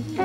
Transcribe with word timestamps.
Hello, 0.00 0.16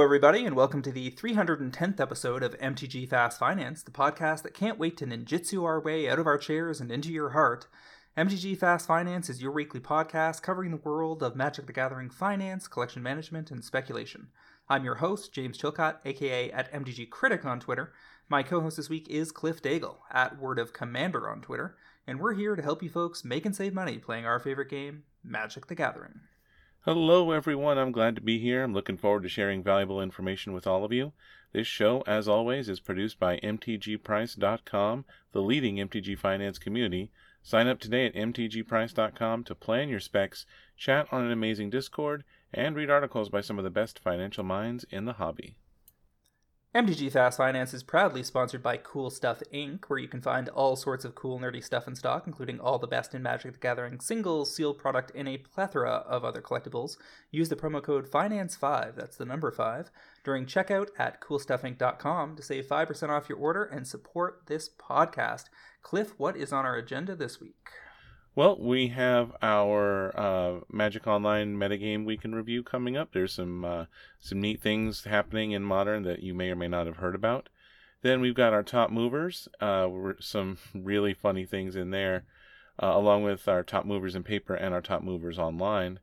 everybody, 0.00 0.44
and 0.44 0.54
welcome 0.54 0.82
to 0.82 0.92
the 0.92 1.10
310th 1.12 1.98
episode 1.98 2.42
of 2.42 2.58
MTG 2.58 3.08
Fast 3.08 3.38
Finance, 3.38 3.82
the 3.82 3.90
podcast 3.90 4.42
that 4.42 4.52
can't 4.52 4.78
wait 4.78 4.98
to 4.98 5.06
ninjutsu 5.06 5.64
our 5.64 5.80
way 5.80 6.10
out 6.10 6.18
of 6.18 6.26
our 6.26 6.36
chairs 6.36 6.78
and 6.78 6.92
into 6.92 7.10
your 7.10 7.30
heart. 7.30 7.68
MTG 8.18 8.58
Fast 8.58 8.86
Finance 8.86 9.30
is 9.30 9.40
your 9.40 9.52
weekly 9.52 9.80
podcast 9.80 10.42
covering 10.42 10.72
the 10.72 10.76
world 10.76 11.22
of 11.22 11.34
Magic 11.34 11.66
the 11.66 11.72
Gathering 11.72 12.10
finance, 12.10 12.68
collection 12.68 13.02
management, 13.02 13.50
and 13.50 13.64
speculation. 13.64 14.28
I'm 14.68 14.84
your 14.84 14.94
host, 14.96 15.32
James 15.32 15.58
Chilcott, 15.58 15.96
aka 16.04 16.50
at 16.52 16.72
MTG 16.72 17.10
Critic 17.10 17.44
on 17.44 17.58
Twitter. 17.58 17.92
My 18.28 18.42
co 18.42 18.60
host 18.60 18.76
this 18.76 18.88
week 18.88 19.08
is 19.08 19.32
Cliff 19.32 19.60
Daigle, 19.60 19.96
at 20.10 20.38
Word 20.38 20.58
of 20.58 20.72
Commander 20.72 21.28
on 21.28 21.42
Twitter, 21.42 21.76
and 22.06 22.20
we're 22.20 22.34
here 22.34 22.54
to 22.54 22.62
help 22.62 22.82
you 22.82 22.88
folks 22.88 23.24
make 23.24 23.44
and 23.44 23.54
save 23.54 23.74
money 23.74 23.98
playing 23.98 24.24
our 24.24 24.38
favorite 24.38 24.70
game, 24.70 25.02
Magic 25.24 25.66
the 25.66 25.74
Gathering. 25.74 26.20
Hello, 26.84 27.32
everyone. 27.32 27.76
I'm 27.76 27.92
glad 27.92 28.14
to 28.14 28.22
be 28.22 28.38
here. 28.38 28.62
I'm 28.62 28.72
looking 28.72 28.96
forward 28.96 29.24
to 29.24 29.28
sharing 29.28 29.62
valuable 29.62 30.00
information 30.00 30.52
with 30.52 30.66
all 30.66 30.84
of 30.84 30.92
you. 30.92 31.12
This 31.52 31.66
show, 31.66 32.02
as 32.06 32.26
always, 32.26 32.68
is 32.68 32.80
produced 32.80 33.18
by 33.18 33.38
MTGPrice.com, 33.38 35.04
the 35.32 35.42
leading 35.42 35.76
MTG 35.76 36.18
finance 36.18 36.58
community. 36.58 37.10
Sign 37.42 37.66
up 37.66 37.80
today 37.80 38.06
at 38.06 38.14
MTGPrice.com 38.14 39.44
to 39.44 39.54
plan 39.54 39.88
your 39.88 40.00
specs, 40.00 40.46
chat 40.76 41.08
on 41.12 41.24
an 41.24 41.32
amazing 41.32 41.70
Discord, 41.70 42.24
and 42.52 42.76
read 42.76 42.90
articles 42.90 43.28
by 43.28 43.40
some 43.40 43.58
of 43.58 43.64
the 43.64 43.70
best 43.70 43.98
financial 43.98 44.44
minds 44.44 44.84
in 44.90 45.04
the 45.04 45.14
hobby. 45.14 45.56
MTG 46.74 47.12
Fast 47.12 47.36
Finance 47.36 47.74
is 47.74 47.82
proudly 47.82 48.22
sponsored 48.22 48.62
by 48.62 48.78
Cool 48.78 49.10
Stuff 49.10 49.42
Inc., 49.52 49.84
where 49.88 49.98
you 49.98 50.08
can 50.08 50.22
find 50.22 50.48
all 50.48 50.74
sorts 50.74 51.04
of 51.04 51.14
cool, 51.14 51.38
nerdy 51.38 51.62
stuff 51.62 51.86
in 51.86 51.94
stock, 51.94 52.26
including 52.26 52.58
all 52.58 52.78
the 52.78 52.86
best 52.86 53.14
in 53.14 53.22
Magic 53.22 53.52
the 53.52 53.58
Gathering 53.58 54.00
singles, 54.00 54.56
sealed 54.56 54.78
product, 54.78 55.12
and 55.14 55.28
a 55.28 55.36
plethora 55.36 56.02
of 56.08 56.24
other 56.24 56.40
collectibles. 56.40 56.96
Use 57.30 57.50
the 57.50 57.56
promo 57.56 57.82
code 57.82 58.10
FINANCE5, 58.10 58.96
that's 58.96 59.18
the 59.18 59.26
number 59.26 59.50
5, 59.50 59.90
during 60.24 60.46
checkout 60.46 60.88
at 60.98 61.20
coolstuffinc.com 61.20 62.36
to 62.36 62.42
save 62.42 62.66
5% 62.66 63.08
off 63.10 63.28
your 63.28 63.36
order 63.36 63.64
and 63.64 63.86
support 63.86 64.44
this 64.46 64.70
podcast. 64.70 65.50
Cliff, 65.82 66.14
what 66.16 66.38
is 66.38 66.54
on 66.54 66.64
our 66.64 66.76
agenda 66.76 67.14
this 67.14 67.38
week? 67.38 67.68
Well, 68.34 68.56
we 68.58 68.88
have 68.88 69.36
our 69.42 70.18
uh, 70.18 70.60
Magic 70.70 71.06
Online 71.06 71.54
metagame 71.54 72.06
week 72.06 72.24
in 72.24 72.34
review 72.34 72.62
coming 72.62 72.96
up. 72.96 73.12
There's 73.12 73.34
some 73.34 73.62
uh, 73.62 73.84
some 74.20 74.40
neat 74.40 74.62
things 74.62 75.04
happening 75.04 75.52
in 75.52 75.62
Modern 75.62 76.04
that 76.04 76.22
you 76.22 76.32
may 76.32 76.48
or 76.48 76.56
may 76.56 76.68
not 76.68 76.86
have 76.86 76.96
heard 76.96 77.14
about. 77.14 77.50
Then 78.00 78.22
we've 78.22 78.34
got 78.34 78.54
our 78.54 78.62
top 78.62 78.90
movers. 78.90 79.48
Uh, 79.60 79.90
some 80.18 80.56
really 80.74 81.12
funny 81.12 81.44
things 81.44 81.76
in 81.76 81.90
there, 81.90 82.24
uh, 82.82 82.92
along 82.94 83.22
with 83.22 83.46
our 83.48 83.62
top 83.62 83.84
movers 83.84 84.14
in 84.14 84.22
paper 84.22 84.54
and 84.54 84.72
our 84.72 84.80
top 84.80 85.02
movers 85.02 85.38
online. 85.38 85.98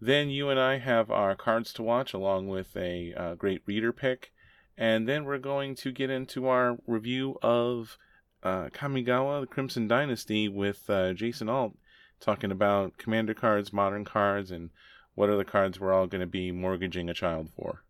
Then 0.00 0.30
you 0.30 0.48
and 0.48 0.58
I 0.58 0.78
have 0.78 1.12
our 1.12 1.36
cards 1.36 1.72
to 1.74 1.84
watch, 1.84 2.12
along 2.12 2.48
with 2.48 2.76
a 2.76 3.14
uh, 3.14 3.34
great 3.36 3.62
reader 3.66 3.92
pick. 3.92 4.32
And 4.76 5.08
then 5.08 5.24
we're 5.24 5.38
going 5.38 5.76
to 5.76 5.92
get 5.92 6.10
into 6.10 6.48
our 6.48 6.78
review 6.88 7.38
of 7.40 7.98
uh, 8.42 8.68
Kamigawa, 8.68 9.40
the 9.40 9.46
Crimson 9.46 9.88
Dynasty, 9.88 10.48
with 10.48 10.88
uh, 10.88 11.12
Jason 11.12 11.48
Alt, 11.48 11.76
talking 12.20 12.50
about 12.50 12.98
commander 12.98 13.34
cards, 13.34 13.72
modern 13.72 14.04
cards, 14.04 14.50
and 14.50 14.70
what 15.14 15.28
are 15.28 15.36
the 15.36 15.44
cards 15.44 15.80
we're 15.80 15.92
all 15.92 16.06
going 16.06 16.20
to 16.20 16.26
be 16.26 16.52
mortgaging 16.52 17.08
a 17.08 17.14
child 17.14 17.50
for. 17.56 17.82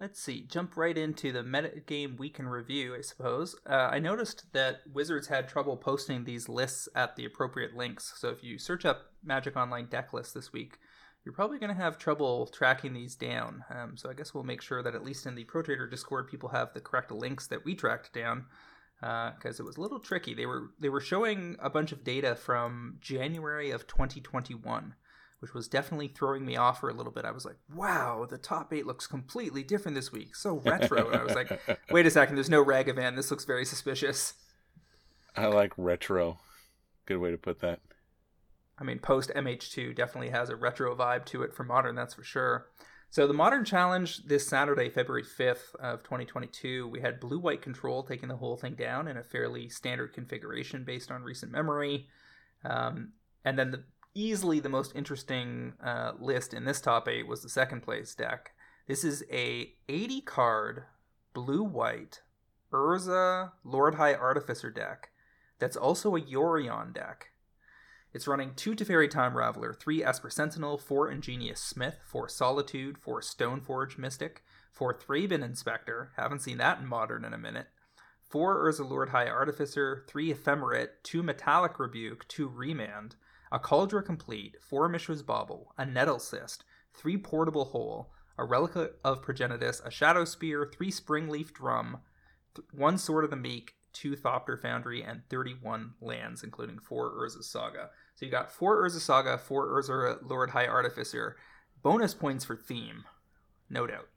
Let's 0.00 0.18
see, 0.18 0.46
jump 0.48 0.78
right 0.78 0.96
into 0.96 1.30
the 1.30 1.42
metagame 1.42 2.18
week 2.18 2.38
in 2.38 2.48
review, 2.48 2.94
I 2.94 3.02
suppose. 3.02 3.54
Uh, 3.68 3.90
I 3.92 3.98
noticed 3.98 4.50
that 4.54 4.80
Wizards 4.90 5.26
had 5.26 5.46
trouble 5.46 5.76
posting 5.76 6.24
these 6.24 6.48
lists 6.48 6.88
at 6.94 7.16
the 7.16 7.26
appropriate 7.26 7.76
links. 7.76 8.14
So 8.16 8.28
if 8.30 8.42
you 8.42 8.58
search 8.58 8.86
up 8.86 9.12
Magic 9.22 9.56
Online 9.56 9.84
deck 9.86 10.14
list 10.14 10.32
this 10.32 10.54
week, 10.54 10.78
you're 11.24 11.34
probably 11.34 11.58
going 11.58 11.74
to 11.74 11.82
have 11.82 11.98
trouble 11.98 12.46
tracking 12.46 12.94
these 12.94 13.14
down. 13.14 13.64
Um, 13.70 13.96
so 13.96 14.08
I 14.08 14.14
guess 14.14 14.32
we'll 14.32 14.44
make 14.44 14.62
sure 14.62 14.82
that 14.82 14.94
at 14.94 15.04
least 15.04 15.26
in 15.26 15.34
the 15.34 15.44
Pro 15.44 15.62
Trader 15.62 15.86
Discord, 15.86 16.28
people 16.28 16.48
have 16.50 16.72
the 16.72 16.80
correct 16.80 17.10
links 17.10 17.46
that 17.48 17.64
we 17.64 17.74
tracked 17.74 18.12
down 18.12 18.46
because 19.00 19.60
uh, 19.60 19.62
it 19.62 19.66
was 19.66 19.76
a 19.76 19.80
little 19.80 19.98
tricky. 19.98 20.34
They 20.34 20.46
were 20.46 20.70
they 20.78 20.88
were 20.88 21.00
showing 21.00 21.56
a 21.60 21.70
bunch 21.70 21.92
of 21.92 22.04
data 22.04 22.34
from 22.34 22.96
January 23.00 23.70
of 23.70 23.86
2021, 23.86 24.94
which 25.40 25.54
was 25.54 25.68
definitely 25.68 26.08
throwing 26.08 26.44
me 26.44 26.56
off 26.56 26.80
for 26.80 26.90
a 26.90 26.94
little 26.94 27.12
bit. 27.12 27.24
I 27.24 27.30
was 27.30 27.46
like, 27.46 27.56
"Wow, 27.74 28.26
the 28.28 28.38
top 28.38 28.72
eight 28.72 28.86
looks 28.86 29.06
completely 29.06 29.62
different 29.62 29.94
this 29.94 30.12
week, 30.12 30.36
so 30.36 30.56
retro." 30.64 31.10
and 31.10 31.20
I 31.20 31.24
was 31.24 31.34
like, 31.34 31.60
"Wait 31.90 32.06
a 32.06 32.10
second, 32.10 32.34
there's 32.36 32.50
no 32.50 32.64
Ragavan. 32.64 33.16
This 33.16 33.30
looks 33.30 33.44
very 33.44 33.64
suspicious." 33.64 34.34
I 35.36 35.46
like 35.46 35.72
retro. 35.76 36.38
Good 37.06 37.18
way 37.18 37.30
to 37.30 37.38
put 37.38 37.60
that. 37.60 37.80
I 38.80 38.84
mean, 38.84 38.98
post 38.98 39.30
MH2 39.34 39.94
definitely 39.94 40.30
has 40.30 40.48
a 40.48 40.56
retro 40.56 40.94
vibe 40.96 41.26
to 41.26 41.42
it 41.42 41.54
for 41.54 41.64
modern, 41.64 41.94
that's 41.94 42.14
for 42.14 42.24
sure. 42.24 42.66
So 43.10 43.26
the 43.26 43.34
Modern 43.34 43.64
Challenge 43.64 44.24
this 44.24 44.46
Saturday, 44.46 44.88
February 44.88 45.24
5th 45.24 45.74
of 45.80 46.04
2022, 46.04 46.86
we 46.86 47.00
had 47.00 47.18
Blue 47.18 47.40
White 47.40 47.60
Control 47.60 48.04
taking 48.04 48.28
the 48.28 48.36
whole 48.36 48.56
thing 48.56 48.74
down 48.74 49.08
in 49.08 49.16
a 49.16 49.24
fairly 49.24 49.68
standard 49.68 50.12
configuration 50.12 50.84
based 50.84 51.10
on 51.10 51.24
recent 51.24 51.50
memory. 51.50 52.06
Um, 52.64 53.14
and 53.44 53.58
then 53.58 53.72
the, 53.72 53.84
easily 54.14 54.60
the 54.60 54.68
most 54.68 54.94
interesting 54.94 55.72
uh, 55.84 56.12
list 56.20 56.54
in 56.54 56.64
this 56.64 56.80
top 56.80 57.08
eight 57.08 57.26
was 57.26 57.42
the 57.42 57.48
second 57.48 57.82
place 57.82 58.14
deck. 58.14 58.52
This 58.86 59.02
is 59.02 59.24
a 59.30 59.72
80 59.88 60.20
card 60.20 60.84
blue 61.34 61.64
white 61.64 62.22
Urza 62.72 63.52
Lord 63.64 63.96
High 63.96 64.14
Artificer 64.14 64.70
deck 64.70 65.10
that's 65.58 65.76
also 65.76 66.14
a 66.14 66.20
Yorion 66.20 66.94
deck. 66.94 67.29
It's 68.12 68.26
running 68.26 68.54
two 68.56 68.74
Teferi 68.74 69.08
Time 69.08 69.34
Raveler, 69.34 69.78
three 69.78 70.02
Esper 70.02 70.30
Sentinel, 70.30 70.78
four 70.78 71.08
Ingenious 71.08 71.60
Smith, 71.60 72.00
four 72.04 72.28
Solitude, 72.28 72.98
four 72.98 73.20
Stoneforge 73.20 73.98
Mystic, 73.98 74.42
four 74.72 74.92
Thraben 74.92 75.44
Inspector, 75.44 76.10
haven't 76.16 76.42
seen 76.42 76.58
that 76.58 76.80
in 76.80 76.86
Modern 76.86 77.24
in 77.24 77.32
a 77.32 77.38
minute, 77.38 77.68
four 78.28 78.64
Urza 78.64 78.88
Lord 78.88 79.10
High 79.10 79.28
Artificer, 79.28 80.04
three 80.08 80.34
Ephemerate, 80.34 80.88
two 81.04 81.22
Metallic 81.22 81.78
Rebuke, 81.78 82.26
two 82.26 82.48
Remand, 82.48 83.14
a 83.52 83.60
Kaldra 83.60 84.04
Complete, 84.04 84.56
four 84.60 84.88
Mishra's 84.88 85.22
Bauble, 85.22 85.72
a 85.78 85.86
Nettle 85.86 86.18
Cyst, 86.18 86.64
three 86.92 87.16
Portable 87.16 87.66
Hole, 87.66 88.10
a 88.36 88.44
Relic 88.44 88.74
of 89.04 89.22
Progenitus, 89.22 89.84
a 89.84 89.90
Shadow 89.90 90.24
Spear, 90.24 90.68
three 90.72 90.90
Springleaf 90.90 91.52
Drum, 91.52 91.98
th- 92.56 92.66
one 92.72 92.98
Sword 92.98 93.22
of 93.22 93.30
the 93.30 93.36
Meek, 93.36 93.74
two 93.92 94.16
Thopter 94.16 94.60
Foundry, 94.60 95.02
and 95.02 95.22
31 95.28 95.94
lands, 96.00 96.42
including 96.42 96.78
four 96.78 97.10
Urza 97.10 97.42
Saga. 97.42 97.90
So 98.14 98.26
you 98.26 98.32
got 98.32 98.52
four 98.52 98.82
Urza 98.82 99.00
Saga, 99.00 99.38
four 99.38 99.68
Urza 99.68 100.18
Lord 100.22 100.50
High 100.50 100.66
Artificer. 100.66 101.36
Bonus 101.82 102.14
points 102.14 102.44
for 102.44 102.56
theme, 102.56 103.04
no 103.68 103.86
doubt. 103.86 104.08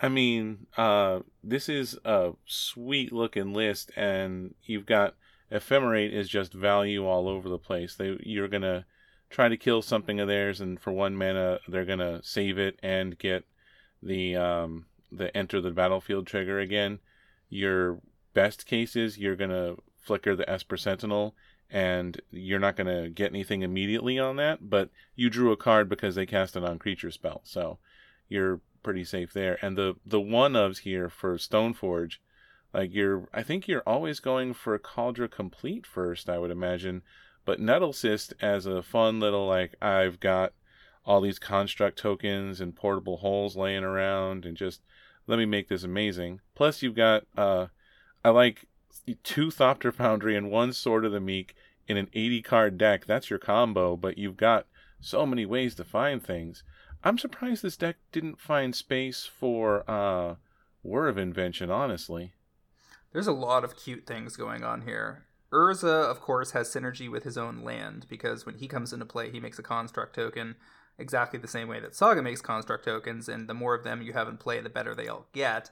I 0.00 0.08
mean, 0.08 0.66
uh, 0.76 1.20
this 1.42 1.68
is 1.68 1.98
a 2.04 2.32
sweet 2.46 3.12
looking 3.12 3.52
list, 3.52 3.90
and 3.96 4.54
you've 4.62 4.86
got 4.86 5.14
Ephemerate 5.50 6.12
is 6.12 6.28
just 6.28 6.52
value 6.52 7.06
all 7.06 7.28
over 7.28 7.48
the 7.48 7.58
place. 7.58 7.94
They 7.94 8.16
you're 8.22 8.48
gonna 8.48 8.86
try 9.30 9.48
to 9.48 9.56
kill 9.56 9.82
something 9.82 10.20
of 10.20 10.28
theirs, 10.28 10.60
and 10.60 10.80
for 10.80 10.92
one 10.92 11.16
mana, 11.16 11.58
they're 11.66 11.84
gonna 11.84 12.22
save 12.22 12.58
it 12.58 12.78
and 12.82 13.18
get 13.18 13.44
the 14.02 14.36
um, 14.36 14.86
the 15.10 15.36
enter 15.36 15.60
the 15.60 15.70
battlefield 15.70 16.26
trigger 16.26 16.60
again. 16.60 17.00
Your 17.48 18.00
best 18.38 18.66
cases, 18.66 19.18
you're 19.18 19.34
gonna 19.34 19.74
flicker 19.98 20.36
the 20.36 20.48
Esper 20.48 20.76
Sentinel, 20.76 21.34
and 21.68 22.20
you're 22.30 22.60
not 22.60 22.76
gonna 22.76 23.10
get 23.10 23.32
anything 23.32 23.62
immediately 23.62 24.16
on 24.16 24.36
that. 24.36 24.70
But 24.70 24.90
you 25.16 25.28
drew 25.28 25.50
a 25.50 25.56
card 25.56 25.88
because 25.88 26.14
they 26.14 26.24
cast 26.24 26.54
it 26.54 26.62
on 26.62 26.78
creature 26.78 27.10
spell, 27.10 27.40
so 27.42 27.78
you're 28.28 28.60
pretty 28.84 29.02
safe 29.02 29.32
there. 29.32 29.58
And 29.60 29.76
the 29.76 29.96
the 30.06 30.20
one 30.20 30.52
ofs 30.52 30.78
here 30.78 31.08
for 31.08 31.36
Stoneforge, 31.36 32.18
like 32.72 32.94
you're, 32.94 33.28
I 33.34 33.42
think 33.42 33.66
you're 33.66 33.82
always 33.84 34.20
going 34.20 34.54
for 34.54 34.78
Kaldra 34.78 35.28
Complete 35.28 35.84
first, 35.84 36.30
I 36.30 36.38
would 36.38 36.52
imagine. 36.52 37.02
But 37.44 37.60
Nettlecyst 37.60 38.34
as 38.40 38.66
a 38.66 38.84
fun 38.84 39.18
little 39.18 39.48
like 39.48 39.74
I've 39.82 40.20
got 40.20 40.52
all 41.04 41.20
these 41.20 41.40
construct 41.40 41.98
tokens 41.98 42.60
and 42.60 42.76
portable 42.76 43.16
holes 43.16 43.56
laying 43.56 43.82
around 43.82 44.46
and 44.46 44.56
just 44.56 44.82
let 45.26 45.40
me 45.40 45.46
make 45.46 45.68
this 45.68 45.82
amazing. 45.82 46.40
Plus 46.54 46.82
you've 46.82 46.94
got 46.94 47.24
uh 47.36 47.66
I 48.24 48.30
like 48.30 48.66
two 49.22 49.48
Thopter 49.48 49.92
Foundry 49.94 50.36
and 50.36 50.50
one 50.50 50.72
Sword 50.72 51.04
of 51.04 51.12
the 51.12 51.20
Meek 51.20 51.54
in 51.86 51.96
an 51.96 52.08
80 52.12 52.42
card 52.42 52.78
deck. 52.78 53.06
That's 53.06 53.30
your 53.30 53.38
combo, 53.38 53.96
but 53.96 54.18
you've 54.18 54.36
got 54.36 54.66
so 55.00 55.24
many 55.24 55.46
ways 55.46 55.74
to 55.76 55.84
find 55.84 56.22
things. 56.22 56.62
I'm 57.04 57.18
surprised 57.18 57.62
this 57.62 57.76
deck 57.76 57.96
didn't 58.12 58.40
find 58.40 58.74
space 58.74 59.24
for 59.24 59.88
uh 59.88 60.36
Whir 60.82 61.08
of 61.08 61.18
Invention, 61.18 61.70
honestly. 61.70 62.32
There's 63.12 63.26
a 63.26 63.32
lot 63.32 63.64
of 63.64 63.76
cute 63.76 64.06
things 64.06 64.36
going 64.36 64.64
on 64.64 64.82
here. 64.82 65.24
Urza, 65.52 66.10
of 66.10 66.20
course, 66.20 66.50
has 66.50 66.68
synergy 66.68 67.10
with 67.10 67.24
his 67.24 67.38
own 67.38 67.62
land 67.62 68.06
because 68.08 68.44
when 68.44 68.58
he 68.58 68.68
comes 68.68 68.92
into 68.92 69.06
play, 69.06 69.30
he 69.30 69.40
makes 69.40 69.58
a 69.58 69.62
construct 69.62 70.14
token. 70.14 70.56
exactly 70.98 71.38
the 71.38 71.48
same 71.48 71.68
way 71.68 71.80
that 71.80 71.94
Saga 71.94 72.22
makes 72.22 72.42
construct 72.42 72.84
tokens, 72.84 73.28
and 73.28 73.48
the 73.48 73.54
more 73.54 73.74
of 73.74 73.84
them 73.84 74.02
you 74.02 74.12
have 74.12 74.28
in 74.28 74.36
play, 74.36 74.60
the 74.60 74.68
better 74.68 74.94
they 74.94 75.08
all 75.08 75.26
get. 75.32 75.70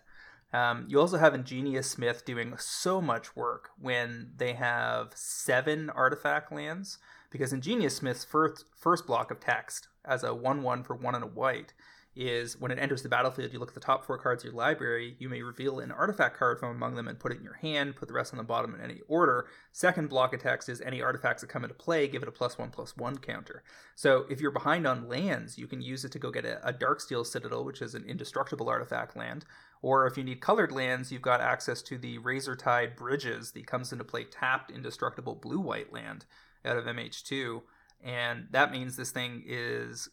Um, 0.53 0.87
you 0.89 1.01
also 1.01 1.19
have 1.19 1.35
Ingenious 1.35 1.91
Smith 1.91 2.25
doing 2.25 2.55
so 2.59 3.01
much 3.01 3.35
work 3.35 3.71
when 3.79 4.31
they 4.37 4.55
have 4.55 5.13
seven 5.15 5.91
artifact 5.91 6.53
lands, 6.53 6.99
because 7.31 7.53
Ingenious 7.53 7.97
Smith's 7.97 8.25
first, 8.25 8.65
first 8.75 9.07
block 9.07 9.31
of 9.31 9.41
text 9.41 9.89
as 10.05 10.23
a 10.23 10.35
1 10.35 10.63
1 10.63 10.85
for 10.85 10.95
1 10.95 11.15
and 11.15 11.25
a 11.25 11.29
white 11.29 11.73
is 12.17 12.59
when 12.59 12.71
it 12.71 12.79
enters 12.79 13.03
the 13.03 13.09
battlefield, 13.09 13.53
you 13.53 13.59
look 13.59 13.69
at 13.69 13.75
the 13.75 13.81
top 13.81 14.05
four 14.05 14.17
cards 14.17 14.43
of 14.43 14.47
your 14.47 14.55
library, 14.55 15.15
you 15.19 15.29
may 15.29 15.43
reveal 15.43 15.81
an 15.81 15.93
artifact 15.93 16.37
card 16.37 16.59
from 16.59 16.71
among 16.71 16.95
them 16.95 17.07
and 17.07 17.19
put 17.19 17.31
it 17.31 17.39
in 17.39 17.45
your 17.45 17.55
hand, 17.55 17.95
put 17.95 18.09
the 18.09 18.15
rest 18.15 18.33
on 18.33 18.39
the 18.39 18.45
bottom 18.45 18.75
in 18.75 18.81
any 18.81 19.01
order. 19.07 19.47
Second 19.73 20.09
block 20.09 20.33
of 20.33 20.41
text 20.41 20.69
is 20.69 20.81
any 20.81 21.03
artifacts 21.03 21.43
that 21.43 21.49
come 21.49 21.63
into 21.63 21.75
play, 21.75 22.09
give 22.09 22.23
it 22.23 22.29
a 22.29 22.33
plus 22.33 22.57
one 22.57 22.71
plus 22.71 22.97
one 22.97 23.19
counter. 23.19 23.63
So 23.95 24.25
if 24.31 24.41
you're 24.41 24.51
behind 24.51 24.87
on 24.87 25.09
lands, 25.09 25.59
you 25.59 25.67
can 25.67 25.83
use 25.83 26.05
it 26.05 26.13
to 26.13 26.19
go 26.19 26.31
get 26.31 26.47
a, 26.47 26.67
a 26.67 26.73
Darksteel 26.73 27.27
Citadel, 27.27 27.65
which 27.65 27.83
is 27.83 27.95
an 27.95 28.05
indestructible 28.05 28.69
artifact 28.69 29.15
land. 29.15 29.45
Or 29.83 30.07
if 30.07 30.17
you 30.17 30.25
need 30.25 30.41
colored 30.41 30.73
lands, 30.73 31.13
you've 31.13 31.23
got 31.23 31.43
access 31.43 31.83
to 31.83 31.99
the 31.99 32.19
Razortide 32.19 32.97
Bridges 32.97 33.53
that 33.53 33.67
comes 33.67 33.93
into 33.93 34.05
play 34.05 34.25
tapped 34.25 34.71
indestructible 34.71 35.35
blue 35.35 35.61
white 35.61 35.93
land 35.93 36.25
out 36.65 36.79
of 36.79 36.87
MH2. 36.87 37.63
And 38.03 38.47
that 38.51 38.73
means 38.73 38.97
this 38.97 39.11
thing 39.11 39.43
is 39.47 40.09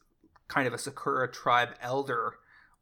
kind 0.48 0.68
of 0.68 0.74
a 0.74 0.78
Sakura-Tribe 0.78 1.75
Elder, 1.81 2.36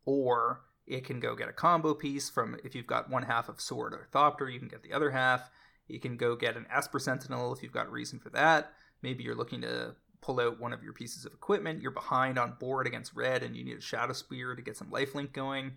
or 0.06 0.62
it 0.88 1.06
can 1.06 1.20
go 1.20 1.36
get 1.36 1.48
a 1.48 1.54
combo 1.54 1.94
piece 1.94 2.30
from 2.30 2.58
if 2.64 2.76
you've 2.76 2.88
got 2.88 3.10
one 3.10 3.24
half 3.24 3.50
of 3.50 3.62
Sword 3.62 3.94
or 3.94 4.08
Thopter, 4.14 4.52
you 4.52 4.60
can 4.60 4.68
get 4.68 4.84
the 4.84 4.94
other 4.94 5.12
half. 5.12 5.50
You 5.88 6.00
can 6.00 6.18
go 6.18 6.36
get 6.36 6.58
an 6.58 6.66
Esper 6.74 7.00
Sentinel 7.00 7.54
if 7.54 7.62
you've 7.62 7.72
got 7.72 7.92
reason 7.92 8.20
for 8.20 8.30
that. 8.32 8.74
Maybe 9.02 9.24
you're 9.24 9.36
looking 9.36 9.62
to 9.62 9.96
pull 10.22 10.40
out 10.40 10.60
one 10.60 10.74
of 10.74 10.84
your 10.84 10.94
pieces 10.94 11.26
of 11.26 11.34
equipment. 11.34 11.82
You're 11.82 11.92
behind 11.92 12.38
on 12.38 12.56
board 12.60 12.88
against 12.88 13.16
red 13.16 13.44
and 13.44 13.56
you 13.56 13.64
need 13.64 13.78
a 13.78 13.82
Shadow 13.82 14.14
Spear 14.14 14.56
to 14.56 14.62
get 14.62 14.78
some 14.78 14.90
lifelink 14.90 15.34
going. 15.34 15.74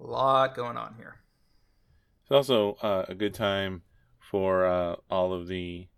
A 0.00 0.04
lot 0.04 0.54
going 0.54 0.76
on 0.76 0.94
here. 0.96 1.16
It's 2.22 2.30
also 2.30 2.76
uh, 2.82 3.04
a 3.08 3.14
good 3.14 3.34
time 3.34 3.82
for 4.18 4.66
uh, 4.66 4.96
all 5.10 5.32
of 5.32 5.46
the 5.46 5.88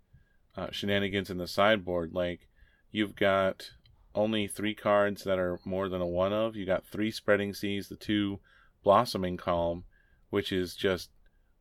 uh, 0.57 0.69
shenanigans 0.71 1.31
in 1.31 1.39
the 1.39 1.47
sideboard. 1.47 2.13
Like, 2.13 2.49
you've 2.91 3.17
got 3.17 3.71
only 4.17 4.49
three 4.49 4.75
cards 4.75 5.25
that 5.25 5.39
are 5.39 5.61
more 5.65 5.89
than 5.89 6.01
a 6.01 6.07
one 6.07 6.33
of. 6.33 6.57
You 6.57 6.67
got 6.67 6.87
three 6.87 7.11
Spreading 7.11 7.55
Seas, 7.55 7.89
the 7.89 7.97
two 7.97 8.41
Blossoming 8.83 9.37
Calm, 9.37 9.85
which 10.31 10.51
is 10.51 10.75
just 10.75 11.11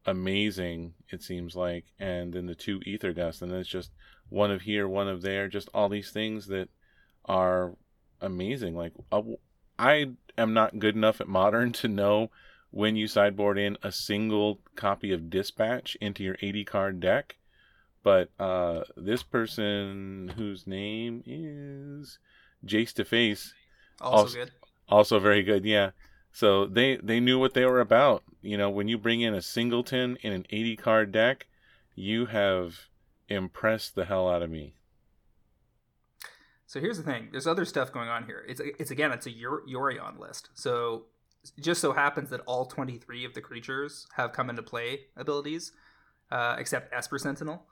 amazing, 0.05 0.93
it 1.09 1.21
seems 1.21 1.55
like, 1.55 1.85
and 1.99 2.33
then 2.33 2.45
the 2.45 2.55
two 2.55 2.81
Aether 2.87 3.13
Gust, 3.13 3.41
and 3.41 3.51
then 3.51 3.59
it's 3.59 3.69
just 3.69 3.91
one 4.29 4.51
of 4.51 4.61
here, 4.61 4.87
one 4.87 5.07
of 5.07 5.21
there, 5.21 5.47
just 5.47 5.69
all 5.73 5.89
these 5.89 6.11
things 6.11 6.47
that 6.47 6.69
are 7.25 7.75
amazing. 8.21 8.75
Like, 8.75 8.93
uh, 9.11 9.21
I 9.77 10.11
am 10.37 10.53
not 10.53 10.79
good 10.79 10.95
enough 10.95 11.21
at 11.21 11.27
Modern 11.27 11.71
to 11.73 11.87
know 11.87 12.31
when 12.71 12.95
you 12.95 13.07
sideboard 13.07 13.57
in 13.57 13.77
a 13.83 13.91
single 13.91 14.59
copy 14.75 15.11
of 15.11 15.29
Dispatch 15.29 15.95
into 16.01 16.23
your 16.23 16.37
80 16.41 16.65
card 16.65 16.99
deck. 16.99 17.37
But 18.03 18.29
uh, 18.39 18.83
this 18.95 19.23
person, 19.23 20.33
whose 20.37 20.67
name 20.67 21.23
is 21.25 22.19
Jace 22.65 22.93
to 22.93 23.05
Face. 23.05 23.53
Also, 24.01 24.17
also 24.17 24.35
good. 24.37 24.51
Also 24.87 25.19
very 25.19 25.43
good, 25.43 25.65
yeah. 25.65 25.91
So 26.31 26.65
they 26.65 26.97
they 26.97 27.19
knew 27.19 27.39
what 27.39 27.53
they 27.53 27.65
were 27.65 27.79
about. 27.79 28.23
You 28.41 28.57
know, 28.57 28.69
when 28.69 28.87
you 28.87 28.97
bring 28.97 29.21
in 29.21 29.33
a 29.33 29.41
singleton 29.41 30.17
in 30.21 30.33
an 30.33 30.45
80 30.49 30.75
card 30.75 31.11
deck, 31.11 31.47
you 31.95 32.27
have 32.27 32.75
impressed 33.29 33.95
the 33.95 34.05
hell 34.05 34.29
out 34.29 34.43
of 34.43 34.49
me. 34.49 34.75
So 36.67 36.79
here's 36.79 36.97
the 36.97 37.03
thing: 37.03 37.29
there's 37.31 37.47
other 37.47 37.65
stuff 37.65 37.91
going 37.91 38.09
on 38.09 38.25
here. 38.25 38.43
It's 38.47 38.59
it's 38.59 38.91
again, 38.91 39.11
it's 39.11 39.25
a 39.25 39.31
Yorion 39.31 40.19
list. 40.19 40.49
So 40.53 41.05
it 41.57 41.63
just 41.63 41.79
so 41.79 41.93
happens 41.93 42.29
that 42.31 42.41
all 42.41 42.65
23 42.65 43.23
of 43.23 43.33
the 43.33 43.41
creatures 43.41 44.07
have 44.15 44.33
come 44.33 44.49
into 44.49 44.63
play 44.63 45.01
abilities, 45.15 45.71
uh, 46.31 46.55
except 46.59 46.93
Esper 46.93 47.17
Sentinel. 47.17 47.65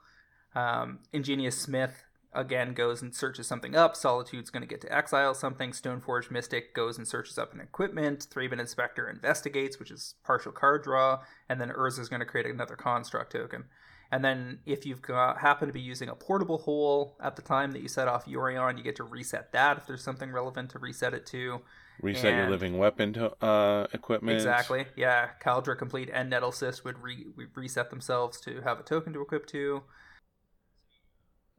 Um, 0.54 1.00
Ingenious 1.12 1.58
Smith 1.58 2.04
again 2.34 2.74
goes 2.74 3.02
and 3.02 3.14
searches 3.14 3.46
something 3.46 3.76
up. 3.76 3.96
Solitude's 3.96 4.50
going 4.50 4.62
to 4.62 4.68
get 4.68 4.80
to 4.82 4.92
exile 4.92 5.34
something. 5.34 5.72
Stoneforge 5.72 6.30
Mystic 6.30 6.74
goes 6.74 6.98
and 6.98 7.06
searches 7.06 7.38
up 7.38 7.54
an 7.54 7.60
equipment. 7.60 8.26
Thraben 8.30 8.60
Inspector 8.60 9.08
investigates, 9.08 9.78
which 9.78 9.90
is 9.90 10.14
partial 10.24 10.52
card 10.52 10.82
draw, 10.82 11.20
and 11.48 11.60
then 11.60 11.70
Urza's 11.70 12.08
going 12.08 12.20
to 12.20 12.26
create 12.26 12.46
another 12.46 12.76
construct 12.76 13.32
token. 13.32 13.64
And 14.10 14.24
then 14.24 14.60
if 14.66 14.86
you've 14.86 15.02
got, 15.02 15.38
happen 15.38 15.66
to 15.66 15.72
be 15.72 15.80
using 15.80 16.08
a 16.08 16.14
portable 16.14 16.58
hole 16.58 17.16
at 17.20 17.36
the 17.36 17.42
time 17.42 17.72
that 17.72 17.82
you 17.82 17.88
set 17.88 18.06
off 18.06 18.26
Yorion, 18.26 18.76
you 18.76 18.84
get 18.84 18.96
to 18.96 19.04
reset 19.04 19.52
that 19.52 19.78
if 19.78 19.86
there's 19.86 20.02
something 20.02 20.30
relevant 20.30 20.70
to 20.70 20.78
reset 20.78 21.14
it 21.14 21.26
to. 21.26 21.62
Reset 22.00 22.26
and 22.26 22.36
your 22.36 22.50
living 22.50 22.78
weapon 22.78 23.12
to, 23.14 23.44
uh, 23.44 23.86
equipment. 23.92 24.36
Exactly. 24.36 24.86
Yeah. 24.96 25.30
Kaldra 25.40 25.76
Complete 25.76 26.10
and 26.12 26.30
Nettle 26.30 26.52
Cyst 26.52 26.84
would 26.84 27.02
re- 27.02 27.26
reset 27.54 27.90
themselves 27.90 28.40
to 28.42 28.60
have 28.60 28.78
a 28.78 28.82
token 28.82 29.12
to 29.14 29.22
equip 29.22 29.46
to 29.46 29.82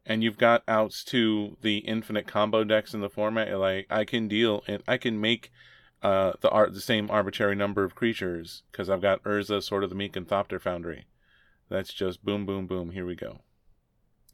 and 0.05 0.23
you've 0.23 0.37
got 0.37 0.63
outs 0.67 1.03
to 1.05 1.57
the 1.61 1.79
infinite 1.79 2.27
combo 2.27 2.63
decks 2.63 2.93
in 2.93 3.01
the 3.01 3.09
format. 3.09 3.57
Like 3.57 3.87
I 3.89 4.05
can 4.05 4.27
deal 4.27 4.63
and 4.67 4.83
I 4.87 4.97
can 4.97 5.19
make 5.19 5.51
uh, 6.03 6.33
the 6.41 6.49
art 6.49 6.73
the 6.73 6.81
same 6.81 7.09
arbitrary 7.09 7.55
number 7.55 7.83
of 7.83 7.95
creatures 7.95 8.63
because 8.71 8.89
I've 8.89 9.01
got 9.01 9.23
Urza, 9.23 9.63
Sword 9.63 9.83
of 9.83 9.89
the 9.89 9.95
Meek, 9.95 10.15
and 10.15 10.27
Thopter 10.27 10.61
Foundry. 10.61 11.05
That's 11.69 11.93
just 11.93 12.23
boom, 12.23 12.45
boom, 12.45 12.67
boom. 12.67 12.91
Here 12.91 13.05
we 13.05 13.15
go. 13.15 13.39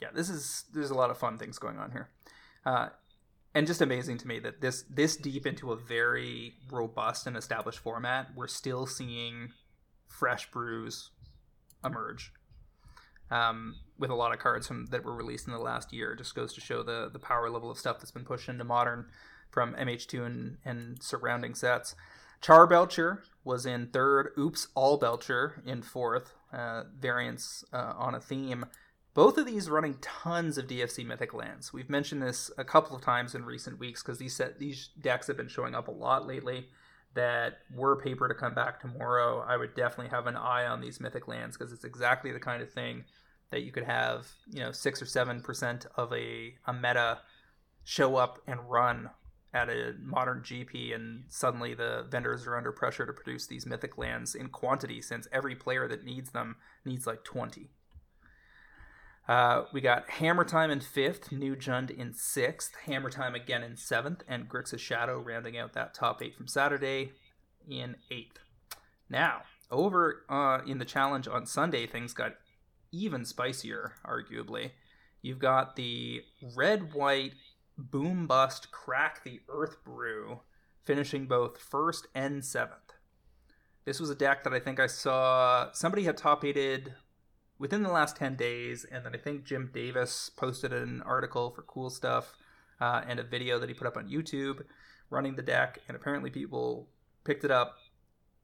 Yeah, 0.01 0.09
this 0.13 0.29
is 0.29 0.65
there's 0.73 0.89
a 0.89 0.95
lot 0.95 1.09
of 1.09 1.17
fun 1.17 1.37
things 1.37 1.59
going 1.59 1.77
on 1.77 1.91
here, 1.91 2.09
uh, 2.65 2.89
and 3.53 3.67
just 3.67 3.81
amazing 3.81 4.17
to 4.17 4.27
me 4.27 4.39
that 4.39 4.59
this 4.59 4.83
this 4.89 5.15
deep 5.15 5.45
into 5.45 5.71
a 5.71 5.77
very 5.77 6.55
robust 6.69 7.27
and 7.27 7.37
established 7.37 7.79
format, 7.79 8.31
we're 8.35 8.47
still 8.47 8.85
seeing 8.85 9.49
fresh 10.09 10.51
brews 10.51 11.11
emerge 11.85 12.33
um, 13.31 13.75
with 14.01 14.09
a 14.09 14.15
lot 14.15 14.33
of 14.33 14.39
cards 14.39 14.67
from 14.67 14.87
that 14.87 15.05
were 15.05 15.15
released 15.15 15.47
in 15.47 15.53
the 15.53 15.59
last 15.59 15.93
year. 15.93 16.11
It 16.11 16.17
just 16.17 16.35
goes 16.35 16.51
to 16.53 16.61
show 16.61 16.83
the 16.83 17.09
the 17.13 17.19
power 17.19 17.49
level 17.49 17.71
of 17.71 17.77
stuff 17.77 17.99
that's 17.99 18.11
been 18.11 18.25
pushed 18.25 18.49
into 18.49 18.65
modern 18.65 19.05
from 19.49 19.75
MH2 19.75 20.25
and, 20.25 20.57
and 20.65 21.01
surrounding 21.01 21.53
sets. 21.53 21.95
Charbelcher 22.41 23.19
was 23.43 23.65
in 23.65 23.87
third. 23.87 24.31
Oops, 24.37 24.67
All 24.75 24.97
Belcher 24.97 25.61
in 25.65 25.83
fourth. 25.83 26.33
Uh, 26.51 26.83
variants 26.99 27.63
uh, 27.71 27.93
on 27.95 28.13
a 28.13 28.19
theme. 28.19 28.65
Both 29.13 29.37
of 29.37 29.45
these 29.45 29.69
running 29.69 29.95
tons 30.01 30.57
of 30.57 30.67
DFC 30.67 31.05
Mythic 31.05 31.33
lands. 31.33 31.71
We've 31.71 31.89
mentioned 31.89 32.21
this 32.21 32.51
a 32.57 32.65
couple 32.65 32.95
of 32.95 33.01
times 33.01 33.35
in 33.35 33.45
recent 33.45 33.79
weeks 33.79 34.01
because 34.01 34.17
these 34.17 34.35
set 34.35 34.59
these 34.59 34.89
decks 34.99 35.27
have 35.27 35.37
been 35.37 35.47
showing 35.47 35.75
up 35.75 35.87
a 35.87 35.91
lot 35.91 36.27
lately. 36.27 36.67
That 37.13 37.59
were 37.75 37.97
paper 38.01 38.29
to 38.29 38.33
come 38.33 38.53
back 38.53 38.79
tomorrow, 38.79 39.43
I 39.45 39.57
would 39.57 39.75
definitely 39.75 40.11
have 40.11 40.27
an 40.27 40.37
eye 40.37 40.65
on 40.65 40.79
these 40.79 41.01
Mythic 41.01 41.27
lands 41.27 41.57
because 41.57 41.73
it's 41.73 41.83
exactly 41.83 42.31
the 42.31 42.39
kind 42.39 42.61
of 42.61 42.71
thing 42.71 43.03
that 43.51 43.63
you 43.63 43.71
could 43.71 43.83
have, 43.83 44.27
you 44.49 44.61
know, 44.61 44.71
six 44.71 45.01
or 45.01 45.05
seven 45.05 45.41
percent 45.41 45.85
of 45.95 46.11
a, 46.13 46.55
a 46.65 46.73
meta 46.73 47.19
show 47.83 48.15
up 48.15 48.39
and 48.47 48.59
run 48.69 49.09
at 49.53 49.69
a 49.69 49.93
modern 50.01 50.41
GP, 50.41 50.95
and 50.95 51.25
suddenly 51.27 51.73
the 51.73 52.05
vendors 52.09 52.47
are 52.47 52.55
under 52.55 52.71
pressure 52.71 53.05
to 53.05 53.13
produce 53.13 53.47
these 53.47 53.65
mythic 53.65 53.97
lands 53.97 54.33
in 54.33 54.47
quantity, 54.47 55.01
since 55.01 55.27
every 55.31 55.55
player 55.55 55.87
that 55.87 56.05
needs 56.05 56.31
them 56.31 56.55
needs 56.85 57.05
like 57.05 57.23
20. 57.23 57.69
Uh, 59.27 59.63
we 59.71 59.81
got 59.81 60.09
Hammer 60.09 60.45
Time 60.45 60.71
in 60.71 60.79
fifth, 60.79 61.31
New 61.31 61.55
Jund 61.55 61.91
in 61.91 62.13
sixth, 62.13 62.75
Hammer 62.85 63.09
Time 63.09 63.35
again 63.35 63.61
in 63.61 63.75
seventh, 63.75 64.23
and 64.27 64.49
Grixis 64.49 64.79
Shadow 64.79 65.19
rounding 65.19 65.57
out 65.57 65.73
that 65.73 65.93
top 65.93 66.23
eight 66.23 66.35
from 66.35 66.47
Saturday 66.47 67.11
in 67.69 67.97
eighth. 68.09 68.39
Now, 69.09 69.41
over 69.69 70.25
uh, 70.29 70.59
in 70.65 70.79
the 70.79 70.85
challenge 70.85 71.27
on 71.27 71.45
Sunday, 71.45 71.87
things 71.87 72.13
got 72.13 72.33
even 72.91 73.25
spicier, 73.25 73.93
arguably. 74.05 74.71
You've 75.21 75.39
got 75.39 75.75
the 75.75 76.23
red 76.55 76.93
white 76.93 77.33
boom 77.77 78.27
bust 78.27 78.71
crack 78.71 79.23
the 79.23 79.41
earth 79.49 79.83
brew, 79.83 80.41
finishing 80.83 81.27
both 81.27 81.57
first 81.57 82.07
and 82.13 82.43
seventh. 82.43 82.93
This 83.85 83.99
was 83.99 84.09
a 84.09 84.15
deck 84.15 84.43
that 84.43 84.53
I 84.53 84.59
think 84.59 84.79
I 84.79 84.87
saw 84.87 85.71
somebody 85.71 86.03
had 86.03 86.17
top 86.17 86.45
aided 86.45 86.93
within 87.57 87.83
the 87.83 87.91
last 87.91 88.15
10 88.15 88.35
days, 88.35 88.85
and 88.91 89.05
then 89.05 89.13
I 89.15 89.17
think 89.17 89.43
Jim 89.43 89.69
Davis 89.73 90.29
posted 90.29 90.73
an 90.73 91.01
article 91.03 91.51
for 91.51 91.61
cool 91.63 91.89
stuff 91.89 92.33
uh, 92.79 93.01
and 93.07 93.19
a 93.19 93.23
video 93.23 93.59
that 93.59 93.69
he 93.69 93.75
put 93.75 93.87
up 93.87 93.97
on 93.97 94.09
YouTube 94.09 94.63
running 95.09 95.35
the 95.35 95.41
deck, 95.41 95.79
and 95.87 95.95
apparently 95.95 96.29
people 96.29 96.87
picked 97.23 97.43
it 97.43 97.51
up 97.51 97.75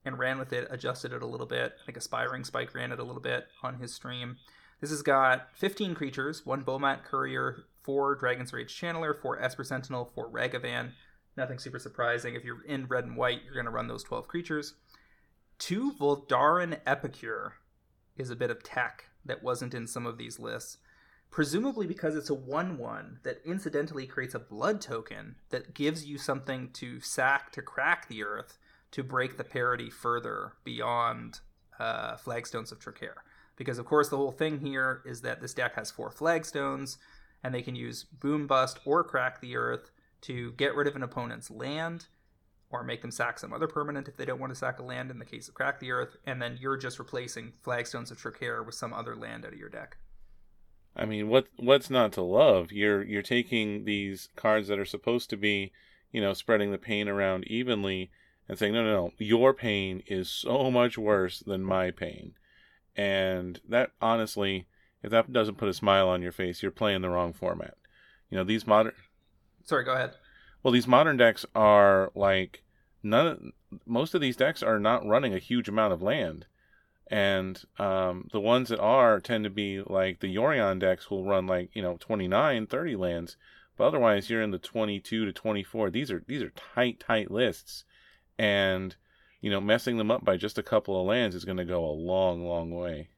and 0.04 0.18
ran 0.18 0.38
with 0.38 0.52
it, 0.52 0.68
adjusted 0.70 1.12
it 1.12 1.22
a 1.22 1.26
little 1.26 1.46
bit. 1.46 1.74
I 1.80 1.84
think 1.84 1.98
Aspiring 1.98 2.44
Spike 2.44 2.74
ran 2.74 2.92
it 2.92 2.98
a 2.98 3.04
little 3.04 3.22
bit 3.22 3.46
on 3.62 3.78
his 3.78 3.94
stream. 3.94 4.36
This 4.80 4.90
has 4.90 5.02
got 5.02 5.48
15 5.54 5.94
creatures, 5.94 6.46
one 6.46 6.64
Bomat 6.64 7.02
Courier, 7.04 7.64
four 7.82 8.14
Dragon's 8.14 8.52
Rage 8.52 8.72
Channeler, 8.78 9.20
four 9.20 9.40
Esper 9.40 9.64
Sentinel, 9.64 10.10
four 10.14 10.28
Ragavan. 10.30 10.92
Nothing 11.36 11.58
super 11.58 11.78
surprising. 11.78 12.34
If 12.34 12.44
you're 12.44 12.64
in 12.64 12.86
red 12.86 13.04
and 13.04 13.16
white, 13.16 13.42
you're 13.44 13.54
going 13.54 13.66
to 13.66 13.70
run 13.72 13.88
those 13.88 14.04
12 14.04 14.28
creatures. 14.28 14.74
Two 15.58 15.92
Voldaren 15.92 16.78
Epicure 16.86 17.54
is 18.16 18.30
a 18.30 18.36
bit 18.36 18.50
of 18.50 18.62
tech 18.62 19.06
that 19.24 19.42
wasn't 19.42 19.74
in 19.74 19.86
some 19.86 20.06
of 20.06 20.18
these 20.18 20.38
lists. 20.38 20.78
presumably 21.30 21.86
because 21.86 22.16
it's 22.16 22.30
a 22.30 22.34
1 22.34 22.78
1 22.78 23.20
that 23.22 23.40
incidentally 23.44 24.06
creates 24.06 24.34
a 24.34 24.38
blood 24.38 24.80
token 24.80 25.36
that 25.50 25.74
gives 25.74 26.04
you 26.06 26.18
something 26.18 26.70
to 26.72 27.00
sack 27.00 27.52
to 27.52 27.62
crack 27.62 28.08
the 28.08 28.22
earth 28.24 28.58
to 28.92 29.02
break 29.02 29.36
the 29.36 29.44
parity 29.44 29.90
further 29.90 30.52
beyond 30.64 31.40
uh, 31.78 32.16
Flagstones 32.16 32.72
of 32.72 32.78
Trokair. 32.78 33.14
Because, 33.56 33.78
of 33.78 33.86
course, 33.86 34.08
the 34.08 34.16
whole 34.16 34.32
thing 34.32 34.60
here 34.60 35.02
is 35.04 35.20
that 35.22 35.40
this 35.40 35.54
deck 35.54 35.74
has 35.74 35.90
four 35.90 36.10
Flagstones, 36.10 36.98
and 37.42 37.54
they 37.54 37.62
can 37.62 37.74
use 37.74 38.04
Boom 38.04 38.46
Bust 38.46 38.78
or 38.84 39.02
Crack 39.04 39.40
the 39.40 39.56
Earth 39.56 39.90
to 40.22 40.52
get 40.52 40.74
rid 40.74 40.86
of 40.86 40.96
an 40.96 41.02
opponent's 41.02 41.50
land 41.50 42.06
or 42.70 42.82
make 42.84 43.00
them 43.00 43.10
sack 43.10 43.38
some 43.38 43.52
other 43.52 43.66
permanent 43.66 44.08
if 44.08 44.16
they 44.16 44.24
don't 44.24 44.40
want 44.40 44.52
to 44.52 44.58
sack 44.58 44.78
a 44.78 44.82
land 44.82 45.10
in 45.10 45.18
the 45.18 45.24
case 45.24 45.48
of 45.48 45.54
Crack 45.54 45.80
the 45.80 45.90
Earth, 45.90 46.16
and 46.26 46.40
then 46.40 46.58
you're 46.60 46.76
just 46.76 46.98
replacing 46.98 47.52
Flagstones 47.64 48.10
of 48.10 48.18
Trokair 48.18 48.64
with 48.64 48.74
some 48.74 48.92
other 48.92 49.16
land 49.16 49.44
out 49.44 49.52
of 49.52 49.58
your 49.58 49.70
deck. 49.70 49.96
I 50.94 51.04
mean, 51.04 51.28
what 51.28 51.46
what's 51.56 51.90
not 51.90 52.12
to 52.12 52.22
love? 52.22 52.72
You're 52.72 53.02
you're 53.02 53.22
taking 53.22 53.84
these 53.84 54.28
cards 54.36 54.68
that 54.68 54.78
are 54.78 54.84
supposed 54.84 55.30
to 55.30 55.36
be, 55.36 55.72
you 56.10 56.20
know, 56.20 56.32
spreading 56.32 56.72
the 56.72 56.78
pain 56.78 57.08
around 57.08 57.44
evenly 57.46 58.10
and 58.48 58.58
saying, 58.58 58.72
no, 58.72 58.82
no, 58.82 58.90
no, 58.90 59.12
your 59.18 59.52
pain 59.52 60.02
is 60.06 60.30
so 60.30 60.70
much 60.70 60.96
worse 60.96 61.40
than 61.40 61.62
my 61.62 61.90
pain. 61.90 62.34
And 62.96 63.60
that 63.68 63.90
honestly, 64.00 64.66
if 65.02 65.10
that 65.10 65.32
doesn't 65.32 65.58
put 65.58 65.68
a 65.68 65.74
smile 65.74 66.08
on 66.08 66.22
your 66.22 66.32
face, 66.32 66.62
you're 66.62 66.72
playing 66.72 67.02
the 67.02 67.10
wrong 67.10 67.32
format. 67.32 67.74
You 68.30 68.38
know, 68.38 68.44
these 68.44 68.66
modern 68.66 68.92
Sorry, 69.64 69.84
go 69.84 69.92
ahead. 69.92 70.12
Well, 70.62 70.72
these 70.72 70.86
modern 70.86 71.18
decks 71.18 71.44
are 71.54 72.10
like 72.14 72.64
none. 73.02 73.52
Most 73.84 74.14
of 74.14 74.20
these 74.20 74.36
decks 74.36 74.62
are 74.62 74.80
not 74.80 75.06
running 75.06 75.34
a 75.34 75.38
huge 75.38 75.68
amount 75.68 75.92
of 75.92 76.02
land, 76.02 76.46
and 77.10 77.62
um, 77.78 78.28
the 78.32 78.40
ones 78.40 78.70
that 78.70 78.80
are 78.80 79.20
tend 79.20 79.44
to 79.44 79.50
be 79.50 79.82
like 79.82 80.20
the 80.20 80.34
Yorion 80.34 80.78
decks 80.78 81.10
will 81.10 81.24
run 81.24 81.46
like 81.46 81.68
you 81.74 81.82
know 81.82 81.98
29, 82.00 82.66
30 82.66 82.96
lands, 82.96 83.36
but 83.76 83.84
otherwise 83.84 84.30
you're 84.30 84.42
in 84.42 84.52
the 84.52 84.58
22 84.58 85.26
to 85.26 85.32
24. 85.32 85.90
These 85.90 86.10
are 86.10 86.24
these 86.26 86.42
are 86.42 86.52
tight, 86.74 86.98
tight 86.98 87.30
lists, 87.30 87.84
and 88.38 88.96
you 89.40 89.50
know 89.50 89.60
messing 89.60 89.96
them 89.96 90.10
up 90.10 90.24
by 90.24 90.36
just 90.36 90.58
a 90.58 90.62
couple 90.62 91.00
of 91.00 91.06
lands 91.06 91.34
is 91.34 91.44
going 91.44 91.58
to 91.58 91.64
go 91.64 91.84
a 91.84 91.92
long, 91.92 92.46
long 92.46 92.70
way. 92.70 93.08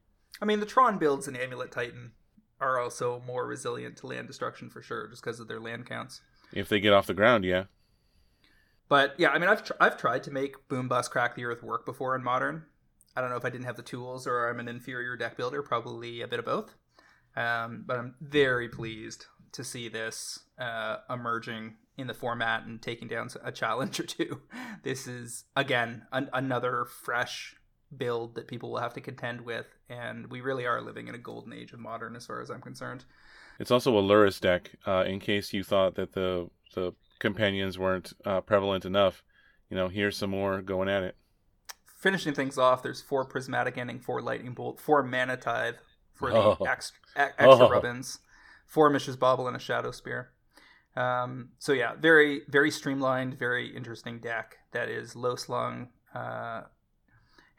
I 0.40 0.44
mean, 0.44 0.60
the 0.60 0.66
Tron 0.66 0.98
builds 0.98 1.28
and 1.28 1.36
Amulet 1.36 1.70
Titan 1.70 2.12
are 2.60 2.78
also 2.78 3.22
more 3.26 3.46
resilient 3.46 3.96
to 3.98 4.06
land 4.06 4.26
destruction 4.26 4.70
for 4.70 4.82
sure, 4.82 5.08
just 5.08 5.22
because 5.22 5.40
of 5.40 5.48
their 5.48 5.60
land 5.60 5.86
counts. 5.86 6.20
If 6.52 6.68
they 6.68 6.80
get 6.80 6.92
off 6.92 7.06
the 7.06 7.14
ground, 7.14 7.44
yeah. 7.44 7.64
But 8.88 9.14
yeah, 9.18 9.30
I 9.30 9.38
mean, 9.38 9.48
I've 9.48 9.64
tr- 9.64 9.72
I've 9.80 9.96
tried 9.96 10.24
to 10.24 10.30
make 10.30 10.68
Boom 10.68 10.88
Bust 10.88 11.10
Crack 11.10 11.36
the 11.36 11.44
Earth 11.44 11.62
work 11.62 11.86
before 11.86 12.14
in 12.16 12.24
Modern. 12.24 12.64
I 13.16 13.20
don't 13.20 13.30
know 13.30 13.36
if 13.36 13.44
I 13.44 13.50
didn't 13.50 13.66
have 13.66 13.76
the 13.76 13.82
tools 13.82 14.26
or 14.26 14.48
I'm 14.48 14.60
an 14.60 14.68
inferior 14.68 15.16
deck 15.16 15.36
builder, 15.36 15.62
probably 15.62 16.20
a 16.22 16.28
bit 16.28 16.38
of 16.38 16.44
both. 16.44 16.74
Um, 17.36 17.84
but 17.86 17.96
I'm 17.96 18.14
very 18.20 18.68
pleased 18.68 19.26
to 19.52 19.64
see 19.64 19.88
this 19.88 20.40
uh, 20.58 20.98
emerging 21.08 21.74
in 21.96 22.06
the 22.06 22.14
format 22.14 22.64
and 22.64 22.80
taking 22.80 23.08
down 23.08 23.28
a 23.42 23.52
challenge 23.52 24.00
or 24.00 24.04
two. 24.04 24.40
This 24.82 25.06
is 25.06 25.44
again 25.54 26.02
an- 26.12 26.30
another 26.32 26.86
fresh 26.86 27.56
build 27.94 28.34
that 28.36 28.48
people 28.48 28.70
will 28.70 28.78
have 28.80 28.94
to 28.94 29.00
contend 29.00 29.42
with, 29.42 29.66
and 29.90 30.28
we 30.28 30.40
really 30.40 30.64
are 30.64 30.80
living 30.80 31.08
in 31.08 31.14
a 31.14 31.18
golden 31.18 31.52
age 31.52 31.72
of 31.72 31.80
Modern, 31.80 32.16
as 32.16 32.24
far 32.26 32.40
as 32.40 32.48
I'm 32.50 32.62
concerned. 32.62 33.04
It's 33.58 33.70
also 33.70 33.98
a 33.98 34.02
Lurrus 34.02 34.40
deck, 34.40 34.70
uh, 34.86 35.04
in 35.06 35.20
case 35.20 35.52
you 35.52 35.62
thought 35.62 35.96
that 35.96 36.12
the 36.12 36.48
the 36.74 36.92
companions 37.18 37.78
weren't 37.78 38.12
uh, 38.24 38.40
prevalent 38.40 38.84
enough. 38.86 39.22
You 39.68 39.76
know, 39.76 39.88
here's 39.88 40.16
some 40.16 40.30
more 40.30 40.62
going 40.62 40.88
at 40.88 41.02
it. 41.02 41.16
Finishing 41.98 42.32
things 42.32 42.56
off, 42.56 42.82
there's 42.82 43.02
four 43.02 43.24
Prismatic 43.26 43.76
Ending, 43.76 44.00
four 44.00 44.22
Lightning 44.22 44.54
Bolt, 44.54 44.80
four 44.80 45.02
Mana 45.02 45.36
Tithe 45.36 45.74
for 46.14 46.30
the 46.30 46.36
Oh. 46.38 46.56
extra, 46.66 46.96
extra 47.16 47.48
Oh. 47.50 47.68
rubbins, 47.68 48.20
four 48.66 48.88
Mishra's 48.88 49.16
Bauble, 49.16 49.46
and 49.48 49.56
a 49.56 49.60
Shadow 49.60 49.90
Spear. 49.90 50.30
Um, 50.96 51.50
so 51.58 51.72
yeah, 51.72 51.94
very 51.94 52.42
very 52.48 52.70
streamlined, 52.70 53.38
very 53.38 53.74
interesting 53.74 54.18
deck 54.18 54.58
that 54.72 54.88
is 54.88 55.14
low 55.14 55.36
slung. 55.36 55.88
Uh, 56.14 56.62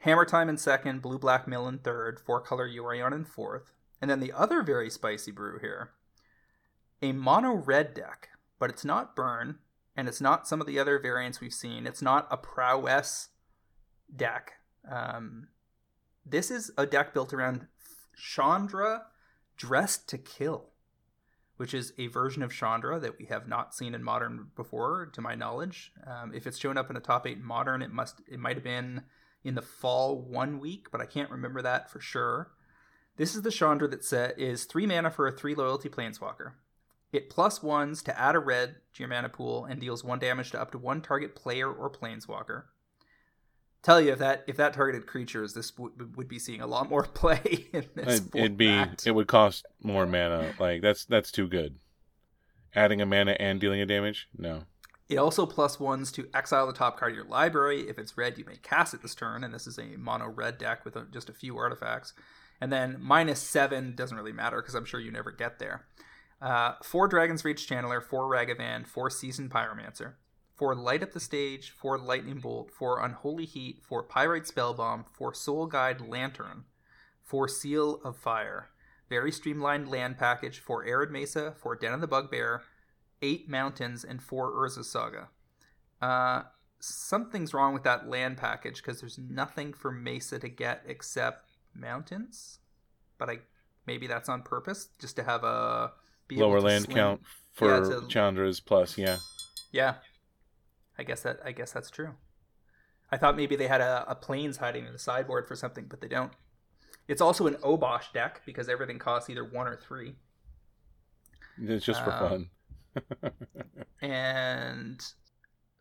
Hammer 0.00 0.24
Time 0.24 0.48
in 0.48 0.56
second, 0.56 1.00
Blue 1.00 1.18
Black 1.18 1.46
Mill 1.46 1.68
in 1.68 1.78
third, 1.78 2.20
four 2.20 2.40
color 2.40 2.68
Yorion 2.68 3.12
in 3.12 3.24
fourth, 3.24 3.72
and 4.00 4.10
then 4.10 4.20
the 4.20 4.32
other 4.32 4.62
very 4.62 4.90
spicy 4.90 5.30
brew 5.30 5.58
here, 5.60 5.90
a 7.00 7.12
mono 7.12 7.52
red 7.52 7.94
deck, 7.94 8.30
but 8.58 8.68
it's 8.68 8.84
not 8.84 9.14
burn, 9.14 9.58
and 9.96 10.08
it's 10.08 10.20
not 10.20 10.48
some 10.48 10.60
of 10.60 10.66
the 10.66 10.78
other 10.78 10.98
variants 10.98 11.40
we've 11.40 11.52
seen. 11.52 11.86
It's 11.86 12.02
not 12.02 12.26
a 12.30 12.36
prowess 12.36 13.28
deck. 14.14 14.54
Um, 14.90 15.48
this 16.26 16.50
is 16.50 16.72
a 16.76 16.84
deck 16.84 17.14
built 17.14 17.32
around 17.32 17.66
Chandra 18.16 19.06
Dressed 19.56 20.08
to 20.08 20.18
Kill, 20.18 20.71
which 21.62 21.74
is 21.74 21.92
a 21.96 22.08
version 22.08 22.42
of 22.42 22.52
Chandra 22.52 22.98
that 22.98 23.20
we 23.20 23.26
have 23.26 23.46
not 23.46 23.72
seen 23.72 23.94
in 23.94 24.02
Modern 24.02 24.48
before, 24.56 25.06
to 25.12 25.20
my 25.20 25.36
knowledge. 25.36 25.92
Um, 26.04 26.34
if 26.34 26.44
it's 26.44 26.58
shown 26.58 26.76
up 26.76 26.90
in 26.90 26.96
a 26.96 27.00
top 27.00 27.24
eight 27.24 27.40
Modern, 27.40 27.82
it 27.82 27.92
must 27.92 28.20
it 28.28 28.40
might 28.40 28.56
have 28.56 28.64
been 28.64 29.04
in 29.44 29.54
the 29.54 29.62
fall 29.62 30.20
one 30.20 30.58
week, 30.58 30.88
but 30.90 31.00
I 31.00 31.06
can't 31.06 31.30
remember 31.30 31.62
that 31.62 31.88
for 31.88 32.00
sure. 32.00 32.50
This 33.16 33.36
is 33.36 33.42
the 33.42 33.52
Chandra 33.52 33.86
that 33.86 34.04
set 34.04 34.40
is 34.40 34.64
three 34.64 34.86
mana 34.86 35.12
for 35.12 35.28
a 35.28 35.30
three 35.30 35.54
loyalty 35.54 35.88
planeswalker. 35.88 36.54
It 37.12 37.30
plus 37.30 37.62
ones 37.62 38.02
to 38.02 38.20
add 38.20 38.34
a 38.34 38.40
red 38.40 38.74
to 38.94 39.02
your 39.04 39.08
mana 39.08 39.28
pool 39.28 39.64
and 39.64 39.80
deals 39.80 40.02
one 40.02 40.18
damage 40.18 40.50
to 40.50 40.60
up 40.60 40.72
to 40.72 40.78
one 40.78 41.00
target 41.00 41.36
player 41.36 41.72
or 41.72 41.88
planeswalker. 41.88 42.64
Tell 43.82 44.00
you 44.00 44.12
if 44.12 44.20
that 44.20 44.44
if 44.46 44.56
that 44.58 44.74
targeted 44.74 45.06
creatures, 45.06 45.54
this 45.54 45.72
w- 45.72 45.92
would 46.14 46.28
be 46.28 46.38
seeing 46.38 46.60
a 46.60 46.66
lot 46.66 46.88
more 46.88 47.02
play 47.14 47.66
in 47.72 47.84
this. 47.94 48.20
It'd, 48.20 48.36
it'd 48.36 48.56
be 48.56 48.84
it 49.04 49.12
would 49.12 49.26
cost 49.26 49.66
more 49.82 50.06
mana. 50.06 50.54
Like 50.58 50.82
that's 50.82 51.04
that's 51.04 51.32
too 51.32 51.48
good. 51.48 51.76
Adding 52.74 53.00
a 53.00 53.06
mana 53.06 53.32
and 53.32 53.60
dealing 53.60 53.80
a 53.80 53.86
damage? 53.86 54.28
No. 54.36 54.62
It 55.08 55.18
also 55.18 55.44
plus 55.44 55.78
ones 55.78 56.10
to 56.12 56.28
exile 56.32 56.66
the 56.66 56.72
top 56.72 56.98
card 56.98 57.12
of 57.12 57.16
your 57.16 57.26
library. 57.26 57.86
If 57.88 57.98
it's 57.98 58.16
red, 58.16 58.38
you 58.38 58.46
may 58.46 58.56
cast 58.62 58.94
it 58.94 59.02
this 59.02 59.14
turn, 59.14 59.44
and 59.44 59.52
this 59.52 59.66
is 59.66 59.78
a 59.78 59.96
mono 59.98 60.28
red 60.28 60.56
deck 60.56 60.84
with 60.86 60.96
a, 60.96 61.06
just 61.12 61.28
a 61.28 61.34
few 61.34 61.58
artifacts. 61.58 62.14
And 62.62 62.72
then 62.72 62.96
minus 62.98 63.40
seven 63.40 63.94
doesn't 63.94 64.16
really 64.16 64.32
matter 64.32 64.62
because 64.62 64.74
I'm 64.74 64.84
sure 64.86 65.00
you 65.00 65.10
never 65.10 65.30
get 65.32 65.58
there. 65.58 65.84
Uh, 66.40 66.74
four 66.82 67.08
Dragon's 67.08 67.44
Rage 67.44 67.66
Channeler, 67.66 68.02
four 68.02 68.22
Ragavan, 68.22 68.86
four 68.86 69.10
Seasoned 69.10 69.50
Pyromancer, 69.50 70.14
four 70.62 70.76
Light 70.76 71.02
Up 71.02 71.10
the 71.10 71.18
Stage, 71.18 71.70
for 71.70 71.98
Lightning 71.98 72.38
Bolt, 72.38 72.70
for 72.70 73.04
Unholy 73.04 73.46
Heat, 73.46 73.80
for 73.82 74.00
Pyrite 74.00 74.44
Spellbomb, 74.44 75.06
for 75.10 75.34
Soul 75.34 75.66
Guide 75.66 76.00
Lantern, 76.00 76.62
for 77.20 77.48
Seal 77.48 78.00
of 78.04 78.16
Fire, 78.16 78.68
very 79.08 79.32
streamlined 79.32 79.88
land 79.88 80.18
package, 80.18 80.60
for 80.60 80.84
Arid 80.86 81.10
Mesa, 81.10 81.52
for 81.60 81.74
Den 81.74 81.92
of 81.92 82.00
the 82.00 82.06
Bugbear, 82.06 82.62
eight 83.22 83.48
mountains 83.48 84.04
and 84.04 84.22
four 84.22 84.52
Urza 84.52 84.84
Saga. 84.84 85.30
Uh, 86.00 86.42
something's 86.78 87.52
wrong 87.52 87.74
with 87.74 87.82
that 87.82 88.08
land 88.08 88.36
package 88.36 88.76
because 88.76 89.00
there's 89.00 89.18
nothing 89.18 89.72
for 89.72 89.90
Mesa 89.90 90.38
to 90.38 90.48
get 90.48 90.84
except 90.86 91.50
mountains. 91.74 92.60
But 93.18 93.30
I 93.30 93.38
maybe 93.84 94.06
that's 94.06 94.28
on 94.28 94.42
purpose, 94.42 94.90
just 95.00 95.16
to 95.16 95.24
have 95.24 95.42
a 95.42 95.90
be 96.28 96.36
Lower 96.36 96.60
land 96.60 96.84
sling- 96.84 96.96
count 96.96 97.20
for 97.50 97.74
a- 97.74 98.06
Chandra's 98.06 98.60
plus, 98.60 98.96
yeah. 98.96 99.16
Yeah, 99.72 99.94
I 101.02 101.04
guess 101.04 101.22
that 101.22 101.40
I 101.44 101.50
guess 101.50 101.72
that's 101.72 101.90
true. 101.90 102.10
I 103.10 103.16
thought 103.16 103.36
maybe 103.36 103.56
they 103.56 103.66
had 103.66 103.80
a, 103.80 104.04
a 104.08 104.14
planes 104.14 104.58
hiding 104.58 104.86
in 104.86 104.92
the 104.92 105.00
sideboard 105.00 105.48
for 105.48 105.56
something, 105.56 105.86
but 105.88 106.00
they 106.00 106.06
don't. 106.06 106.32
It's 107.08 107.20
also 107.20 107.48
an 107.48 107.54
Obosh 107.56 108.12
deck 108.14 108.42
because 108.46 108.68
everything 108.68 109.00
costs 109.00 109.28
either 109.28 109.44
one 109.44 109.66
or 109.66 109.76
three. 109.76 110.14
It's 111.60 111.84
just 111.84 112.04
for 112.04 112.12
Um, 112.12 112.50
fun. 112.94 113.32
and 114.00 115.04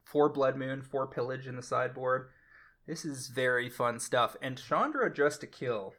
four 0.04 0.28
Blood 0.30 0.58
Moon, 0.58 0.82
four 0.82 1.06
Pillage 1.06 1.46
in 1.46 1.56
the 1.56 1.62
sideboard. 1.62 2.30
This 2.88 3.06
is 3.06 3.28
very 3.28 3.70
fun 3.70 4.00
stuff. 4.00 4.36
And 4.42 4.58
Chandra 4.58 5.14
Dressed 5.14 5.42
to 5.42 5.48
Kill 5.48 5.94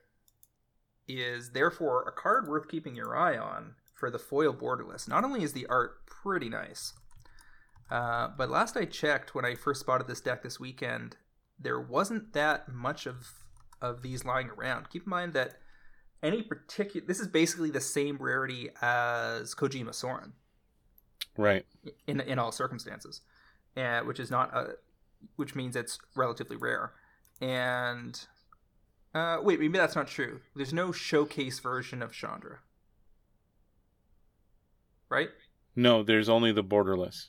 is 1.06 1.52
therefore 1.52 2.02
a 2.08 2.12
card 2.12 2.48
worth 2.48 2.68
keeping 2.68 2.96
your 2.96 3.16
eye 3.16 3.38
on 3.38 3.76
for 3.94 4.10
the 4.10 4.18
foil 4.18 4.52
borderless. 4.52 5.08
Not 5.08 5.22
only 5.22 5.44
is 5.44 5.52
the 5.52 5.66
art 5.66 6.04
pretty 6.06 6.48
nice, 6.48 6.94
uh, 7.92 8.28
but 8.38 8.50
last 8.50 8.76
I 8.76 8.86
checked 8.86 9.34
when 9.34 9.44
I 9.44 9.54
first 9.54 9.80
spotted 9.80 10.06
this 10.08 10.20
deck 10.20 10.42
this 10.42 10.58
weekend, 10.58 11.16
there 11.58 11.80
wasn't 11.80 12.32
that 12.32 12.68
much 12.72 13.06
of 13.06 13.28
of 13.82 14.02
these 14.02 14.24
lying 14.24 14.48
around. 14.48 14.88
Keep 14.90 15.04
in 15.04 15.10
mind 15.10 15.32
that 15.34 15.54
any 16.22 16.42
particular 16.42 17.06
this 17.06 17.20
is 17.20 17.28
basically 17.28 17.70
the 17.70 17.80
same 17.80 18.16
rarity 18.18 18.70
as 18.80 19.54
Kojima 19.54 19.94
Sorin 19.94 20.32
Right. 21.36 21.66
in 22.06 22.20
in 22.20 22.38
all 22.38 22.52
circumstances, 22.52 23.20
and 23.76 24.06
which 24.06 24.20
is 24.20 24.30
not 24.30 24.54
a, 24.54 24.76
which 25.36 25.54
means 25.54 25.76
it's 25.76 25.98
relatively 26.16 26.56
rare. 26.56 26.92
And 27.40 28.18
uh, 29.14 29.38
wait, 29.42 29.60
maybe 29.60 29.76
that's 29.78 29.96
not 29.96 30.06
true. 30.08 30.40
There's 30.56 30.72
no 30.72 30.92
showcase 30.92 31.58
version 31.58 32.02
of 32.02 32.12
Chandra, 32.12 32.60
right? 35.08 35.30
No, 35.76 36.02
there's 36.02 36.28
only 36.28 36.52
the 36.52 36.64
borderless. 36.64 37.28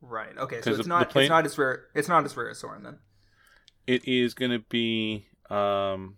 Right. 0.00 0.36
Okay, 0.36 0.60
So 0.62 0.72
it's 0.72 0.86
not 0.86 1.10
plane- 1.10 1.24
it's 1.24 1.30
not 1.30 1.46
as 1.46 1.58
rare. 1.58 1.86
It's 1.94 2.08
not 2.08 2.24
as 2.24 2.36
rare 2.36 2.50
as 2.50 2.58
Sorin 2.58 2.82
then. 2.82 2.98
It 3.86 4.06
is 4.06 4.34
going 4.34 4.50
to 4.50 4.60
be. 4.60 5.26
Um, 5.48 6.16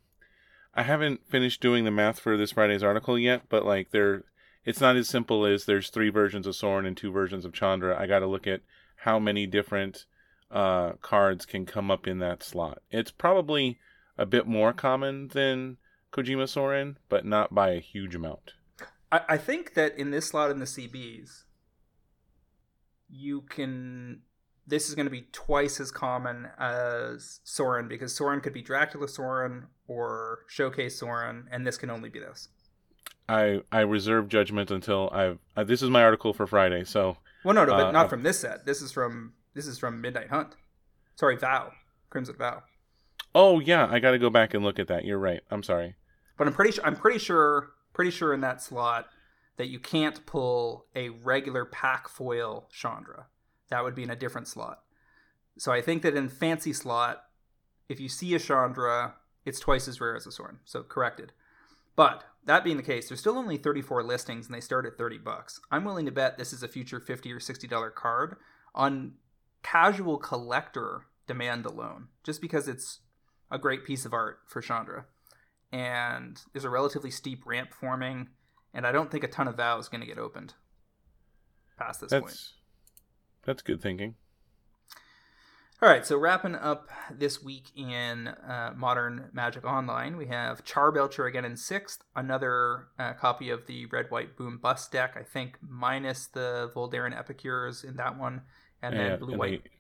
I 0.74 0.82
haven't 0.82 1.26
finished 1.26 1.60
doing 1.60 1.84
the 1.84 1.90
math 1.90 2.18
for 2.20 2.36
this 2.36 2.52
Friday's 2.52 2.82
article 2.82 3.18
yet, 3.18 3.42
but 3.48 3.64
like 3.64 3.90
there, 3.90 4.24
it's 4.64 4.80
not 4.80 4.96
as 4.96 5.08
simple 5.08 5.44
as 5.44 5.64
there's 5.64 5.90
three 5.90 6.10
versions 6.10 6.46
of 6.46 6.54
Sorin 6.54 6.86
and 6.86 6.96
two 6.96 7.10
versions 7.10 7.44
of 7.44 7.52
Chandra. 7.52 7.98
I 8.00 8.06
got 8.06 8.20
to 8.20 8.26
look 8.26 8.46
at 8.46 8.60
how 8.96 9.18
many 9.18 9.46
different 9.46 10.04
uh, 10.50 10.92
cards 11.02 11.44
can 11.46 11.66
come 11.66 11.90
up 11.90 12.06
in 12.06 12.18
that 12.20 12.42
slot. 12.42 12.82
It's 12.90 13.10
probably 13.10 13.78
a 14.16 14.26
bit 14.26 14.46
more 14.46 14.72
common 14.72 15.28
than 15.28 15.78
Kojima 16.12 16.48
Sorin, 16.48 16.98
but 17.08 17.24
not 17.24 17.54
by 17.54 17.70
a 17.70 17.80
huge 17.80 18.14
amount. 18.14 18.52
I, 19.10 19.20
I 19.30 19.36
think 19.38 19.74
that 19.74 19.96
in 19.98 20.10
this 20.10 20.26
slot 20.28 20.50
in 20.50 20.58
the 20.58 20.66
CBs, 20.66 21.44
you 23.12 23.42
can. 23.42 24.22
This 24.66 24.88
is 24.88 24.94
going 24.94 25.06
to 25.06 25.10
be 25.10 25.26
twice 25.32 25.80
as 25.80 25.90
common 25.90 26.48
as 26.58 27.40
Sorin 27.44 27.88
because 27.88 28.14
Sorin 28.14 28.40
could 28.40 28.52
be 28.52 28.62
Dracula 28.62 29.08
Sorin 29.08 29.66
or 29.88 30.40
Showcase 30.48 30.98
Sorin, 30.98 31.48
and 31.50 31.66
this 31.66 31.76
can 31.76 31.90
only 31.90 32.08
be 32.08 32.20
this. 32.20 32.48
I 33.28 33.62
I 33.70 33.80
reserve 33.80 34.28
judgment 34.28 34.70
until 34.70 35.10
I've. 35.12 35.38
Uh, 35.56 35.64
this 35.64 35.82
is 35.82 35.90
my 35.90 36.02
article 36.02 36.32
for 36.32 36.46
Friday, 36.46 36.84
so. 36.84 37.18
Well, 37.44 37.54
no, 37.54 37.64
no, 37.64 37.72
but 37.72 37.86
uh, 37.86 37.92
not 37.92 38.08
from 38.08 38.22
this 38.22 38.40
set. 38.40 38.66
This 38.66 38.82
is 38.82 38.92
from 38.92 39.34
this 39.54 39.66
is 39.66 39.78
from 39.78 40.00
Midnight 40.00 40.30
Hunt. 40.30 40.54
Sorry, 41.16 41.36
Vow, 41.36 41.72
Crimson 42.08 42.36
Vow. 42.36 42.62
Oh 43.34 43.60
yeah, 43.60 43.88
I 43.90 43.98
got 43.98 44.12
to 44.12 44.18
go 44.18 44.30
back 44.30 44.54
and 44.54 44.64
look 44.64 44.78
at 44.78 44.88
that. 44.88 45.04
You're 45.04 45.18
right. 45.18 45.40
I'm 45.50 45.62
sorry. 45.62 45.96
But 46.38 46.46
I'm 46.46 46.54
pretty 46.54 46.72
sure 46.72 46.86
I'm 46.86 46.96
pretty 46.96 47.18
sure 47.18 47.70
pretty 47.92 48.10
sure 48.10 48.32
in 48.32 48.40
that 48.40 48.62
slot 48.62 49.08
that 49.56 49.68
you 49.68 49.78
can't 49.78 50.24
pull 50.26 50.86
a 50.94 51.10
regular 51.10 51.64
pack 51.64 52.08
foil 52.08 52.68
Chandra. 52.72 53.26
That 53.68 53.84
would 53.84 53.94
be 53.94 54.02
in 54.02 54.10
a 54.10 54.16
different 54.16 54.48
slot. 54.48 54.80
So 55.58 55.72
I 55.72 55.80
think 55.80 56.02
that 56.02 56.16
in 56.16 56.28
fancy 56.28 56.72
slot, 56.72 57.24
if 57.88 58.00
you 58.00 58.08
see 58.08 58.34
a 58.34 58.38
Chandra, 58.38 59.14
it's 59.44 59.60
twice 59.60 59.88
as 59.88 60.00
rare 60.00 60.16
as 60.16 60.26
a 60.26 60.32
Sorin. 60.32 60.58
So 60.64 60.82
corrected. 60.82 61.32
But 61.94 62.24
that 62.44 62.64
being 62.64 62.76
the 62.76 62.82
case, 62.82 63.08
there's 63.08 63.20
still 63.20 63.38
only 63.38 63.56
34 63.56 64.02
listings 64.02 64.46
and 64.46 64.54
they 64.54 64.60
start 64.60 64.86
at 64.86 64.96
30 64.96 65.18
bucks. 65.18 65.60
I'm 65.70 65.84
willing 65.84 66.06
to 66.06 66.12
bet 66.12 66.38
this 66.38 66.52
is 66.52 66.62
a 66.62 66.68
future 66.68 67.00
50 67.00 67.30
or 67.32 67.40
60 67.40 67.66
dollar 67.66 67.90
card 67.90 68.36
on 68.74 69.14
casual 69.62 70.18
collector 70.18 71.06
demand 71.26 71.66
alone, 71.66 72.08
just 72.24 72.40
because 72.40 72.66
it's 72.66 73.00
a 73.50 73.58
great 73.58 73.84
piece 73.84 74.04
of 74.04 74.12
art 74.12 74.40
for 74.46 74.60
Chandra. 74.60 75.04
And 75.70 76.40
there's 76.52 76.64
a 76.64 76.70
relatively 76.70 77.10
steep 77.10 77.46
ramp 77.46 77.72
forming, 77.72 78.28
and 78.74 78.86
I 78.86 78.92
don't 78.92 79.10
think 79.10 79.24
a 79.24 79.28
ton 79.28 79.48
of 79.48 79.56
vows 79.56 79.88
going 79.88 80.00
to 80.00 80.06
get 80.06 80.18
opened 80.18 80.54
past 81.78 82.00
this 82.00 82.10
that's, 82.10 82.22
point. 82.22 82.48
That's 83.44 83.62
good 83.62 83.80
thinking. 83.80 84.14
All 85.82 85.88
right, 85.88 86.06
so 86.06 86.16
wrapping 86.16 86.54
up 86.54 86.88
this 87.10 87.42
week 87.42 87.64
in 87.74 88.28
uh, 88.28 88.72
Modern 88.76 89.30
Magic 89.32 89.64
Online, 89.64 90.16
we 90.16 90.26
have 90.26 90.64
Charbelcher 90.64 91.26
again 91.26 91.44
in 91.44 91.56
sixth, 91.56 92.04
another 92.14 92.86
uh, 93.00 93.14
copy 93.14 93.50
of 93.50 93.66
the 93.66 93.86
Red 93.86 94.08
White 94.08 94.36
Boom 94.36 94.58
Bust 94.62 94.92
deck, 94.92 95.16
I 95.18 95.24
think, 95.24 95.58
minus 95.60 96.28
the 96.28 96.70
Voldaren 96.72 97.18
Epicures 97.18 97.82
in 97.82 97.96
that 97.96 98.16
one, 98.16 98.42
and 98.80 98.96
then 98.96 99.18
Blue 99.18 99.36
White. 99.36 99.64
They, 99.64 99.70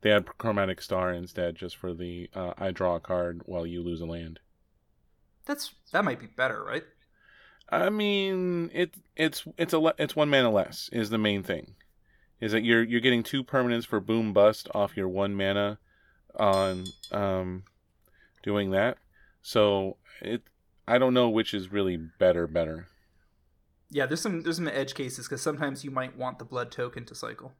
they 0.00 0.10
had 0.10 0.24
Chromatic 0.38 0.80
Star 0.80 1.12
instead, 1.12 1.54
just 1.54 1.76
for 1.76 1.92
the 1.92 2.30
uh, 2.34 2.54
I 2.56 2.70
draw 2.70 2.96
a 2.96 3.00
card 3.00 3.42
while 3.44 3.66
you 3.66 3.82
lose 3.82 4.00
a 4.00 4.06
land. 4.06 4.40
That's 5.44 5.72
that 5.92 6.02
might 6.02 6.18
be 6.18 6.28
better, 6.28 6.64
right? 6.64 6.84
I 7.72 7.88
mean, 7.88 8.70
it 8.74 8.94
it's 9.16 9.44
it's 9.56 9.72
a 9.72 9.94
it's 9.98 10.14
one 10.14 10.28
mana 10.28 10.50
less 10.50 10.90
is 10.92 11.08
the 11.08 11.16
main 11.16 11.42
thing 11.42 11.74
is 12.38 12.52
that 12.52 12.64
you're 12.64 12.82
you're 12.82 13.00
getting 13.00 13.22
two 13.22 13.42
permanents 13.42 13.86
for 13.86 13.98
boom 13.98 14.34
bust 14.34 14.68
off 14.74 14.94
your 14.94 15.08
one 15.08 15.34
mana 15.34 15.78
on 16.38 16.84
um 17.10 17.62
doing 18.42 18.72
that. 18.72 18.98
So 19.40 19.96
it 20.20 20.42
I 20.86 20.98
don't 20.98 21.14
know 21.14 21.30
which 21.30 21.54
is 21.54 21.72
really 21.72 21.96
better 21.96 22.46
better. 22.46 22.88
Yeah, 23.90 24.04
there's 24.04 24.20
some 24.20 24.42
there's 24.42 24.56
some 24.56 24.68
edge 24.68 24.94
cases 24.94 25.26
because 25.26 25.40
sometimes 25.40 25.82
you 25.82 25.90
might 25.90 26.14
want 26.14 26.38
the 26.38 26.44
blood 26.44 26.70
token 26.70 27.06
to 27.06 27.14
cycle. 27.14 27.52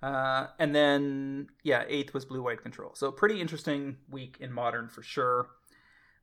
Uh, 0.00 0.46
and 0.60 0.76
then 0.76 1.48
yeah, 1.64 1.82
eighth 1.88 2.14
was 2.14 2.24
blue 2.24 2.42
white 2.42 2.62
control. 2.62 2.92
So 2.94 3.10
pretty 3.10 3.40
interesting 3.40 3.96
week 4.08 4.36
in 4.38 4.52
modern 4.52 4.88
for 4.88 5.02
sure. 5.02 5.48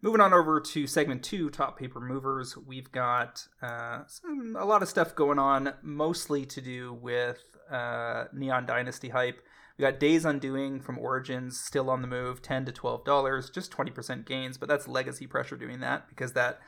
Moving 0.06 0.22
on 0.22 0.36
over 0.36 0.60
to 0.62 0.86
segment 0.86 1.24
two, 1.24 1.50
top 1.50 1.80
paper 1.80 2.00
movers, 2.00 2.56
we've 2.56 2.92
got 2.92 3.48
uh, 3.60 4.02
some, 4.06 4.56
a 4.56 4.64
lot 4.64 4.84
of 4.84 4.88
stuff 4.88 5.16
going 5.16 5.40
on, 5.40 5.74
mostly 5.82 6.46
to 6.46 6.62
do 6.62 6.94
with 6.94 7.44
uh, 7.72 8.26
Neon 8.32 8.68
Dynasty 8.68 9.10
hype. 9.10 9.42
We 9.80 9.82
got 9.82 10.00
Days 10.00 10.24
Undoing 10.24 10.80
from 10.80 11.00
Origins 11.00 11.60
still 11.60 11.90
on 11.90 12.04
the 12.04 12.08
move, 12.08 12.44
ten 12.44 12.66
to 12.66 12.72
twelve 12.72 13.04
dollars, 13.04 13.50
just 13.50 13.72
twenty 13.72 13.90
percent 13.90 14.28
gains, 14.28 14.60
but 14.60 14.70
that's 14.70 14.88
legacy 14.88 15.26
pressure 15.26 15.58
doing 15.58 15.80
that 15.80 16.08
because 16.08 16.34
that 16.34 16.60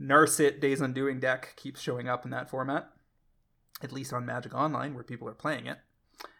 Narset 0.00 0.58
Days 0.58 0.80
Undoing 0.80 1.20
deck 1.20 1.52
keeps 1.56 1.82
showing 1.82 2.08
up 2.08 2.24
in 2.24 2.30
that 2.30 2.48
format, 2.48 2.88
at 3.82 3.92
least 3.92 4.14
on 4.14 4.24
Magic 4.24 4.54
Online 4.54 4.94
where 4.94 5.04
people 5.04 5.28
are 5.28 5.34
playing 5.34 5.66
it. 5.66 5.76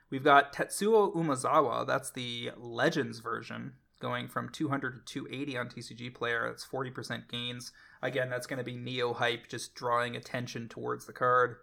We've 0.09 0.25
got 0.25 0.55
Tetsuo 0.55 1.14
Umezawa, 1.14 1.87
that's 1.87 2.12
the 2.12 2.53
Legends 2.57 3.19
version, 3.19 3.75
going 4.00 4.28
from 4.28 4.48
200 4.50 5.06
to 5.06 5.12
280 5.12 5.59
on 5.59 5.68
TCG 5.68 6.14
Player. 6.14 6.48
That's 6.48 6.66
40% 6.66 7.28
gains. 7.28 7.72
Again, 8.02 8.30
that's 8.30 8.46
going 8.46 8.59
to 8.59 8.64
be 8.64 8.76
Neo 8.76 9.14
hype, 9.14 9.48
just 9.48 9.74
drawing 9.74 10.16
attention 10.16 10.68
towards 10.68 11.06
the 11.06 11.12
card. 11.12 11.56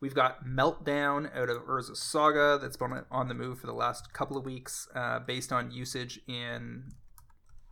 We've 0.00 0.14
got 0.14 0.44
Meltdown 0.44 1.34
out 1.36 1.48
of 1.48 1.64
Urza 1.64 1.96
Saga 1.96 2.58
that's 2.60 2.76
been 2.76 3.04
on 3.10 3.28
the 3.28 3.34
move 3.34 3.58
for 3.58 3.66
the 3.66 3.72
last 3.72 4.12
couple 4.12 4.36
of 4.36 4.44
weeks, 4.44 4.86
uh, 4.94 5.18
based 5.20 5.52
on 5.52 5.72
usage 5.72 6.20
in 6.28 6.92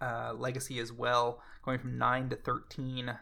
uh, 0.00 0.33
Legacy 0.37 0.81
as 0.81 0.92
well, 0.92 1.40
going 1.64 1.79
from 1.79 1.98
9 1.98 2.31
to 2.31 2.37
13, 2.37 3.16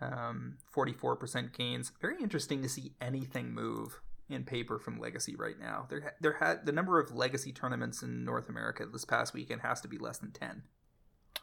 um, 0.00 0.56
44% 0.74 1.52
gains. 1.56 1.92
Very 2.00 2.22
interesting 2.22 2.62
to 2.62 2.68
see 2.68 2.92
anything 3.00 3.52
move 3.52 4.00
in 4.28 4.44
paper 4.44 4.78
from 4.78 4.98
Legacy 4.98 5.36
right 5.36 5.58
now. 5.58 5.86
There, 5.88 6.14
there 6.20 6.36
had 6.40 6.66
the 6.66 6.72
number 6.72 6.98
of 6.98 7.14
Legacy 7.14 7.52
tournaments 7.52 8.02
in 8.02 8.24
North 8.24 8.48
America 8.48 8.86
this 8.86 9.04
past 9.04 9.34
weekend 9.34 9.62
has 9.62 9.80
to 9.82 9.88
be 9.88 9.98
less 9.98 10.18
than 10.18 10.32
ten. 10.32 10.62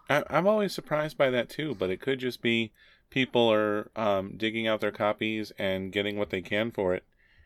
I, 0.09 0.23
I'm 0.29 0.47
always 0.47 0.73
surprised 0.73 1.17
by 1.17 1.29
that 1.29 1.49
too, 1.49 1.75
but 1.75 1.89
it 1.89 2.01
could 2.01 2.19
just 2.19 2.41
be 2.41 2.73
people 3.09 3.51
are 3.51 3.89
um, 3.95 4.33
digging 4.37 4.67
out 4.67 4.81
their 4.81 4.91
copies 4.91 5.51
and 5.57 5.91
getting 5.91 6.17
what 6.17 6.29
they 6.29 6.41
can 6.41 6.71
for 6.71 6.93
it, 6.93 7.03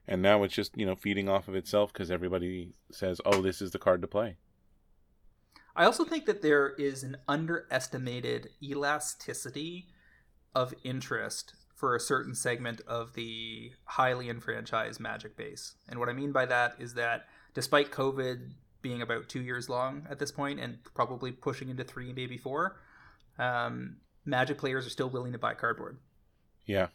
and 0.07 0.21
now 0.21 0.43
it's 0.43 0.55
just 0.55 0.77
you 0.77 0.85
know 0.85 0.95
feeding 0.95 1.29
off 1.29 1.47
of 1.47 1.55
itself 1.55 1.93
because 1.93 2.09
everybody 2.09 2.73
says, 2.91 3.21
"Oh, 3.25 3.41
this 3.41 3.61
is 3.61 3.71
the 3.71 3.79
card 3.79 4.01
to 4.01 4.07
play." 4.07 4.37
I 5.75 5.85
also 5.85 6.03
think 6.03 6.25
that 6.25 6.41
there 6.41 6.69
is 6.69 7.03
an 7.03 7.17
underestimated 7.27 8.49
elasticity 8.63 9.89
of 10.55 10.73
interest 10.83 11.53
for 11.77 11.95
a 11.95 11.99
certain 11.99 12.33
segment 12.33 12.81
of 12.87 13.13
the 13.13 13.71
highly 13.85 14.29
enfranchised 14.29 14.99
Magic 14.99 15.37
base. 15.37 15.75
And 15.87 15.99
what 15.99 16.09
I 16.09 16.13
mean 16.13 16.31
by 16.31 16.47
that 16.47 16.75
is 16.79 16.95
that 16.95 17.27
despite 17.53 17.91
COVID 17.91 18.49
being 18.81 19.03
about 19.03 19.29
two 19.29 19.41
years 19.41 19.69
long 19.69 20.07
at 20.09 20.17
this 20.17 20.31
point 20.31 20.59
and 20.59 20.79
probably 20.95 21.31
pushing 21.31 21.69
into 21.69 21.83
three, 21.83 22.11
maybe 22.11 22.35
four, 22.35 22.77
um, 23.37 23.97
Magic 24.25 24.57
players 24.57 24.87
are 24.87 24.89
still 24.89 25.09
willing 25.09 25.33
to 25.33 25.37
buy 25.37 25.53
cardboard. 25.53 25.99
Yeah. 26.65 26.87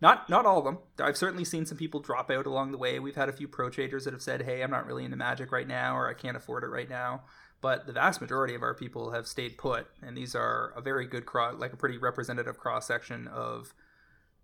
Not 0.00 0.30
not 0.30 0.46
all 0.46 0.58
of 0.58 0.64
them. 0.64 0.78
I've 0.98 1.16
certainly 1.16 1.44
seen 1.44 1.66
some 1.66 1.76
people 1.76 2.00
drop 2.00 2.30
out 2.30 2.46
along 2.46 2.70
the 2.70 2.78
way. 2.78 3.00
We've 3.00 3.16
had 3.16 3.28
a 3.28 3.34
few 3.34 3.48
pro 3.48 3.68
traders 3.68 4.04
that 4.04 4.14
have 4.14 4.22
said, 4.22 4.42
"Hey, 4.42 4.62
I'm 4.62 4.70
not 4.70 4.86
really 4.86 5.04
into 5.04 5.16
Magic 5.16 5.52
right 5.52 5.68
now, 5.68 5.94
or 5.94 6.08
I 6.08 6.14
can't 6.14 6.38
afford 6.38 6.64
it 6.64 6.68
right 6.68 6.88
now." 6.88 7.24
But 7.60 7.86
the 7.86 7.92
vast 7.92 8.22
majority 8.22 8.54
of 8.54 8.62
our 8.62 8.72
people 8.72 9.10
have 9.10 9.26
stayed 9.26 9.58
put, 9.58 9.88
and 10.00 10.16
these 10.16 10.34
are 10.34 10.72
a 10.74 10.80
very 10.80 11.06
good 11.06 11.26
cross, 11.26 11.56
like 11.58 11.74
a 11.74 11.76
pretty 11.76 11.98
representative 11.98 12.56
cross 12.56 12.86
section 12.86 13.28
of 13.28 13.74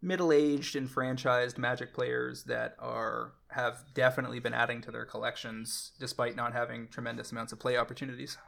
middle-aged 0.06 0.76
enfranchised 0.76 1.58
magic 1.58 1.92
players 1.92 2.44
that 2.44 2.76
are 2.78 3.32
have 3.48 3.84
definitely 3.94 4.38
been 4.38 4.54
adding 4.54 4.80
to 4.80 4.90
their 4.90 5.04
collections 5.04 5.92
despite 5.98 6.36
not 6.36 6.52
having 6.52 6.88
tremendous 6.88 7.32
amounts 7.32 7.52
of 7.52 7.58
play 7.58 7.76
opportunities. 7.76 8.38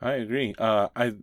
I 0.00 0.12
agree. 0.14 0.54
Uh, 0.58 0.88
i 0.96 1.14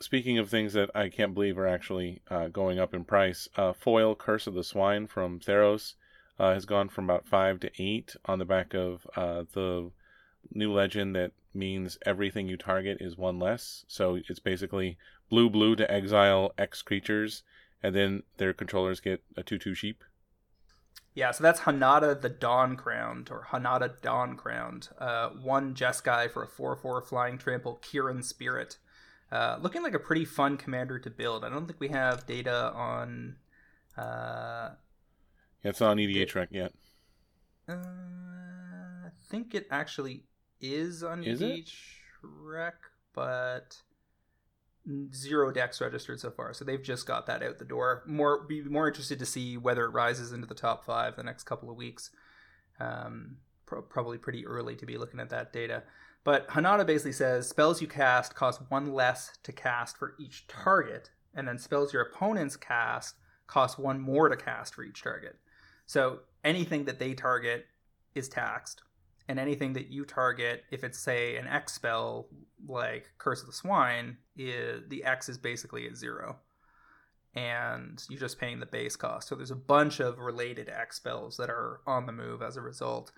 speaking 0.00 0.38
of 0.38 0.50
things 0.50 0.72
that 0.72 0.90
i 0.94 1.08
can't 1.08 1.34
believe 1.34 1.56
are 1.56 1.68
actually 1.68 2.20
uh, 2.28 2.48
going 2.48 2.80
up 2.80 2.92
in 2.94 3.04
price 3.04 3.48
uh, 3.56 3.72
foil 3.72 4.14
curse 4.16 4.48
of 4.48 4.54
the 4.54 4.64
swine 4.64 5.06
from 5.06 5.38
theros 5.38 5.94
uh, 6.38 6.52
has 6.52 6.64
gone 6.64 6.88
from 6.88 7.04
about 7.04 7.28
five 7.28 7.60
to 7.60 7.70
eight 7.78 8.16
on 8.24 8.40
the 8.40 8.44
back 8.44 8.74
of 8.74 9.06
uh, 9.16 9.44
the 9.52 9.90
new 10.52 10.72
legend 10.72 11.14
that 11.14 11.32
means 11.54 11.96
everything 12.04 12.48
you 12.48 12.56
target 12.56 12.98
is 13.00 13.16
one 13.16 13.38
less. 13.38 13.84
So 13.88 14.18
it's 14.28 14.40
basically 14.40 14.98
blue 15.30 15.48
blue 15.48 15.76
to 15.76 15.90
exile 15.90 16.52
x 16.58 16.82
creatures 16.82 17.42
and 17.82 17.94
then 17.94 18.22
their 18.38 18.52
controllers 18.52 19.00
get 19.00 19.22
a 19.36 19.42
two-two 19.42 19.74
sheep. 19.74 20.04
Yeah, 21.14 21.30
so 21.30 21.44
that's 21.44 21.60
Hinata 21.60 22.20
the 22.20 22.28
Dawn 22.28 22.76
Crowned, 22.76 23.30
or 23.30 23.46
Hinata 23.52 24.00
Dawn 24.02 24.36
Crowned. 24.36 24.88
Uh, 24.98 25.30
one 25.30 25.74
Jeskai 25.74 26.30
for 26.30 26.42
a 26.42 26.48
4 26.48 26.74
4 26.74 27.02
flying 27.02 27.38
trample, 27.38 27.80
Kirin 27.82 28.24
Spirit. 28.24 28.78
Uh, 29.30 29.58
looking 29.60 29.82
like 29.82 29.94
a 29.94 29.98
pretty 29.98 30.24
fun 30.24 30.56
commander 30.56 30.98
to 30.98 31.10
build. 31.10 31.44
I 31.44 31.48
don't 31.48 31.66
think 31.66 31.80
we 31.80 31.88
have 31.88 32.26
data 32.26 32.72
on. 32.74 33.36
Uh, 33.96 34.70
yeah, 35.62 35.70
it's 35.70 35.80
not 35.80 35.90
on 35.90 35.96
EDHREC 35.98 36.48
yet. 36.50 36.72
Uh, 37.68 37.74
I 37.74 39.10
think 39.28 39.54
it 39.54 39.66
actually 39.70 40.24
is 40.60 41.02
on 41.02 41.22
is 41.22 41.40
EDH 41.40 41.72
Rec, 42.22 42.74
but 43.14 43.76
zero 45.14 45.50
decks 45.50 45.80
registered 45.80 46.20
so 46.20 46.30
far, 46.30 46.52
so 46.52 46.64
they've 46.64 46.82
just 46.82 47.06
got 47.06 47.26
that 47.26 47.42
out 47.42 47.58
the 47.58 47.64
door. 47.64 48.02
More 48.06 48.44
be 48.44 48.62
more 48.62 48.88
interested 48.88 49.18
to 49.18 49.26
see 49.26 49.56
whether 49.56 49.84
it 49.84 49.90
rises 49.90 50.32
into 50.32 50.46
the 50.46 50.54
top 50.54 50.84
five 50.84 51.16
the 51.16 51.22
next 51.22 51.44
couple 51.44 51.70
of 51.70 51.76
weeks. 51.76 52.10
Um, 52.80 53.38
pro- 53.66 53.82
probably 53.82 54.18
pretty 54.18 54.46
early 54.46 54.76
to 54.76 54.86
be 54.86 54.98
looking 54.98 55.20
at 55.20 55.30
that 55.30 55.52
data. 55.52 55.82
But 56.22 56.48
Hinata 56.48 56.86
basically 56.86 57.12
says 57.12 57.48
spells 57.48 57.80
you 57.82 57.86
cast 57.86 58.34
cost 58.34 58.60
one 58.68 58.92
less 58.92 59.36
to 59.42 59.52
cast 59.52 59.96
for 59.96 60.14
each 60.18 60.46
target, 60.46 61.10
and 61.34 61.46
then 61.46 61.58
spells 61.58 61.92
your 61.92 62.02
opponents 62.02 62.56
cast 62.56 63.16
cost 63.46 63.78
one 63.78 64.00
more 64.00 64.28
to 64.28 64.36
cast 64.36 64.74
for 64.74 64.84
each 64.84 65.02
target. 65.02 65.36
So 65.86 66.20
anything 66.42 66.84
that 66.86 66.98
they 66.98 67.12
target 67.12 67.66
is 68.14 68.28
taxed, 68.28 68.82
and 69.28 69.38
anything 69.38 69.72
that 69.74 69.88
you 69.88 70.04
target, 70.04 70.64
if 70.70 70.84
it's 70.84 70.98
say 70.98 71.36
an 71.36 71.46
X 71.46 71.74
spell 71.74 72.28
like 72.66 73.10
Curse 73.18 73.40
of 73.40 73.46
the 73.46 73.52
Swine, 73.52 74.18
is 74.36 74.82
the 74.88 75.04
X 75.04 75.28
is 75.28 75.38
basically 75.38 75.86
at 75.86 75.96
zero, 75.96 76.36
and 77.34 78.02
you're 78.08 78.20
just 78.20 78.38
paying 78.38 78.60
the 78.60 78.66
base 78.66 78.96
cost. 78.96 79.28
So 79.28 79.34
there's 79.34 79.50
a 79.50 79.56
bunch 79.56 80.00
of 80.00 80.18
related 80.18 80.68
X 80.68 80.96
spells 80.96 81.36
that 81.36 81.50
are 81.50 81.80
on 81.86 82.06
the 82.06 82.12
move 82.12 82.42
as 82.42 82.56
a 82.56 82.60
result, 82.60 83.12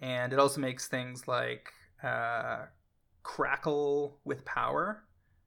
and 0.00 0.32
it 0.32 0.38
also 0.38 0.60
makes 0.60 0.88
things 0.88 1.28
like 1.28 1.72
uh, 2.02 2.66
Crackle 3.22 4.18
with 4.24 4.44
Power 4.44 5.04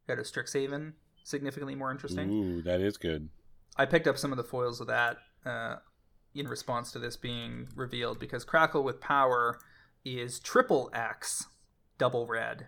out 0.10 0.20
of 0.20 0.26
Strixhaven 0.26 0.94
significantly 1.24 1.76
more 1.76 1.92
interesting. 1.92 2.30
Ooh, 2.30 2.62
that 2.64 2.82
is 2.82 2.98
good. 2.98 3.30
I 3.78 3.86
picked 3.86 4.08
up 4.08 4.18
some 4.18 4.32
of 4.32 4.38
the 4.38 4.44
foils 4.44 4.82
of 4.82 4.88
that 4.88 5.18
uh, 5.46 5.78
in 6.36 6.48
response 6.48 6.92
to 6.92 7.00
this 7.00 7.18
being 7.18 7.68
revealed 7.76 8.20
because 8.20 8.44
Crackle 8.46 8.84
with 8.84 9.00
Power 9.00 9.60
is 10.06 10.40
triple 10.40 10.90
X, 10.94 11.46
double 11.98 12.28
red, 12.28 12.68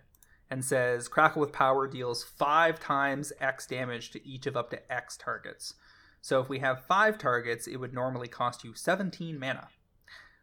and 0.50 0.64
says 0.64 1.08
Crackle 1.08 1.40
with 1.40 1.52
Power 1.52 1.86
deals 1.86 2.24
five 2.24 2.80
times 2.80 3.32
X 3.40 3.66
damage 3.66 4.10
to 4.12 4.26
each 4.26 4.46
of 4.46 4.56
up 4.56 4.70
to 4.70 4.92
X 4.92 5.16
targets. 5.16 5.74
So 6.20 6.40
if 6.40 6.48
we 6.48 6.58
have 6.60 6.84
five 6.86 7.18
targets, 7.18 7.66
it 7.66 7.76
would 7.76 7.94
normally 7.94 8.28
cost 8.28 8.64
you 8.64 8.74
17 8.74 9.38
mana. 9.38 9.68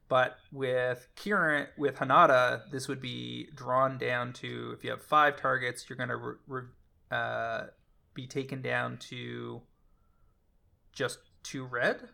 But 0.10 0.38
with 0.52 1.08
Kirin, 1.16 1.68
with 1.78 1.96
Hinata, 1.96 2.70
this 2.72 2.88
would 2.88 3.02
be 3.02 3.50
drawn 3.56 3.98
down 3.98 4.34
to 4.34 4.74
if 4.78 4.84
you 4.84 4.92
have 4.92 5.02
five 5.02 5.38
targets, 5.38 5.90
you're 5.90 5.98
going 5.98 6.10
to 6.10 6.18
re- 6.18 6.36
re- 6.48 6.64
uh, 7.12 7.64
be 8.14 8.28
taken 8.28 8.62
down 8.62 8.98
to 9.10 9.62
just 10.92 11.20
two 11.42 11.66
red. 11.66 12.10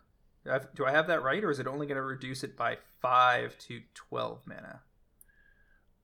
Do 0.76 0.86
I 0.86 0.92
have 0.92 1.08
that 1.08 1.24
right, 1.24 1.44
or 1.44 1.52
is 1.52 1.60
it 1.60 1.68
only 1.68 1.88
going 1.88 1.98
to 1.98 2.02
reduce 2.02 2.44
it 2.44 2.58
by 2.58 2.78
five 3.02 3.58
to 3.60 3.82
twelve 3.94 4.42
mana? 4.46 4.82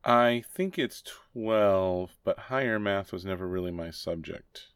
I 0.04 0.44
think 0.54 0.78
it's 0.78 1.02
twelve, 1.02 2.16
but 2.24 2.38
higher 2.38 2.80
math 2.80 3.12
was 3.12 3.26
never 3.26 3.48
really 3.48 3.72
my 3.72 3.92
subject. 3.92 4.68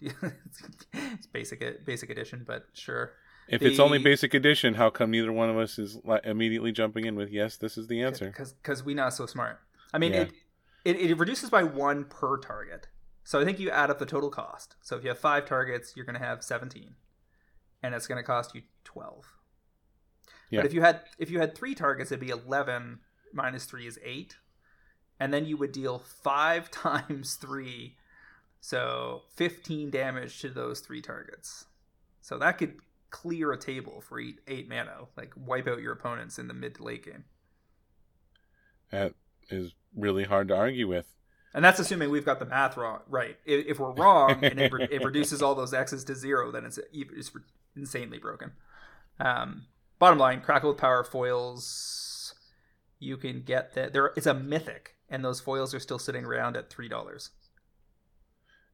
it's 0.00 1.26
basic 1.32 1.84
basic 1.84 2.10
edition, 2.10 2.44
but 2.46 2.66
sure. 2.72 3.12
If 3.48 3.60
the... 3.60 3.66
it's 3.66 3.80
only 3.80 3.98
basic 3.98 4.34
edition, 4.34 4.74
how 4.74 4.90
come 4.90 5.10
neither 5.10 5.32
one 5.32 5.50
of 5.50 5.58
us 5.58 5.78
is 5.78 5.98
immediately 6.24 6.72
jumping 6.72 7.04
in 7.04 7.14
with 7.14 7.30
yes? 7.30 7.56
This 7.56 7.76
is 7.76 7.88
the 7.88 8.02
answer. 8.02 8.34
Because 8.62 8.84
we 8.84 8.94
not 8.94 9.12
so 9.12 9.26
smart. 9.26 9.60
I 9.92 9.98
mean, 9.98 10.12
yeah. 10.12 10.22
it, 10.22 10.32
it 10.84 10.96
it 11.10 11.18
reduces 11.18 11.50
by 11.50 11.62
one 11.62 12.04
per 12.04 12.38
target. 12.38 12.88
So 13.24 13.40
I 13.40 13.44
think 13.44 13.58
you 13.58 13.70
add 13.70 13.90
up 13.90 13.98
the 13.98 14.06
total 14.06 14.28
cost. 14.28 14.76
So 14.82 14.96
if 14.96 15.02
you 15.02 15.08
have 15.08 15.18
five 15.18 15.46
targets, 15.46 15.94
you're 15.96 16.04
going 16.04 16.18
to 16.18 16.24
have 16.24 16.44
17, 16.44 16.94
and 17.84 17.94
it's 17.94 18.06
going 18.06 18.16
to 18.16 18.26
cost 18.26 18.54
you 18.54 18.62
12. 18.84 19.26
Yeah. 20.48 20.60
But 20.60 20.66
if 20.66 20.72
you 20.72 20.80
had 20.80 21.00
if 21.18 21.30
you 21.30 21.38
had 21.38 21.54
three 21.54 21.74
targets, 21.74 22.10
it'd 22.10 22.20
be 22.20 22.30
11 22.30 23.00
minus 23.32 23.66
three 23.66 23.86
is 23.86 23.98
eight, 24.02 24.36
and 25.20 25.34
then 25.34 25.44
you 25.44 25.58
would 25.58 25.72
deal 25.72 25.98
five 25.98 26.70
times 26.70 27.34
three, 27.34 27.96
so 28.60 29.22
15 29.36 29.90
damage 29.90 30.40
to 30.40 30.48
those 30.48 30.80
three 30.80 31.02
targets. 31.02 31.66
So 32.22 32.38
that 32.38 32.56
could 32.56 32.76
clear 33.10 33.52
a 33.52 33.58
table 33.58 34.00
for 34.00 34.18
eight, 34.18 34.40
eight 34.48 34.68
mana, 34.68 35.06
like 35.16 35.34
wipe 35.36 35.68
out 35.68 35.82
your 35.82 35.92
opponents 35.92 36.38
in 36.38 36.48
the 36.48 36.54
mid 36.54 36.76
to 36.76 36.84
late 36.84 37.04
game. 37.04 37.24
That 38.90 39.12
is 39.50 39.74
really 39.94 40.24
hard 40.24 40.48
to 40.48 40.56
argue 40.56 40.88
with. 40.88 41.06
And 41.54 41.64
that's 41.64 41.78
assuming 41.78 42.10
we've 42.10 42.24
got 42.24 42.40
the 42.40 42.46
math 42.46 42.76
wrong, 42.76 43.00
right? 43.08 43.36
If, 43.46 43.78
we're 43.78 43.92
wrong 43.92 44.44
and 44.44 44.60
it, 44.60 44.72
re- 44.72 44.88
it, 44.90 45.02
reduces 45.04 45.40
all 45.40 45.54
those 45.54 45.72
x's 45.72 46.02
to 46.04 46.14
zero, 46.16 46.50
then 46.50 46.64
it's 46.64 46.80
it's 46.92 47.30
insanely 47.76 48.18
broken. 48.18 48.52
Um, 49.20 49.66
bottom 50.00 50.18
line, 50.18 50.40
Crackle 50.40 50.70
with 50.70 50.78
Power 50.78 51.04
foils, 51.04 52.34
you 52.98 53.16
can 53.16 53.42
get 53.42 53.74
that. 53.74 53.92
There, 53.92 54.12
it's 54.16 54.26
a 54.26 54.34
mythic, 54.34 54.96
and 55.08 55.24
those 55.24 55.40
foils 55.40 55.72
are 55.74 55.80
still 55.80 56.00
sitting 56.00 56.24
around 56.24 56.56
at 56.56 56.70
three 56.70 56.88
dollars. 56.88 57.30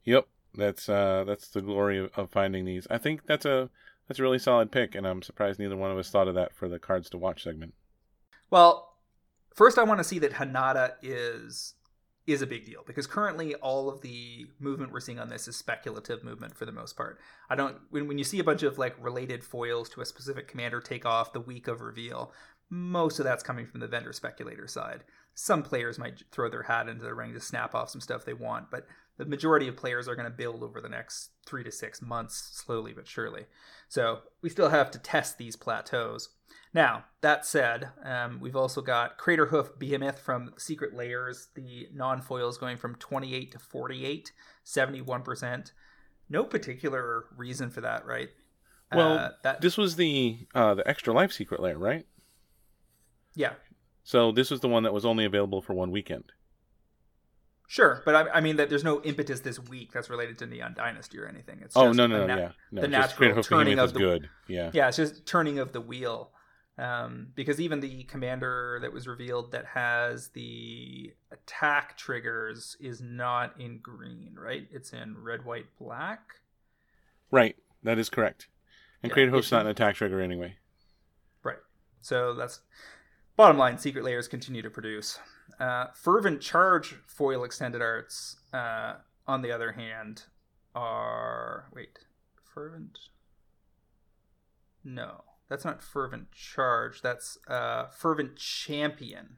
Yep, 0.04 0.26
that's 0.54 0.88
uh, 0.88 1.24
that's 1.26 1.48
the 1.48 1.60
glory 1.60 1.98
of, 1.98 2.10
of 2.16 2.30
finding 2.30 2.64
these. 2.64 2.86
I 2.90 2.96
think 2.96 3.26
that's 3.26 3.44
a 3.44 3.68
that's 4.08 4.18
a 4.18 4.22
really 4.22 4.38
solid 4.38 4.72
pick, 4.72 4.94
and 4.94 5.06
I'm 5.06 5.20
surprised 5.20 5.60
neither 5.60 5.76
one 5.76 5.90
of 5.90 5.98
us 5.98 6.08
thought 6.08 6.28
of 6.28 6.34
that 6.34 6.54
for 6.54 6.66
the 6.66 6.78
cards 6.78 7.10
to 7.10 7.18
watch 7.18 7.44
segment. 7.44 7.74
Well, 8.48 8.96
first 9.54 9.76
I 9.78 9.84
want 9.84 9.98
to 9.98 10.04
see 10.04 10.18
that 10.20 10.32
Hinata 10.32 10.94
is 11.02 11.74
is 12.26 12.42
a 12.42 12.46
big 12.46 12.66
deal 12.66 12.82
because 12.86 13.06
currently 13.06 13.54
all 13.56 13.88
of 13.88 14.00
the 14.02 14.46
movement 14.58 14.92
we're 14.92 15.00
seeing 15.00 15.18
on 15.18 15.28
this 15.28 15.48
is 15.48 15.56
speculative 15.56 16.22
movement 16.22 16.54
for 16.54 16.66
the 16.66 16.72
most 16.72 16.96
part. 16.96 17.18
I 17.48 17.56
don't 17.56 17.76
when 17.90 18.06
when 18.06 18.18
you 18.18 18.24
see 18.24 18.38
a 18.38 18.44
bunch 18.44 18.62
of 18.62 18.78
like 18.78 18.94
related 19.02 19.42
foils 19.42 19.88
to 19.90 20.00
a 20.00 20.06
specific 20.06 20.48
commander 20.48 20.80
take 20.80 21.06
off 21.06 21.32
the 21.32 21.40
week 21.40 21.66
of 21.66 21.80
reveal, 21.80 22.32
most 22.68 23.18
of 23.18 23.24
that's 23.24 23.42
coming 23.42 23.66
from 23.66 23.80
the 23.80 23.88
vendor 23.88 24.12
speculator 24.12 24.66
side. 24.66 25.04
Some 25.34 25.62
players 25.62 25.98
might 25.98 26.22
throw 26.30 26.48
their 26.50 26.62
hat 26.62 26.88
into 26.88 27.04
the 27.04 27.14
ring 27.14 27.32
to 27.34 27.40
snap 27.40 27.74
off 27.74 27.90
some 27.90 28.00
stuff 28.00 28.24
they 28.24 28.34
want, 28.34 28.70
but 28.70 28.86
the 29.20 29.26
majority 29.26 29.68
of 29.68 29.76
players 29.76 30.08
are 30.08 30.14
going 30.14 30.24
to 30.24 30.34
build 30.34 30.62
over 30.62 30.80
the 30.80 30.88
next 30.88 31.32
three 31.44 31.62
to 31.62 31.70
six 31.70 32.00
months, 32.00 32.52
slowly 32.54 32.94
but 32.94 33.06
surely. 33.06 33.44
So 33.86 34.20
we 34.40 34.48
still 34.48 34.70
have 34.70 34.90
to 34.92 34.98
test 34.98 35.36
these 35.36 35.56
plateaus. 35.56 36.30
Now, 36.72 37.04
that 37.20 37.44
said, 37.44 37.90
um, 38.02 38.40
we've 38.40 38.56
also 38.56 38.80
got 38.80 39.18
Craterhoof 39.18 39.78
Behemoth 39.78 40.18
from 40.18 40.54
Secret 40.56 40.94
Lairs, 40.94 41.48
the 41.54 41.88
non 41.92 42.22
foils 42.22 42.56
going 42.56 42.78
from 42.78 42.94
28 42.94 43.52
to 43.52 43.58
48, 43.58 44.32
71%. 44.64 45.72
No 46.30 46.44
particular 46.44 47.26
reason 47.36 47.68
for 47.68 47.82
that, 47.82 48.06
right? 48.06 48.30
Well, 48.90 49.18
uh, 49.18 49.30
that... 49.42 49.60
this 49.60 49.76
was 49.76 49.96
the 49.96 50.46
uh, 50.54 50.74
the 50.74 50.88
extra 50.88 51.12
life 51.12 51.32
secret 51.32 51.60
lair, 51.60 51.76
right? 51.76 52.06
Yeah. 53.34 53.52
So 54.02 54.32
this 54.32 54.50
was 54.50 54.60
the 54.60 54.68
one 54.68 54.84
that 54.84 54.94
was 54.94 55.04
only 55.04 55.26
available 55.26 55.60
for 55.60 55.74
one 55.74 55.90
weekend. 55.90 56.32
Sure, 57.70 58.02
but 58.04 58.16
I, 58.16 58.28
I, 58.30 58.40
mean 58.40 58.56
that 58.56 58.68
there's 58.68 58.82
no 58.82 59.00
impetus 59.02 59.38
this 59.42 59.60
week 59.60 59.92
that's 59.92 60.10
related 60.10 60.38
to 60.38 60.46
Neon 60.46 60.74
Dynasty 60.74 61.20
or 61.20 61.28
anything. 61.28 61.60
It's 61.62 61.76
oh 61.76 61.92
no 61.92 62.08
no 62.08 62.26
no 62.26 62.36
yeah 62.36 62.48
no, 62.72 62.80
the 62.80 62.88
natural 62.88 63.44
turning 63.44 63.78
of 63.78 63.92
the 63.92 63.98
good 64.00 64.28
yeah 64.48 64.70
yeah 64.72 64.88
it's 64.88 64.96
just 64.96 65.24
turning 65.24 65.60
of 65.60 65.70
the 65.72 65.80
wheel. 65.80 66.32
Um, 66.78 67.28
because 67.36 67.60
even 67.60 67.78
the 67.78 68.02
commander 68.04 68.80
that 68.82 68.92
was 68.92 69.06
revealed 69.06 69.52
that 69.52 69.66
has 69.66 70.30
the 70.30 71.12
attack 71.30 71.96
triggers 71.96 72.76
is 72.80 73.00
not 73.00 73.60
in 73.60 73.78
green, 73.78 74.34
right? 74.36 74.66
It's 74.72 74.92
in 74.92 75.22
red, 75.22 75.44
white, 75.44 75.66
black. 75.78 76.22
Right, 77.30 77.54
that 77.84 78.00
is 78.00 78.08
correct. 78.08 78.48
And 79.04 79.10
yeah, 79.10 79.14
Craterhoof's 79.14 79.52
not 79.52 79.60
an 79.66 79.68
attack 79.68 79.94
trigger 79.94 80.20
anyway. 80.20 80.56
Right. 81.44 81.58
So 82.00 82.34
that's 82.34 82.62
bottom 83.36 83.58
line. 83.58 83.78
Secret 83.78 84.04
Lairs 84.04 84.26
continue 84.26 84.62
to 84.62 84.70
produce. 84.70 85.20
Uh, 85.58 85.86
Fervent 85.94 86.40
Charge 86.40 86.96
foil 87.06 87.44
extended 87.44 87.82
arts, 87.82 88.36
uh, 88.52 88.94
on 89.26 89.42
the 89.42 89.52
other 89.52 89.72
hand, 89.72 90.24
are 90.74 91.66
wait, 91.74 91.98
Fervent. 92.42 92.98
No, 94.84 95.24
that's 95.48 95.64
not 95.64 95.82
Fervent 95.82 96.32
Charge. 96.32 97.02
That's 97.02 97.38
uh, 97.48 97.86
Fervent 97.88 98.36
Champion. 98.36 99.36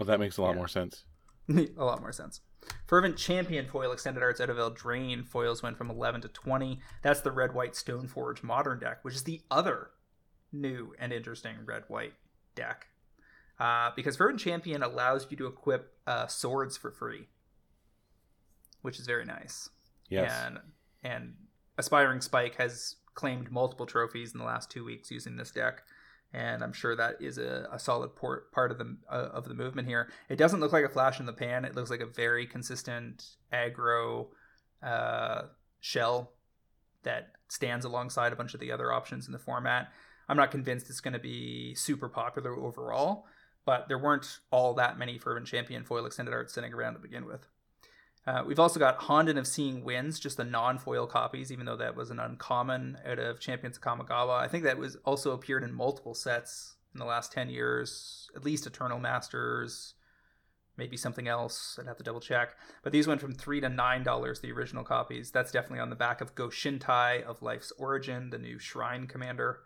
Oh, 0.00 0.04
that 0.04 0.20
makes 0.20 0.38
a 0.38 0.42
lot 0.42 0.50
yeah. 0.50 0.56
more 0.56 0.68
sense. 0.68 1.04
a 1.48 1.84
lot 1.84 2.00
more 2.00 2.12
sense. 2.12 2.40
Fervent 2.86 3.16
Champion 3.16 3.66
foil 3.66 3.92
extended 3.92 4.22
arts 4.22 4.40
out 4.40 4.50
of 4.50 4.56
Eldraine 4.56 5.26
foils 5.26 5.62
went 5.62 5.76
from 5.76 5.90
11 5.90 6.20
to 6.22 6.28
20. 6.28 6.80
That's 7.02 7.20
the 7.20 7.32
red 7.32 7.54
white 7.54 7.72
Stoneforge 7.72 8.42
modern 8.42 8.78
deck, 8.78 8.98
which 9.02 9.14
is 9.14 9.24
the 9.24 9.42
other 9.50 9.90
new 10.52 10.94
and 10.98 11.12
interesting 11.12 11.56
red 11.64 11.84
white 11.88 12.12
deck 12.54 12.86
uh, 13.62 13.92
because 13.94 14.16
Fervent 14.16 14.40
Champion 14.40 14.82
allows 14.82 15.28
you 15.30 15.36
to 15.36 15.46
equip 15.46 15.94
uh, 16.08 16.26
swords 16.26 16.76
for 16.76 16.90
free, 16.90 17.28
which 18.80 18.98
is 18.98 19.06
very 19.06 19.24
nice. 19.24 19.70
Yes. 20.08 20.32
And 20.44 20.58
and 21.04 21.34
Aspiring 21.78 22.20
Spike 22.22 22.56
has 22.56 22.96
claimed 23.14 23.52
multiple 23.52 23.86
trophies 23.86 24.32
in 24.32 24.40
the 24.40 24.44
last 24.44 24.68
two 24.68 24.84
weeks 24.84 25.12
using 25.12 25.36
this 25.36 25.52
deck, 25.52 25.84
and 26.32 26.64
I'm 26.64 26.72
sure 26.72 26.96
that 26.96 27.22
is 27.22 27.38
a, 27.38 27.68
a 27.70 27.78
solid 27.78 28.16
port, 28.16 28.50
part 28.50 28.72
of 28.72 28.78
the 28.78 28.96
uh, 29.08 29.28
of 29.32 29.46
the 29.46 29.54
movement 29.54 29.86
here. 29.86 30.10
It 30.28 30.38
doesn't 30.38 30.58
look 30.58 30.72
like 30.72 30.84
a 30.84 30.88
flash 30.88 31.20
in 31.20 31.26
the 31.26 31.32
pan. 31.32 31.64
It 31.64 31.76
looks 31.76 31.90
like 31.90 32.00
a 32.00 32.06
very 32.06 32.48
consistent 32.48 33.24
aggro 33.52 34.26
uh, 34.82 35.42
shell 35.78 36.32
that 37.04 37.30
stands 37.46 37.84
alongside 37.84 38.32
a 38.32 38.36
bunch 38.36 38.54
of 38.54 38.60
the 38.60 38.72
other 38.72 38.92
options 38.92 39.26
in 39.26 39.32
the 39.32 39.38
format. 39.38 39.92
I'm 40.28 40.36
not 40.36 40.50
convinced 40.50 40.90
it's 40.90 41.00
going 41.00 41.14
to 41.14 41.20
be 41.20 41.76
super 41.76 42.08
popular 42.08 42.56
overall, 42.56 43.26
but 43.64 43.88
there 43.88 43.98
weren't 43.98 44.40
all 44.50 44.74
that 44.74 44.98
many 44.98 45.18
Fervent 45.18 45.46
Champion 45.46 45.84
foil 45.84 46.06
extended 46.06 46.34
arts 46.34 46.52
sitting 46.52 46.72
around 46.72 46.94
to 46.94 46.98
begin 46.98 47.26
with. 47.26 47.46
Uh, 48.26 48.44
we've 48.46 48.60
also 48.60 48.78
got 48.78 49.00
Honden 49.00 49.36
of 49.36 49.48
Seeing 49.48 49.82
Winds, 49.82 50.20
just 50.20 50.36
the 50.36 50.44
non-foil 50.44 51.06
copies, 51.08 51.50
even 51.50 51.66
though 51.66 51.76
that 51.76 51.96
was 51.96 52.10
an 52.10 52.20
uncommon 52.20 52.98
out 53.04 53.18
of 53.18 53.40
Champions 53.40 53.76
of 53.76 53.82
Kamigawa. 53.82 54.38
I 54.38 54.46
think 54.46 54.62
that 54.62 54.78
was 54.78 54.96
also 55.04 55.32
appeared 55.32 55.64
in 55.64 55.72
multiple 55.72 56.14
sets 56.14 56.76
in 56.94 57.00
the 57.00 57.04
last 57.04 57.32
10 57.32 57.48
years, 57.48 58.30
at 58.36 58.44
least 58.44 58.66
Eternal 58.66 59.00
Masters, 59.00 59.94
maybe 60.76 60.96
something 60.96 61.26
else. 61.26 61.78
I'd 61.80 61.86
have 61.86 61.96
to 61.96 62.04
double 62.04 62.20
check. 62.20 62.56
But 62.84 62.92
these 62.92 63.08
went 63.08 63.20
from 63.20 63.34
three 63.34 63.60
to 63.60 63.68
nine 63.68 64.04
dollars, 64.04 64.40
the 64.40 64.52
original 64.52 64.84
copies. 64.84 65.30
That's 65.30 65.52
definitely 65.52 65.80
on 65.80 65.90
the 65.90 65.96
back 65.96 66.20
of 66.20 66.34
Go 66.34 66.48
Shintai 66.48 67.22
of 67.22 67.42
Life's 67.42 67.72
Origin, 67.78 68.30
the 68.30 68.38
new 68.38 68.58
Shrine 68.58 69.06
Commander. 69.06 69.60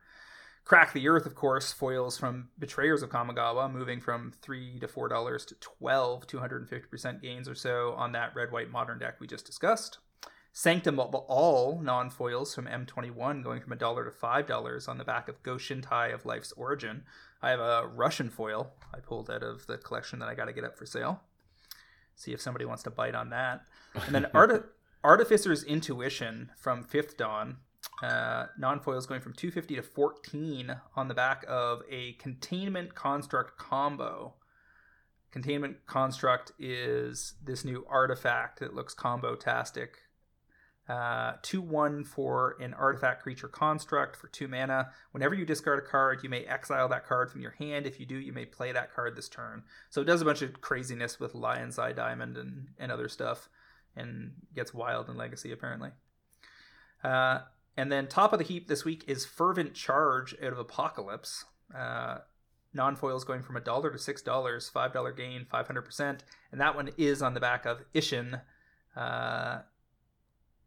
Crack 0.66 0.92
the 0.92 1.06
Earth, 1.06 1.26
of 1.26 1.36
course, 1.36 1.72
foils 1.72 2.18
from 2.18 2.48
Betrayers 2.58 3.00
of 3.00 3.08
Kamigawa, 3.08 3.72
moving 3.72 4.00
from 4.00 4.32
three 4.42 4.80
to 4.80 4.88
four 4.88 5.06
dollars 5.06 5.44
to 5.46 5.54
twelve, 5.60 6.26
250% 6.26 7.22
gains 7.22 7.48
or 7.48 7.54
so 7.54 7.94
on 7.96 8.10
that 8.12 8.34
red 8.34 8.50
white 8.50 8.68
modern 8.68 8.98
deck 8.98 9.20
we 9.20 9.28
just 9.28 9.46
discussed. 9.46 9.98
Sanctum 10.52 10.98
of 10.98 11.14
all 11.14 11.80
non 11.80 12.10
foils 12.10 12.52
from 12.52 12.66
M21 12.66 13.44
going 13.44 13.60
from 13.60 13.74
a 13.74 13.76
dollar 13.76 14.04
to 14.04 14.10
five 14.10 14.48
dollars 14.48 14.88
on 14.88 14.98
the 14.98 15.04
back 15.04 15.28
of 15.28 15.40
Go 15.44 15.54
Shintai 15.54 16.12
of 16.12 16.26
Life's 16.26 16.50
Origin. 16.56 17.04
I 17.40 17.50
have 17.50 17.60
a 17.60 17.86
Russian 17.86 18.28
foil 18.28 18.72
I 18.92 18.98
pulled 18.98 19.30
out 19.30 19.44
of 19.44 19.68
the 19.68 19.78
collection 19.78 20.18
that 20.18 20.28
I 20.28 20.34
got 20.34 20.46
to 20.46 20.52
get 20.52 20.64
up 20.64 20.76
for 20.76 20.84
sale. 20.84 21.20
See 22.16 22.32
if 22.32 22.40
somebody 22.40 22.64
wants 22.64 22.82
to 22.82 22.90
bite 22.90 23.14
on 23.14 23.30
that. 23.30 23.60
And 23.94 24.12
then 24.12 24.26
Arti- 24.34 24.66
Artificer's 25.04 25.62
Intuition 25.62 26.50
from 26.56 26.82
Fifth 26.82 27.16
Dawn 27.16 27.58
uh, 28.02 28.46
non 28.58 28.80
foils 28.80 29.06
going 29.06 29.20
from 29.20 29.32
250 29.32 29.76
to 29.76 29.82
14 29.82 30.76
on 30.96 31.08
the 31.08 31.14
back 31.14 31.44
of 31.48 31.82
a 31.90 32.12
containment 32.14 32.94
construct 32.94 33.58
combo. 33.58 34.34
Containment 35.30 35.84
construct 35.86 36.52
is 36.58 37.34
this 37.44 37.64
new 37.64 37.86
artifact 37.88 38.60
that 38.60 38.74
looks 38.74 38.94
combo 38.94 39.34
tastic. 39.34 39.98
Uh, 40.88 41.32
2 41.42 41.60
1 41.60 42.04
for 42.04 42.56
an 42.60 42.72
artifact 42.74 43.22
creature 43.22 43.48
construct 43.48 44.14
for 44.14 44.28
2 44.28 44.46
mana. 44.46 44.90
Whenever 45.10 45.34
you 45.34 45.44
discard 45.44 45.80
a 45.80 45.82
card, 45.82 46.20
you 46.22 46.28
may 46.28 46.44
exile 46.44 46.88
that 46.88 47.06
card 47.06 47.30
from 47.30 47.40
your 47.40 47.50
hand. 47.52 47.86
If 47.86 47.98
you 47.98 48.06
do, 48.06 48.16
you 48.16 48.32
may 48.32 48.44
play 48.44 48.70
that 48.72 48.94
card 48.94 49.16
this 49.16 49.28
turn. 49.28 49.64
So 49.90 50.00
it 50.00 50.04
does 50.04 50.20
a 50.20 50.24
bunch 50.24 50.42
of 50.42 50.60
craziness 50.60 51.18
with 51.18 51.34
Lion's 51.34 51.78
Eye 51.78 51.92
Diamond 51.92 52.36
and, 52.36 52.68
and 52.78 52.92
other 52.92 53.08
stuff 53.08 53.48
and 53.96 54.32
gets 54.54 54.72
wild 54.72 55.08
in 55.08 55.16
Legacy, 55.16 55.50
apparently. 55.50 55.90
Uh, 57.02 57.40
and 57.76 57.90
then 57.90 58.06
top 58.06 58.32
of 58.32 58.38
the 58.38 58.44
heap 58.44 58.68
this 58.68 58.84
week 58.84 59.04
is 59.06 59.24
Fervent 59.24 59.74
Charge 59.74 60.34
out 60.42 60.52
of 60.52 60.58
Apocalypse. 60.58 61.44
Uh, 61.76 62.18
non 62.72 62.96
foils 62.96 63.24
going 63.24 63.42
from 63.42 63.56
a 63.56 63.60
dollar 63.60 63.90
to 63.90 63.98
six 63.98 64.22
dollars, 64.22 64.68
five 64.68 64.92
dollar 64.92 65.12
gain, 65.12 65.46
five 65.50 65.66
hundred 65.66 65.82
percent, 65.82 66.24
and 66.52 66.60
that 66.60 66.76
one 66.76 66.90
is 66.96 67.22
on 67.22 67.34
the 67.34 67.40
back 67.40 67.66
of 67.66 67.82
Isshin. 67.94 68.40
Uh, 68.96 69.60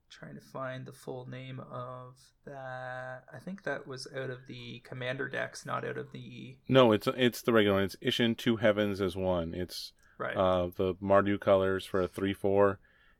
trying 0.09 0.35
to 0.35 0.41
find 0.41 0.85
the 0.85 0.91
full 0.91 1.27
name 1.29 1.59
of 1.71 2.15
that. 2.45 3.23
I 3.33 3.39
think 3.39 3.63
that 3.63 3.87
was 3.87 4.07
out 4.15 4.29
of 4.29 4.47
the 4.47 4.79
Commander 4.79 5.27
decks, 5.29 5.65
not 5.65 5.85
out 5.85 5.97
of 5.97 6.11
the. 6.11 6.57
No, 6.67 6.91
it's 6.91 7.07
it's 7.15 7.41
the 7.41 7.53
regular 7.53 7.77
one. 7.77 7.85
It's 7.85 7.95
Isshin 7.97 8.37
Two 8.37 8.57
Heavens 8.57 9.01
as 9.01 9.15
one. 9.15 9.53
It's 9.53 9.93
right. 10.17 10.35
Uh, 10.35 10.69
the 10.75 10.95
Mardu 10.95 11.39
colors 11.39 11.85
for 11.85 12.01
a 12.01 12.07
three 12.07 12.33
four. 12.33 12.79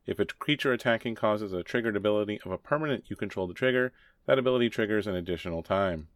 If 0.10 0.18
a 0.18 0.26
creature 0.26 0.74
attacking 0.74 1.14
causes 1.14 1.54
a 1.54 1.62
triggered 1.62 1.96
ability 1.96 2.40
of 2.44 2.52
a 2.52 2.58
permanent, 2.58 3.04
you 3.10 3.16
control 3.16 3.46
the 3.46 3.54
trigger. 3.54 3.94
That 4.26 4.40
ability 4.40 4.72
triggers 4.72 5.06
an 5.06 5.14
additional 5.14 5.62
time. 5.62 6.08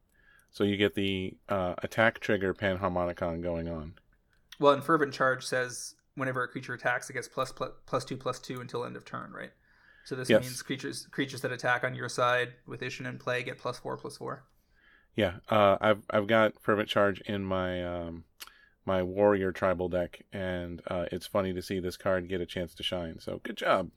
So 0.49 0.63
you 0.63 0.77
get 0.77 0.95
the 0.95 1.35
uh, 1.47 1.75
attack 1.83 2.19
trigger 2.19 2.55
Panharmonicon 2.55 3.43
going 3.43 3.69
on. 3.69 3.93
Well, 4.59 4.73
and 4.73 4.83
Fervent 4.83 5.13
Charge 5.13 5.45
says 5.45 5.93
whenever 6.15 6.41
a 6.43 6.47
creature 6.47 6.73
attacks, 6.73 7.07
it 7.11 7.13
gets 7.13 7.27
plus, 7.27 7.51
plus, 7.51 7.69
plus 7.85 8.03
two 8.03 8.17
plus 8.17 8.39
two 8.39 8.61
until 8.61 8.83
end 8.83 8.95
of 8.95 9.05
turn, 9.05 9.31
right? 9.31 9.51
So 10.05 10.15
this 10.15 10.27
yes. 10.27 10.41
means 10.41 10.61
creatures 10.63 11.07
creatures 11.11 11.41
that 11.41 11.51
attack 11.51 11.83
on 11.83 11.93
your 11.93 12.09
side 12.09 12.53
with 12.65 12.81
Isshin 12.81 13.07
in 13.07 13.19
play 13.19 13.43
get 13.43 13.59
plus 13.59 13.77
four 13.77 13.95
plus 13.95 14.17
four. 14.17 14.43
Yeah, 15.15 15.35
uh, 15.49 15.77
I've 15.79 16.01
I've 16.09 16.25
got 16.25 16.59
Fervent 16.59 16.89
Charge 16.89 17.21
in 17.21 17.43
my 17.43 17.85
um, 17.85 18.23
my 18.85 19.03
warrior 19.03 19.51
tribal 19.51 19.89
deck, 19.89 20.23
and 20.31 20.81
uh, 20.87 21.05
it's 21.11 21.27
funny 21.27 21.53
to 21.53 21.61
see 21.61 21.79
this 21.79 21.97
card 21.97 22.27
get 22.29 22.41
a 22.41 22.45
chance 22.45 22.73
to 22.75 22.83
shine. 22.83 23.19
So 23.19 23.39
good 23.43 23.57
job. 23.57 23.89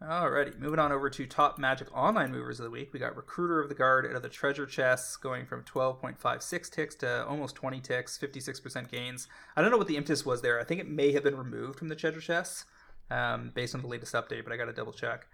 Alrighty, 0.00 0.56
moving 0.60 0.78
on 0.78 0.92
over 0.92 1.10
to 1.10 1.26
top 1.26 1.58
Magic 1.58 1.88
Online 1.92 2.30
movers 2.30 2.60
of 2.60 2.64
the 2.64 2.70
week. 2.70 2.92
We 2.92 3.00
got 3.00 3.16
Recruiter 3.16 3.60
of 3.60 3.68
the 3.68 3.74
Guard 3.74 4.06
out 4.06 4.14
of 4.14 4.22
the 4.22 4.28
Treasure 4.28 4.64
Chests, 4.64 5.16
going 5.16 5.44
from 5.44 5.64
12.56 5.64 6.70
ticks 6.70 6.94
to 6.96 7.26
almost 7.26 7.56
20 7.56 7.80
ticks, 7.80 8.16
56% 8.16 8.88
gains. 8.88 9.26
I 9.56 9.62
don't 9.62 9.72
know 9.72 9.76
what 9.76 9.88
the 9.88 9.96
impetus 9.96 10.24
was 10.24 10.40
there. 10.40 10.60
I 10.60 10.64
think 10.64 10.80
it 10.80 10.88
may 10.88 11.10
have 11.12 11.24
been 11.24 11.36
removed 11.36 11.80
from 11.80 11.88
the 11.88 11.96
Treasure 11.96 12.20
Chests 12.20 12.64
um, 13.10 13.50
based 13.54 13.74
on 13.74 13.82
the 13.82 13.88
latest 13.88 14.14
update, 14.14 14.44
but 14.44 14.52
I 14.52 14.56
got 14.56 14.66
to 14.66 14.72
double 14.72 14.92
check. 14.92 15.26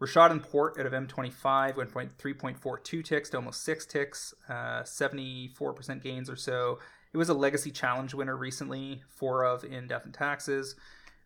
Rishadan 0.00 0.42
Port 0.42 0.78
out 0.80 0.86
of 0.86 0.92
M25 0.92 1.76
went 1.76 1.90
from 1.90 2.10
3.42 2.18 3.04
ticks 3.04 3.30
to 3.30 3.36
almost 3.36 3.62
6 3.62 3.86
ticks, 3.86 4.34
uh, 4.48 4.82
74% 4.82 6.02
gains 6.02 6.28
or 6.28 6.36
so. 6.36 6.80
It 7.12 7.16
was 7.16 7.28
a 7.28 7.34
legacy 7.34 7.70
challenge 7.70 8.12
winner 8.12 8.36
recently, 8.36 9.02
four 9.08 9.44
of 9.44 9.64
in 9.64 9.86
Death 9.86 10.04
and 10.04 10.12
Taxes. 10.12 10.76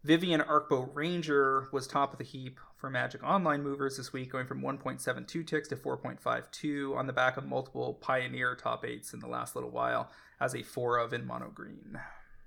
Vivien 0.04 0.40
Arkbow 0.40 0.88
Ranger 0.94 1.68
was 1.72 1.86
top 1.86 2.12
of 2.12 2.18
the 2.18 2.24
heap 2.24 2.58
for 2.76 2.90
Magic 2.90 3.22
Online 3.22 3.62
movers 3.62 3.96
this 3.96 4.12
week, 4.12 4.32
going 4.32 4.46
from 4.46 4.60
1.72 4.60 5.46
ticks 5.46 5.68
to 5.68 5.76
4.52 5.76 6.96
on 6.96 7.06
the 7.06 7.12
back 7.12 7.36
of 7.36 7.46
multiple 7.46 7.94
Pioneer 7.94 8.56
top 8.56 8.84
eights 8.84 9.12
in 9.12 9.20
the 9.20 9.28
last 9.28 9.54
little 9.54 9.70
while 9.70 10.10
as 10.40 10.54
a 10.54 10.62
four 10.62 10.98
of 10.98 11.12
in 11.12 11.24
mono 11.24 11.50
green. 11.54 11.98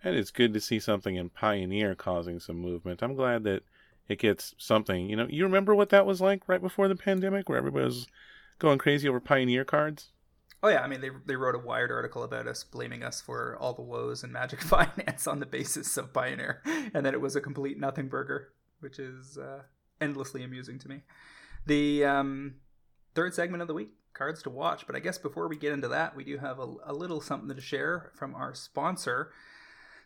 And 0.04 0.16
it's 0.16 0.32
good 0.32 0.54
to 0.54 0.62
see 0.62 0.80
something 0.80 1.16
in 1.16 1.30
Pioneer 1.30 1.96
causing 1.96 2.40
some 2.40 2.58
movement. 2.58 3.02
I'm 3.02 3.16
glad 3.16 3.44
that 3.46 3.64
it 4.08 4.20
gets 4.20 4.54
something. 4.58 5.10
You 5.10 5.16
know, 5.16 5.28
you 5.30 5.44
remember 5.44 5.74
what 5.74 5.90
that 5.90 6.06
was 6.06 6.22
like 6.22 6.48
right 6.48 6.62
before 6.62 6.88
the 6.88 6.96
pandemic, 6.96 7.50
where 7.50 7.58
everybody 7.58 7.86
was 7.86 8.08
going 8.60 8.78
crazy 8.78 9.08
over 9.08 9.20
Pioneer 9.20 9.66
cards? 9.66 10.12
Oh 10.66 10.70
yeah, 10.70 10.82
I 10.82 10.88
mean 10.88 11.00
they 11.00 11.12
they 11.28 11.36
wrote 11.36 11.54
a 11.54 11.60
Wired 11.60 11.92
article 11.92 12.24
about 12.24 12.48
us 12.48 12.64
blaming 12.64 13.04
us 13.04 13.22
for 13.22 13.56
all 13.60 13.74
the 13.74 13.84
woes 13.84 14.24
in 14.24 14.32
Magic 14.32 14.62
Finance 14.64 15.28
on 15.28 15.40
the 15.40 15.46
basis 15.46 15.96
of 15.96 16.12
Pioneer, 16.12 16.64
and 16.92 17.06
that 17.06 17.14
it 17.14 17.22
was 17.22 17.36
a 17.36 17.42
complete 17.42 17.80
nothing 17.80 18.08
burger, 18.08 18.48
which 18.80 18.98
is 18.98 19.38
uh, 19.38 19.62
endlessly 20.02 20.44
amusing 20.44 20.80
to 20.80 20.90
me. 20.90 21.04
The 21.68 22.04
um, 22.06 22.56
third 23.14 23.36
segment 23.36 23.62
of 23.62 23.68
the 23.68 23.76
week, 23.76 23.90
cards 24.16 24.42
to 24.42 24.50
watch. 24.50 24.88
But 24.88 24.96
I 24.96 25.02
guess 25.02 25.20
before 25.20 25.48
we 25.48 25.56
get 25.56 25.72
into 25.72 25.90
that, 25.90 26.16
we 26.16 26.24
do 26.24 26.40
have 26.40 26.58
a, 26.58 26.74
a 26.84 26.94
little 26.94 27.22
something 27.22 27.56
to 27.56 27.62
share 27.62 28.12
from 28.16 28.34
our 28.34 28.56
sponsor. 28.56 29.32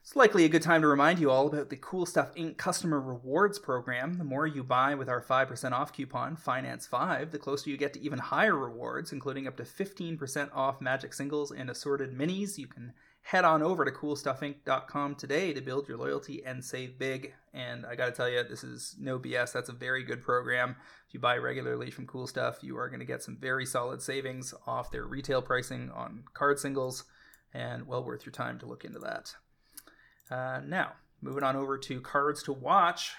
It's 0.01 0.15
likely 0.15 0.45
a 0.45 0.49
good 0.49 0.63
time 0.63 0.81
to 0.81 0.87
remind 0.87 1.19
you 1.19 1.29
all 1.29 1.47
about 1.47 1.69
the 1.69 1.75
Cool 1.75 2.05
Stuff 2.05 2.33
Inc. 2.33 2.57
customer 2.57 2.99
rewards 2.99 3.59
program. 3.59 4.13
The 4.13 4.23
more 4.23 4.47
you 4.47 4.63
buy 4.63 4.95
with 4.95 5.07
our 5.07 5.21
5% 5.21 5.71
off 5.71 5.93
coupon, 5.93 6.35
Finance5, 6.35 7.29
the 7.29 7.37
closer 7.37 7.69
you 7.69 7.77
get 7.77 7.93
to 7.93 8.01
even 8.01 8.17
higher 8.17 8.55
rewards, 8.55 9.11
including 9.11 9.45
up 9.45 9.57
to 9.57 9.63
15% 9.63 10.49
off 10.55 10.81
magic 10.81 11.13
singles 11.13 11.51
and 11.51 11.69
assorted 11.69 12.17
minis. 12.17 12.57
You 12.57 12.65
can 12.65 12.93
head 13.21 13.45
on 13.45 13.61
over 13.61 13.85
to 13.85 13.91
coolstuffinc.com 13.91 15.15
today 15.15 15.53
to 15.53 15.61
build 15.61 15.87
your 15.87 15.97
loyalty 15.97 16.43
and 16.43 16.63
save 16.65 16.97
big. 16.97 17.33
And 17.53 17.85
I 17.85 17.95
gotta 17.95 18.11
tell 18.11 18.29
you, 18.29 18.43
this 18.43 18.63
is 18.63 18.95
no 18.99 19.19
BS. 19.19 19.51
That's 19.51 19.69
a 19.69 19.73
very 19.73 20.03
good 20.03 20.23
program. 20.23 20.75
If 21.07 21.13
you 21.13 21.19
buy 21.19 21.37
regularly 21.37 21.91
from 21.91 22.07
Cool 22.07 22.25
Stuff, 22.25 22.59
you 22.63 22.77
are 22.77 22.87
going 22.87 22.99
to 22.99 23.05
get 23.05 23.21
some 23.21 23.35
very 23.35 23.65
solid 23.65 24.01
savings 24.01 24.53
off 24.65 24.91
their 24.91 25.05
retail 25.05 25.41
pricing 25.41 25.91
on 25.91 26.23
card 26.33 26.57
singles, 26.57 27.03
and 27.53 27.85
well 27.85 28.03
worth 28.03 28.25
your 28.25 28.33
time 28.33 28.57
to 28.59 28.65
look 28.65 28.85
into 28.85 28.99
that. 28.99 29.35
Uh, 30.29 30.61
now, 30.65 30.93
moving 31.21 31.43
on 31.43 31.55
over 31.55 31.77
to 31.77 32.01
cards 32.01 32.43
to 32.43 32.53
watch. 32.53 33.13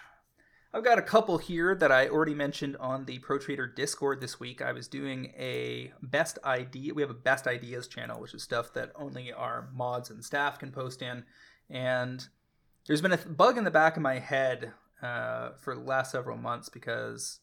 I've 0.73 0.85
got 0.85 0.99
a 0.99 1.03
couple 1.03 1.39
here 1.39 1.75
that 1.75 1.91
I 1.91 2.09
already 2.09 2.35
mentioned 2.35 2.77
on 2.77 3.05
the 3.05 3.19
Pro 3.19 3.39
Trader 3.39 3.67
Discord 3.67 4.21
this 4.21 4.39
week. 4.39 4.63
I 4.63 4.71
was 4.71 4.87
doing 4.87 5.33
a 5.37 5.93
best 6.01 6.39
idea. 6.45 6.95
We 6.95 7.03
have 7.03 7.11
a 7.11 7.15
best 7.15 7.49
ideas 7.49 7.89
channel, 7.89 8.21
which 8.21 8.35
is 8.35 8.45
stuff 8.45 8.73
that 8.75 8.93
only 8.95 9.33
our 9.33 9.69
mods 9.75 10.11
and 10.11 10.25
staff 10.25 10.61
can 10.61 10.71
post 10.71 11.03
in. 11.03 11.25
And 11.69 12.25
there's 12.87 13.03
been 13.03 13.13
a 13.13 13.19
bug 13.19 13.59
in 13.59 13.65
the 13.65 13.71
back 13.73 13.97
of 13.97 14.03
my 14.03 14.21
head 14.21 14.73
uh, 15.03 15.51
for 15.61 15.75
the 15.75 15.81
last 15.81 16.13
several 16.13 16.37
months 16.37 16.69
because 16.69 17.41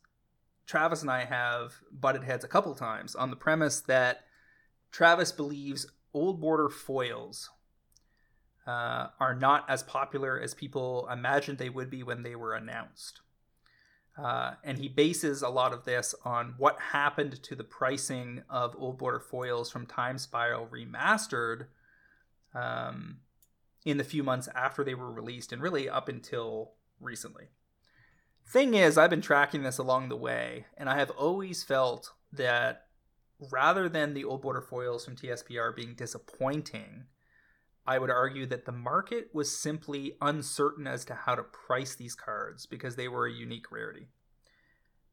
Travis 0.65 1.01
and 1.01 1.11
I 1.11 1.25
have 1.25 1.81
butted 1.91 2.23
heads 2.23 2.45
a 2.45 2.49
couple 2.49 2.73
times 2.75 3.13
on 3.13 3.29
the 3.29 3.35
premise 3.35 3.81
that 3.81 4.23
Travis 4.89 5.33
believes 5.33 5.85
old 6.13 6.39
border 6.39 6.69
foils 6.69 7.49
uh, 8.67 9.07
are 9.19 9.33
not 9.33 9.65
as 9.69 9.81
popular 9.81 10.39
as 10.39 10.53
people 10.53 11.07
imagined 11.11 11.57
they 11.57 11.69
would 11.69 11.89
be 11.89 12.03
when 12.03 12.21
they 12.21 12.35
were 12.35 12.53
announced. 12.53 13.21
Uh, 14.21 14.55
and 14.63 14.79
he 14.79 14.87
bases 14.87 15.41
a 15.41 15.49
lot 15.49 15.73
of 15.73 15.85
this 15.85 16.13
on 16.25 16.55
what 16.57 16.79
happened 16.91 17.41
to 17.43 17.55
the 17.55 17.63
pricing 17.63 18.41
of 18.49 18.75
Old 18.77 18.97
Border 18.97 19.19
foils 19.19 19.71
from 19.71 19.85
Time 19.85 20.17
Spiral 20.17 20.67
Remastered 20.67 21.67
um, 22.53 23.19
in 23.85 23.97
the 23.97 24.03
few 24.03 24.23
months 24.23 24.49
after 24.55 24.83
they 24.83 24.95
were 24.95 25.11
released, 25.11 25.53
and 25.53 25.61
really 25.61 25.87
up 25.87 26.09
until 26.09 26.73
recently. 26.99 27.45
Thing 28.45 28.73
is, 28.73 28.97
I've 28.97 29.09
been 29.09 29.21
tracking 29.21 29.63
this 29.63 29.77
along 29.77 30.09
the 30.09 30.15
way, 30.15 30.65
and 30.77 30.89
I 30.89 30.97
have 30.97 31.11
always 31.11 31.63
felt 31.63 32.11
that 32.33 32.87
rather 33.51 33.87
than 33.87 34.13
the 34.13 34.23
Old 34.23 34.41
Border 34.41 34.61
foils 34.61 35.05
from 35.05 35.15
TSPR 35.15 35.75
being 35.75 35.93
disappointing, 35.93 37.05
I 37.87 37.99
would 37.99 38.09
argue 38.09 38.45
that 38.47 38.65
the 38.65 38.73
market 38.73 39.29
was 39.33 39.57
simply 39.57 40.17
uncertain 40.21 40.85
as 40.87 41.05
to 41.05 41.15
how 41.15 41.35
to 41.35 41.43
price 41.43 41.95
these 41.95 42.15
cards 42.15 42.65
because 42.65 42.97
they 42.97 43.07
were 43.07 43.25
a 43.25 43.31
unique 43.31 43.71
rarity. 43.71 44.09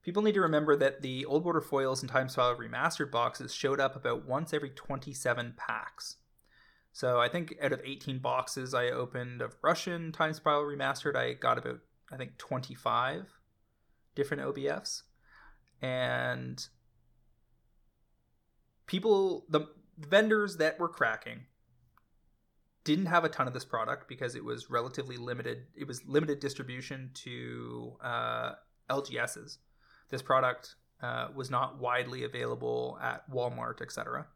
People 0.03 0.23
need 0.23 0.35
to 0.35 0.41
remember 0.41 0.75
that 0.77 1.01
the 1.01 1.25
Old 1.25 1.45
Border 1.45 1.61
foils 1.61 2.03
and 2.03 2.11
Time 2.11 2.29
Spiral 2.29 2.57
Remastered 2.57 3.13
boxes 3.13 3.55
showed 3.55 3.79
up 3.79 3.95
about 3.95 4.27
once 4.27 4.53
every 4.53 4.71
27 4.71 5.55
packs. 5.57 6.17
So 6.93 7.21
I 7.21 7.29
think 7.29 7.55
out 7.63 7.73
of 7.73 7.81
18 7.83 8.19
boxes 8.19 8.75
I 8.75 8.89
opened 8.89 9.41
of 9.41 9.57
Russian 9.63 10.11
Time 10.11 10.33
Spiral 10.33 10.65
Remastered, 10.65 11.17
I 11.17 11.33
got 11.35 11.59
about, 11.59 11.79
I 12.13 12.17
think, 12.17 12.39
25 12.39 13.27
different 14.17 14.43
OBFs. 14.43 15.03
And 15.81 16.67
people, 18.87 19.47
the 19.49 19.69
vendors 19.97 20.57
that 20.57 20.79
were 20.79 20.89
cracking 20.89 21.47
didn't 22.85 23.07
have 23.07 23.25
a 23.25 23.29
ton 23.29 23.47
of 23.47 23.55
this 23.55 23.65
product 23.65 24.09
because 24.09 24.35
it 24.35 24.45
was 24.45 24.71
relatively 24.71 25.17
limited. 25.17 25.65
It 25.75 25.89
was 25.89 26.05
limited 26.07 26.41
distribution 26.41 27.11
to 27.15 27.95
uh, 28.03 28.53
LGSs. 28.91 29.59
This 30.11 30.23
product 30.23 30.77
uh, 31.03 31.29
was 31.35 31.51
not 31.51 31.79
widely 31.79 32.25
available 32.25 32.99
at 33.03 33.29
Walmart, 33.31 33.81
etc. 33.81 34.27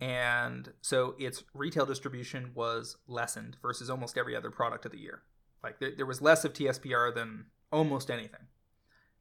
And 0.00 0.72
so 0.80 1.14
its 1.18 1.42
retail 1.54 1.86
distribution 1.86 2.52
was 2.54 2.96
lessened 3.08 3.56
versus 3.62 3.90
almost 3.90 4.16
every 4.16 4.36
other 4.36 4.50
product 4.50 4.84
of 4.86 4.92
the 4.92 4.98
year. 4.98 5.22
Like 5.62 5.80
there, 5.80 5.92
there 5.96 6.06
was 6.06 6.22
less 6.22 6.44
of 6.44 6.52
TSPR 6.52 7.14
than 7.14 7.46
almost 7.72 8.10
anything. 8.10 8.46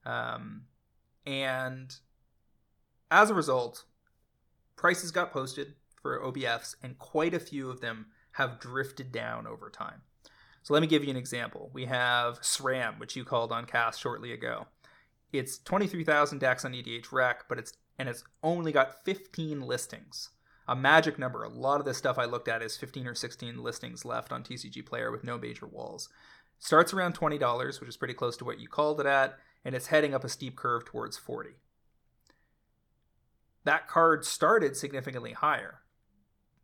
Um, 0.06 0.64
and 1.26 1.96
as 3.10 3.30
a 3.30 3.34
result, 3.34 3.86
prices 4.76 5.12
got 5.12 5.32
posted 5.32 5.74
for 6.02 6.20
OBFs, 6.20 6.76
and 6.84 7.00
quite 7.00 7.34
a 7.34 7.40
few 7.40 7.70
of 7.70 7.82
them 7.82 8.08
have 8.36 8.60
drifted 8.60 9.12
down 9.12 9.48
over 9.48 9.70
time. 9.70 10.02
So 10.62 10.74
let 10.74 10.82
me 10.82 10.88
give 10.88 11.04
you 11.04 11.10
an 11.10 11.16
example. 11.16 11.70
We 11.74 11.86
have 11.86 12.42
SRAM, 12.42 13.00
which 13.00 13.16
you 13.16 13.24
called 13.24 13.52
on 13.52 13.66
cast 13.66 14.02
shortly 14.02 14.34
ago. 14.34 14.68
It's 15.32 15.58
23,000 15.60 16.40
decks 16.40 16.66
on 16.66 16.74
EDHREC, 16.74 17.36
but 17.48 17.60
it's 17.60 17.74
and 17.98 18.10
it's 18.10 18.26
only 18.44 18.74
got 18.74 19.06
15 19.06 19.62
listings. 19.62 20.32
A 20.68 20.76
magic 20.76 21.18
number. 21.18 21.44
A 21.44 21.50
lot 21.50 21.80
of 21.80 21.86
the 21.86 21.94
stuff 21.94 22.18
I 22.18 22.26
looked 22.26 22.50
at 22.50 22.62
is 22.62 22.76
15 22.76 23.08
or 23.08 23.16
16 23.16 23.64
listings 23.64 24.04
left 24.04 24.34
on 24.34 24.44
TCG 24.44 24.86
Player 24.86 25.12
with 25.12 25.24
no 25.24 25.38
major 25.38 25.66
walls. 25.66 26.10
Starts 26.60 26.94
around 26.94 27.18
$20, 27.18 27.80
which 27.80 27.88
is 27.88 27.96
pretty 27.96 28.14
close 28.14 28.36
to 28.38 28.46
what 28.46 28.60
you 28.60 28.68
called 28.68 29.00
it 29.00 29.06
at, 29.06 29.38
and 29.64 29.76
it's 29.76 29.88
heading 29.88 30.14
up 30.14 30.26
a 30.26 30.30
steep 30.30 30.58
curve 30.58 30.84
towards 30.84 31.18
40. 31.18 31.52
That 33.64 33.88
card 33.88 34.26
started 34.26 34.76
significantly 34.76 35.32
higher 35.32 35.82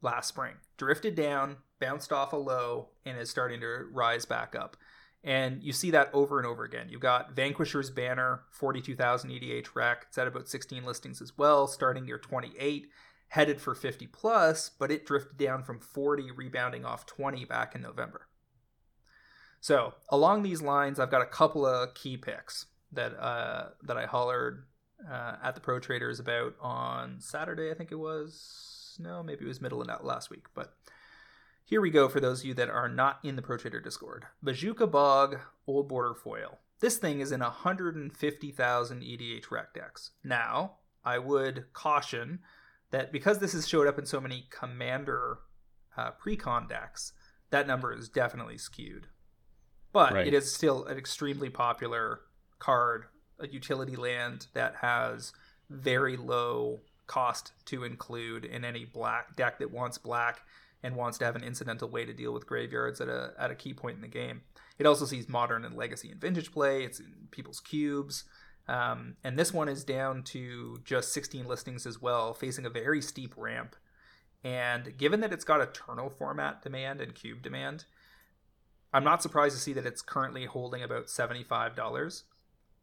last 0.02 0.28
spring, 0.28 0.54
drifted 0.78 1.16
down, 1.16 1.58
bounced 1.80 2.12
off 2.12 2.34
a 2.34 2.38
low, 2.38 2.90
and 3.06 3.18
is 3.18 3.30
starting 3.30 3.60
to 3.62 3.86
rise 3.92 4.26
back 4.26 4.56
up. 4.56 4.78
And 5.24 5.62
you 5.62 5.72
see 5.72 5.92
that 5.92 6.10
over 6.14 6.40
and 6.40 6.48
over 6.48 6.64
again. 6.64 6.88
You've 6.90 7.02
got 7.02 7.36
Vanquisher's 7.36 7.92
Banner, 7.92 8.42
42,000 8.50 9.30
EDHREC. 9.30 9.98
It's 10.08 10.18
at 10.18 10.28
about 10.28 10.50
16 10.50 10.84
listings 10.84 11.22
as 11.22 11.38
well, 11.38 11.68
starting 11.68 12.06
near 12.06 12.18
28, 12.18 12.88
headed 13.28 13.62
for 13.62 13.76
50 13.76 14.08
plus, 14.08 14.70
but 14.70 14.92
it 14.92 15.06
drifted 15.06 15.38
down 15.38 15.64
from 15.64 15.80
40, 15.80 16.32
rebounding 16.32 16.86
off 16.86 17.06
20 17.06 17.46
back 17.46 17.76
in 17.76 17.82
November. 17.82 18.28
So 19.60 19.94
along 20.10 20.42
these 20.42 20.64
lines, 20.64 21.00
I've 21.00 21.12
got 21.12 21.22
a 21.22 21.28
couple 21.28 21.68
of 21.68 21.94
key 21.94 22.18
picks 22.18 22.66
that 22.92 23.16
uh, 23.18 23.70
that 23.84 23.96
I 23.96 24.08
hollered 24.08 24.66
uh, 25.10 25.36
at 25.44 25.54
the 25.54 25.62
Pro 25.62 25.80
Traders 25.80 26.20
about 26.20 26.56
on 26.60 27.18
Saturday. 27.20 27.70
I 27.70 27.76
think 27.76 27.92
it 27.92 28.00
was 28.00 28.81
no, 29.00 29.24
maybe 29.24 29.46
it 29.46 29.48
was 29.48 29.62
middle 29.62 29.82
of 29.82 30.04
last 30.04 30.30
week, 30.30 30.46
but 30.54 30.74
here 31.64 31.82
we 31.82 31.90
go 31.90 32.10
for 32.10 32.20
those 32.20 32.42
of 32.42 32.46
you 32.46 32.54
that 32.56 32.70
are 32.70 32.90
not 32.90 33.20
in 33.24 33.36
the 33.36 33.42
Pro 33.42 33.58
Trader 33.58 33.80
Discord. 33.80 34.26
Bojuka 34.44 34.90
Bog 34.90 35.40
Old 35.68 35.88
Border 35.88 36.14
Foil. 36.14 36.60
This 36.80 36.98
thing 36.98 37.20
is 37.20 37.32
in 37.32 37.40
150,000 37.40 39.02
EDHREC 39.02 39.74
decks. 39.74 40.12
Now, 40.24 40.78
I 41.06 41.20
would 41.20 41.72
caution 41.74 42.40
that 42.90 43.12
because 43.12 43.40
this 43.40 43.54
has 43.54 43.68
showed 43.68 43.88
up 43.88 43.98
in 43.98 44.06
so 44.06 44.20
many 44.20 44.48
Commander 44.50 45.40
uh, 45.96 46.12
precon 46.22 46.68
decks, 46.68 47.14
that 47.52 47.68
number 47.68 47.94
is 47.94 48.10
definitely 48.10 48.58
skewed. 48.58 49.08
But 49.94 50.14
right. 50.14 50.28
it 50.28 50.34
is 50.34 50.54
still 50.54 50.86
an 50.86 50.98
extremely 50.98 51.50
popular 51.50 52.22
card, 52.60 53.06
a 53.40 53.48
utility 53.48 53.96
land 53.96 54.48
that 54.54 54.76
has 54.82 55.34
very 55.70 56.18
low 56.18 56.82
cost 57.12 57.52
to 57.66 57.84
include 57.84 58.46
in 58.46 58.64
any 58.64 58.86
black 58.86 59.36
deck 59.36 59.60
that 59.60 59.70
wants 59.70 59.98
black 59.98 60.44
and 60.82 60.96
wants 60.96 61.18
to 61.18 61.26
have 61.26 61.36
an 61.36 61.44
incidental 61.44 61.90
way 61.90 62.06
to 62.06 62.14
deal 62.14 62.32
with 62.32 62.48
graveyards 62.48 63.02
at 63.02 63.10
a 63.10 63.34
at 63.38 63.52
a 63.52 63.56
key 63.56 63.74
point 63.74 63.98
in 63.98 64.02
the 64.02 64.08
game. 64.08 64.42
It 64.80 64.86
also 64.86 65.04
sees 65.06 65.28
modern 65.28 65.66
and 65.66 65.76
legacy 65.76 66.10
and 66.10 66.22
vintage 66.22 66.54
play. 66.54 66.84
It's 66.84 67.02
in 67.02 67.28
people's 67.30 67.60
cubes. 67.60 68.24
Um, 68.70 69.18
and 69.26 69.38
this 69.38 69.54
one 69.54 69.68
is 69.68 69.84
down 69.84 70.24
to 70.24 70.80
just 70.86 71.12
16 71.12 71.46
listings 71.46 71.86
as 71.86 72.02
well, 72.02 72.34
facing 72.34 72.66
a 72.66 72.70
very 72.70 73.02
steep 73.02 73.34
ramp. 73.36 73.76
And 74.44 74.98
given 74.98 75.20
that 75.20 75.34
it's 75.34 75.44
got 75.44 75.60
eternal 75.60 76.10
format 76.10 76.62
demand 76.62 77.02
and 77.02 77.14
cube 77.14 77.42
demand, 77.42 77.84
I'm 78.94 79.04
not 79.04 79.22
surprised 79.22 79.56
to 79.56 79.62
see 79.62 79.74
that 79.74 79.86
it's 79.86 80.02
currently 80.02 80.46
holding 80.46 80.82
about 80.82 81.08
$75. 81.08 82.24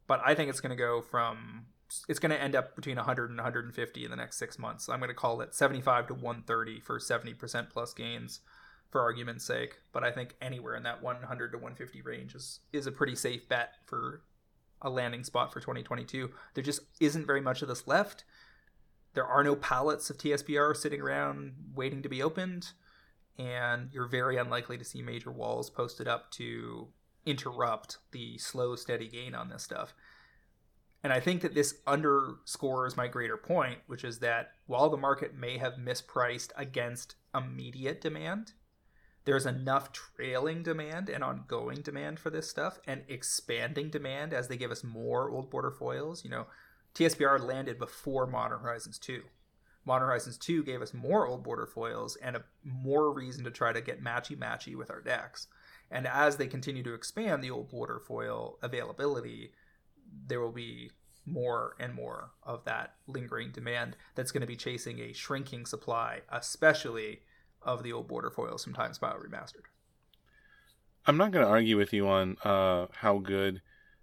But 0.05 0.21
I 0.23 0.35
think 0.35 0.49
it's 0.49 0.61
going 0.61 0.77
to 0.77 0.83
go 0.83 1.01
from 1.01 1.65
it's 2.07 2.19
going 2.19 2.31
to 2.31 2.41
end 2.41 2.55
up 2.55 2.75
between 2.75 2.97
100 2.97 3.29
and 3.29 3.37
150 3.37 4.05
in 4.05 4.11
the 4.11 4.17
next 4.17 4.37
six 4.37 4.59
months. 4.59 4.89
I'm 4.89 4.99
going 4.99 5.09
to 5.09 5.15
call 5.15 5.41
it 5.41 5.55
75 5.55 6.07
to 6.07 6.13
130 6.13 6.79
for 6.79 6.99
70% 6.99 7.69
plus 7.69 7.93
gains, 7.93 8.41
for 8.89 9.01
argument's 9.01 9.45
sake. 9.45 9.79
But 9.91 10.03
I 10.03 10.11
think 10.11 10.35
anywhere 10.41 10.75
in 10.75 10.83
that 10.83 11.01
100 11.01 11.51
to 11.51 11.57
150 11.57 12.01
range 12.01 12.35
is 12.35 12.59
is 12.73 12.87
a 12.87 12.91
pretty 12.91 13.15
safe 13.15 13.47
bet 13.47 13.75
for 13.85 14.21
a 14.81 14.89
landing 14.89 15.23
spot 15.23 15.53
for 15.53 15.59
2022. 15.59 16.29
There 16.53 16.63
just 16.63 16.81
isn't 16.99 17.27
very 17.27 17.41
much 17.41 17.61
of 17.61 17.67
this 17.67 17.87
left. 17.87 18.23
There 19.13 19.25
are 19.25 19.43
no 19.43 19.55
pallets 19.55 20.09
of 20.09 20.17
TSPR 20.17 20.75
sitting 20.75 21.01
around 21.01 21.53
waiting 21.73 22.01
to 22.03 22.09
be 22.09 22.21
opened, 22.21 22.71
and 23.37 23.89
you're 23.91 24.07
very 24.07 24.37
unlikely 24.37 24.77
to 24.77 24.85
see 24.85 25.01
major 25.01 25.31
walls 25.31 25.69
posted 25.69 26.07
up 26.07 26.31
to 26.31 26.87
interrupt 27.25 27.97
the 28.11 28.37
slow, 28.37 28.75
steady 28.75 29.07
gain 29.07 29.35
on 29.35 29.49
this 29.49 29.63
stuff. 29.63 29.93
And 31.03 31.13
I 31.13 31.19
think 31.19 31.41
that 31.41 31.55
this 31.55 31.75
underscores 31.87 32.97
my 32.97 33.07
greater 33.07 33.37
point, 33.37 33.79
which 33.87 34.03
is 34.03 34.19
that 34.19 34.51
while 34.65 34.89
the 34.89 34.97
market 34.97 35.33
may 35.33 35.57
have 35.57 35.75
mispriced 35.75 36.51
against 36.57 37.15
immediate 37.33 38.01
demand, 38.01 38.51
there's 39.25 39.45
enough 39.45 39.91
trailing 39.93 40.63
demand 40.63 41.09
and 41.09 41.23
ongoing 41.23 41.81
demand 41.81 42.19
for 42.19 42.29
this 42.29 42.49
stuff 42.49 42.79
and 42.85 43.03
expanding 43.07 43.89
demand 43.89 44.33
as 44.33 44.47
they 44.47 44.57
give 44.57 44.71
us 44.71 44.83
more 44.83 45.29
old 45.29 45.49
border 45.49 45.71
foils. 45.71 46.23
You 46.23 46.31
know, 46.31 46.47
TSBR 46.95 47.39
landed 47.45 47.77
before 47.77 48.27
Modern 48.27 48.59
Horizons 48.59 48.97
2. 48.97 49.21
Modern 49.85 50.07
Horizons 50.07 50.37
2 50.37 50.63
gave 50.63 50.81
us 50.81 50.93
more 50.93 51.25
old 51.27 51.43
border 51.43 51.65
foils 51.65 52.15
and 52.17 52.35
a 52.35 52.43
more 52.63 53.13
reason 53.13 53.43
to 53.45 53.51
try 53.51 53.71
to 53.71 53.81
get 53.81 54.03
matchy 54.03 54.37
matchy 54.37 54.75
with 54.75 54.91
our 54.91 55.01
decks. 55.01 55.47
And 55.89 56.05
as 56.05 56.37
they 56.37 56.47
continue 56.47 56.83
to 56.83 56.93
expand 56.93 57.43
the 57.43 57.51
old 57.51 57.69
border 57.69 57.99
foil 57.99 58.57
availability, 58.61 59.53
there 60.27 60.39
will 60.39 60.51
be 60.51 60.91
more 61.25 61.75
and 61.79 61.93
more 61.93 62.31
of 62.43 62.63
that 62.65 62.95
lingering 63.07 63.51
demand 63.51 63.95
that's 64.15 64.31
going 64.31 64.41
to 64.41 64.47
be 64.47 64.55
chasing 64.55 64.99
a 64.99 65.13
shrinking 65.13 65.65
supply, 65.65 66.21
especially 66.29 67.21
of 67.61 67.83
the 67.83 67.91
old 67.91 68.07
border 68.07 68.29
foils 68.29 68.63
from 68.63 68.73
Time 68.73 68.93
Spiral 68.93 69.21
Remastered. 69.21 69.67
I'm 71.05 71.17
not 71.17 71.31
going 71.31 71.45
to 71.45 71.51
argue 71.51 71.77
with 71.77 71.93
you 71.93 72.07
on 72.07 72.37
uh, 72.43 72.87
how 72.97 73.17
good 73.19 73.61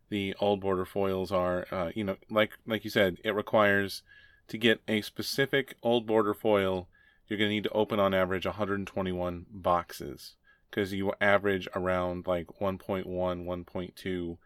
the 0.08 0.34
old 0.40 0.60
border 0.60 0.84
foils 0.84 1.32
are. 1.32 1.66
Uh, 1.70 1.90
you 1.94 2.04
know, 2.04 2.16
like 2.30 2.52
like 2.66 2.84
you 2.84 2.90
said, 2.90 3.18
it 3.24 3.34
requires 3.34 4.02
to 4.48 4.58
get 4.58 4.80
a 4.88 5.00
specific 5.02 5.76
old 5.82 6.06
border 6.06 6.34
foil. 6.34 6.88
You're 7.28 7.38
going 7.38 7.50
to 7.50 7.54
need 7.54 7.64
to 7.64 7.70
open 7.70 7.98
on 7.98 8.14
average 8.14 8.46
121 8.46 9.46
boxes 9.50 10.36
because 10.70 10.92
you 10.92 11.12
average 11.20 11.68
around 11.74 12.26
like 12.26 12.46
1.1, 12.60 13.04
1.2 13.04 14.38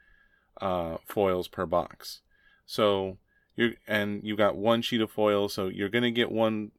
uh, 0.61 0.99
foils 1.07 1.49
per 1.49 1.67
box. 1.67 2.21
So 2.67 3.19
you're 3.57 3.73
and 3.87 4.21
you've 4.23 4.39
got 4.39 4.57
one 4.57 4.83
sheet 4.83 5.01
of 5.01 5.11
foil, 5.11 5.49
so 5.49 5.69
you're 5.69 5.89
gonna 5.89 6.11
get 6.11 6.31
one, 6.31 6.71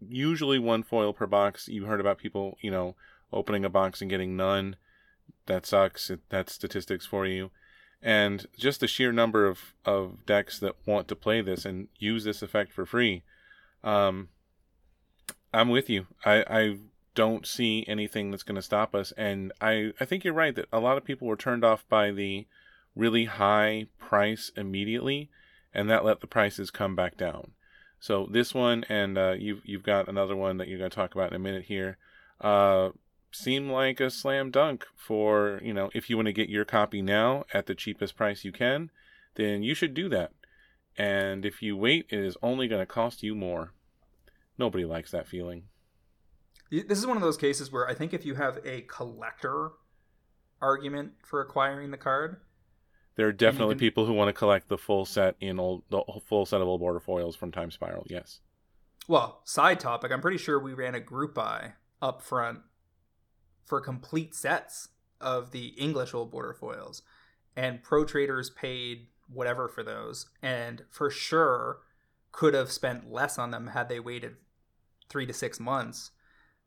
usually 0.00 0.58
one 0.58 0.82
foil 0.82 1.12
per 1.12 1.26
box. 1.26 1.68
You 1.68 1.84
heard 1.84 2.00
about 2.00 2.18
people, 2.18 2.58
you 2.60 2.70
know, 2.70 2.94
opening 3.32 3.64
a 3.64 3.70
box 3.70 4.00
and 4.00 4.10
getting 4.10 4.36
none. 4.36 4.76
That 5.46 5.66
sucks. 5.66 6.10
It, 6.10 6.20
that's 6.28 6.52
statistics 6.52 7.06
for 7.06 7.26
you. 7.26 7.50
And 8.02 8.46
just 8.56 8.80
the 8.80 8.86
sheer 8.86 9.12
number 9.12 9.46
of, 9.46 9.74
of 9.84 10.26
decks 10.26 10.58
that 10.58 10.76
want 10.84 11.08
to 11.08 11.16
play 11.16 11.40
this 11.40 11.64
and 11.64 11.88
use 11.98 12.24
this 12.24 12.42
effect 12.42 12.72
for 12.72 12.84
free. 12.84 13.22
Um, 13.82 14.28
I'm 15.52 15.70
with 15.70 15.88
you. 15.88 16.06
I, 16.24 16.44
I 16.48 16.76
don't 17.14 17.46
see 17.46 17.84
anything 17.88 18.30
that's 18.30 18.42
going 18.42 18.56
to 18.56 18.62
stop 18.62 18.94
us. 18.94 19.12
And 19.16 19.52
I, 19.60 19.92
I 19.98 20.04
think 20.04 20.24
you're 20.24 20.34
right 20.34 20.54
that 20.54 20.68
a 20.72 20.80
lot 20.80 20.98
of 20.98 21.04
people 21.04 21.26
were 21.26 21.36
turned 21.36 21.64
off 21.64 21.88
by 21.88 22.10
the 22.10 22.46
really 22.96 23.26
high 23.26 23.86
price 23.98 24.50
immediately, 24.56 25.30
and 25.72 25.88
that 25.88 26.04
let 26.04 26.20
the 26.20 26.26
prices 26.26 26.70
come 26.70 26.96
back 26.96 27.16
down. 27.16 27.52
So 28.00 28.28
this 28.30 28.54
one, 28.54 28.84
and 28.88 29.16
uh, 29.16 29.34
you've 29.38 29.60
you've 29.64 29.82
got 29.82 30.08
another 30.08 30.34
one 30.34 30.56
that 30.56 30.66
you're 30.68 30.78
going 30.78 30.90
to 30.90 30.96
talk 30.96 31.14
about 31.14 31.30
in 31.30 31.36
a 31.36 31.38
minute 31.38 31.66
here. 31.66 31.98
Uh, 32.40 32.90
seem 33.30 33.70
like 33.70 34.00
a 34.00 34.10
slam 34.10 34.50
dunk 34.50 34.86
for, 34.96 35.60
you 35.62 35.72
know, 35.72 35.90
if 35.94 36.08
you 36.08 36.16
want 36.16 36.26
to 36.26 36.32
get 36.32 36.48
your 36.48 36.64
copy 36.64 37.02
now 37.02 37.44
at 37.52 37.66
the 37.66 37.74
cheapest 37.74 38.16
price 38.16 38.44
you 38.44 38.52
can, 38.52 38.90
then 39.34 39.62
you 39.62 39.74
should 39.74 39.94
do 39.94 40.08
that. 40.08 40.32
And 40.96 41.44
if 41.44 41.60
you 41.60 41.76
wait, 41.76 42.06
it 42.08 42.18
is 42.18 42.36
only 42.42 42.68
going 42.68 42.80
to 42.80 42.86
cost 42.86 43.22
you 43.22 43.34
more. 43.34 43.72
Nobody 44.58 44.84
likes 44.84 45.10
that 45.10 45.28
feeling. 45.28 45.64
This 46.70 46.98
is 46.98 47.06
one 47.06 47.16
of 47.16 47.22
those 47.22 47.36
cases 47.36 47.70
where 47.70 47.86
I 47.86 47.94
think 47.94 48.14
if 48.14 48.24
you 48.24 48.34
have 48.36 48.58
a 48.64 48.82
collector 48.82 49.72
argument 50.60 51.12
for 51.24 51.40
acquiring 51.40 51.90
the 51.90 51.98
card, 51.98 52.40
there 53.16 53.26
are 53.26 53.32
definitely 53.32 53.74
people 53.74 54.06
who 54.06 54.12
want 54.12 54.28
to 54.28 54.32
collect 54.32 54.68
the 54.68 54.78
full 54.78 55.04
set 55.04 55.36
in 55.40 55.58
old 55.58 55.82
the 55.90 56.02
full 56.26 56.46
set 56.46 56.60
of 56.60 56.68
old 56.68 56.80
border 56.80 57.00
foils 57.00 57.34
from 57.34 57.50
Time 57.50 57.70
Spiral. 57.70 58.06
Yes. 58.08 58.40
Well, 59.08 59.40
side 59.44 59.80
topic, 59.80 60.12
I'm 60.12 60.20
pretty 60.20 60.38
sure 60.38 60.58
we 60.58 60.74
ran 60.74 60.94
a 60.94 61.00
group 61.00 61.34
buy 61.34 61.72
up 62.02 62.22
front 62.22 62.60
for 63.64 63.80
complete 63.80 64.34
sets 64.34 64.88
of 65.20 65.50
the 65.50 65.68
English 65.68 66.12
old 66.12 66.30
border 66.30 66.52
foils, 66.52 67.02
and 67.56 67.82
pro 67.82 68.04
traders 68.04 68.50
paid 68.50 69.08
whatever 69.32 69.66
for 69.66 69.82
those, 69.82 70.26
and 70.42 70.84
for 70.90 71.10
sure 71.10 71.78
could 72.32 72.52
have 72.52 72.70
spent 72.70 73.10
less 73.10 73.38
on 73.38 73.50
them 73.50 73.68
had 73.68 73.88
they 73.88 73.98
waited 73.98 74.36
three 75.08 75.26
to 75.26 75.32
six 75.32 75.58
months. 75.58 76.10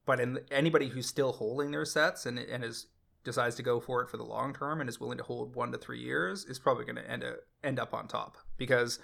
But 0.06 0.20
in 0.20 0.39
anybody 0.50 0.89
who's 0.89 1.06
still 1.06 1.34
holding 1.34 1.70
their 1.70 1.86
sets 1.86 2.26
and 2.26 2.39
and 2.39 2.64
is 2.64 2.88
decides 3.24 3.55
to 3.55 3.63
go 3.63 3.80
for 3.80 4.01
it 4.01 4.09
for 4.09 4.17
the 4.17 4.24
long 4.24 4.53
term 4.53 4.80
and 4.80 4.89
is 4.89 4.99
willing 4.99 5.17
to 5.17 5.24
hold 5.24 5.55
one 5.55 5.72
to 5.72 5.78
three 5.78 5.99
years 5.99 6.45
is 6.45 6.59
probably 6.59 6.86
going 6.86 6.95
to 6.95 7.09
end 7.09 7.24
up, 7.24 7.38
end 7.63 7.80
up 7.80 7.93
on 7.93 8.07
top 8.07 8.38
because 8.57 8.99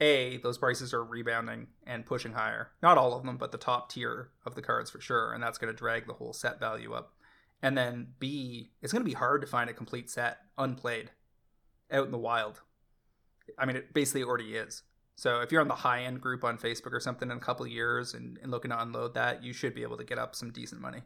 a 0.00 0.36
those 0.38 0.58
prices 0.58 0.92
are 0.92 1.04
rebounding 1.04 1.68
and 1.86 2.06
pushing 2.06 2.32
higher. 2.32 2.70
Not 2.82 2.98
all 2.98 3.14
of 3.14 3.24
them, 3.24 3.36
but 3.36 3.52
the 3.52 3.58
top 3.58 3.90
tier 3.90 4.30
of 4.44 4.54
the 4.54 4.62
cards 4.62 4.90
for 4.90 5.00
sure, 5.00 5.32
and 5.32 5.42
that's 5.42 5.58
going 5.58 5.72
to 5.72 5.76
drag 5.76 6.06
the 6.06 6.14
whole 6.14 6.32
set 6.32 6.60
value 6.60 6.92
up. 6.92 7.14
And 7.62 7.76
then 7.76 8.08
B, 8.18 8.70
it's 8.82 8.92
going 8.92 9.04
to 9.04 9.08
be 9.08 9.14
hard 9.14 9.40
to 9.40 9.46
find 9.46 9.70
a 9.70 9.74
complete 9.74 10.10
set 10.10 10.38
unplayed 10.58 11.10
out 11.90 12.04
in 12.04 12.12
the 12.12 12.18
wild. 12.18 12.60
I 13.58 13.64
mean, 13.64 13.76
it 13.76 13.94
basically 13.94 14.22
already 14.22 14.56
is. 14.56 14.82
So 15.16 15.40
if 15.40 15.50
you're 15.50 15.62
on 15.62 15.68
the 15.68 15.74
high 15.74 16.02
end 16.02 16.20
group 16.20 16.44
on 16.44 16.58
Facebook 16.58 16.92
or 16.92 17.00
something 17.00 17.30
in 17.30 17.36
a 17.36 17.40
couple 17.40 17.66
years 17.66 18.12
and, 18.12 18.38
and 18.42 18.50
looking 18.50 18.70
to 18.70 18.80
unload 18.80 19.14
that, 19.14 19.42
you 19.42 19.54
should 19.54 19.74
be 19.74 19.82
able 19.82 19.96
to 19.96 20.04
get 20.04 20.18
up 20.18 20.34
some 20.34 20.50
decent 20.50 20.80
money. 20.80 21.02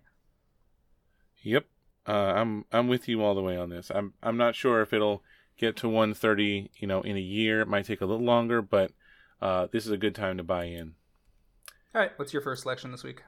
Yep, 1.42 1.64
uh, 2.06 2.12
I'm 2.12 2.64
I'm 2.72 2.88
with 2.88 3.08
you 3.08 3.22
all 3.22 3.34
the 3.34 3.42
way 3.42 3.56
on 3.56 3.70
this. 3.70 3.90
I'm 3.94 4.14
I'm 4.22 4.36
not 4.36 4.54
sure 4.54 4.80
if 4.82 4.92
it'll 4.92 5.22
get 5.58 5.76
to 5.76 5.88
130, 5.88 6.70
you 6.78 6.86
know, 6.86 7.02
in 7.02 7.16
a 7.16 7.20
year. 7.20 7.60
It 7.60 7.68
might 7.68 7.84
take 7.84 8.00
a 8.00 8.06
little 8.06 8.24
longer, 8.24 8.62
but 8.62 8.92
uh, 9.42 9.68
this 9.72 9.86
is 9.86 9.92
a 9.92 9.98
good 9.98 10.14
time 10.14 10.36
to 10.38 10.42
buy 10.42 10.64
in. 10.64 10.94
All 11.94 12.00
right, 12.00 12.12
what's 12.16 12.32
your 12.32 12.42
first 12.42 12.62
selection 12.62 12.92
this 12.92 13.04
week? 13.04 13.22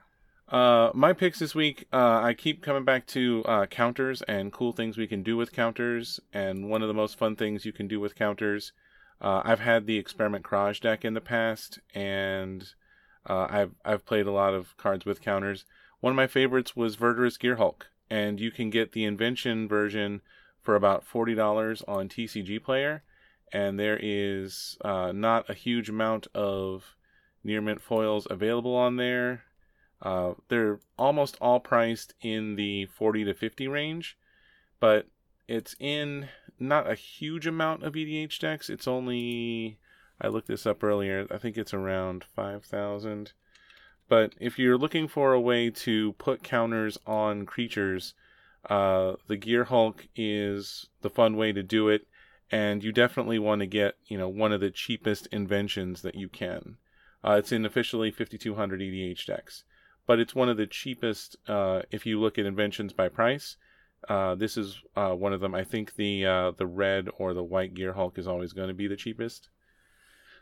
Uh, 0.49 0.91
my 0.93 1.13
picks 1.13 1.39
this 1.39 1.55
week, 1.55 1.87
uh, 1.93 2.21
I 2.21 2.33
keep 2.33 2.61
coming 2.61 2.83
back 2.83 3.07
to 3.07 3.43
uh, 3.45 3.65
counters 3.65 4.21
and 4.23 4.51
cool 4.51 4.71
things 4.71 4.97
we 4.97 5.07
can 5.07 5.23
do 5.23 5.37
with 5.37 5.53
counters. 5.53 6.19
And 6.33 6.69
one 6.69 6.81
of 6.81 6.87
the 6.87 6.93
most 6.93 7.17
fun 7.17 7.35
things 7.35 7.65
you 7.65 7.73
can 7.73 7.87
do 7.87 7.99
with 7.99 8.15
counters, 8.15 8.73
uh, 9.21 9.41
I've 9.43 9.61
had 9.61 9.85
the 9.85 9.97
Experiment 9.97 10.43
Kraj 10.43 10.79
deck 10.79 11.05
in 11.05 11.13
the 11.13 11.21
past, 11.21 11.79
and 11.93 12.65
uh, 13.27 13.47
I've 13.49 13.71
I've 13.85 14.05
played 14.05 14.27
a 14.27 14.31
lot 14.31 14.53
of 14.53 14.75
cards 14.77 15.05
with 15.05 15.21
counters. 15.21 15.65
One 16.01 16.11
of 16.11 16.17
my 16.17 16.27
favorites 16.27 16.75
was 16.75 16.97
Verdurous 16.97 17.37
Gearhulk, 17.37 17.83
and 18.13 18.39
you 18.39 18.51
can 18.51 18.69
get 18.69 18.91
the 18.91 19.05
Invention 19.05 19.67
version 19.67 20.21
for 20.61 20.75
about 20.75 21.05
forty 21.05 21.35
dollars 21.35 21.81
on 21.87 22.09
TCG 22.09 22.63
Player. 22.63 23.03
And 23.51 23.79
there 23.79 23.99
is 24.01 24.77
uh, 24.83 25.11
not 25.11 25.49
a 25.49 25.53
huge 25.53 25.87
amount 25.89 26.27
of 26.33 26.95
near 27.43 27.61
mint 27.61 27.81
foils 27.81 28.25
available 28.29 28.75
on 28.75 28.95
there 28.95 29.43
uh, 30.03 30.33
they're 30.49 30.81
almost 30.99 31.37
all 31.39 31.61
priced 31.61 32.13
in 32.21 32.55
the 32.55 32.85
40 32.87 33.23
to 33.23 33.33
50 33.33 33.67
range, 33.69 34.17
but 34.81 35.07
it's 35.47 35.75
in 35.79 36.27
not 36.59 36.91
a 36.91 36.95
huge 36.95 37.47
amount 37.47 37.83
of 37.83 37.93
EDH 37.93 38.37
decks. 38.37 38.69
It's 38.69 38.87
only, 38.87 39.79
I 40.19 40.27
looked 40.27 40.49
this 40.49 40.65
up 40.65 40.83
earlier, 40.83 41.25
I 41.31 41.37
think 41.37 41.57
it's 41.57 41.73
around 41.73 42.25
5,000. 42.35 43.31
But 44.09 44.33
if 44.39 44.59
you're 44.59 44.77
looking 44.77 45.07
for 45.07 45.33
a 45.33 45.41
way 45.41 45.69
to 45.69 46.13
put 46.13 46.43
counters 46.43 46.97
on 47.07 47.45
creatures, 47.45 48.13
uh, 48.69 49.13
the 49.27 49.37
Gearhulk 49.37 50.07
is 50.15 50.87
the 51.01 51.09
fun 51.09 51.35
way 51.35 51.51
to 51.51 51.63
do 51.63 51.89
it, 51.89 52.07
and 52.51 52.83
you 52.83 52.91
definitely 52.91 53.39
want 53.39 53.61
to 53.61 53.65
get 53.67 53.95
you 54.05 54.17
know 54.17 54.29
one 54.29 54.51
of 54.51 54.61
the 54.61 54.71
cheapest 54.71 55.27
inventions 55.27 56.01
that 56.01 56.15
you 56.15 56.29
can. 56.29 56.77
Uh, 57.23 57.33
it's 57.33 57.51
in 57.51 57.65
officially 57.65 58.11
5200 58.11 58.81
EDH 58.81 59.25
decks 59.25 59.63
but 60.05 60.19
it's 60.19 60.35
one 60.35 60.49
of 60.49 60.57
the 60.57 60.67
cheapest 60.67 61.37
uh, 61.47 61.81
if 61.91 62.05
you 62.05 62.19
look 62.19 62.37
at 62.37 62.45
inventions 62.45 62.93
by 62.93 63.07
price. 63.07 63.57
Uh, 64.09 64.35
this 64.35 64.57
is 64.57 64.81
uh, 64.95 65.11
one 65.11 65.31
of 65.31 65.39
them. 65.39 65.55
I 65.55 65.63
think 65.63 65.95
the 65.95 66.25
uh, 66.25 66.51
the 66.51 66.67
red 66.67 67.07
or 67.17 67.33
the 67.33 67.43
white 67.43 67.73
Gearhulk 67.73 68.17
is 68.17 68.27
always 68.27 68.51
going 68.51 68.67
to 68.67 68.73
be 68.73 68.87
the 68.87 68.97
cheapest. 68.97 69.49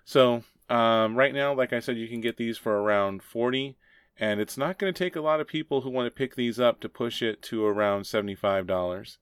So 0.06 0.44
um, 0.70 1.16
right 1.16 1.34
now, 1.34 1.54
like 1.54 1.74
I 1.74 1.80
said, 1.80 1.98
you 1.98 2.08
can 2.08 2.22
get 2.22 2.38
these 2.38 2.58
for 2.58 2.82
around 2.82 3.24
forty, 3.24 3.78
and 4.18 4.40
it's 4.40 4.58
not 4.58 4.78
going 4.78 4.94
to 4.94 4.98
take 4.98 5.16
a 5.16 5.22
lot 5.22 5.40
of 5.40 5.48
people 5.48 5.82
who 5.82 5.90
want 5.90 6.08
to 6.08 6.18
pick 6.18 6.36
these 6.36 6.60
up 6.60 6.80
to 6.82 6.90
push 6.90 7.22
it 7.22 7.42
to 7.44 7.66
around 7.66 8.06
seventy 8.06 8.36
five 8.36 8.68
dollars, 8.68 9.18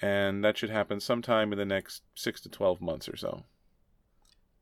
and 0.00 0.44
that 0.44 0.58
should 0.58 0.70
happen 0.70 1.00
sometime 1.00 1.52
in 1.52 1.58
the 1.58 1.64
next 1.64 2.02
six 2.14 2.40
to 2.42 2.48
twelve 2.48 2.80
months 2.80 3.08
or 3.08 3.16
so. 3.16 3.44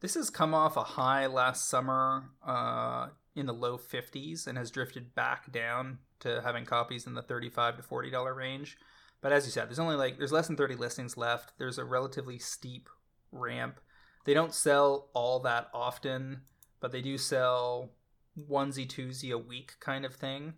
This 0.01 0.15
has 0.15 0.31
come 0.31 0.55
off 0.55 0.77
a 0.77 0.85
high 0.85 1.27
last 1.27 1.69
summer. 1.69 2.31
Uh, 2.47 3.09
in 3.39 3.47
the 3.47 3.55
low 3.55 3.79
50s 3.79 4.47
and 4.47 4.59
has 4.59 4.71
drifted 4.71 5.15
back 5.15 5.53
down 5.53 5.99
to 6.21 6.43
having 6.43 6.65
copies 6.65 7.07
in 7.07 7.15
the 7.15 7.23
35 7.23 7.77
to 7.77 7.83
40 7.83 8.11
dollar 8.11 8.35
range. 8.35 8.77
But 9.21 9.33
as 9.33 9.47
you 9.47 9.53
said, 9.53 9.69
there's 9.69 9.79
only 9.79 9.97
like 9.97 10.19
there's 10.19 10.33
less 10.33 10.49
than 10.49 10.57
30 10.57 10.75
listings 10.75 11.17
left. 11.17 11.53
There's 11.59 11.79
a 11.79 11.85
relatively 11.85 12.39
steep 12.39 12.89
ramp. 13.31 13.81
They 14.25 14.35
don't 14.35 14.55
sell 14.55 15.09
all 15.15 15.41
that 15.41 15.69
often, 15.73 16.43
but 16.81 16.93
they 16.93 17.03
do 17.03 17.19
sell 17.19 17.91
onesie 18.39 18.87
twosie 18.87 19.33
a 19.33 19.39
week 19.39 19.75
kind 19.81 20.05
of 20.05 20.15
thing. 20.15 20.55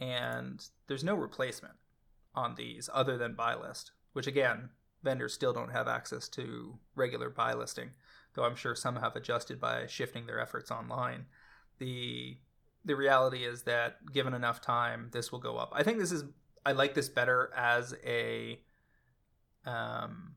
And 0.00 0.64
there's 0.86 1.04
no 1.04 1.14
replacement 1.14 1.74
on 2.34 2.54
these 2.54 2.88
other 2.92 3.18
than 3.18 3.34
buy 3.34 3.54
list, 3.54 3.92
which 4.12 4.26
again, 4.26 4.70
vendors 5.02 5.34
still 5.34 5.52
don't 5.52 5.72
have 5.72 5.88
access 5.88 6.28
to 6.28 6.78
regular 6.94 7.30
buy 7.30 7.54
listing, 7.54 7.90
though 8.34 8.44
I'm 8.44 8.56
sure 8.56 8.74
some 8.74 8.96
have 8.96 9.16
adjusted 9.16 9.60
by 9.60 9.86
shifting 9.86 10.26
their 10.26 10.40
efforts 10.40 10.70
online 10.70 11.26
the 11.78 12.36
the 12.84 12.96
reality 12.96 13.44
is 13.44 13.62
that 13.62 14.12
given 14.12 14.34
enough 14.34 14.60
time, 14.60 15.08
this 15.12 15.30
will 15.30 15.40
go 15.40 15.56
up. 15.56 15.72
I 15.74 15.82
think 15.82 15.98
this 15.98 16.12
is 16.12 16.24
I 16.64 16.72
like 16.72 16.94
this 16.94 17.08
better 17.08 17.50
as 17.56 17.94
a 18.04 18.60
um 19.66 20.34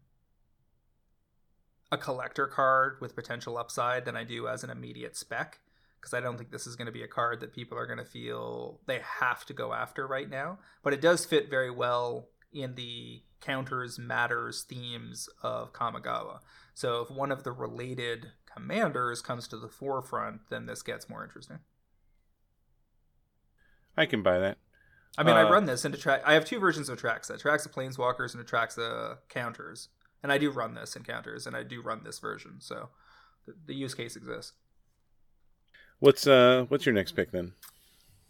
a 1.92 1.98
collector 1.98 2.48
card 2.48 2.98
with 3.02 3.16
potential 3.16 3.58
upside 3.58 4.06
than 4.06 4.16
I 4.16 4.24
do 4.24 4.48
as 4.48 4.64
an 4.64 4.70
immediate 4.70 5.18
spec 5.18 5.60
because 6.00 6.14
I 6.14 6.20
don't 6.20 6.38
think 6.38 6.52
this 6.52 6.66
is 6.66 6.76
going 6.76 6.88
to 6.88 6.92
be 6.92 7.04
a 7.04 7.08
card 7.08 7.42
that 7.42 7.54
people 7.54 7.78
are 7.78 7.86
going 7.86 8.00
to 8.00 8.06
feel 8.06 8.80
they 8.88 9.02
have 9.20 9.46
to 9.46 9.54
go 9.54 9.74
after 9.74 10.08
right 10.08 10.30
now. 10.30 10.58
But 10.84 10.94
it 10.94 11.02
does 11.02 11.26
fit 11.26 11.50
very 11.50 11.70
well 11.70 12.30
in 12.52 12.76
the 12.76 13.22
counters 13.40 14.00
matters 14.00 14.64
themes 14.64 15.30
of 15.44 15.74
Kamigawa. 15.74 16.40
So 16.74 17.02
if 17.02 17.12
one 17.12 17.32
of 17.32 17.44
the 17.44 17.52
related 17.52 18.32
commanders 18.52 19.22
comes 19.22 19.48
to 19.50 19.58
the 19.58 19.68
forefront, 19.68 20.42
then 20.50 20.66
this 20.66 20.82
gets 20.82 21.10
more 21.10 21.24
interesting. 21.24 21.60
I 23.96 24.06
can 24.06 24.24
buy 24.24 24.40
that. 24.40 24.58
I 25.18 25.24
mean, 25.24 25.36
uh, 25.36 25.40
I 25.40 25.50
run 25.50 25.66
this 25.66 25.84
in 25.84 25.92
Atraxa. 25.92 26.22
I 26.26 26.34
have 26.34 26.46
two 26.46 26.60
versions 26.60 26.88
of 26.88 27.00
Atraxa 27.00 27.64
the 27.64 27.70
planeswalkers 27.70 28.34
and 28.34 28.46
the 28.76 29.18
counters. 29.28 29.90
And 30.24 30.32
I 30.32 30.38
do 30.38 30.52
run 30.52 30.76
this 30.76 30.96
in 30.96 31.04
counters, 31.04 31.48
and 31.48 31.56
I 31.56 31.64
do 31.64 31.82
run 31.82 32.04
this 32.04 32.20
version. 32.20 32.58
So 32.60 32.90
the, 33.46 33.54
the 33.68 33.76
use 33.76 33.94
case 33.94 34.16
exists. 34.16 34.54
What's 36.00 36.26
uh 36.26 36.66
what's 36.70 36.86
your 36.86 36.94
next 36.94 37.12
pick 37.12 37.32
then? 37.32 37.54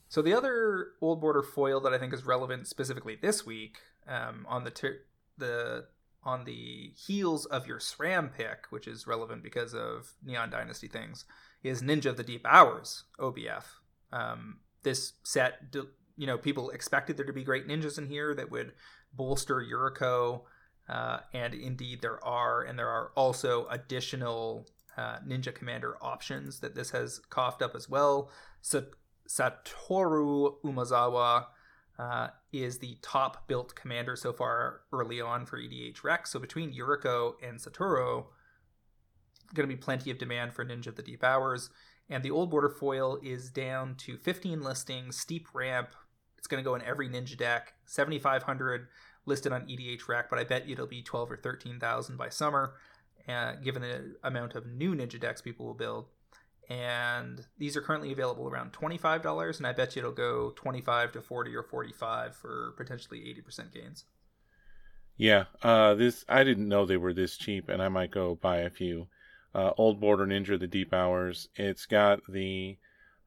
So 0.09 0.21
the 0.21 0.33
other 0.33 0.87
old 1.01 1.21
border 1.21 1.41
foil 1.41 1.79
that 1.81 1.93
I 1.93 1.97
think 1.97 2.13
is 2.13 2.25
relevant 2.25 2.67
specifically 2.67 3.17
this 3.21 3.45
week, 3.45 3.77
um, 4.07 4.45
on 4.49 4.65
the 4.65 4.71
ter- 4.71 5.05
the 5.37 5.85
on 6.23 6.43
the 6.43 6.91
heels 6.95 7.45
of 7.45 7.65
your 7.65 7.79
SRAM 7.79 8.31
pick, 8.35 8.65
which 8.69 8.87
is 8.87 9.07
relevant 9.07 9.41
because 9.41 9.73
of 9.73 10.13
Neon 10.23 10.49
Dynasty 10.49 10.87
things, 10.87 11.25
is 11.63 11.81
Ninja 11.81 12.07
of 12.07 12.17
the 12.17 12.23
Deep 12.23 12.45
Hours 12.45 13.05
OBF. 13.19 13.63
Um, 14.11 14.59
this 14.83 15.13
set, 15.23 15.73
you 16.17 16.27
know, 16.27 16.37
people 16.37 16.69
expected 16.69 17.17
there 17.17 17.25
to 17.25 17.33
be 17.33 17.43
great 17.43 17.67
ninjas 17.67 17.97
in 17.97 18.07
here 18.07 18.35
that 18.35 18.51
would 18.51 18.73
bolster 19.13 19.61
Yuriko, 19.61 20.41
uh, 20.89 21.19
and 21.33 21.53
indeed 21.53 22.01
there 22.01 22.23
are, 22.25 22.63
and 22.63 22.77
there 22.77 22.89
are 22.89 23.11
also 23.15 23.67
additional 23.69 24.67
uh, 24.97 25.17
Ninja 25.25 25.53
Commander 25.53 25.97
options 26.01 26.59
that 26.59 26.75
this 26.75 26.91
has 26.91 27.19
coughed 27.29 27.61
up 27.61 27.75
as 27.75 27.89
well. 27.89 28.29
Sa- 28.61 28.81
Satoru 29.27 30.55
Umezawa 30.63 31.45
uh, 31.97 32.27
is 32.51 32.79
the 32.79 32.97
top 33.01 33.47
built 33.47 33.75
commander 33.75 34.15
so 34.15 34.33
far 34.33 34.81
early 34.91 35.21
on 35.21 35.45
for 35.45 35.57
EDHREC. 35.57 36.27
So 36.27 36.39
between 36.39 36.73
Yuriko 36.73 37.33
and 37.41 37.59
Satoru, 37.59 38.25
going 39.53 39.67
to 39.67 39.75
be 39.75 39.79
plenty 39.79 40.11
of 40.11 40.17
demand 40.17 40.53
for 40.53 40.65
Ninja 40.65 40.87
of 40.87 40.95
the 40.95 41.03
Deep 41.03 41.23
Hours. 41.23 41.69
And 42.09 42.23
the 42.23 42.31
old 42.31 42.49
border 42.49 42.69
foil 42.69 43.19
is 43.23 43.49
down 43.49 43.95
to 43.99 44.17
15 44.17 44.61
listings, 44.61 45.17
steep 45.17 45.47
ramp, 45.53 45.89
It's 46.37 46.47
going 46.47 46.61
to 46.61 46.67
go 46.67 46.75
in 46.75 46.81
every 46.81 47.07
ninja 47.07 47.37
deck. 47.37 47.73
7,500 47.85 48.87
listed 49.25 49.51
on 49.51 49.67
EDHREC, 49.67 50.25
but 50.29 50.39
I 50.39 50.43
bet 50.43 50.69
it'll 50.69 50.87
be 50.87 51.01
12 51.01 51.31
or 51.31 51.37
13,000 51.37 52.17
by 52.17 52.29
summer, 52.29 52.73
uh, 53.27 53.53
given 53.63 53.81
the 53.81 54.15
amount 54.23 54.55
of 54.55 54.65
new 54.65 54.95
ninja 54.95 55.19
decks 55.19 55.41
people 55.41 55.65
will 55.65 55.73
build. 55.73 56.07
And 56.69 57.45
these 57.57 57.75
are 57.75 57.81
currently 57.81 58.11
available 58.11 58.47
around 58.47 58.71
$25, 58.71 59.57
and 59.57 59.67
I 59.67 59.73
bet 59.73 59.95
you 59.95 60.01
it'll 60.01 60.13
go 60.13 60.53
25 60.55 61.11
to 61.13 61.21
40 61.21 61.55
or 61.55 61.63
45 61.63 62.35
for 62.35 62.73
potentially 62.77 63.19
80% 63.19 63.73
gains. 63.73 64.05
Yeah, 65.17 65.45
uh, 65.61 65.95
this 65.95 66.25
I 66.29 66.43
didn't 66.43 66.69
know 66.69 66.85
they 66.85 66.97
were 66.97 67.13
this 67.13 67.37
cheap, 67.37 67.69
and 67.69 67.81
I 67.81 67.89
might 67.89 68.11
go 68.11 68.35
buy 68.35 68.59
a 68.59 68.69
few. 68.69 69.07
Uh, 69.53 69.71
Old 69.77 69.99
Border 69.99 70.25
Ninja, 70.25 70.57
the 70.57 70.65
Deep 70.65 70.93
Hours. 70.93 71.49
It's 71.55 71.85
got 71.85 72.21
the 72.29 72.77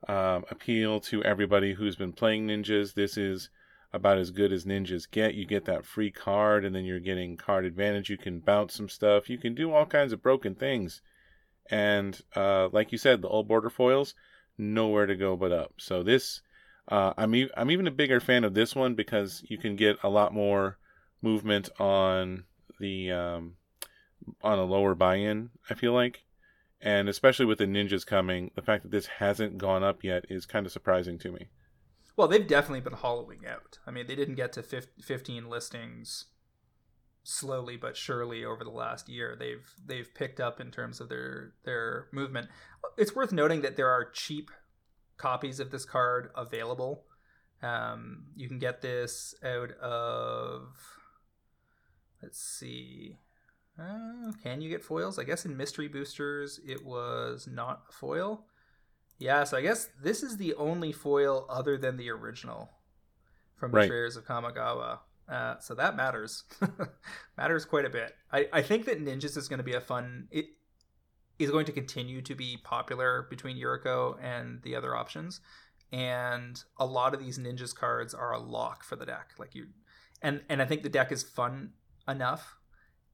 um, 0.09 0.45
appeal 0.51 1.01
to 1.01 1.23
everybody 1.23 1.75
who's 1.75 1.97
been 1.97 2.13
playing 2.13 2.49
ninjas. 2.49 2.95
This 2.95 3.17
is 3.17 3.51
about 3.95 4.19
as 4.19 4.33
good 4.33 4.53
as 4.53 4.65
ninjas 4.65 5.09
get. 5.09 5.35
You 5.35 5.47
get 5.47 5.67
that 5.67 5.87
free 5.87 6.11
card, 6.11 6.65
and 6.65 6.75
then 6.75 6.85
you're 6.85 6.99
getting 6.99 7.37
card 7.37 7.65
advantage. 7.65 8.11
You 8.11 8.19
can 8.19 8.41
bounce 8.41 8.75
some 8.75 8.89
stuff. 8.89 9.31
You 9.31 9.39
can 9.39 9.55
do 9.55 9.73
all 9.73 9.87
kinds 9.87 10.13
of 10.13 10.21
broken 10.21 10.57
things. 10.57 11.01
And 11.71 12.21
uh, 12.35 12.69
like 12.73 12.91
you 12.91 12.99
said, 12.99 13.23
the 13.23 13.29
old 13.29 13.47
border 13.47 13.71
foils, 13.71 14.15
nowhere 14.59 15.07
to 15.07 15.15
go 15.15 15.37
but 15.37 15.53
up. 15.53 15.75
So 15.79 16.03
this, 16.03 16.43
uh, 16.89 17.15
I'm 17.17 17.35
e- 17.37 17.51
I'm 17.57 17.71
even 17.71 17.87
a 17.87 17.93
bigger 17.93 18.19
fan 18.19 18.43
of 18.43 18.55
this 18.55 18.75
one 18.75 18.95
because 18.95 19.45
you 19.49 19.59
can 19.59 19.77
get 19.77 19.97
a 20.03 20.09
lot 20.09 20.35
more 20.35 20.77
movement 21.23 21.71
on 21.79 22.45
the 22.81 23.13
um, 23.13 23.55
on 24.43 24.59
a 24.59 24.65
lower 24.65 24.97
buy-in. 24.97 25.51
I 25.71 25.75
feel 25.75 25.93
like, 25.93 26.25
and 26.81 27.09
especially 27.09 27.47
with 27.47 27.59
the 27.59 27.67
ninjas 27.67 28.05
coming, 28.05 28.51
the 28.57 28.63
fact 28.63 28.83
that 28.83 28.91
this 28.91 29.07
hasn't 29.07 29.57
gone 29.57 29.85
up 29.85 30.03
yet 30.03 30.25
is 30.29 30.47
kind 30.47 30.67
of 30.67 30.73
surprising 30.73 31.17
to 31.21 31.31
me. 31.31 31.47
Well, 32.17 32.29
they've 32.29 32.47
definitely 32.47 32.81
been 32.81 32.93
hollowing 32.93 33.47
out. 33.47 33.79
I 33.87 33.91
mean, 33.91 34.07
they 34.07 34.15
didn't 34.15 34.37
get 34.37 34.53
to 34.53 34.63
15 34.63 35.49
listings 35.49 36.27
slowly 37.25 37.77
but 37.77 37.97
surely 37.97 38.45
over 38.45 38.63
the 38.63 38.71
last 38.71 39.09
year. 39.09 39.35
They've 39.37 39.67
they've 39.85 40.15
picked 40.15 40.41
up 40.41 40.61
in 40.61 40.71
terms 40.71 41.01
of 41.01 41.09
their 41.09 41.55
their 41.65 42.07
movement. 42.13 42.49
It's 42.97 43.17
worth 43.17 43.33
noting 43.33 43.63
that 43.63 43.77
there 43.77 43.89
are 43.89 44.11
cheap 44.11 44.51
copies 45.17 45.59
of 45.59 45.71
this 45.71 45.85
card 45.85 46.31
available. 46.37 47.05
Um, 47.63 48.27
you 48.37 48.47
can 48.47 48.59
get 48.59 48.83
this 48.83 49.35
out 49.43 49.73
of 49.81 50.77
let's 52.23 52.39
see. 52.39 53.19
Uh, 53.81 54.33
can 54.43 54.61
you 54.61 54.69
get 54.71 54.85
foils? 54.85 55.19
I 55.19 55.25
guess 55.25 55.45
in 55.45 55.57
mystery 55.57 55.89
boosters 55.89 56.61
it 56.65 56.85
was 56.85 57.49
not 57.51 57.85
a 57.89 57.93
foil. 57.93 58.45
Yeah, 59.19 59.45
so 59.45 59.57
I 59.57 59.63
guess 59.63 59.89
this 60.03 60.23
is 60.23 60.37
the 60.37 60.55
only 60.55 60.93
foil 60.93 61.47
other 61.49 61.77
than 61.79 61.97
the 61.97 62.11
original 62.11 62.71
from 63.57 63.73
right. 63.73 63.83
Betrayers 63.83 64.17
of 64.17 64.27
Kamigawa. 64.27 64.99
Uh, 65.29 65.59
so 65.59 65.75
that 65.75 65.97
matters. 65.97 66.45
matters 67.39 67.65
quite 67.65 67.85
a 67.85 67.91
bit. 67.91 68.15
I, 68.33 68.49
I 68.53 68.63
think 68.63 68.85
that 68.87 69.03
Ninjas 69.03 69.37
is 69.37 69.49
going 69.49 69.59
to 69.59 69.65
be 69.65 69.75
a 69.75 69.81
fun. 69.81 70.29
It 70.31 70.47
is 71.39 71.51
going 71.51 71.67
to 71.67 71.73
continue 71.73 72.21
to 72.23 72.35
be 72.35 72.59
popular 72.63 73.27
between 73.31 73.57
Yuriko 73.57 74.23
and 74.23 74.61
the 74.63 74.77
other 74.77 74.95
options, 74.95 75.41
and 75.93 76.63
a 76.79 76.85
lot 76.85 77.15
of 77.15 77.21
these 77.21 77.39
Ninjas 77.39 77.75
cards 77.75 78.15
are 78.15 78.33
a 78.33 78.39
lock 78.39 78.85
for 78.85 78.97
the 78.97 79.07
deck. 79.07 79.31
Like 79.39 79.55
you, 79.55 79.67
and 80.21 80.43
and 80.49 80.61
I 80.61 80.67
think 80.67 80.83
the 80.83 80.89
deck 80.89 81.11
is 81.11 81.23
fun 81.23 81.71
enough, 82.07 82.57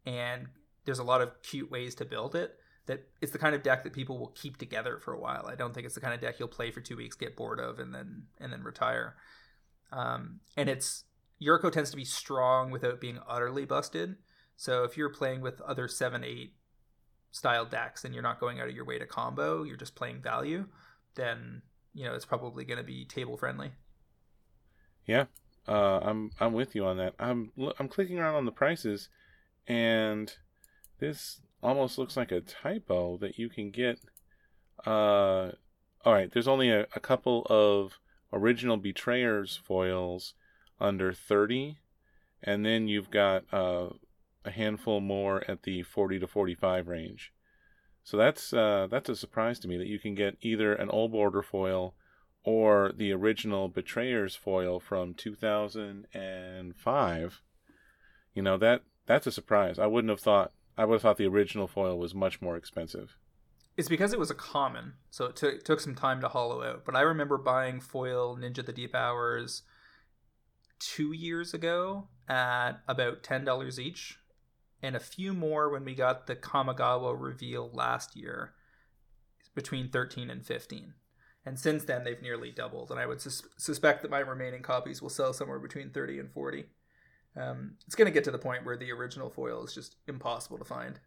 and 0.05 0.49
there's 0.85 0.99
a 0.99 1.05
lot 1.05 1.21
of 1.21 1.41
cute 1.43 1.71
ways 1.71 1.95
to 1.97 2.05
build 2.05 2.35
it. 2.35 2.57
That 2.87 3.07
it's 3.21 3.33
the 3.33 3.39
kind 3.39 3.55
of 3.55 3.63
deck 3.63 3.85
that 3.85 3.93
people 3.93 4.19
will 4.19 4.33
keep 4.35 4.57
together 4.57 4.99
for 4.99 5.13
a 5.13 5.21
while. 5.21 5.47
I 5.47 5.55
don't 5.55 5.75
think 5.75 5.87
it's 5.87 5.95
the 5.95 6.01
kind 6.01 6.15
of 6.15 6.21
deck 6.21 6.37
you'll 6.39 6.49
play 6.49 6.71
for 6.71 6.81
two 6.81 6.97
weeks, 6.97 7.15
get 7.15 7.37
bored 7.37 7.61
of, 7.61 7.79
and 7.79 7.95
then 7.95 8.25
and 8.41 8.53
then 8.53 8.63
retire. 8.63 9.17
Um, 9.93 10.41
and 10.57 10.69
it's 10.69 11.05
Yuriko 11.43 11.71
tends 11.71 11.91
to 11.91 11.97
be 11.97 12.05
strong 12.05 12.71
without 12.71 13.01
being 13.01 13.19
utterly 13.29 13.65
busted. 13.65 14.17
So 14.57 14.85
if 14.85 14.97
you're 14.97 15.11
playing 15.11 15.41
with 15.41 15.61
other 15.63 15.89
seven 15.89 16.25
eight 16.25 16.55
style 17.31 17.65
decks 17.65 18.05
and 18.05 18.13
you're 18.13 18.23
not 18.23 18.41
going 18.41 18.61
out 18.61 18.69
of 18.69 18.75
your 18.75 18.85
way 18.85 18.99
to 18.99 19.07
combo, 19.07 19.63
you're 19.63 19.77
just 19.77 19.95
playing 19.95 20.21
value, 20.21 20.67
then 21.15 21.63
you 21.95 22.05
know 22.05 22.15
it's 22.15 22.25
probably 22.27 22.65
going 22.65 22.79
to 22.79 22.85
be 22.85 23.05
table 23.05 23.37
friendly. 23.37 23.73
Yeah, 25.07 25.27
uh, 25.67 26.01
I'm 26.03 26.31
I'm 26.41 26.53
with 26.53 26.75
you 26.75 26.85
on 26.85 26.99
that. 26.99 27.15
I'm 27.19 27.53
I'm 27.79 27.89
clicking 27.89 28.19
around 28.19 28.35
on 28.35 28.45
the 28.45 28.53
prices, 28.53 29.09
and 29.67 30.33
this 30.99 31.41
almost 31.63 31.99
looks 31.99 32.17
like 32.17 32.33
a 32.33 32.41
typo 32.41 33.19
that 33.19 33.39
you 33.39 33.49
can 33.49 33.71
get. 33.71 33.99
Uh, 34.87 35.53
all 36.05 36.13
right, 36.13 36.31
there's 36.33 36.49
only 36.49 36.71
a, 36.71 36.87
a 36.95 37.01
couple 37.01 37.47
of 37.51 37.99
original 38.33 38.77
betrayers 38.77 39.61
foils 39.65 40.35
under 40.81 41.13
30 41.13 41.77
and 42.43 42.65
then 42.65 42.89
you've 42.89 43.11
got 43.11 43.45
uh, 43.53 43.89
a 44.45 44.51
handful 44.51 45.01
more 45.01 45.45
at 45.49 45.63
the 45.65 45.83
40 45.83 46.21
to 46.21 46.27
45 46.27 46.89
range 46.89 47.35
so 48.03 48.17
that's 48.17 48.55
uh, 48.55 48.89
that's 48.91 49.11
a 49.11 49.17
surprise 49.17 49.59
to 49.61 49.69
me 49.69 49.77
that 49.77 49.87
you 49.87 49.99
can 49.99 50.15
get 50.15 50.39
either 50.41 50.73
an 50.73 50.89
old 50.91 51.13
border 51.13 51.43
foil 51.43 51.95
or 52.43 52.93
the 52.97 53.13
original 53.13 53.69
betrayers 53.69 54.35
foil 54.35 54.81
from 54.81 55.13
2005 55.13 57.43
you 58.35 58.43
know 58.43 58.57
that 58.57 58.81
that's 59.07 59.27
a 59.27 59.33
surprise 59.33 59.79
i 59.79 59.87
wouldn't 59.87 60.11
have 60.11 60.21
thought 60.21 60.53
i 60.81 60.85
would 60.85 60.95
have 60.95 61.03
thought 61.03 61.17
the 61.17 61.27
original 61.27 61.67
foil 61.67 61.99
was 61.99 62.15
much 62.15 62.41
more 62.41 62.57
expensive 62.57 63.17
it's 63.77 63.89
because 63.89 64.13
it 64.13 64.19
was 64.19 64.31
a 64.31 64.35
common 64.35 64.95
so 65.11 65.27
it 65.27 65.37
took, 65.37 65.63
took 65.65 65.81
some 65.81 65.95
time 65.95 66.21
to 66.21 66.29
hollow 66.29 66.63
out 66.63 66.85
but 66.85 66.97
i 66.97 67.01
remember 67.01 67.39
buying 67.39 67.81
foil 67.81 68.37
ninja 68.37 68.65
the 68.65 68.73
deep 68.73 68.95
hours 68.95 69.63
two 70.81 71.13
years 71.13 71.55
ago 71.55 72.09
at 72.29 72.81
about 72.89 73.23
$10 73.23 73.79
each, 73.79 74.19
and 74.83 74.97
a 74.97 75.01
few 75.01 75.33
more 75.33 75.71
when 75.71 75.85
we 75.85 75.95
got 75.95 76.27
the 76.27 76.35
Kamigawa 76.35 77.15
reveal 77.17 77.71
last 77.73 78.17
year 78.17 78.55
between 79.55 79.91
13 79.91 80.31
and 80.31 80.45
15. 80.45 80.95
And 81.45 81.59
since 81.59 81.85
then, 81.85 82.05
they've 82.05 82.21
nearly 82.21 82.51
doubled, 82.51 82.91
and 82.91 82.99
I 82.99 83.07
would 83.07 83.21
sus- 83.21 83.43
suspect 83.57 84.03
that 84.03 84.11
my 84.11 84.19
remaining 84.19 84.63
copies 84.63 85.01
will 85.01 85.11
sell 85.11 85.33
somewhere 85.33 85.59
between 85.59 85.91
30 85.91 86.19
and 86.19 86.33
40. 86.33 86.67
Um, 87.37 87.73
it's 87.87 87.95
going 87.95 88.07
to 88.07 88.13
get 88.13 88.25
to 88.25 88.31
the 88.31 88.39
point 88.39 88.65
where 88.65 88.77
the 88.77 88.91
original 88.93 89.31
foil 89.31 89.65
is 89.65 89.75
just 89.75 89.97
impossible 90.09 90.59
to 90.59 90.65
find. 90.65 90.99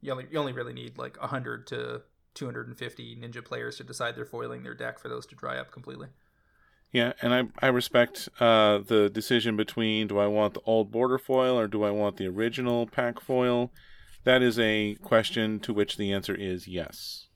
You 0.00 0.12
only, 0.12 0.26
you 0.30 0.38
only 0.38 0.52
really 0.52 0.72
need 0.72 0.98
like 0.98 1.20
100 1.20 1.66
to 1.68 2.02
250 2.34 3.16
ninja 3.16 3.44
players 3.44 3.76
to 3.76 3.84
decide 3.84 4.16
they're 4.16 4.24
foiling 4.24 4.62
their 4.62 4.74
deck 4.74 4.98
for 4.98 5.08
those 5.08 5.26
to 5.26 5.34
dry 5.34 5.58
up 5.58 5.70
completely. 5.70 6.08
Yeah, 6.92 7.14
and 7.22 7.32
I 7.32 7.44
I 7.66 7.68
respect 7.68 8.28
uh, 8.38 8.78
the 8.78 9.08
decision 9.08 9.56
between 9.56 10.08
do 10.08 10.18
I 10.18 10.26
want 10.26 10.52
the 10.52 10.60
old 10.66 10.90
border 10.90 11.18
foil 11.18 11.58
or 11.58 11.66
do 11.66 11.84
I 11.84 11.90
want 11.90 12.18
the 12.18 12.26
original 12.26 12.86
pack 12.86 13.18
foil. 13.18 13.72
That 14.24 14.42
is 14.42 14.58
a 14.58 14.96
question 15.02 15.58
to 15.60 15.72
which 15.72 15.96
the 15.96 16.12
answer 16.12 16.34
is 16.34 16.68
yes. 16.68 17.28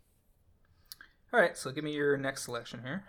All 1.32 1.40
right, 1.40 1.56
so 1.56 1.72
give 1.72 1.84
me 1.84 1.92
your 1.92 2.16
next 2.16 2.44
selection 2.44 2.82
here. 2.84 3.04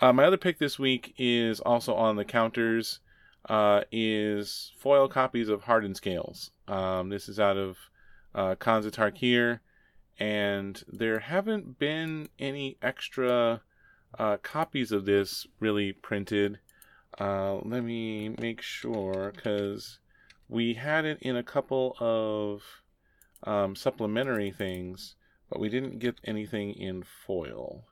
Uh, 0.00 0.12
my 0.12 0.24
other 0.24 0.38
pick 0.38 0.58
this 0.58 0.78
week 0.78 1.12
is 1.18 1.60
also 1.60 1.94
on 1.94 2.16
the 2.16 2.24
counters. 2.24 3.00
Uh, 3.48 3.82
is 3.90 4.72
foil 4.78 5.08
copies 5.08 5.48
of 5.48 5.62
Hardened 5.62 5.96
Scales. 5.96 6.50
Um, 6.68 7.08
this 7.08 7.28
is 7.28 7.40
out 7.40 7.56
of 7.56 7.78
uh, 8.34 8.54
Tarkir, 8.54 9.60
and 10.18 10.82
there 10.86 11.20
haven't 11.20 11.78
been 11.78 12.28
any 12.38 12.76
extra 12.82 13.62
uh, 14.18 14.36
copies 14.42 14.92
of 14.92 15.06
this 15.06 15.46
really 15.58 15.92
printed. 15.92 16.58
Uh, 17.18 17.56
let 17.62 17.82
me 17.82 18.28
make 18.28 18.60
sure 18.60 19.32
because 19.34 19.98
we 20.48 20.74
had 20.74 21.04
it 21.04 21.18
in 21.20 21.36
a 21.36 21.42
couple 21.42 21.96
of 22.00 22.62
um, 23.44 23.74
supplementary 23.74 24.50
things, 24.50 25.14
but 25.48 25.60
we 25.60 25.68
didn't 25.68 25.98
get 25.98 26.20
anything 26.24 26.72
in 26.72 27.02
foil. 27.02 27.84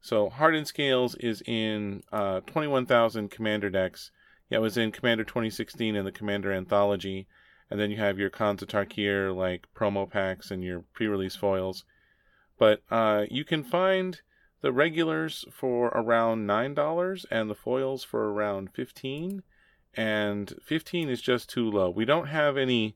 So 0.00 0.28
Hardened 0.30 0.68
Scales 0.68 1.16
is 1.16 1.42
in 1.46 2.02
uh, 2.12 2.40
21,000 2.40 3.30
Commander 3.30 3.70
decks. 3.70 4.10
Yeah, 4.48 4.58
it 4.58 4.62
was 4.62 4.76
in 4.76 4.92
Commander 4.92 5.24
2016 5.24 5.96
and 5.96 6.06
the 6.06 6.12
Commander 6.12 6.52
Anthology. 6.52 7.26
And 7.70 7.80
then 7.80 7.90
you 7.90 7.96
have 7.96 8.18
your 8.18 8.30
Khans 8.30 8.62
Tarkir, 8.62 9.34
like 9.34 9.66
promo 9.74 10.08
packs 10.08 10.50
and 10.50 10.62
your 10.62 10.84
pre-release 10.92 11.34
foils. 11.34 11.84
But 12.58 12.82
uh, 12.90 13.24
you 13.30 13.44
can 13.44 13.64
find 13.64 14.20
the 14.60 14.72
regulars 14.72 15.44
for 15.50 15.88
around 15.88 16.46
$9 16.46 17.24
and 17.30 17.50
the 17.50 17.54
foils 17.54 18.04
for 18.04 18.32
around 18.32 18.70
15 18.72 19.42
and 19.96 20.54
15 20.62 21.08
is 21.08 21.20
just 21.22 21.48
too 21.48 21.70
low. 21.70 21.88
We 21.90 22.04
don't 22.04 22.28
have 22.28 22.56
any 22.56 22.94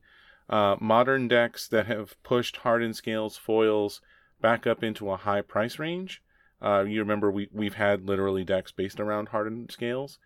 uh, 0.49 0.75
modern 0.79 1.27
decks 1.27 1.67
that 1.67 1.87
have 1.87 2.21
pushed 2.23 2.57
hardened 2.57 2.95
scales 2.95 3.37
foils 3.37 4.01
back 4.39 4.67
up 4.67 4.83
into 4.83 5.09
a 5.09 5.17
high 5.17 5.41
price 5.41 5.79
range. 5.79 6.21
Uh, 6.61 6.83
you 6.87 6.99
remember 6.99 7.31
we, 7.31 7.49
we've 7.51 7.73
had 7.73 8.07
literally 8.07 8.43
decks 8.43 8.71
based 8.71 8.99
around 8.99 9.29
hardened 9.29 9.71
scales. 9.71 10.19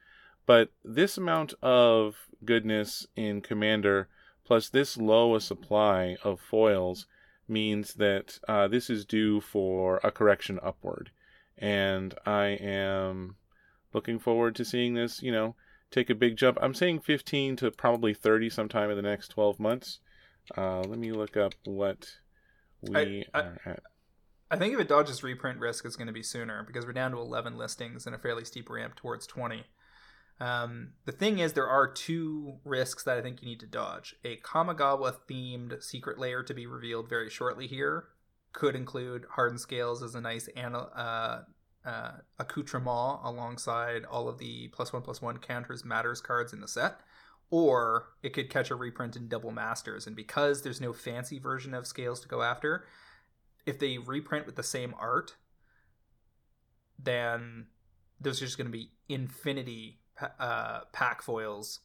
But 0.46 0.72
this 0.84 1.18
amount 1.18 1.54
of 1.62 2.16
goodness 2.44 3.08
in 3.16 3.42
Commander, 3.42 4.08
plus 4.44 4.70
this 4.70 4.98
low 4.98 5.36
a 5.36 5.42
supply 5.42 6.18
of 6.24 6.40
foils, 6.40 7.08
means 7.48 7.96
that 7.96 8.40
uh, 8.48 8.68
this 8.68 8.90
is 8.90 9.06
due 9.06 9.42
for 9.42 10.00
a 10.04 10.12
correction 10.12 10.60
upward 10.64 11.12
and 11.58 12.14
I 12.26 12.48
am 12.62 13.36
looking 13.94 14.20
forward 14.20 14.56
to 14.56 14.66
seeing 14.66 14.94
this, 14.94 15.22
you 15.22 15.32
know, 15.32 15.56
take 15.92 16.10
a 16.10 16.16
big 16.16 16.38
jump. 16.38 16.58
I'm 16.62 16.74
saying 16.74 17.02
15 17.02 17.56
to 17.58 17.72
probably 17.72 18.14
30 18.14 18.50
sometime 18.50 18.90
in 18.90 18.96
the 18.96 19.02
next 19.02 19.30
12 19.30 19.60
months. 19.60 20.00
Uh, 20.58 20.82
let 20.82 21.00
me 21.00 21.12
look 21.12 21.38
up 21.38 21.54
what 21.64 22.08
we 22.82 23.26
I, 23.34 23.40
I, 23.40 23.42
are 23.42 23.62
at. 23.66 23.84
I 24.52 24.58
think 24.58 24.74
if 24.74 24.80
it 24.80 24.88
dodges 24.88 25.24
reprint 25.24 25.60
risk, 25.60 25.86
it's 25.86 25.96
going 25.96 26.08
to 26.08 26.14
be 26.14 26.24
sooner 26.24 26.64
because 26.64 26.86
we're 26.86 26.94
down 26.94 27.12
to 27.12 27.18
11 27.18 27.58
listings 27.58 28.06
and 28.06 28.16
a 28.16 28.20
fairly 28.20 28.46
steep 28.46 28.70
ramp 28.70 28.96
towards 28.96 29.26
20. 29.26 29.64
Um, 30.40 30.94
the 31.06 31.12
thing 31.12 31.40
is, 31.40 31.54
there 31.54 31.68
are 31.68 31.88
two 31.88 32.58
risks 32.66 33.04
that 33.04 33.18
I 33.18 33.22
think 33.22 33.42
you 33.42 33.48
need 33.48 33.60
to 33.62 33.68
dodge. 33.68 34.16
A 34.26 34.38
Kamigawa 34.38 35.16
themed 35.30 35.82
secret 35.82 36.20
lair 36.20 36.44
to 36.44 36.54
be 36.54 36.66
revealed 36.66 37.10
very 37.10 37.30
shortly 37.30 37.68
here 37.68 38.10
could 38.52 38.76
include 38.76 39.26
hardened 39.32 39.60
scales 39.60 40.02
as 40.02 40.16
a 40.16 40.22
nice 40.22 40.50
uh, 40.58 41.42
uh, 41.86 42.12
accoutrement 42.40 43.20
alongside 43.24 44.06
all 44.06 44.28
of 44.28 44.38
the 44.38 44.70
plus 44.70 44.92
one 44.94 45.02
plus 45.02 45.22
one 45.22 45.38
counters 45.38 45.86
matters 45.86 46.22
cards 46.22 46.54
in 46.54 46.62
the 46.62 46.68
set. 46.68 47.00
Or 47.52 48.08
it 48.24 48.34
could 48.34 48.50
catch 48.50 48.72
a 48.72 48.76
reprint 48.76 49.16
in 49.16 49.28
double 49.28 49.52
masters. 49.52 50.08
And 50.08 50.16
because 50.16 50.64
there's 50.64 50.82
no 50.82 50.94
fancy 50.94 51.38
version 51.38 51.74
of 51.74 51.86
scales 51.86 52.20
to 52.22 52.28
go 52.28 52.42
after, 52.42 52.86
if 53.66 53.78
they 53.78 53.98
reprint 53.98 54.46
with 54.46 54.56
the 54.56 54.64
same 54.64 54.96
art, 55.00 55.36
then 57.02 57.68
there's 58.20 58.40
just 58.40 58.58
going 58.58 58.68
to 58.68 58.72
be 58.72 58.92
infinity 59.08 60.00
uh, 60.40 60.82
pack 60.92 61.22
foils, 61.22 61.80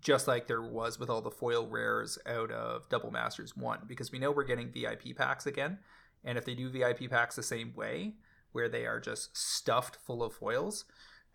just 0.00 0.28
like 0.28 0.46
there 0.46 0.62
was 0.62 0.98
with 0.98 1.10
all 1.10 1.22
the 1.22 1.30
foil 1.30 1.66
rares 1.66 2.18
out 2.26 2.50
of 2.50 2.88
Double 2.88 3.10
Masters 3.10 3.56
1, 3.56 3.80
because 3.86 4.12
we 4.12 4.18
know 4.18 4.30
we're 4.30 4.44
getting 4.44 4.72
VIP 4.72 5.16
packs 5.16 5.46
again. 5.46 5.78
And 6.24 6.36
if 6.36 6.44
they 6.44 6.54
do 6.54 6.70
VIP 6.70 7.08
packs 7.10 7.36
the 7.36 7.42
same 7.42 7.72
way, 7.74 8.14
where 8.52 8.68
they 8.68 8.86
are 8.86 9.00
just 9.00 9.36
stuffed 9.36 9.98
full 10.04 10.22
of 10.22 10.34
foils, 10.34 10.84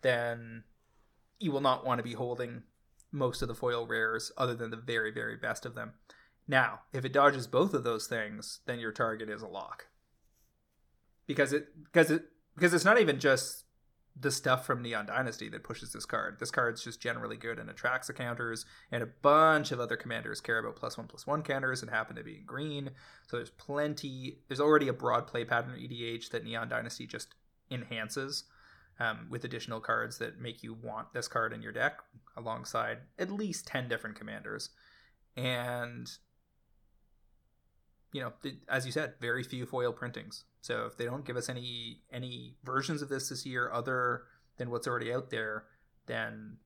then 0.02 0.64
you 1.38 1.52
will 1.52 1.60
not 1.60 1.86
want 1.86 1.98
to 1.98 2.02
be 2.02 2.14
holding 2.14 2.62
most 3.12 3.42
of 3.42 3.48
the 3.48 3.54
foil 3.54 3.86
rares 3.86 4.32
other 4.36 4.54
than 4.54 4.70
the 4.70 4.76
very, 4.76 5.12
very 5.12 5.36
best 5.36 5.64
of 5.64 5.74
them. 5.74 5.92
Now, 6.48 6.80
if 6.92 7.04
it 7.04 7.12
dodges 7.12 7.46
both 7.46 7.74
of 7.74 7.84
those 7.84 8.06
things, 8.06 8.60
then 8.66 8.78
your 8.80 8.92
target 8.92 9.28
is 9.30 9.42
a 9.42 9.46
lock. 9.46 9.86
Because 11.26 11.52
it 11.52 11.68
because 11.84 12.10
it 12.10 12.24
because 12.54 12.74
it's 12.74 12.84
not 12.84 13.00
even 13.00 13.20
just 13.20 13.64
the 14.18 14.30
stuff 14.30 14.66
from 14.66 14.82
Neon 14.82 15.06
Dynasty 15.06 15.48
that 15.48 15.64
pushes 15.64 15.92
this 15.92 16.04
card. 16.04 16.36
This 16.38 16.50
card's 16.50 16.84
just 16.84 17.00
generally 17.00 17.36
good 17.36 17.58
and 17.58 17.70
attracts 17.70 18.08
the 18.08 18.12
counters, 18.12 18.66
and 18.90 19.02
a 19.02 19.06
bunch 19.06 19.72
of 19.72 19.80
other 19.80 19.96
commanders 19.96 20.40
care 20.40 20.58
about 20.58 20.76
plus 20.76 20.98
one 20.98 21.06
plus 21.06 21.26
one 21.26 21.42
counters 21.42 21.82
and 21.82 21.90
happen 21.90 22.16
to 22.16 22.22
be 22.22 22.36
in 22.36 22.44
green. 22.44 22.90
So 23.28 23.36
there's 23.36 23.50
plenty. 23.50 24.38
There's 24.48 24.60
already 24.60 24.88
a 24.88 24.92
broad 24.92 25.26
play 25.26 25.44
pattern 25.44 25.76
EDH 25.78 26.30
that 26.30 26.44
Neon 26.44 26.68
Dynasty 26.68 27.06
just 27.06 27.34
enhances 27.70 28.44
um, 29.00 29.28
with 29.30 29.44
additional 29.44 29.80
cards 29.80 30.18
that 30.18 30.40
make 30.40 30.62
you 30.62 30.74
want 30.74 31.12
this 31.14 31.28
card 31.28 31.52
in 31.52 31.62
your 31.62 31.72
deck 31.72 32.00
alongside 32.36 32.98
at 33.18 33.30
least 33.30 33.66
ten 33.66 33.88
different 33.88 34.16
commanders, 34.16 34.70
and 35.36 36.10
you 38.12 38.20
know, 38.20 38.32
as 38.68 38.86
you 38.86 38.92
said, 38.92 39.14
very 39.20 39.42
few 39.42 39.66
foil 39.66 39.92
printings. 39.92 40.44
So 40.60 40.86
if 40.86 40.96
they 40.96 41.04
don't 41.04 41.24
give 41.24 41.36
us 41.36 41.48
any 41.48 42.02
any 42.12 42.54
versions 42.62 43.02
of 43.02 43.08
this 43.08 43.30
this 43.30 43.44
year 43.44 43.70
other 43.72 44.24
than 44.58 44.70
what's 44.70 44.86
already 44.86 45.12
out 45.12 45.30
there, 45.30 45.64
then 46.06 46.58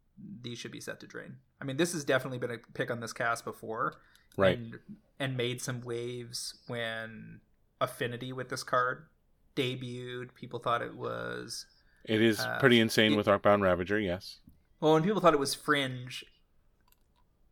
these 0.43 0.59
should 0.59 0.73
be 0.73 0.81
set 0.81 1.01
to 1.01 1.07
drain. 1.07 1.37
I 1.61 1.65
mean, 1.65 1.77
this 1.77 1.93
has 1.93 2.05
definitely 2.05 2.39
been 2.39 2.51
a 2.51 2.59
pick 2.75 2.91
on 2.91 3.01
this 3.01 3.13
cast 3.13 3.45
before, 3.45 3.95
right? 4.37 4.59
And, 4.59 4.79
and 5.19 5.37
made 5.37 5.63
some 5.63 5.81
waves 5.81 6.59
when 6.67 7.41
affinity 7.81 8.33
with 8.33 8.49
this 8.49 8.63
card 8.63 9.07
debuted. 9.55 10.35
People 10.35 10.59
thought 10.59 10.83
it 10.83 10.97
was. 10.97 11.67
It 12.05 12.23
is 12.23 12.41
uh, 12.41 12.59
pretty 12.59 12.81
insane 12.81 13.13
it, 13.13 13.17
with 13.17 13.27
Arcbound 13.27 13.63
Ravager, 13.63 13.99
yes. 13.99 14.41
Well, 14.81 14.97
and 14.97 15.05
people 15.05 15.21
thought 15.21 15.35
it 15.35 15.41
was 15.41 15.55
fringe, 15.55 16.25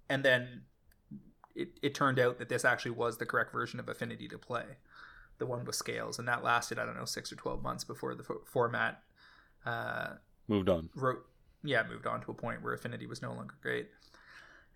and 0.09 0.25
then 0.25 0.63
it, 1.55 1.79
it 1.83 1.95
turned 1.95 2.19
out 2.19 2.39
that 2.39 2.49
this 2.49 2.65
actually 2.65 2.93
was 2.93 3.19
the 3.19 3.27
correct 3.27 3.53
version 3.53 3.81
of 3.81 3.89
Affinity 3.89 4.29
to 4.29 4.39
play, 4.39 4.65
the 5.39 5.47
one 5.47 5.65
with 5.65 5.75
scales, 5.75 6.19
and 6.19 6.29
that 6.29 6.45
lasted 6.45 6.79
I 6.79 6.87
don't 6.87 6.97
know 6.97 7.05
six 7.05 7.33
or 7.33 7.37
twelve 7.37 7.63
months 7.63 7.85
before 7.85 8.15
the 8.15 8.25
format 8.45 9.03
uh, 9.67 10.15
moved 10.49 10.69
on. 10.69 10.91
Wrote, 10.95 11.25
yeah, 11.63 11.83
moved 11.89 12.07
on 12.07 12.21
to 12.23 12.31
a 12.31 12.35
point 12.35 12.63
where 12.63 12.75
Affinity 12.75 13.07
was 13.07 13.23
no 13.23 13.33
longer 13.33 13.55
great. 13.63 13.89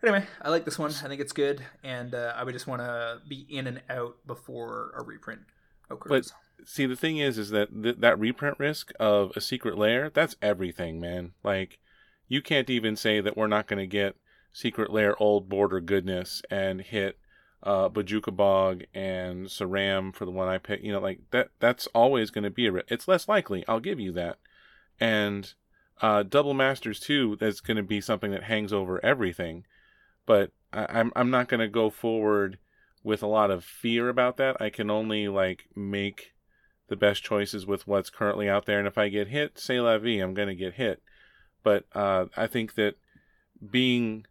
Anyway, 0.03 0.24
I 0.41 0.51
like 0.51 0.64
this 0.64 0.79
one. 0.79 0.91
I 0.91 1.09
think 1.09 1.20
it's 1.20 1.33
good, 1.33 1.61
and 1.83 2.14
uh, 2.14 2.33
I 2.37 2.45
would 2.45 2.55
just 2.55 2.68
want 2.68 2.83
to 2.83 3.20
be 3.29 3.47
in 3.51 3.66
and 3.66 3.83
out 3.91 4.16
before 4.26 4.93
a 4.97 5.03
reprint 5.03 5.41
occurs. 5.91 6.33
But 6.59 6.66
see, 6.66 6.87
the 6.87 6.95
thing 6.95 7.18
is, 7.18 7.37
is 7.37 7.51
that 7.51 7.83
th- 7.83 7.97
that 7.99 8.18
reprint 8.18 8.61
risk 8.61 8.93
of 9.01 9.33
a 9.35 9.41
secret 9.41 9.76
lair, 9.76 10.09
that's 10.09 10.37
everything, 10.41 11.01
man. 11.01 11.33
Like, 11.43 11.81
you 12.29 12.43
can't 12.43 12.70
even 12.70 12.95
say 12.95 13.20
that 13.20 13.37
we're 13.37 13.49
not 13.49 13.66
going 13.66 13.81
to 13.81 13.89
get 13.89 14.14
Secret 14.53 14.90
Lair 14.92 15.20
Old 15.22 15.49
Border 15.49 15.80
Goodness 15.80 16.42
and 16.51 16.80
hit 16.80 17.18
uh, 17.62 17.88
Bojuka 17.88 18.34
Bog 18.34 18.84
and 18.94 19.46
Saram 19.46 20.14
for 20.14 20.24
the 20.24 20.30
one 20.30 20.49
I 20.49 20.59
picked. 20.59 20.84
You 20.84 20.92
know, 20.92 21.01
like 21.01 21.20
that. 21.30 21.51
That's 21.59 21.86
always 21.88 22.30
going 22.30 22.44
to 22.44 22.51
be 22.51 22.66
a. 22.68 22.72
It's 22.88 23.09
less 23.09 23.28
likely. 23.28 23.64
I'll 23.68 23.80
give 23.80 24.01
you 24.01 24.12
that. 24.12 24.38
And 25.01 25.53
uh, 26.01 26.22
Double 26.22 26.55
Masters 26.55 27.01
too. 27.01 27.36
That's 27.40 27.61
going 27.61 27.76
to 27.76 27.82
be 27.82 28.01
something 28.01 28.30
that 28.30 28.44
hangs 28.44 28.72
over 28.72 29.05
everything. 29.05 29.64
But 30.26 30.53
I, 30.72 30.86
I'm 30.88 31.12
I'm 31.16 31.30
not 31.30 31.49
going 31.49 31.61
to 31.61 31.68
go 31.68 31.90
forward 31.90 32.59
with 33.03 33.22
a 33.22 33.28
lot 33.28 33.51
of 33.51 33.64
fear 33.64 34.09
about 34.09 34.36
that. 34.36 34.61
I 34.61 34.70
can 34.70 34.90
only 34.90 35.28
like 35.28 35.66
make 35.74 36.34
the 36.88 36.96
best 36.96 37.22
choices 37.22 37.66
with 37.66 37.86
what's 37.86 38.11
currently 38.11 38.49
out 38.49 38.66
there. 38.66 38.78
And 38.78 38.88
if 38.88 38.99
I 38.99 39.09
get 39.09 39.28
hit, 39.28 39.59
say 39.59 39.80
la 39.80 39.99
vie, 39.99 40.20
I'm 40.20 40.34
going 40.34 40.49
to 40.49 40.55
get 40.55 40.74
hit. 40.74 41.03
But 41.62 41.84
uh, 41.94 42.26
I 42.36 42.46
think 42.46 42.74
that 42.74 42.94
being 43.70 44.26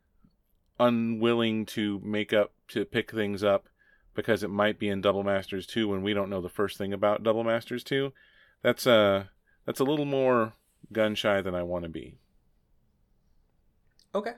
unwilling 0.80 1.66
to 1.66 2.00
make 2.04 2.34
up 2.34 2.54
to 2.70 2.86
pick 2.86 3.12
things 3.12 3.44
up 3.44 3.68
because 4.14 4.44
it 4.44 4.50
might 4.50 4.80
be 4.80 4.90
in 4.90 5.02
Double 5.02 5.24
Masters 5.24 5.68
2 5.68 5.88
when 5.88 6.02
we 6.02 6.14
don't 6.14 6.30
know 6.30 6.42
the 6.42 6.50
first 6.50 6.78
thing 6.78 6.94
about 6.94 7.24
Double 7.24 7.44
Masters 7.44 7.84
2. 7.84 8.12
That's 8.64 8.86
a 8.86 8.92
uh, 8.92 9.24
that's 9.66 9.80
a 9.80 9.84
little 9.84 10.06
more 10.06 10.54
gun 10.92 11.16
shy 11.16 11.42
than 11.42 11.54
I 11.54 11.64
want 11.64 11.84
to 11.84 11.90
be. 11.90 12.18
Okay. 14.16 14.34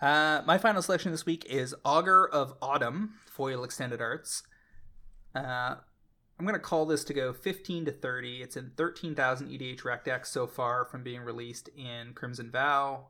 Uh, 0.00 0.42
my 0.44 0.58
final 0.58 0.82
selection 0.82 1.12
this 1.12 1.24
week 1.24 1.46
is 1.46 1.74
Augur 1.84 2.28
of 2.28 2.54
Autumn 2.60 3.14
foil 3.24 3.64
extended 3.64 4.00
arts. 4.00 4.42
Uh, 5.34 5.76
I'm 6.38 6.46
going 6.46 6.54
to 6.54 6.60
call 6.60 6.86
this 6.86 7.04
to 7.04 7.14
go 7.14 7.32
15 7.32 7.86
to 7.86 7.92
30. 7.92 8.42
It's 8.42 8.56
in 8.56 8.72
13,000 8.76 9.48
EDH 9.48 9.84
rec 9.84 10.04
decks 10.04 10.30
so 10.30 10.46
far 10.46 10.84
from 10.84 11.02
being 11.02 11.22
released 11.22 11.68
in 11.76 12.12
Crimson 12.14 12.50
Vow. 12.50 13.06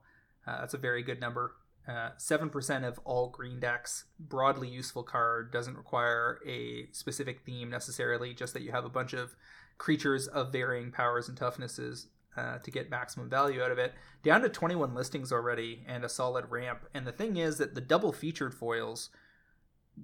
Uh, 0.46 0.60
that's 0.60 0.74
a 0.74 0.78
very 0.78 1.02
good 1.02 1.20
number. 1.20 1.56
Uh, 1.86 2.10
seven 2.16 2.48
percent 2.48 2.84
of 2.84 2.98
all 3.04 3.28
green 3.28 3.60
decks. 3.60 4.04
Broadly 4.18 4.68
useful 4.68 5.02
card. 5.02 5.52
Doesn't 5.52 5.76
require 5.76 6.40
a 6.46 6.88
specific 6.92 7.40
theme 7.44 7.68
necessarily. 7.70 8.32
Just 8.32 8.54
that 8.54 8.62
you 8.62 8.72
have 8.72 8.84
a 8.84 8.90
bunch 8.90 9.12
of 9.12 9.36
creatures 9.76 10.26
of 10.26 10.52
varying 10.52 10.90
powers 10.90 11.28
and 11.28 11.36
toughnesses 11.36 12.06
uh, 12.36 12.58
to 12.58 12.70
get 12.70 12.90
maximum 12.90 13.28
value 13.28 13.62
out 13.62 13.70
of 13.70 13.78
it. 13.78 13.92
Down 14.22 14.40
to 14.42 14.48
21 14.48 14.94
listings 14.94 15.32
already 15.32 15.84
and 15.86 16.04
a 16.04 16.08
solid 16.08 16.50
ramp. 16.50 16.86
And 16.94 17.06
the 17.06 17.12
thing 17.12 17.36
is 17.36 17.58
that 17.58 17.74
the 17.74 17.80
double 17.80 18.12
featured 18.12 18.54
foils, 18.54 19.10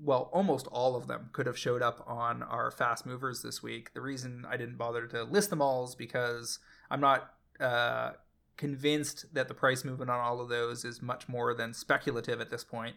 well, 0.02 0.30
almost 0.32 0.66
all 0.68 0.96
of 0.96 1.06
them 1.06 1.30
could 1.32 1.46
have 1.46 1.58
showed 1.58 1.82
up 1.82 2.04
on 2.06 2.42
our 2.42 2.70
fast 2.70 3.06
movers 3.06 3.42
this 3.42 3.62
week. 3.62 3.94
The 3.94 4.00
reason 4.00 4.44
I 4.48 4.56
didn't 4.56 4.76
bother 4.76 5.06
to 5.08 5.24
list 5.24 5.50
them 5.50 5.62
all 5.62 5.84
is 5.84 5.94
because 5.94 6.58
I'm 6.90 7.00
not 7.00 7.32
uh, 7.58 8.12
convinced 8.60 9.24
that 9.32 9.48
the 9.48 9.54
price 9.54 9.86
movement 9.86 10.10
on 10.10 10.20
all 10.20 10.38
of 10.38 10.50
those 10.50 10.84
is 10.84 11.00
much 11.00 11.26
more 11.30 11.54
than 11.54 11.72
speculative 11.72 12.42
at 12.42 12.50
this 12.50 12.62
point. 12.62 12.94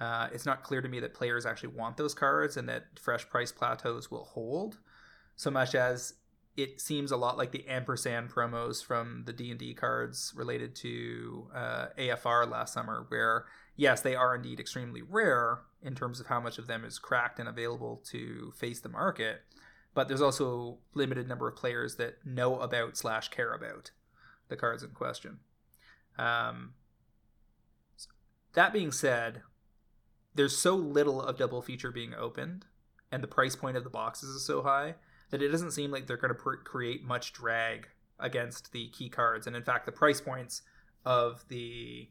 Uh, 0.00 0.26
it's 0.32 0.44
not 0.44 0.64
clear 0.64 0.82
to 0.82 0.88
me 0.88 0.98
that 0.98 1.14
players 1.14 1.46
actually 1.46 1.68
want 1.68 1.96
those 1.96 2.14
cards 2.14 2.56
and 2.56 2.68
that 2.68 2.86
fresh 2.98 3.28
price 3.28 3.52
plateaus 3.52 4.10
will 4.10 4.24
hold, 4.24 4.78
so 5.36 5.52
much 5.52 5.76
as 5.76 6.14
it 6.56 6.80
seems 6.80 7.12
a 7.12 7.16
lot 7.16 7.38
like 7.38 7.52
the 7.52 7.64
ampersand 7.68 8.28
promos 8.28 8.84
from 8.84 9.22
the 9.24 9.32
D&D 9.32 9.74
cards 9.74 10.32
related 10.34 10.74
to 10.74 11.46
uh, 11.54 11.86
AFR 11.96 12.50
last 12.50 12.74
summer, 12.74 13.06
where 13.08 13.44
yes, 13.76 14.00
they 14.00 14.16
are 14.16 14.34
indeed 14.34 14.58
extremely 14.58 15.02
rare 15.02 15.60
in 15.80 15.94
terms 15.94 16.18
of 16.18 16.26
how 16.26 16.40
much 16.40 16.58
of 16.58 16.66
them 16.66 16.84
is 16.84 16.98
cracked 16.98 17.38
and 17.38 17.48
available 17.48 18.02
to 18.10 18.52
face 18.56 18.80
the 18.80 18.88
market, 18.88 19.42
but 19.94 20.08
there's 20.08 20.20
also 20.20 20.78
limited 20.92 21.28
number 21.28 21.46
of 21.46 21.54
players 21.54 21.94
that 21.96 22.16
know 22.26 22.58
about 22.58 22.96
slash 22.96 23.28
care 23.28 23.52
about 23.52 23.92
the 24.48 24.56
cards 24.56 24.82
in 24.82 24.90
question. 24.90 25.38
Um, 26.18 26.74
that 28.54 28.72
being 28.72 28.92
said, 28.92 29.42
there's 30.34 30.56
so 30.56 30.74
little 30.74 31.20
of 31.20 31.38
double 31.38 31.62
feature 31.62 31.90
being 31.90 32.14
opened, 32.14 32.66
and 33.10 33.22
the 33.22 33.28
price 33.28 33.56
point 33.56 33.76
of 33.76 33.84
the 33.84 33.90
boxes 33.90 34.30
is 34.30 34.44
so 34.44 34.62
high 34.62 34.94
that 35.30 35.42
it 35.42 35.48
doesn't 35.48 35.72
seem 35.72 35.90
like 35.90 36.06
they're 36.06 36.16
going 36.16 36.34
to 36.34 36.40
pr- 36.40 36.54
create 36.56 37.04
much 37.04 37.32
drag 37.32 37.88
against 38.18 38.72
the 38.72 38.88
key 38.88 39.08
cards. 39.08 39.46
And 39.46 39.56
in 39.56 39.62
fact, 39.62 39.86
the 39.86 39.92
price 39.92 40.20
points 40.20 40.62
of 41.04 41.44
the 41.48 42.08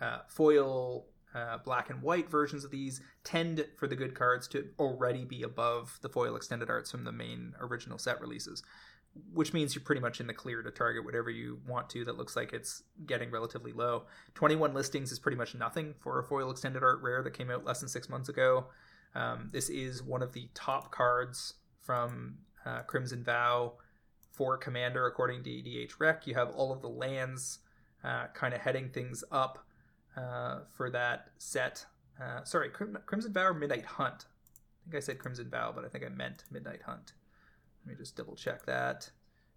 uh, 0.00 0.18
foil 0.28 1.06
uh, 1.34 1.58
black 1.58 1.90
and 1.90 2.02
white 2.02 2.30
versions 2.30 2.64
of 2.64 2.70
these 2.70 3.00
tend 3.24 3.66
for 3.76 3.86
the 3.86 3.96
good 3.96 4.14
cards 4.14 4.48
to 4.48 4.68
already 4.78 5.24
be 5.24 5.42
above 5.42 5.98
the 6.02 6.08
foil 6.08 6.36
extended 6.36 6.70
arts 6.70 6.90
from 6.90 7.04
the 7.04 7.12
main 7.12 7.54
original 7.60 7.98
set 7.98 8.20
releases 8.20 8.62
which 9.32 9.52
means 9.52 9.74
you're 9.74 9.84
pretty 9.84 10.00
much 10.00 10.20
in 10.20 10.26
the 10.26 10.34
clear 10.34 10.62
to 10.62 10.70
target 10.70 11.04
whatever 11.04 11.30
you 11.30 11.60
want 11.66 11.88
to 11.90 12.04
that 12.04 12.16
looks 12.16 12.36
like 12.36 12.52
it's 12.52 12.82
getting 13.06 13.30
relatively 13.30 13.72
low. 13.72 14.04
21 14.34 14.74
listings 14.74 15.12
is 15.12 15.18
pretty 15.18 15.36
much 15.36 15.54
nothing 15.54 15.94
for 16.00 16.18
a 16.18 16.24
foil 16.24 16.50
extended 16.50 16.82
art 16.82 17.00
rare 17.02 17.22
that 17.22 17.32
came 17.32 17.50
out 17.50 17.64
less 17.64 17.80
than 17.80 17.88
six 17.88 18.08
months 18.08 18.28
ago. 18.28 18.66
Um, 19.14 19.48
this 19.52 19.68
is 19.68 20.02
one 20.02 20.22
of 20.22 20.32
the 20.32 20.48
top 20.54 20.92
cards 20.92 21.54
from 21.80 22.38
uh, 22.64 22.80
Crimson 22.82 23.24
Vow 23.24 23.74
for 24.30 24.56
Commander, 24.56 25.06
according 25.06 25.42
to 25.44 25.50
EDH 25.50 25.92
Rec. 25.98 26.26
You 26.26 26.34
have 26.34 26.50
all 26.50 26.72
of 26.72 26.82
the 26.82 26.88
lands 26.88 27.60
uh, 28.04 28.26
kind 28.34 28.52
of 28.52 28.60
heading 28.60 28.90
things 28.90 29.24
up 29.32 29.66
uh, 30.16 30.60
for 30.72 30.90
that 30.90 31.30
set. 31.38 31.86
Uh, 32.20 32.44
sorry, 32.44 32.68
Crim- 32.68 32.98
Crimson 33.06 33.32
Vow 33.32 33.46
or 33.46 33.54
Midnight 33.54 33.86
Hunt? 33.86 34.26
I 34.26 34.90
think 34.90 35.02
I 35.02 35.04
said 35.04 35.18
Crimson 35.18 35.48
Vow, 35.50 35.72
but 35.74 35.84
I 35.84 35.88
think 35.88 36.04
I 36.04 36.08
meant 36.08 36.44
Midnight 36.50 36.82
Hunt. 36.82 37.12
Let 37.86 37.92
me 37.92 37.98
just 37.98 38.16
double 38.16 38.34
check 38.34 38.66
that. 38.66 39.10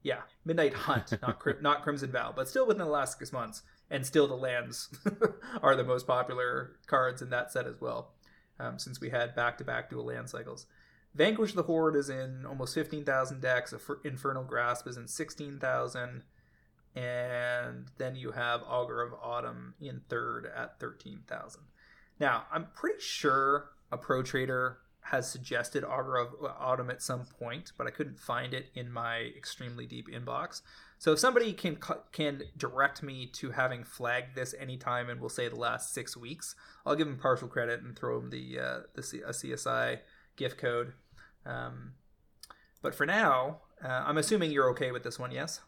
Yeah, 0.03 0.21
Midnight 0.45 0.73
Hunt, 0.73 1.13
not 1.21 1.61
not 1.61 1.81
Crimson 1.81 2.11
Vow, 2.11 2.31
but 2.35 2.47
still 2.47 2.67
within 2.67 2.85
the 2.85 2.91
last 2.91 3.17
six 3.17 3.33
months, 3.33 3.63
and 3.89 4.05
still 4.05 4.27
the 4.27 4.35
lands 4.35 4.89
are 5.63 5.75
the 5.75 5.83
most 5.83 6.05
popular 6.05 6.77
cards 6.85 7.21
in 7.21 7.31
that 7.31 7.51
set 7.51 7.65
as 7.65 7.81
well, 7.81 8.13
um, 8.59 8.77
since 8.77 9.01
we 9.01 9.09
had 9.09 9.35
back-to-back 9.35 9.89
dual 9.89 10.05
land 10.05 10.29
cycles. 10.29 10.67
Vanquish 11.15 11.53
the 11.53 11.63
Horde 11.63 11.95
is 11.95 12.09
in 12.09 12.45
almost 12.45 12.75
fifteen 12.75 13.03
thousand 13.03 13.41
decks. 13.41 13.73
Infernal 14.05 14.43
Grasp 14.43 14.87
is 14.87 14.95
in 14.95 15.07
sixteen 15.07 15.57
thousand, 15.59 16.23
and 16.95 17.87
then 17.97 18.15
you 18.15 18.31
have 18.31 18.61
Augur 18.67 19.01
of 19.01 19.13
Autumn 19.21 19.73
in 19.81 20.01
third 20.07 20.49
at 20.55 20.79
thirteen 20.79 21.23
thousand. 21.27 21.63
Now, 22.19 22.43
I'm 22.51 22.67
pretty 22.75 23.01
sure 23.01 23.71
a 23.91 23.97
pro 23.97 24.21
trader 24.21 24.77
has 25.11 25.29
suggested 25.29 25.83
Augur 25.83 26.17
of 26.17 26.35
Autumn 26.59 26.91
at 26.91 27.01
some 27.01 27.25
point, 27.25 27.71
but 27.77 27.87
I 27.87 27.89
couldn't 27.89 28.19
find 28.19 28.53
it 28.53 28.67
in 28.75 28.91
my 28.91 29.31
extremely 29.35 29.87
deep 29.87 30.07
inbox. 30.07 30.61
So 30.99 31.13
if 31.13 31.19
somebody 31.19 31.53
can 31.53 31.77
can 32.11 32.43
direct 32.55 33.01
me 33.01 33.25
to 33.33 33.51
having 33.51 33.83
flagged 33.83 34.35
this 34.35 34.53
anytime, 34.59 35.09
and 35.09 35.19
we'll 35.19 35.29
say 35.29 35.47
the 35.47 35.55
last 35.55 35.93
six 35.93 36.15
weeks, 36.15 36.55
I'll 36.85 36.95
give 36.95 37.07
them 37.07 37.17
partial 37.17 37.47
credit 37.47 37.81
and 37.81 37.97
throw 37.97 38.19
them 38.19 38.29
the 38.29 38.59
uh, 38.59 38.79
the 38.93 39.01
C- 39.01 39.21
a 39.21 39.31
CSI 39.31 39.99
gift 40.35 40.59
code. 40.59 40.93
Um, 41.43 41.93
but 42.83 42.93
for 42.93 43.07
now, 43.07 43.61
uh, 43.83 44.03
I'm 44.05 44.17
assuming 44.17 44.51
you're 44.51 44.69
okay 44.71 44.91
with 44.91 45.03
this 45.03 45.17
one, 45.17 45.31
yes? 45.31 45.61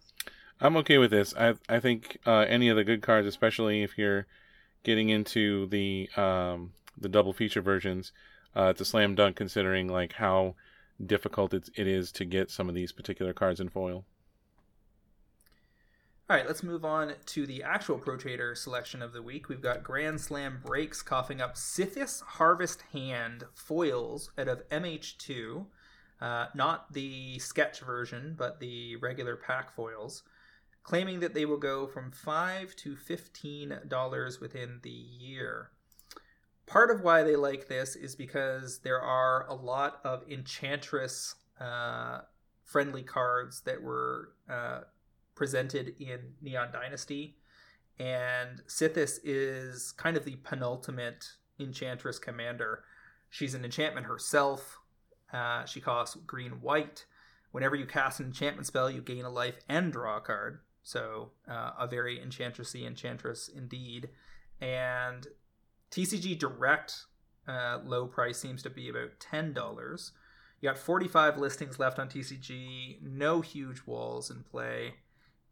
I'm 0.60 0.78
okay 0.78 1.00
with 1.00 1.10
this. 1.10 1.34
I 1.36 1.56
I 1.68 1.80
think 1.80 2.20
uh, 2.28 2.46
any 2.48 2.70
of 2.70 2.76
the 2.76 2.84
good 2.84 3.02
cards, 3.02 3.26
especially 3.26 3.82
if 3.82 3.98
you're 3.98 4.28
getting 4.84 5.10
into 5.10 5.66
the 5.68 6.10
um, 6.16 6.74
the 6.96 7.10
double 7.10 7.34
feature 7.34 7.62
versions, 7.62 8.12
uh, 8.56 8.70
it's 8.70 8.82
a 8.82 8.86
slam 8.86 9.16
dunk 9.16 9.36
considering 9.36 9.88
like 9.88 10.14
how 10.14 10.56
difficult 11.06 11.54
it, 11.54 11.70
it 11.76 11.88
is 11.88 12.12
to 12.14 12.26
get 12.26 12.52
some 12.52 12.70
of 12.70 12.76
these 12.76 12.92
particular 12.92 13.34
cards 13.34 13.60
in 13.60 13.70
foil. 13.70 14.06
All 16.30 16.38
right, 16.38 16.48
let's 16.48 16.64
move 16.64 16.86
on 16.86 17.14
to 17.26 17.46
the 17.46 17.62
actual 17.62 17.98
Pro 17.98 18.16
Trader 18.16 18.56
selection 18.56 19.02
of 19.02 19.12
the 19.12 19.22
week. 19.22 19.50
We've 19.50 19.62
got 19.62 19.84
Grand 19.84 20.22
Slam 20.22 20.62
Breaks 20.64 21.02
coughing 21.02 21.42
up 21.42 21.56
Sythis 21.56 22.22
Harvest 22.22 22.84
Hand 22.94 23.44
foils 23.54 24.32
out 24.38 24.48
of 24.48 24.68
MH2. 24.70 25.66
Uh, 26.22 26.46
not 26.56 26.94
the 26.94 27.38
sketch 27.40 27.82
version, 27.82 28.36
but 28.38 28.62
the 28.62 28.96
regular 28.98 29.36
pack 29.36 29.76
foils, 29.76 30.24
claiming 30.84 31.20
that 31.20 31.34
they 31.34 31.46
will 31.46 31.58
go 31.58 31.86
from 31.86 32.12
five 32.12 32.76
to 32.78 32.96
fifteen 32.96 33.80
dollars 33.88 34.40
within 34.40 34.80
the 34.84 34.90
year 34.90 35.72
part 36.66 36.92
of 36.92 37.02
why 37.02 37.24
they 37.24 37.36
like 37.36 37.68
this 37.68 37.96
is 37.96 38.16
because 38.16 38.80
there 38.80 39.02
are 39.02 39.46
a 39.48 39.54
lot 39.54 40.00
of 40.04 40.24
enchantress 40.30 41.36
uh, 41.60 42.22
friendly 42.64 43.04
cards 43.04 43.62
that 43.62 43.82
were 43.82 44.30
uh, 44.50 44.82
presented 45.36 45.96
in 46.00 46.20
neon 46.42 46.72
dynasty. 46.72 47.36
And 48.00 48.62
Sythis 48.68 49.20
is 49.24 49.92
kind 49.92 50.18
of 50.18 50.26
the 50.26 50.38
penultimate 50.38 51.34
enchantress 51.60 52.18
commander. 52.18 52.84
She's 53.30 53.54
an 53.54 53.64
enchantment 53.64 54.08
herself. 54.08 54.80
Uh, 55.32 55.66
she 55.66 55.82
costs 55.82 56.18
green 56.26 56.62
white. 56.62 57.06
Whenever 57.52 57.76
you 57.76 57.86
cast 57.86 58.20
an 58.20 58.28
enchantment 58.28 58.68
spell 58.68 58.90
you 58.90 59.02
gain 59.02 59.26
a 59.26 59.30
life 59.30 59.60
and 59.68 59.92
draw 59.92 60.18
a 60.18 60.22
card. 60.22 60.60
So 60.84 61.32
uh, 61.48 61.72
a 61.80 61.88
very 61.88 62.20
enchantressy 62.20 62.86
enchantress 62.86 63.50
indeed. 63.50 64.10
And 64.60 65.28
TCG 65.92 66.40
Direct 66.40 67.06
uh, 67.48 67.80
low 67.84 68.08
price 68.08 68.40
seems 68.40 68.64
to 68.64 68.70
be 68.70 68.90
about 68.90 69.20
ten 69.20 69.54
dollars. 69.54 70.12
You 70.62 70.70
got 70.70 70.78
45 70.78 71.40
listings 71.40 71.80
left 71.80 71.98
on 71.98 72.08
TCG, 72.08 73.02
no 73.02 73.42
huge 73.42 73.82
walls 73.88 74.30
in 74.30 74.44
play, 74.44 74.94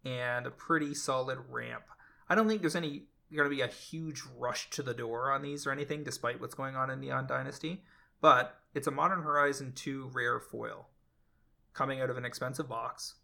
and 0.06 0.46
a 0.46 0.52
pretty 0.52 0.94
solid 0.94 1.40
ramp. 1.50 1.86
I 2.30 2.36
don't 2.36 2.48
think 2.48 2.62
there's 2.62 2.76
any 2.76 3.08
going 3.36 3.50
to 3.50 3.56
be 3.56 3.62
a 3.62 3.68
huge 3.68 4.24
rush 4.38 4.70
to 4.72 4.84
the 4.84 4.94
door 4.94 5.32
on 5.32 5.42
these 5.42 5.68
or 5.68 5.72
anything, 5.72 6.04
despite 6.04 6.40
what's 6.40 6.56
going 6.56 6.76
on 6.76 6.90
in 6.90 7.00
Neon 7.00 7.28
Dynasty. 7.28 7.84
But 8.22 8.60
it's 8.74 8.88
a 8.88 8.92
Modern 8.92 9.24
Horizon 9.24 9.74
2 9.76 10.12
rare 10.14 10.40
foil 10.40 10.88
coming 11.74 12.02
out 12.02 12.10
of 12.10 12.18
an 12.18 12.26
expensive 12.26 12.68
box. 12.68 13.16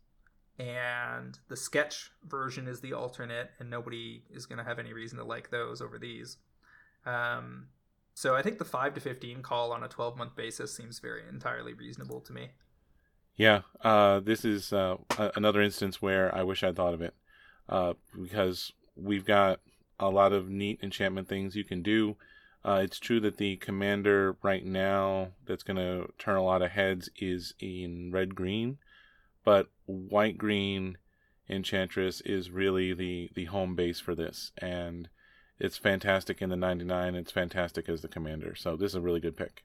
And 0.57 1.38
the 1.49 1.57
sketch 1.57 2.11
version 2.24 2.68
is 2.68 2.80
the 2.80 2.93
alternate, 2.93 3.51
and 3.59 3.70
nobody 3.70 4.24
is 4.30 4.45
going 4.45 4.59
to 4.59 4.63
have 4.63 4.80
any 4.80 4.93
reason 4.93 5.18
to 5.18 5.26
like 5.26 5.49
those 5.49 5.82
over 5.82 5.99
these. 5.99 6.38
Um, 7.06 7.68
so 8.14 8.36
I 8.36 8.41
think 8.41 8.58
the 8.58 8.66
five 8.66 8.93
to 8.95 8.99
fifteen 8.99 9.41
call 9.41 9.72
on 9.72 9.84
a 9.84 9.88
twelve 9.88 10.18
month 10.18 10.36
basis 10.36 10.76
seems 10.76 10.99
very 10.99 11.22
entirely 11.28 11.74
reasonable 11.74 12.22
to 12.22 12.34
me. 12.34 12.49
Yeah, 13.36 13.62
uh, 13.84 14.22
this 14.22 14.45
is 14.45 14.72
uh, 14.72 14.95
another 15.36 15.62
instance 15.62 16.01
where 16.01 16.34
I 16.34 16.43
wish 16.43 16.64
I'd 16.64 16.78
thought 16.78 16.93
of 16.93 17.01
it, 17.01 17.14
uh, 17.68 17.93
because 18.22 18.72
we've 18.95 19.26
got 19.26 19.60
a 19.99 20.10
lot 20.10 20.32
of 20.32 20.49
neat 20.49 20.80
enchantment 20.82 21.28
things 21.28 21.56
you 21.56 21.66
can 21.66 21.82
do. 21.82 22.16
Uh, 22.64 22.80
it's 22.82 22.97
true 22.97 23.20
that 23.20 23.38
the 23.38 23.58
commander 23.58 24.38
right 24.41 24.66
now 24.66 25.28
that's 25.45 25.64
going 25.64 25.78
to 25.78 26.12
turn 26.18 26.38
a 26.38 26.43
lot 26.43 26.62
of 26.62 26.72
heads 26.72 27.10
is 27.20 27.53
in 27.60 28.10
red 28.12 28.34
green, 28.34 28.78
but 29.43 29.68
white 29.86 30.38
green 30.38 30.97
enchantress 31.47 32.22
is 32.22 32.49
really 32.49 32.93
the 32.93 33.30
the 33.36 33.45
home 33.45 33.76
base 33.76 33.99
for 33.99 34.16
this, 34.16 34.51
and 34.58 35.10
it's 35.60 35.78
fantastic 35.78 36.41
in 36.41 36.49
the 36.49 36.56
99. 36.56 37.16
It's 37.16 37.32
fantastic 37.32 37.88
as 37.89 38.01
the 38.01 38.08
commander. 38.08 38.56
So 38.56 38.76
this 38.76 38.91
is 38.91 38.95
a 38.95 39.01
really 39.01 39.20
good 39.20 39.38
pick. 39.38 39.64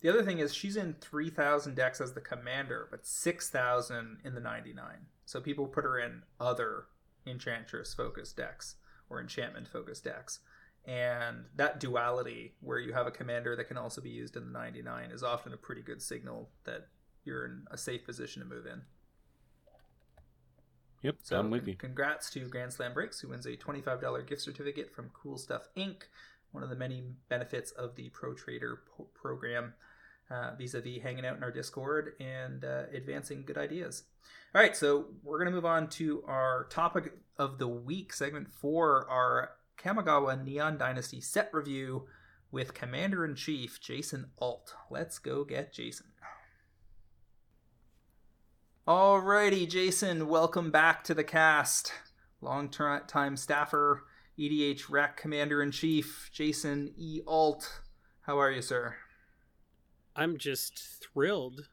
The 0.00 0.10
other 0.10 0.22
thing 0.22 0.38
is 0.38 0.54
she's 0.54 0.76
in 0.76 0.96
3,000 1.00 1.74
decks 1.74 2.00
as 2.00 2.12
the 2.12 2.20
commander, 2.20 2.88
but 2.90 3.06
6,000 3.06 4.18
in 4.22 4.34
the 4.34 4.40
99. 4.40 4.86
So 5.24 5.40
people 5.40 5.66
put 5.66 5.84
her 5.84 5.98
in 5.98 6.22
other 6.38 6.86
enchantress 7.26 7.94
focused 7.94 8.36
decks 8.36 8.76
or 9.08 9.20
enchantment 9.20 9.68
focused 9.68 10.04
decks. 10.04 10.40
And 10.84 11.44
that 11.56 11.80
duality, 11.80 12.52
where 12.60 12.78
you 12.78 12.92
have 12.92 13.06
a 13.06 13.10
commander 13.10 13.56
that 13.56 13.68
can 13.68 13.78
also 13.78 14.02
be 14.02 14.10
used 14.10 14.36
in 14.36 14.44
the 14.44 14.52
99, 14.52 15.10
is 15.10 15.22
often 15.22 15.54
a 15.54 15.56
pretty 15.56 15.80
good 15.80 16.02
signal 16.02 16.50
that 16.64 16.88
you're 17.24 17.46
in 17.46 17.64
a 17.70 17.78
safe 17.78 18.04
position 18.04 18.42
to 18.42 18.48
move 18.48 18.66
in. 18.66 18.82
Yep, 21.04 21.16
so 21.22 21.38
I'm 21.38 21.50
with 21.50 21.68
you. 21.68 21.74
Congrats 21.74 22.30
to 22.30 22.48
Grand 22.48 22.72
Slam 22.72 22.94
Breaks, 22.94 23.20
who 23.20 23.28
wins 23.28 23.44
a 23.44 23.58
$25 23.58 24.26
gift 24.26 24.40
certificate 24.40 24.90
from 24.90 25.10
Cool 25.12 25.36
Stuff 25.36 25.68
Inc., 25.76 26.04
one 26.50 26.62
of 26.62 26.70
the 26.70 26.76
many 26.76 27.04
benefits 27.28 27.72
of 27.72 27.94
the 27.94 28.08
Pro 28.08 28.32
Trader 28.32 28.80
po- 28.96 29.08
program, 29.12 29.74
vis 30.56 30.72
a 30.72 30.80
vis 30.80 31.02
hanging 31.02 31.26
out 31.26 31.36
in 31.36 31.42
our 31.42 31.50
Discord 31.50 32.14
and 32.20 32.64
uh, 32.64 32.84
advancing 32.94 33.44
good 33.44 33.58
ideas. 33.58 34.04
All 34.54 34.62
right, 34.62 34.74
so 34.74 35.08
we're 35.22 35.36
going 35.36 35.50
to 35.50 35.54
move 35.54 35.66
on 35.66 35.88
to 35.90 36.24
our 36.26 36.68
topic 36.70 37.12
of 37.38 37.58
the 37.58 37.68
week, 37.68 38.14
segment 38.14 38.50
four, 38.54 39.06
our 39.10 39.50
Kamigawa 39.76 40.42
Neon 40.42 40.78
Dynasty 40.78 41.20
set 41.20 41.50
review 41.52 42.06
with 42.50 42.72
Commander 42.72 43.26
in 43.26 43.34
Chief 43.34 43.78
Jason 43.78 44.30
Alt. 44.38 44.74
Let's 44.90 45.18
go 45.18 45.44
get 45.44 45.74
Jason. 45.74 46.06
Alrighty, 48.86 49.66
Jason, 49.66 50.28
welcome 50.28 50.70
back 50.70 51.04
to 51.04 51.14
the 51.14 51.24
cast. 51.24 51.90
Long 52.42 52.68
time 52.68 53.34
staffer, 53.38 54.04
EDH 54.38 54.90
Rec 54.90 55.16
Commander 55.16 55.62
in 55.62 55.70
Chief, 55.70 56.28
Jason 56.34 56.92
E. 56.94 57.22
Alt. 57.26 57.80
How 58.20 58.38
are 58.38 58.50
you, 58.50 58.60
sir? 58.60 58.96
I'm 60.14 60.36
just 60.36 61.02
thrilled 61.02 61.70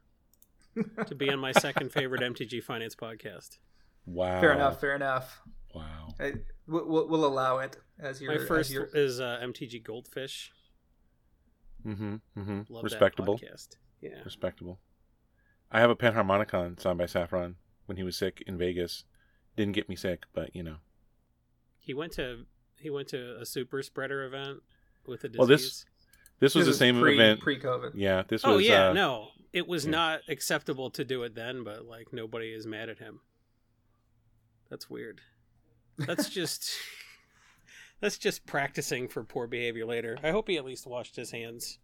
to 1.05 1.13
be 1.13 1.29
on 1.29 1.39
my 1.39 1.51
second 1.51 1.91
favorite 1.91 2.21
MTG 2.21 2.63
Finance 2.63 2.95
podcast. 2.95 3.57
Wow. 4.05 4.39
Fair 4.39 4.53
enough, 4.53 4.79
fair 4.79 4.95
enough. 4.95 5.41
Wow. 5.75 6.15
I, 6.17 6.35
we'll, 6.65 7.09
we'll 7.09 7.25
allow 7.25 7.57
it 7.57 7.75
as 7.99 8.21
your 8.21 8.39
My 8.39 8.45
first 8.45 8.71
your... 8.71 8.85
is 8.93 9.19
uh, 9.19 9.37
MTG 9.43 9.83
Goldfish. 9.83 10.53
Mm-hmm. 11.85 12.15
mm-hmm. 12.37 12.73
Love 12.73 12.83
Respectable. 12.85 13.37
Yeah. 13.99 14.11
Respectable. 14.23 14.79
I 15.71 15.79
have 15.79 15.89
a 15.89 15.95
Panharmonicon 15.95 16.79
signed 16.79 16.97
by 16.97 17.05
Saffron 17.05 17.55
when 17.85 17.97
he 17.97 18.03
was 18.03 18.17
sick 18.17 18.43
in 18.45 18.57
Vegas. 18.57 19.05
Didn't 19.55 19.73
get 19.73 19.89
me 19.89 19.95
sick, 19.95 20.23
but 20.33 20.55
you 20.55 20.63
know. 20.63 20.77
He 21.79 21.93
went 21.93 22.11
to 22.13 22.45
he 22.79 22.89
went 22.89 23.07
to 23.09 23.37
a 23.39 23.45
super 23.45 23.81
spreader 23.83 24.23
event 24.25 24.59
with 25.05 25.23
a 25.23 25.27
disease. 25.29 25.39
Well, 25.39 25.47
this 25.47 25.85
this 26.39 26.55
was 26.55 26.65
This 26.65 26.75
the 26.75 26.79
same 26.79 26.99
pre, 26.99 27.13
event 27.15 27.39
pre-COVID. 27.41 27.91
Yeah, 27.95 28.23
this 28.27 28.43
was. 28.43 28.55
oh 28.55 28.57
yeah, 28.57 28.89
uh, 28.89 28.93
no, 28.93 29.27
it 29.53 29.67
was 29.67 29.85
Yeah. 29.85 29.91
not 29.91 30.21
acceptable 30.27 30.89
to 30.91 31.03
do 31.03 31.23
it 31.23 31.35
then, 31.35 31.63
but 31.63 31.85
like 31.85 32.11
nobody 32.11 32.51
is 32.53 32.65
mad 32.65 32.89
at 32.89 32.99
him. 32.99 33.19
That's 34.69 34.89
weird. 34.89 35.21
That's 35.97 36.29
just 36.39 36.71
that's 37.99 38.17
just 38.17 38.45
practicing 38.45 39.07
for 39.07 39.23
poor 39.23 39.47
behavior 39.47 39.85
later. 39.85 40.17
I 40.23 40.31
hope 40.31 40.47
he 40.47 40.57
at 40.57 40.65
least 40.65 40.87
washed 40.87 41.15
his 41.15 41.31
hands. 41.31 41.77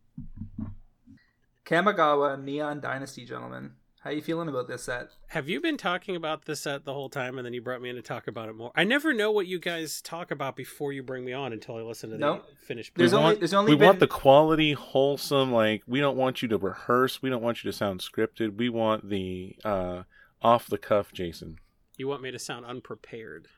Kamigawa 1.68 2.42
Neon 2.42 2.80
Dynasty, 2.80 3.26
gentlemen. 3.26 3.72
How 4.00 4.12
you 4.12 4.22
feeling 4.22 4.48
about 4.48 4.70
this 4.70 4.84
set? 4.84 5.10
Have 5.28 5.50
you 5.50 5.60
been 5.60 5.76
talking 5.76 6.16
about 6.16 6.46
this 6.46 6.62
set 6.62 6.86
the 6.86 6.94
whole 6.94 7.10
time 7.10 7.38
and 7.38 7.46
then 7.46 7.54
you 7.54 7.62
brought 7.62 7.82
me 7.82 7.90
in 7.90 7.98
to 7.98 8.02
talk 8.02 8.28
about 8.28 8.48
it 8.48 8.56
more? 8.56 8.72
I 8.74 8.86
never 8.86 9.14
know 9.14 9.32
what 9.32 9.48
you 9.48 9.60
guys 9.60 10.02
talk 10.02 10.32
about 10.32 10.56
before 10.56 10.94
you 10.94 11.04
bring 11.04 11.26
me 11.26 11.34
on 11.34 11.52
until 11.52 11.76
I 11.76 11.82
listen 11.82 12.12
to 12.12 12.18
Nope. 12.18 12.46
the 12.48 12.66
finished 12.66 12.94
There's 12.96 13.12
we 13.12 13.18
only- 13.18 13.26
want, 13.32 13.40
there's 13.40 13.54
only 13.54 13.76
we 13.76 13.86
want 13.86 14.00
the 14.00 14.08
quality, 14.08 14.74
wholesome. 14.74 15.52
Like 15.52 15.84
we 15.88 16.00
don't 16.00 16.16
want 16.16 16.42
you 16.42 16.48
to 16.48 16.58
rehearse. 16.58 17.22
We 17.22 17.30
don't 17.30 17.42
want 17.44 17.66
you 17.66 17.70
to 17.72 17.76
sound 17.78 18.00
scripted. 18.00 18.56
We 18.56 18.70
want 18.70 19.10
the 19.10 19.58
uh, 19.66 20.04
off 20.42 20.68
the 20.68 20.78
cuff, 20.78 21.12
Jason. 21.12 21.58
You 21.98 22.08
want 22.08 22.22
me 22.22 22.32
to 22.32 22.40
sound 22.40 22.66
unprepared. 22.66 23.50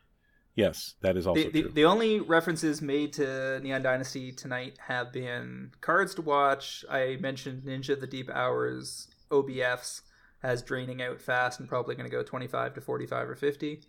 Yes, 0.60 0.96
that 1.00 1.16
is 1.16 1.26
also 1.26 1.42
The, 1.42 1.50
the, 1.50 1.62
true. 1.62 1.72
the 1.72 1.86
only 1.86 2.20
references 2.20 2.82
made 2.82 3.14
to 3.14 3.62
Neon 3.62 3.82
Dynasty 3.82 4.34
tonight 4.34 4.78
have 4.88 5.14
been 5.14 5.72
cards 5.80 6.14
to 6.16 6.22
watch. 6.22 6.84
I 6.90 7.18
mentioned 7.22 7.64
Ninja 7.64 7.98
the 7.98 8.06
Deep 8.08 8.30
Hours 8.30 9.08
OBFs 9.32 10.02
as 10.44 10.62
draining 10.62 11.02
out 11.02 11.22
fast 11.22 11.62
and 11.62 11.70
probably 11.70 11.96
going 11.96 12.10
to 12.10 12.16
go 12.16 12.24
25 12.24 12.74
to 12.74 12.82
45 12.82 13.30
or 13.30 13.36
50 13.36 13.82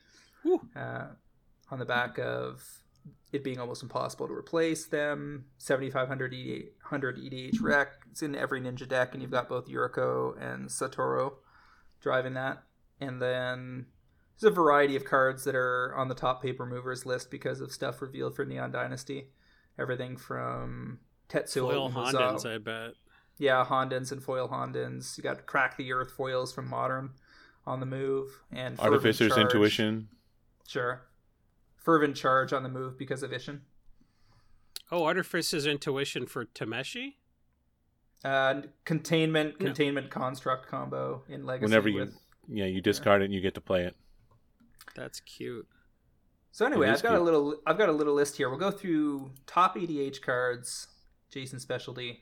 uh, 0.76 1.06
on 1.72 1.78
the 1.80 1.84
back 1.84 2.18
of 2.18 2.62
it 3.32 3.42
being 3.42 3.58
almost 3.58 3.82
impossible 3.82 4.28
to 4.28 4.32
replace 4.34 4.86
them. 4.86 5.46
7500 5.58 6.32
EDH, 6.32 6.64
100 6.82 7.18
EDH 7.18 7.60
rec. 7.60 7.88
It's 8.12 8.22
in 8.22 8.36
every 8.36 8.60
Ninja 8.60 8.88
deck, 8.88 9.12
and 9.12 9.22
you've 9.22 9.30
got 9.32 9.48
both 9.48 9.66
Yuriko 9.68 10.40
and 10.40 10.68
Satoru 10.68 11.32
driving 12.00 12.34
that. 12.34 12.62
And 13.00 13.20
then 13.20 13.86
there's 14.40 14.52
a 14.52 14.54
variety 14.54 14.96
of 14.96 15.04
cards 15.04 15.44
that 15.44 15.54
are 15.54 15.94
on 15.96 16.08
the 16.08 16.14
top 16.14 16.42
paper 16.42 16.64
movers 16.66 17.04
list 17.06 17.30
because 17.30 17.60
of 17.60 17.72
stuff 17.72 18.00
revealed 18.00 18.34
for 18.34 18.44
Neon 18.44 18.70
Dynasty. 18.70 19.28
Everything 19.78 20.16
from 20.16 20.98
Tetsuo 21.28 21.70
Foil 21.70 21.90
Umezawa- 21.90 22.12
Hondens, 22.12 22.54
I 22.54 22.58
bet. 22.58 22.94
yeah, 23.38 23.64
Hondens 23.64 24.12
and 24.12 24.22
foil 24.22 24.48
Hondens. 24.48 25.16
You 25.16 25.22
got 25.22 25.46
Crack 25.46 25.76
the 25.76 25.92
Earth 25.92 26.10
foils 26.12 26.52
from 26.52 26.68
Modern 26.68 27.10
on 27.66 27.80
the 27.80 27.86
move, 27.86 28.42
and 28.50 28.78
Artificer's 28.80 29.28
Charge. 29.32 29.40
intuition. 29.42 30.08
Sure, 30.66 31.02
Fervent 31.76 32.16
Charge 32.16 32.52
on 32.52 32.62
the 32.62 32.68
move 32.68 32.98
because 32.98 33.22
of 33.22 33.30
Isshin. 33.30 33.60
Oh, 34.90 35.04
Artificer's 35.04 35.66
intuition 35.66 36.26
for 36.26 36.46
Tameshi? 36.46 37.14
Uh, 38.24 38.62
containment, 38.84 39.60
No. 39.60 39.66
containment 39.66 40.10
construct 40.10 40.66
combo 40.66 41.22
in 41.28 41.46
Legacy. 41.46 41.64
Whenever 41.70 41.88
you 41.88 42.00
with... 42.00 42.14
yeah 42.48 42.66
you 42.66 42.80
discard 42.80 43.22
it, 43.22 43.26
and 43.26 43.34
you 43.34 43.40
get 43.40 43.54
to 43.54 43.60
play 43.60 43.84
it. 43.84 43.94
That's 44.94 45.20
cute. 45.20 45.66
So 46.52 46.66
anyway, 46.66 46.88
I've 46.88 46.96
is 46.96 47.02
got 47.02 47.14
a 47.14 47.20
little, 47.20 47.56
I've 47.66 47.78
got 47.78 47.88
a 47.88 47.92
little 47.92 48.14
list 48.14 48.36
here. 48.36 48.48
We'll 48.48 48.58
go 48.58 48.70
through 48.70 49.30
top 49.46 49.76
EDH 49.76 50.20
cards, 50.20 50.88
Jason 51.30 51.60
specialty, 51.60 52.20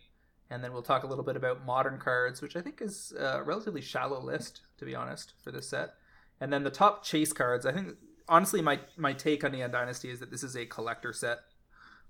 and 0.50 0.62
then 0.62 0.72
we'll 0.72 0.82
talk 0.82 1.02
a 1.02 1.06
little 1.06 1.24
bit 1.24 1.36
about 1.36 1.64
modern 1.64 1.98
cards, 1.98 2.42
which 2.42 2.56
I 2.56 2.60
think 2.60 2.80
is 2.82 3.12
a 3.18 3.42
relatively 3.42 3.80
shallow 3.80 4.20
list, 4.20 4.62
to 4.78 4.84
be 4.84 4.94
honest, 4.94 5.32
for 5.42 5.50
this 5.50 5.68
set. 5.68 5.94
And 6.40 6.52
then 6.52 6.62
the 6.62 6.70
top 6.70 7.04
chase 7.04 7.32
cards. 7.32 7.66
I 7.66 7.72
think 7.72 7.96
honestly, 8.28 8.62
my 8.62 8.80
my 8.96 9.12
take 9.12 9.44
on 9.44 9.52
Neon 9.52 9.70
Dynasty 9.70 10.10
is 10.10 10.20
that 10.20 10.30
this 10.30 10.42
is 10.42 10.56
a 10.56 10.66
collector 10.66 11.12
set 11.12 11.38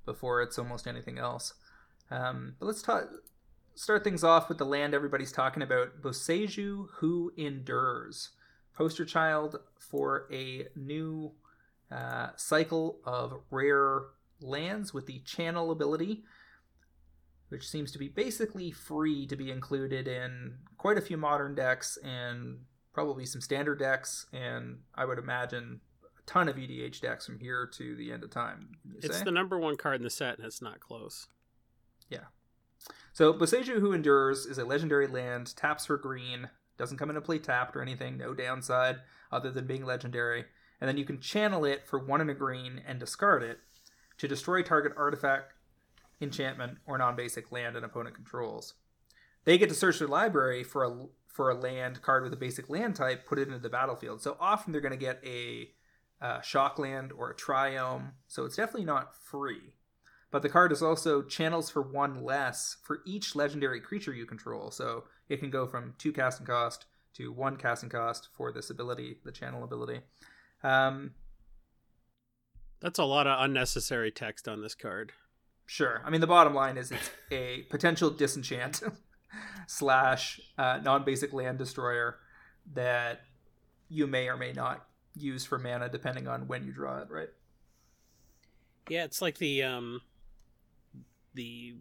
before 0.05 0.43
it's 0.43 0.59
almost 0.59 0.87
anything 0.87 1.19
else. 1.19 1.55
Um, 2.11 2.55
but 2.59 2.67
let's 2.67 2.83
talk. 2.83 3.09
Start 3.75 4.03
things 4.03 4.25
off 4.25 4.49
with 4.49 4.59
the 4.59 4.65
land 4.65 4.93
everybody's 4.93 5.31
talking 5.31 5.63
about. 5.63 6.03
Boseiju 6.03 6.89
Who 6.97 7.33
Endures. 7.37 8.31
Poster 8.79 9.05
child 9.05 9.59
for 9.77 10.29
a 10.33 10.69
new 10.77 11.33
uh, 11.91 12.29
cycle 12.37 13.01
of 13.05 13.35
rare 13.51 14.03
lands 14.41 14.95
with 14.95 15.07
the 15.07 15.19
channel 15.27 15.73
ability, 15.73 16.23
which 17.49 17.69
seems 17.69 17.91
to 17.91 17.99
be 17.99 18.07
basically 18.07 18.71
free 18.71 19.27
to 19.27 19.35
be 19.35 19.51
included 19.51 20.07
in 20.07 20.59
quite 20.77 20.97
a 20.97 21.01
few 21.01 21.17
modern 21.17 21.57
decks 21.57 21.99
and 22.05 22.61
probably 22.93 23.27
some 23.27 23.41
standard 23.41 23.81
decks, 23.81 24.27
and 24.33 24.79
I 24.95 25.07
would 25.07 25.19
imagine 25.19 25.81
a 26.17 26.23
ton 26.31 26.49
of 26.49 26.55
EDH 26.55 27.01
decks 27.01 27.27
from 27.27 27.41
here 27.41 27.69
to 27.75 27.97
the 27.97 28.13
end 28.13 28.23
of 28.23 28.31
time. 28.31 28.77
It's 29.03 29.19
say? 29.19 29.25
the 29.25 29.33
number 29.33 29.59
one 29.59 29.77
card 29.77 29.97
in 29.97 30.05
the 30.05 30.11
set, 30.11 30.39
and 30.39 30.47
it's 30.47 30.63
not 30.63 30.79
close. 30.79 31.27
Yeah. 32.09 32.27
So 33.13 33.33
Boseiju 33.33 33.81
Who 33.81 33.93
Endures 33.93 34.47
is 34.47 34.57
a 34.57 34.65
legendary 34.65 35.09
land, 35.09 35.57
taps 35.57 35.87
for 35.87 35.97
green, 35.97 36.51
doesn't 36.79 36.97
come 36.99 37.11
into 37.11 37.21
play 37.21 37.39
tapped 37.39 37.77
or 37.77 37.83
anything, 37.83 38.17
no 38.17 38.35
downside 38.35 38.97
other 39.31 39.51
than 39.51 39.67
being 39.67 39.85
legendary. 39.85 40.45
And 40.81 40.89
then 40.89 40.97
you 40.97 41.05
can 41.05 41.21
channel 41.21 41.65
it 41.65 41.87
for 41.87 41.99
one 41.99 42.21
in 42.21 42.31
a 42.31 42.35
green 42.35 42.83
and 42.87 43.01
discard 43.01 43.43
it 43.43 43.59
to 44.19 44.29
destroy 44.29 44.63
target 44.63 44.93
artifact, 44.97 45.55
enchantment, 46.21 46.79
or 46.87 46.99
non-basic 46.99 47.51
land 47.51 47.77
an 47.77 47.85
opponent 47.85 48.15
controls. 48.15 48.75
They 49.45 49.59
get 49.59 49.69
to 49.69 49.75
search 49.75 49.99
their 49.99 50.09
library 50.09 50.63
for 50.63 50.85
a 50.85 51.07
for 51.27 51.51
a 51.51 51.55
land 51.55 52.03
card 52.03 52.25
with 52.25 52.33
a 52.33 52.37
basic 52.37 52.69
land 52.69 52.97
type, 52.97 53.25
put 53.25 53.39
it 53.39 53.47
into 53.47 53.61
the 53.61 53.69
battlefield. 53.69 54.21
So 54.21 54.37
often 54.41 54.73
they're 54.73 54.81
going 54.81 54.91
to 54.91 54.99
get 54.99 55.21
a 55.25 55.71
uh, 56.21 56.41
shock 56.41 56.81
land 56.81 57.13
or 57.13 57.31
a 57.31 57.35
triome. 57.35 58.11
So 58.27 58.45
it's 58.45 58.57
definitely 58.57 58.87
not 58.87 59.15
free. 59.15 59.75
But 60.31 60.43
the 60.43 60.49
card 60.49 60.73
is 60.73 60.83
also 60.83 61.23
channels 61.23 61.71
for 61.71 61.81
one 61.81 62.23
less 62.23 62.77
for 62.83 63.01
each 63.07 63.35
legendary 63.35 63.81
creature 63.81 64.13
you 64.13 64.27
control. 64.27 64.71
So 64.71 65.05
it 65.29 65.39
can 65.41 65.51
go 65.51 65.67
from 65.67 65.95
two 65.99 66.13
casting 66.13 66.47
cost 66.47 66.85
to 67.15 67.33
one 67.33 67.57
casting 67.57 67.89
cost 67.89 68.29
for 68.37 68.53
this 68.53 68.71
ability, 68.71 69.19
the 69.25 69.33
channel 69.33 69.65
ability. 69.65 70.01
Um, 70.63 71.13
That's 72.81 72.99
a 72.99 73.05
lot 73.05 73.27
of 73.27 73.41
unnecessary 73.41 74.11
text 74.11 74.49
on 74.49 74.61
this 74.63 74.75
card. 74.75 75.13
sure. 75.67 76.03
I 76.05 76.11
mean, 76.11 76.21
the 76.21 76.27
bottom 76.27 76.55
line 76.55 76.77
is 76.77 76.93
it's 76.93 77.11
a 77.31 77.63
potential 77.71 78.11
disenchant 78.11 78.83
slash 79.67 80.41
uh, 80.59 80.81
non 80.83 81.05
basic 81.05 81.33
land 81.33 81.59
destroyer 81.59 82.19
that 82.75 83.23
you 83.89 84.07
may 84.07 84.29
or 84.29 84.37
may 84.37 84.53
not 84.53 84.87
use 85.17 85.45
for 85.45 85.59
mana 85.59 85.89
depending 85.89 86.29
on 86.29 86.47
when 86.49 86.65
you 86.65 86.73
draw 86.73 86.99
it, 87.01 87.11
right? 87.11 87.31
Yeah, 88.89 89.05
it's 89.05 89.21
like 89.21 89.39
the 89.39 89.63
um 89.63 90.01
the 91.39 91.77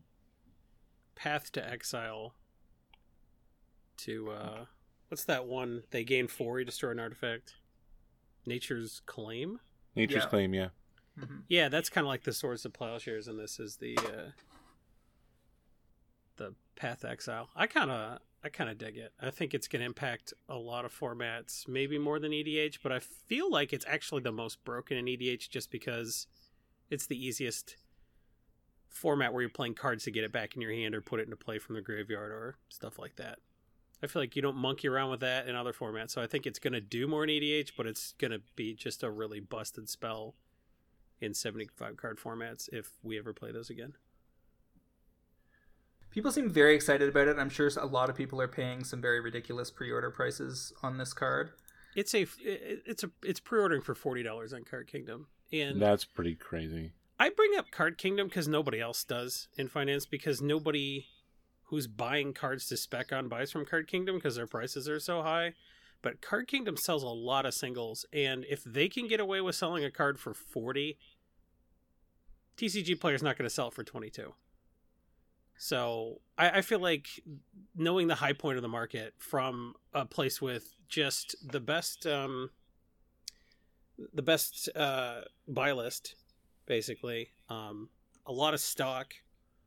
path 1.16 1.52
to 1.52 1.68
exile 1.68 2.36
to 3.98 4.30
uh 4.30 4.66
what's 5.08 5.24
that 5.24 5.48
one? 5.48 5.82
They 5.90 6.04
gain 6.04 6.28
four 6.28 6.60
you 6.60 6.66
destroy 6.66 6.92
an 6.92 7.00
artifact. 7.00 7.56
Nature's 8.46 9.02
claim? 9.08 9.60
Nature's 9.96 10.24
Yeah. 10.24 10.30
claim, 10.30 10.54
yeah. 10.54 10.70
hmm 11.20 11.40
yeah 11.50 11.70
that's 11.70 11.90
kind 11.90 12.06
of 12.06 12.10
like 12.10 12.24
the 12.24 12.34
swords 12.34 12.64
of 12.66 12.74
plowshares 12.74 13.28
and 13.28 13.40
this 13.40 13.60
is 13.60 13.78
the 13.78 13.98
uh 13.98 14.30
the 16.36 16.54
path 16.76 17.02
to 17.02 17.10
exile. 17.10 17.50
I 17.56 17.66
kind 17.66 17.90
of 17.90 18.20
i 18.44 18.50
kind 18.50 18.70
of 18.70 18.78
dig 18.78 18.96
it. 18.96 19.12
I 19.20 19.32
think 19.32 19.56
it's 19.56 19.68
going 19.68 19.80
to 19.80 19.88
impact 19.88 20.36
a 20.48 20.58
lot 20.58 20.86
of 20.86 20.94
formats 20.94 21.68
maybe 21.68 21.98
more 21.98 22.20
than 22.20 22.32
edh 22.32 22.78
but 22.84 22.92
i 22.92 23.00
feel 23.00 23.50
like 23.52 23.74
it's 23.74 23.86
actually 23.88 24.22
the 24.22 24.32
most 24.32 24.64
broken 24.64 24.96
in 24.98 25.08
edh 25.08 25.50
just 25.50 25.72
because 25.72 26.28
it's 26.92 27.08
the 27.08 27.18
easiest 27.28 27.76
format 28.90 29.34
where 29.34 29.42
you're 29.42 29.50
playing 29.50 29.76
cards 29.76 30.04
to 30.06 30.12
get 30.12 30.24
it 30.24 30.32
back 30.32 30.56
in 30.56 30.62
your 30.62 30.72
hand 30.72 30.96
or 30.96 31.02
put 31.02 31.20
it 31.20 31.24
into 31.24 31.36
play 31.36 31.60
from 31.60 31.76
the 31.76 31.82
graveyard 31.82 32.32
or 32.32 32.58
stuff 32.70 32.98
like 32.98 33.16
that. 33.18 33.40
I 34.02 34.08
feel 34.08 34.22
like 34.22 34.36
you 34.36 34.42
don't 34.42 34.58
monkey 34.58 34.88
around 34.88 35.10
with 35.10 35.22
that 35.22 35.48
in 35.48 35.56
other 35.56 35.74
formats, 35.74 36.12
so 36.12 36.22
I 36.22 36.28
think 36.28 36.46
it's 36.46 36.60
going 36.60 36.74
to 36.74 36.82
do 36.82 37.08
more 37.08 37.24
in 37.24 37.30
EDH, 37.30 37.72
but 37.76 37.88
it's 37.88 38.14
going 38.14 38.32
to 38.32 38.42
be 38.56 38.76
just 38.76 39.02
a 39.02 39.10
really 39.10 39.40
busted 39.40 39.90
spell 39.90 40.36
in 41.20 41.34
75 41.34 41.98
card 41.98 42.20
formats 42.20 42.70
if 42.72 42.92
we 43.02 43.18
ever 43.18 43.34
play 43.34 43.52
those 43.52 43.70
again. 43.72 43.94
People 46.12 46.32
seem 46.32 46.50
very 46.50 46.76
excited 46.76 47.10
about 47.10 47.28
it. 47.28 47.38
I'm 47.38 47.50
sure 47.50 47.70
a 47.78 47.86
lot 47.86 48.10
of 48.10 48.16
people 48.16 48.42
are 48.42 48.48
paying 48.48 48.84
some 48.84 49.02
very 49.02 49.20
ridiculous 49.20 49.70
pre-order 49.70 50.10
prices 50.10 50.74
on 50.82 50.98
this 50.98 51.14
card. 51.14 51.52
It's 51.96 52.14
a 52.14 52.28
it's 52.44 53.04
a 53.04 53.12
it's 53.24 53.40
pre-ordering 53.40 53.82
for 53.82 53.96
$40 53.96 54.54
on 54.54 54.64
Card 54.64 54.88
Kingdom. 54.88 55.28
And 55.52 55.82
That's 55.82 56.06
pretty 56.06 56.36
crazy. 56.36 56.94
I 57.20 57.30
bring 57.30 57.58
up 57.58 57.72
Card 57.72 57.98
Kingdom 57.98 58.28
because 58.28 58.48
nobody 58.48 58.80
else 58.80 59.04
does 59.04 59.48
in 59.58 59.68
finance 59.68 60.06
because 60.06 60.42
nobody 60.42 61.08
who's 61.64 61.88
buying 61.88 62.34
cards 62.34 62.68
to 62.68 62.78
spec 62.78 63.12
on 63.12 63.28
buys 63.28 63.52
from 63.52 63.66
Card 63.66 63.88
Kingdom 63.88 64.16
because 64.16 64.36
their 64.36 64.48
prices 64.48 64.88
are 64.88 65.00
so 65.00 65.22
high. 65.22 65.54
But 66.02 66.22
Card 66.22 66.48
Kingdom 66.48 66.78
sells 66.78 67.04
a 67.04 67.08
lot 67.08 67.46
of 67.46 67.56
singles, 67.56 68.06
and 68.14 68.46
if 68.48 68.64
they 68.64 68.88
can 68.88 69.08
get 69.08 69.20
away 69.20 69.42
with 69.42 69.56
selling 69.56 69.84
a 69.84 69.90
card 69.90 70.20
for 70.20 70.34
40, 70.34 70.98
TCG 72.56 73.00
player's 73.00 73.24
not 73.24 73.38
going 73.38 73.48
to 73.48 73.54
sell 73.54 73.70
it 73.70 73.74
for 73.74 73.84
22. 73.84 74.34
So 75.58 76.22
I, 76.38 76.50
I 76.50 76.62
feel 76.62 76.80
like 76.80 77.08
knowing 77.76 78.08
the 78.08 78.16
high 78.16 78.34
point 78.34 78.58
of 78.58 78.62
the 78.62 78.68
market 78.68 79.16
from 79.18 79.74
a 79.92 80.06
place 80.06 80.40
with 80.40 80.76
just 80.88 81.36
the 81.44 81.60
best 81.60 82.06
um, 82.06 82.52
the 84.14 84.22
best 84.22 84.70
uh, 84.76 85.22
buy 85.48 85.72
list 85.72 86.16
basically. 86.68 87.30
Um, 87.50 87.90
a 88.28 88.32
lot 88.32 88.54
of 88.54 88.60
stock, 88.60 89.14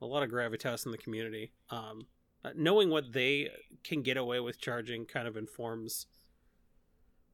a 0.00 0.06
lot 0.06 0.22
of 0.22 0.30
gravitas 0.30 0.86
in 0.86 0.92
the 0.92 0.98
community. 0.98 1.52
Um, 1.70 2.06
Uh, 2.42 2.52
knowing 2.56 2.88
what 2.88 3.12
they 3.12 3.50
can 3.84 4.00
get 4.02 4.16
away 4.16 4.40
with 4.40 4.58
charging 4.58 5.04
kind 5.04 5.28
of 5.28 5.36
informs 5.36 6.06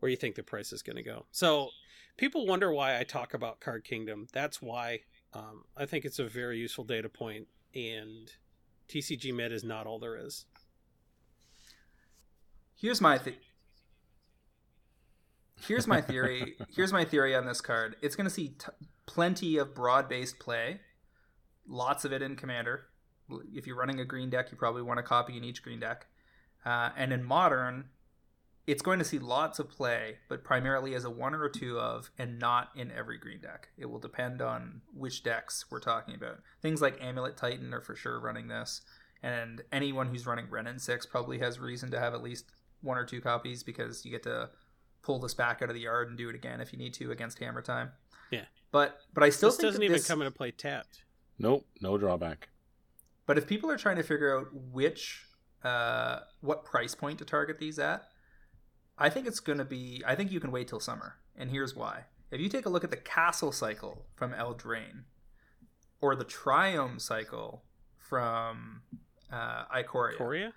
where 0.01 0.11
you 0.11 0.17
think 0.17 0.35
the 0.35 0.43
price 0.43 0.73
is 0.73 0.83
going 0.83 0.97
to 0.97 1.03
go. 1.05 1.27
So 1.31 1.71
people 2.17 2.45
wonder 2.45 2.73
why 2.73 2.99
I 2.99 3.05
talk 3.05 3.33
about 3.33 3.61
Card 3.61 3.85
Kingdom. 3.85 4.27
That's 4.33 4.61
why 4.61 5.03
um, 5.33 5.62
I 5.77 5.87
think 5.87 6.05
it's 6.05 6.19
a 6.19 6.27
very 6.27 6.59
useful 6.59 6.83
data 6.83 7.09
point, 7.09 7.47
and 7.73 8.29
TCG 8.89 9.33
Mid 9.33 9.53
is 9.53 9.62
not 9.62 9.87
all 9.87 10.01
there 10.01 10.17
is. 10.17 10.45
Here's 12.75 13.01
my 13.01 13.17
th- 13.19 13.39
here's 15.69 15.87
my 15.87 16.01
theory. 16.01 16.57
here's 16.75 16.93
my 16.93 17.05
theory 17.05 17.35
on 17.35 17.47
this 17.47 17.61
card. 17.61 17.95
It's 18.03 18.17
going 18.17 18.29
to 18.29 18.35
see 18.35 18.49
t- 18.59 18.67
plenty 19.07 19.57
of 19.57 19.75
broad-based 19.75 20.39
play, 20.39 20.81
lots 21.67 22.05
of 22.05 22.13
it 22.13 22.23
in 22.23 22.37
Commander. 22.37 22.87
If 23.55 23.67
you're 23.67 23.77
running 23.77 24.01
a 24.01 24.05
green 24.05 24.31
deck, 24.31 24.51
you 24.51 24.57
probably 24.57 24.83
want 24.83 25.01
a 25.01 25.03
copy 25.03 25.37
in 25.37 25.45
each 25.45 25.63
green 25.63 25.81
deck. 25.81 26.07
Uh, 26.65 26.91
and 26.97 27.13
in 27.13 27.25
Modern, 27.25 27.87
it's 28.67 28.83
going 28.83 28.99
to 28.99 29.05
see 29.05 29.19
lots 29.19 29.59
of 29.59 29.71
play, 29.71 30.17
but 30.29 30.43
primarily 30.43 30.95
as 30.95 31.05
a 31.05 31.11
one 31.11 31.35
or 31.35 31.49
two 31.49 31.79
of, 31.79 32.11
and 32.19 32.39
not 32.39 32.71
in 32.75 32.91
every 32.91 33.19
green 33.19 33.41
deck. 33.41 33.69
It 33.79 33.87
will 33.87 34.01
depend 34.01 34.43
on 34.43 34.83
which 34.93 35.23
decks 35.23 35.67
we're 35.71 35.81
talking 35.81 36.15
about. 36.15 36.41
Things 36.61 36.83
like 36.83 37.03
Amulet 37.03 37.37
Titan 37.37 37.73
are 37.73 37.81
for 37.81 37.95
sure 37.95 38.19
running 38.19 38.49
this, 38.49 38.83
and 39.23 39.63
anyone 39.71 40.09
who's 40.09 40.27
running 40.27 40.47
and 40.53 40.83
Six 40.83 41.07
probably 41.07 41.39
has 41.39 41.61
reason 41.61 41.91
to 41.93 42.01
have 42.01 42.15
at 42.15 42.23
least 42.23 42.47
one 42.81 42.99
or 42.99 43.05
two 43.05 43.21
copies 43.21 43.63
because 43.63 44.05
you 44.05 44.11
get 44.11 44.25
to 44.25 44.51
pull 45.07 45.21
this 45.21 45.35
back 45.35 45.63
out 45.63 45.69
of 45.69 45.75
the 45.75 45.83
yard 45.83 46.09
and 46.09 46.19
do 46.19 46.29
it 46.29 46.35
again 46.35 46.61
if 46.61 46.73
you 46.73 46.79
need 46.79 46.93
to 46.95 47.13
against 47.13 47.39
Hammer 47.39 47.63
Time. 47.63 47.93
Yeah, 48.33 48.43
but 48.73 48.99
but 49.15 49.23
I 49.23 49.31
still 49.31 49.51
this 49.51 49.59
think 49.59 49.69
doesn't 49.69 49.83
even 49.83 49.95
this, 49.95 50.07
come 50.07 50.21
into 50.21 50.33
play 50.33 50.51
tapped. 50.51 51.05
Nope, 51.39 51.65
no 51.81 51.97
drawback. 51.97 52.49
But 53.25 53.39
if 53.39 53.47
people 53.47 53.71
are 53.71 53.77
trying 53.77 53.97
to 53.97 54.03
figure 54.03 54.37
out 54.37 54.49
which 54.53 55.25
uh, 55.63 56.21
what 56.41 56.65
price 56.65 56.95
point 56.95 57.21
to 57.21 57.25
target 57.25 57.59
these 57.59 57.79
at, 57.79 58.09
I 58.99 59.09
think 59.09 59.29
it's 59.29 59.41
going 59.41 59.59
to 59.59 59.65
be. 59.65 60.03
I 60.05 60.17
think 60.17 60.33
you 60.33 60.41
can 60.41 60.51
wait 60.51 60.67
till 60.67 60.81
summer, 60.81 61.17
and 61.37 61.51
here's 61.51 61.77
why. 61.77 62.05
If 62.33 62.41
you 62.41 62.49
take 62.49 62.67
a 62.67 62.69
look 62.69 62.83
at 62.83 62.91
the 62.91 62.97
Castle 62.97 63.53
cycle 63.53 64.07
from 64.17 64.33
Eldraine, 64.33 65.05
or 66.01 66.17
the 66.17 66.25
Triome 66.25 67.01
cycle 67.01 67.63
from 67.97 68.83
uh, 69.33 69.67
Ikoria, 69.67 70.17
Korea? 70.17 70.53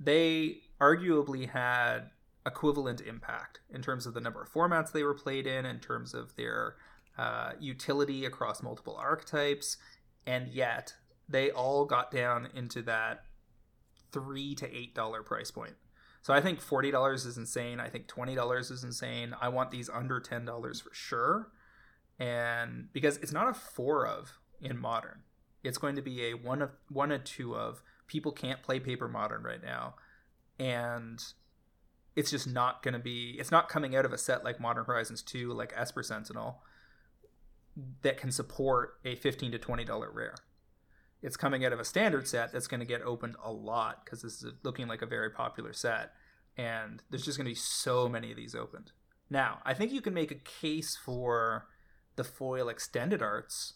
they 0.00 0.60
arguably 0.80 1.48
had 1.48 2.10
equivalent 2.46 3.00
impact 3.00 3.60
in 3.68 3.82
terms 3.82 4.06
of 4.06 4.14
the 4.14 4.20
number 4.20 4.40
of 4.40 4.50
formats 4.50 4.92
they 4.92 5.02
were 5.02 5.14
played 5.14 5.46
in, 5.46 5.66
in 5.66 5.80
terms 5.80 6.14
of 6.14 6.36
their 6.36 6.76
uh, 7.18 7.52
utility 7.58 8.24
across 8.24 8.62
multiple 8.62 8.96
archetypes, 8.96 9.76
and 10.26 10.48
yet 10.48 10.94
they 11.28 11.50
all 11.50 11.84
got 11.84 12.10
down 12.10 12.48
into 12.54 12.82
that 12.82 13.24
three 14.12 14.54
to 14.54 14.74
eight 14.74 14.94
dollar 14.94 15.22
price 15.22 15.50
point. 15.50 15.74
So 16.22 16.32
I 16.32 16.40
think 16.40 16.60
forty 16.60 16.90
dollars 16.90 17.26
is 17.26 17.36
insane. 17.36 17.80
I 17.80 17.88
think 17.88 18.06
twenty 18.06 18.34
dollars 18.34 18.70
is 18.70 18.84
insane. 18.84 19.34
I 19.40 19.48
want 19.48 19.70
these 19.70 19.88
under 19.88 20.20
ten 20.20 20.44
dollars 20.44 20.80
for 20.80 20.90
sure, 20.92 21.50
and 22.18 22.88
because 22.92 23.16
it's 23.18 23.32
not 23.32 23.48
a 23.48 23.54
four 23.54 24.06
of 24.06 24.38
in 24.60 24.78
modern, 24.78 25.22
it's 25.64 25.78
going 25.78 25.96
to 25.96 26.02
be 26.02 26.24
a 26.26 26.34
one 26.34 26.62
of 26.62 26.70
one 26.88 27.12
and 27.12 27.24
two 27.24 27.56
of. 27.56 27.82
People 28.06 28.30
can't 28.30 28.62
play 28.62 28.78
paper 28.78 29.08
modern 29.08 29.42
right 29.42 29.62
now, 29.62 29.94
and 30.60 31.20
it's 32.16 32.30
just 32.30 32.48
not 32.48 32.82
going 32.82 32.94
to 32.94 33.00
be. 33.00 33.36
It's 33.38 33.50
not 33.50 33.68
coming 33.68 33.94
out 33.94 34.04
of 34.04 34.12
a 34.12 34.18
set 34.18 34.42
like 34.42 34.58
Modern 34.58 34.84
Horizons 34.84 35.22
two, 35.22 35.52
like 35.52 35.72
Esper 35.76 36.02
Sentinel, 36.02 36.62
that 38.02 38.16
can 38.16 38.32
support 38.32 38.98
a 39.04 39.14
fifteen 39.14 39.52
to 39.52 39.58
twenty 39.58 39.84
dollar 39.84 40.10
rare 40.10 40.34
it's 41.22 41.36
coming 41.36 41.64
out 41.64 41.72
of 41.72 41.80
a 41.80 41.84
standard 41.84 42.28
set 42.28 42.52
that's 42.52 42.66
going 42.66 42.80
to 42.80 42.86
get 42.86 43.02
opened 43.02 43.36
a 43.42 43.50
lot 43.50 44.04
because 44.04 44.22
this 44.22 44.42
is 44.42 44.52
looking 44.62 44.86
like 44.86 45.02
a 45.02 45.06
very 45.06 45.30
popular 45.30 45.72
set 45.72 46.12
and 46.56 47.02
there's 47.10 47.24
just 47.24 47.38
going 47.38 47.46
to 47.46 47.50
be 47.50 47.54
so 47.54 48.08
many 48.08 48.30
of 48.30 48.36
these 48.36 48.54
opened 48.54 48.92
now 49.30 49.58
i 49.64 49.74
think 49.74 49.92
you 49.92 50.00
can 50.00 50.14
make 50.14 50.30
a 50.30 50.36
case 50.36 50.96
for 50.96 51.66
the 52.16 52.24
foil 52.24 52.68
extended 52.68 53.22
arts 53.22 53.74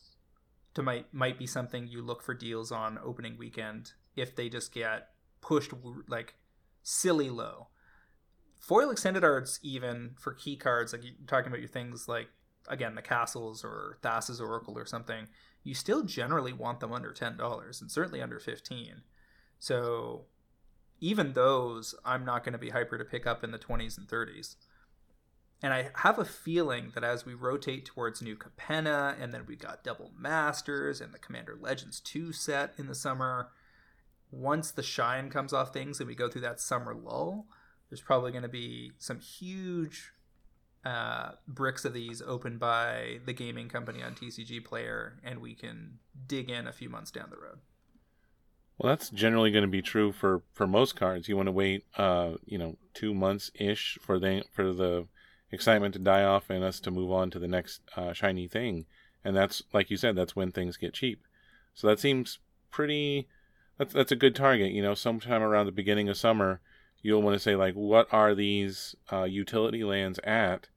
to 0.75 0.83
might 0.83 1.13
might 1.13 1.39
be 1.39 1.47
something 1.47 1.87
you 1.89 2.03
look 2.03 2.23
for 2.23 2.35
deals 2.35 2.71
on 2.71 2.99
opening 3.05 3.37
weekend 3.37 3.93
if 4.17 4.37
they 4.37 4.49
just 4.49 4.73
get 4.73 5.09
pushed 5.41 5.73
like 6.09 6.35
silly 6.83 7.31
low 7.31 7.69
foil 8.61 8.91
extended 8.91 9.25
arts 9.25 9.59
even 9.63 10.11
for 10.21 10.35
key 10.35 10.55
cards 10.55 10.93
like 10.93 11.03
you're 11.03 11.15
talking 11.27 11.49
about 11.49 11.61
your 11.61 11.69
things 11.69 12.07
like 12.07 12.29
again 12.69 12.95
the 12.95 13.03
castles 13.03 13.65
or 13.65 13.99
thassa's 14.03 14.41
oracle 14.41 14.79
or 14.79 14.85
something 14.85 15.27
you 15.65 15.75
still 15.75 16.05
generally 16.05 16.53
want 16.53 16.81
them 16.81 16.93
under 16.93 17.13
$10 17.13 17.81
and 17.81 17.91
certainly 17.91 18.23
under 18.23 18.39
15 18.39 19.03
so 19.59 20.27
even 21.01 21.33
those 21.33 21.95
i'm 22.05 22.25
not 22.25 22.45
going 22.45 22.53
to 22.53 22.59
be 22.59 22.71
hyper 22.71 22.99
to 22.99 23.05
pick 23.05 23.27
up 23.27 23.43
in 23.43 23.51
the 23.51 23.59
20s 23.59 23.97
and 23.97 24.07
30s 24.07 24.57
and 25.63 25.73
i 25.73 25.89
have 25.97 26.19
a 26.19 26.25
feeling 26.25 26.93
that 26.95 27.03
as 27.03 27.25
we 27.25 27.33
rotate 27.33 27.87
towards 27.87 28.21
new 28.21 28.37
capenna 28.37 29.17
and 29.19 29.33
then 29.33 29.45
we 29.47 29.57
got 29.57 29.83
double 29.83 30.13
masters 30.19 31.01
and 31.01 31.15
the 31.15 31.19
commander 31.19 31.57
legends 31.59 31.99
2 31.99 32.31
set 32.31 32.75
in 32.77 32.89
the 32.89 32.95
summer 32.95 33.49
once 34.31 34.71
the 34.71 34.83
shine 34.83 35.31
comes 35.31 35.55
off 35.55 35.73
things 35.73 35.99
and 35.99 36.07
we 36.07 36.15
go 36.15 36.29
through 36.29 36.43
that 36.43 36.61
summer 36.61 36.95
lull 36.95 37.47
there's 37.91 38.01
probably 38.01 38.31
going 38.31 38.43
to 38.43 38.49
be 38.49 38.93
some 38.99 39.19
huge 39.19 40.13
uh, 40.85 41.33
bricks 41.47 41.85
of 41.85 41.93
these 41.93 42.23
opened 42.23 42.59
by 42.59 43.19
the 43.27 43.33
gaming 43.33 43.69
company 43.69 44.03
on 44.03 44.15
TCG 44.15 44.65
Player, 44.65 45.19
and 45.23 45.41
we 45.41 45.55
can 45.55 45.99
dig 46.27 46.49
in 46.49 46.67
a 46.67 46.73
few 46.73 46.89
months 46.89 47.11
down 47.11 47.29
the 47.31 47.37
road. 47.37 47.59
Well, 48.79 48.91
that's 48.91 49.11
generally 49.11 49.51
going 49.51 49.65
to 49.65 49.69
be 49.69 49.83
true 49.83 50.11
for, 50.11 50.43
for 50.55 50.67
most 50.67 50.97
cards. 50.97 51.29
You 51.29 51.37
want 51.37 51.49
to 51.49 51.53
wait, 51.53 51.85
uh, 51.99 52.35
you 52.47 52.57
know, 52.57 52.77
two 52.95 53.13
months 53.13 53.51
ish 53.55 53.99
for 54.01 54.19
the 54.19 54.45
for 54.55 54.73
the 54.73 55.07
excitement 55.53 55.93
to 55.95 56.01
die 56.01 56.23
off 56.23 56.49
and 56.49 56.65
us 56.65 56.81
to 56.81 56.91
move 56.91 57.13
on 57.13 57.31
to 57.31 57.39
the 57.39 57.49
next 57.49 57.83
uh, 57.97 58.15
shiny 58.15 58.49
thing, 58.49 58.87
and 59.23 59.37
that's 59.37 59.63
like 59.75 59.91
you 59.91 59.99
said, 59.99 60.17
that's 60.17 60.35
when 60.35 60.51
things 60.51 60.79
get 60.79 60.95
cheap. 60.95 61.25
So 61.75 61.89
that 61.89 62.01
seems 62.01 62.39
pretty. 62.71 63.29
That's 63.77 63.93
that's 63.93 64.13
a 64.13 64.17
good 64.17 64.35
target. 64.35 64.73
You 64.73 64.83
know, 64.83 64.95
sometime 64.95 65.43
around 65.43 65.67
the 65.67 65.73
beginning 65.73 66.09
of 66.09 66.17
summer, 66.17 66.63
you'll 67.03 67.23
want 67.23 67.35
to 67.35 67.41
say 67.41 67.57
like 67.57 67.75
what 67.75 68.09
are 68.13 68.35
these 68.35 68.95
uh, 69.13 69.25
utility 69.25 69.85
lands 69.85 70.19
at? 70.25 70.69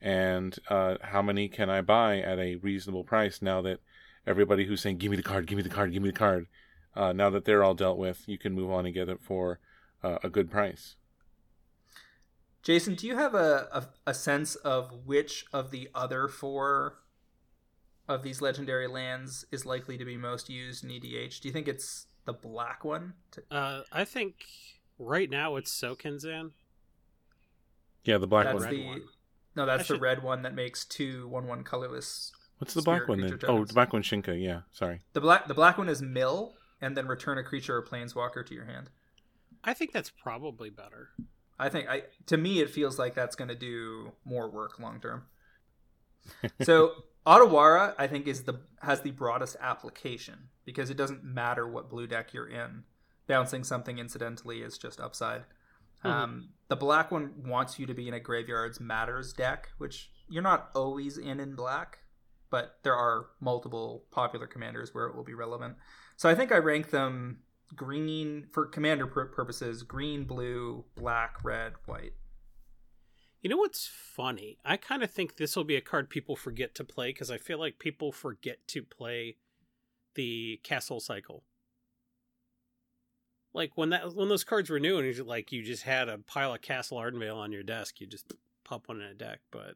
And 0.00 0.58
uh, 0.68 0.96
how 1.00 1.22
many 1.22 1.48
can 1.48 1.70
i 1.70 1.80
buy 1.80 2.18
at 2.18 2.38
a 2.38 2.56
reasonable 2.56 3.04
price 3.04 3.40
now 3.40 3.62
that 3.62 3.80
everybody 4.26 4.66
who's 4.66 4.80
saying 4.80 4.98
give 4.98 5.10
me 5.10 5.16
the 5.16 5.22
card 5.22 5.46
give 5.46 5.56
me 5.56 5.62
the 5.62 5.68
card 5.68 5.92
give 5.92 6.02
me 6.02 6.10
the 6.10 6.18
card 6.18 6.46
uh, 6.94 7.12
now 7.12 7.30
that 7.30 7.44
they're 7.44 7.62
all 7.62 7.74
dealt 7.74 7.98
with 7.98 8.24
you 8.26 8.36
can 8.36 8.52
move 8.52 8.70
on 8.70 8.84
and 8.84 8.94
get 8.94 9.08
it 9.08 9.20
for 9.22 9.60
uh, 10.02 10.18
a 10.22 10.28
good 10.28 10.50
price. 10.50 10.96
Jason 12.62 12.94
do 12.94 13.06
you 13.06 13.16
have 13.16 13.34
a, 13.34 13.68
a, 13.72 14.10
a 14.10 14.14
sense 14.14 14.54
of 14.56 14.92
which 15.04 15.44
of 15.52 15.70
the 15.70 15.88
other 15.94 16.28
four 16.28 16.98
of 18.08 18.22
these 18.22 18.40
legendary 18.40 18.88
lands 18.88 19.44
is 19.52 19.64
likely 19.64 19.96
to 19.96 20.04
be 20.04 20.16
most 20.16 20.48
used 20.48 20.84
in 20.84 20.90
edh 20.90 21.00
do 21.00 21.48
you 21.48 21.52
think 21.52 21.68
it's 21.68 22.06
the 22.24 22.32
black 22.32 22.84
one 22.84 23.14
to... 23.30 23.42
Uh, 23.50 23.82
i 23.92 24.04
think 24.04 24.44
Right 24.98 25.30
now, 25.30 25.56
it's 25.56 25.72
Sokenzan. 25.72 26.52
Yeah, 28.04 28.18
the 28.18 28.26
black 28.26 28.46
that's 28.46 28.64
one. 28.64 28.70
The, 28.70 29.02
no, 29.54 29.66
that's 29.66 29.88
the 29.88 29.98
red 29.98 30.22
one 30.22 30.42
that 30.42 30.54
makes 30.54 30.84
two 30.84 31.28
one 31.28 31.46
one 31.46 31.64
colorless. 31.64 32.32
What's 32.58 32.74
the 32.74 32.82
black 32.82 33.08
one 33.08 33.20
then? 33.20 33.38
Oh, 33.48 33.64
the 33.64 33.72
black 33.72 33.92
one 33.92 34.02
Shinka. 34.02 34.40
Yeah, 34.40 34.60
sorry. 34.72 35.02
The 35.12 35.20
black 35.20 35.48
the 35.48 35.54
black 35.54 35.78
one 35.78 35.88
is 35.88 36.02
mill, 36.02 36.54
and 36.80 36.96
then 36.96 37.06
return 37.06 37.38
a 37.38 37.42
creature 37.42 37.76
or 37.76 37.84
planeswalker 37.84 38.44
to 38.46 38.54
your 38.54 38.64
hand. 38.64 38.90
I 39.64 39.74
think 39.74 39.92
that's 39.92 40.10
probably 40.10 40.70
better. 40.70 41.10
I 41.58 41.68
think 41.68 41.88
I 41.88 42.04
to 42.26 42.36
me 42.36 42.60
it 42.60 42.70
feels 42.70 42.98
like 42.98 43.14
that's 43.14 43.36
going 43.36 43.48
to 43.48 43.54
do 43.54 44.12
more 44.24 44.50
work 44.50 44.78
long 44.78 45.00
term. 45.00 45.24
so 46.62 46.92
Otawara, 47.26 47.94
I 47.98 48.08
think, 48.08 48.26
is 48.26 48.42
the 48.42 48.60
has 48.82 49.02
the 49.02 49.12
broadest 49.12 49.56
application 49.60 50.48
because 50.64 50.90
it 50.90 50.96
doesn't 50.96 51.22
matter 51.22 51.68
what 51.68 51.88
blue 51.88 52.06
deck 52.06 52.34
you're 52.34 52.48
in 52.48 52.84
bouncing 53.26 53.64
something 53.64 53.98
incidentally 53.98 54.62
is 54.62 54.78
just 54.78 55.00
upside. 55.00 55.42
Mm-hmm. 56.04 56.08
Um, 56.08 56.48
the 56.68 56.76
black 56.76 57.10
one 57.10 57.32
wants 57.46 57.78
you 57.78 57.86
to 57.86 57.94
be 57.94 58.08
in 58.08 58.14
a 58.14 58.20
graveyards 58.20 58.80
matters 58.80 59.32
deck, 59.32 59.68
which 59.78 60.10
you're 60.28 60.42
not 60.42 60.70
always 60.74 61.18
in 61.18 61.38
in 61.38 61.54
black, 61.54 61.98
but 62.50 62.78
there 62.82 62.94
are 62.94 63.26
multiple 63.40 64.04
popular 64.10 64.46
commanders 64.46 64.94
where 64.94 65.06
it 65.06 65.14
will 65.14 65.24
be 65.24 65.34
relevant. 65.34 65.76
So 66.16 66.28
I 66.28 66.34
think 66.34 66.52
I 66.52 66.58
rank 66.58 66.90
them 66.90 67.40
green 67.74 68.46
for 68.52 68.66
commander 68.66 69.06
purposes: 69.06 69.82
green, 69.82 70.24
blue, 70.24 70.84
black, 70.96 71.44
red, 71.44 71.74
white. 71.86 72.12
You 73.40 73.50
know 73.50 73.56
what's 73.56 73.88
funny? 73.88 74.58
I 74.64 74.76
kind 74.76 75.02
of 75.02 75.10
think 75.10 75.36
this 75.36 75.56
will 75.56 75.64
be 75.64 75.74
a 75.74 75.80
card 75.80 76.10
people 76.10 76.36
forget 76.36 76.76
to 76.76 76.84
play 76.84 77.08
because 77.08 77.30
I 77.30 77.38
feel 77.38 77.58
like 77.58 77.80
people 77.80 78.12
forget 78.12 78.58
to 78.68 78.82
play 78.84 79.36
the 80.14 80.60
castle 80.62 81.00
cycle 81.00 81.42
like 83.54 83.72
when 83.74 83.90
that 83.90 84.14
when 84.14 84.28
those 84.28 84.44
cards 84.44 84.70
were 84.70 84.80
new 84.80 84.98
and 84.98 85.16
you 85.16 85.24
like 85.24 85.52
you 85.52 85.62
just 85.62 85.82
had 85.82 86.08
a 86.08 86.18
pile 86.18 86.54
of 86.54 86.62
Castle 86.62 86.98
Ardenvale 86.98 87.36
on 87.36 87.52
your 87.52 87.62
desk, 87.62 88.00
you 88.00 88.06
just 88.06 88.32
pop 88.64 88.88
one 88.88 89.00
in 89.00 89.06
a 89.06 89.14
deck. 89.14 89.40
But 89.50 89.74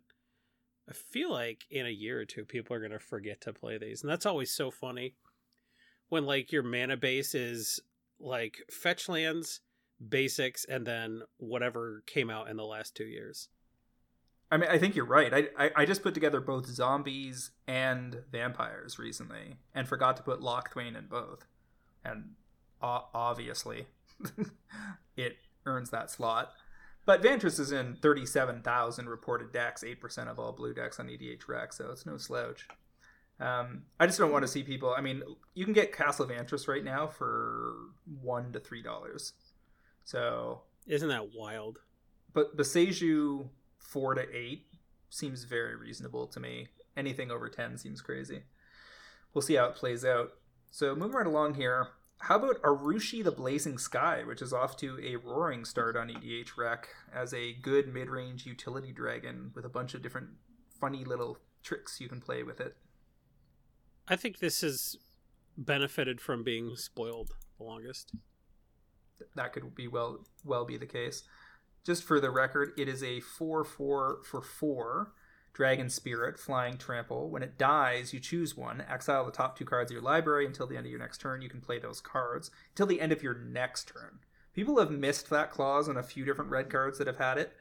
I 0.88 0.92
feel 0.92 1.30
like 1.30 1.64
in 1.70 1.86
a 1.86 1.90
year 1.90 2.20
or 2.20 2.24
two, 2.24 2.44
people 2.44 2.76
are 2.76 2.80
gonna 2.80 2.98
forget 2.98 3.40
to 3.42 3.52
play 3.52 3.78
these, 3.78 4.02
and 4.02 4.10
that's 4.10 4.26
always 4.26 4.50
so 4.50 4.70
funny 4.70 5.14
when 6.08 6.24
like 6.24 6.52
your 6.52 6.62
mana 6.62 6.96
base 6.96 7.34
is 7.34 7.80
like 8.18 8.58
fetch 8.70 9.08
lands, 9.08 9.60
basics, 10.08 10.64
and 10.64 10.86
then 10.86 11.22
whatever 11.36 12.02
came 12.06 12.30
out 12.30 12.48
in 12.48 12.56
the 12.56 12.64
last 12.64 12.94
two 12.94 13.04
years. 13.04 13.48
I 14.50 14.58
mean, 14.58 14.70
I 14.70 14.78
think 14.78 14.94
you're 14.94 15.04
right. 15.04 15.34
I, 15.34 15.48
I, 15.58 15.70
I 15.78 15.86
just 15.86 16.04
put 16.04 16.14
together 16.14 16.40
both 16.40 16.66
zombies 16.66 17.50
and 17.66 18.22
vampires 18.30 18.98
recently, 18.98 19.56
and 19.74 19.88
forgot 19.88 20.16
to 20.18 20.22
put 20.22 20.40
Locthwain 20.40 20.96
in 20.96 21.08
both, 21.08 21.46
and 22.04 22.30
obviously, 22.82 23.86
it 25.16 25.36
earns 25.64 25.90
that 25.90 26.10
slot. 26.10 26.52
But 27.04 27.22
Vantress 27.22 27.60
is 27.60 27.70
in 27.70 27.96
37,000 28.02 29.08
reported 29.08 29.52
decks, 29.52 29.84
8% 29.84 30.28
of 30.28 30.40
all 30.40 30.52
blue 30.52 30.74
decks 30.74 30.98
on 30.98 31.06
EDHREC, 31.06 31.72
so 31.72 31.90
it's 31.92 32.04
no 32.04 32.16
slouch. 32.16 32.66
Um, 33.38 33.82
I 34.00 34.06
just 34.06 34.18
don't 34.18 34.32
want 34.32 34.42
to 34.42 34.48
see 34.48 34.62
people. 34.62 34.94
I 34.96 35.00
mean, 35.00 35.22
you 35.54 35.64
can 35.64 35.74
get 35.74 35.92
Castle 35.92 36.26
Vantress 36.26 36.68
right 36.68 36.84
now 36.84 37.06
for 37.06 37.74
one 38.20 38.52
to 38.52 38.60
three 38.60 38.82
dollars. 38.82 39.34
So 40.04 40.62
isn't 40.86 41.08
that 41.08 41.34
wild? 41.34 41.78
But 42.32 42.56
Boseiju 42.56 43.48
four 43.78 44.14
to 44.14 44.24
eight 44.34 44.66
seems 45.10 45.44
very 45.44 45.76
reasonable 45.76 46.26
to 46.28 46.40
me. 46.40 46.68
Anything 46.96 47.30
over 47.30 47.50
ten 47.50 47.76
seems 47.76 48.00
crazy. 48.00 48.42
We'll 49.34 49.42
see 49.42 49.56
how 49.56 49.66
it 49.66 49.74
plays 49.74 50.04
out. 50.04 50.30
So 50.70 50.94
moving 50.94 51.16
right 51.16 51.26
along 51.26 51.54
here, 51.54 51.88
how 52.18 52.36
about 52.36 52.62
Atsushi 52.62 53.22
the 53.22 53.30
Blazing 53.30 53.78
Sky, 53.78 54.22
which 54.24 54.42
is 54.42 54.52
off 54.52 54.76
to 54.78 54.98
a 55.02 55.16
roaring 55.16 55.64
start 55.64 55.96
on 55.96 56.08
EDHREC 56.08 56.84
as 57.14 57.32
a 57.34 57.54
good 57.54 57.92
mid 57.92 58.08
range 58.08 58.46
utility 58.46 58.92
dragon 58.92 59.52
with 59.54 59.64
a 59.64 59.68
bunch 59.68 59.94
of 59.94 60.02
different 60.02 60.28
funny 60.80 61.04
little 61.04 61.38
tricks 61.62 62.00
you 62.00 62.08
can 62.08 62.20
play 62.20 62.42
with 62.42 62.60
it. 62.60 62.76
I 64.08 64.16
think 64.16 64.38
this 64.38 64.60
has 64.60 64.96
benefited 65.56 66.20
from 66.20 66.42
being 66.42 66.76
spoiled 66.76 67.32
the 67.58 67.64
longest. 67.64 68.12
That 69.34 69.52
could 69.52 69.74
be 69.74 69.88
well 69.88 70.26
well 70.44 70.64
be 70.64 70.76
the 70.76 70.86
case. 70.86 71.22
Just 71.84 72.02
for 72.02 72.18
the 72.18 72.30
record, 72.30 72.72
it 72.76 72.88
is 72.88 73.02
a 73.02 73.20
4 73.20 73.64
4 73.64 74.20
for 74.24 74.42
4 74.42 75.12
Dragon 75.56 75.88
Spirit, 75.88 76.38
Flying 76.38 76.76
Trample. 76.76 77.30
When 77.30 77.42
it 77.42 77.56
dies, 77.56 78.12
you 78.12 78.20
choose 78.20 78.54
one, 78.54 78.84
exile 78.86 79.24
the 79.24 79.32
top 79.32 79.56
two 79.56 79.64
cards 79.64 79.90
of 79.90 79.94
your 79.94 80.02
library 80.02 80.44
until 80.44 80.66
the 80.66 80.76
end 80.76 80.84
of 80.84 80.90
your 80.90 81.00
next 81.00 81.18
turn. 81.22 81.40
You 81.40 81.48
can 81.48 81.62
play 81.62 81.78
those 81.78 81.98
cards 81.98 82.50
until 82.72 82.86
the 82.86 83.00
end 83.00 83.10
of 83.10 83.22
your 83.22 83.32
next 83.32 83.88
turn. 83.88 84.18
People 84.52 84.78
have 84.78 84.90
missed 84.90 85.30
that 85.30 85.50
clause 85.50 85.88
on 85.88 85.96
a 85.96 86.02
few 86.02 86.26
different 86.26 86.50
red 86.50 86.68
cards 86.68 86.98
that 86.98 87.06
have 87.06 87.16
had 87.16 87.38
it. 87.38 87.56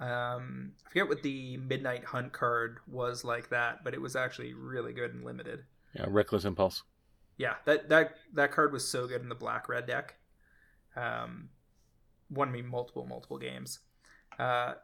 Um, 0.00 0.72
I 0.84 0.88
forget 0.88 1.08
what 1.08 1.22
the 1.22 1.56
Midnight 1.58 2.06
Hunt 2.06 2.32
card 2.32 2.78
was 2.88 3.22
like 3.22 3.50
that, 3.50 3.84
but 3.84 3.94
it 3.94 4.00
was 4.00 4.16
actually 4.16 4.52
really 4.52 4.92
good 4.92 5.14
and 5.14 5.24
limited. 5.24 5.60
Yeah, 5.94 6.06
Reckless 6.08 6.44
Impulse. 6.44 6.82
Yeah, 7.38 7.54
that 7.64 7.88
that 7.90 8.16
that 8.34 8.50
card 8.50 8.72
was 8.72 8.86
so 8.88 9.06
good 9.06 9.22
in 9.22 9.28
the 9.28 9.36
black 9.36 9.68
red 9.68 9.86
deck. 9.86 10.16
Um, 10.96 11.50
won 12.28 12.50
me 12.50 12.62
multiple 12.62 13.06
multiple 13.06 13.38
games. 13.38 13.78
Uh, 14.36 14.74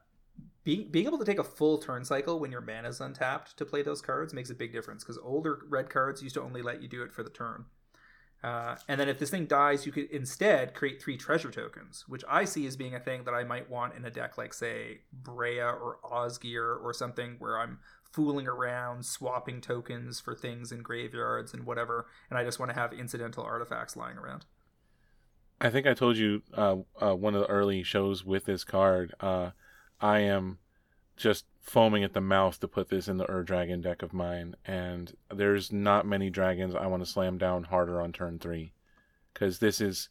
being 0.64 0.88
being 0.90 1.06
able 1.06 1.18
to 1.18 1.24
take 1.24 1.38
a 1.38 1.44
full 1.44 1.78
turn 1.78 2.04
cycle 2.04 2.38
when 2.38 2.52
your 2.52 2.60
mana 2.60 2.88
is 2.88 3.00
untapped 3.00 3.56
to 3.56 3.64
play 3.64 3.82
those 3.82 4.00
cards 4.00 4.32
makes 4.32 4.50
a 4.50 4.54
big 4.54 4.72
difference 4.72 5.02
because 5.02 5.18
older 5.18 5.60
red 5.68 5.90
cards 5.90 6.22
used 6.22 6.34
to 6.34 6.42
only 6.42 6.62
let 6.62 6.82
you 6.82 6.88
do 6.88 7.02
it 7.02 7.12
for 7.12 7.22
the 7.22 7.30
turn. 7.30 7.64
Uh, 8.42 8.74
and 8.88 8.98
then 8.98 9.08
if 9.08 9.20
this 9.20 9.30
thing 9.30 9.46
dies, 9.46 9.86
you 9.86 9.92
could 9.92 10.10
instead 10.10 10.74
create 10.74 11.00
three 11.00 11.16
treasure 11.16 11.50
tokens, 11.50 12.04
which 12.08 12.24
I 12.28 12.44
see 12.44 12.66
as 12.66 12.76
being 12.76 12.94
a 12.94 13.00
thing 13.00 13.22
that 13.24 13.34
I 13.34 13.44
might 13.44 13.70
want 13.70 13.94
in 13.94 14.04
a 14.04 14.10
deck 14.10 14.36
like, 14.36 14.52
say, 14.52 15.02
Breya 15.22 15.72
or 15.72 15.98
Osgir 16.02 16.82
or 16.82 16.92
something 16.92 17.36
where 17.38 17.56
I'm 17.56 17.78
fooling 18.10 18.48
around, 18.48 19.06
swapping 19.06 19.60
tokens 19.60 20.18
for 20.18 20.34
things 20.34 20.72
in 20.72 20.82
graveyards 20.82 21.54
and 21.54 21.64
whatever, 21.64 22.06
and 22.30 22.38
I 22.38 22.44
just 22.44 22.58
want 22.58 22.70
to 22.70 22.78
have 22.78 22.92
incidental 22.92 23.44
artifacts 23.44 23.96
lying 23.96 24.18
around. 24.18 24.44
I 25.60 25.70
think 25.70 25.86
I 25.86 25.94
told 25.94 26.16
you 26.16 26.42
uh, 26.54 26.76
uh, 27.00 27.14
one 27.14 27.36
of 27.36 27.42
the 27.42 27.46
early 27.46 27.84
shows 27.84 28.24
with 28.24 28.44
this 28.46 28.64
card. 28.64 29.14
Uh, 29.20 29.50
I 30.02 30.18
am 30.18 30.58
just 31.16 31.44
foaming 31.60 32.02
at 32.02 32.12
the 32.12 32.20
mouth 32.20 32.58
to 32.60 32.68
put 32.68 32.88
this 32.88 33.06
in 33.06 33.18
the 33.18 33.30
Ur 33.30 33.44
Dragon 33.44 33.80
deck 33.80 34.02
of 34.02 34.12
mine, 34.12 34.56
and 34.66 35.16
there's 35.32 35.70
not 35.70 36.04
many 36.04 36.28
dragons 36.28 36.74
I 36.74 36.88
want 36.88 37.04
to 37.04 37.08
slam 37.10 37.38
down 37.38 37.64
harder 37.64 38.00
on 38.00 38.12
turn 38.12 38.40
three, 38.40 38.72
because 39.32 39.60
this 39.60 39.80
is 39.80 40.08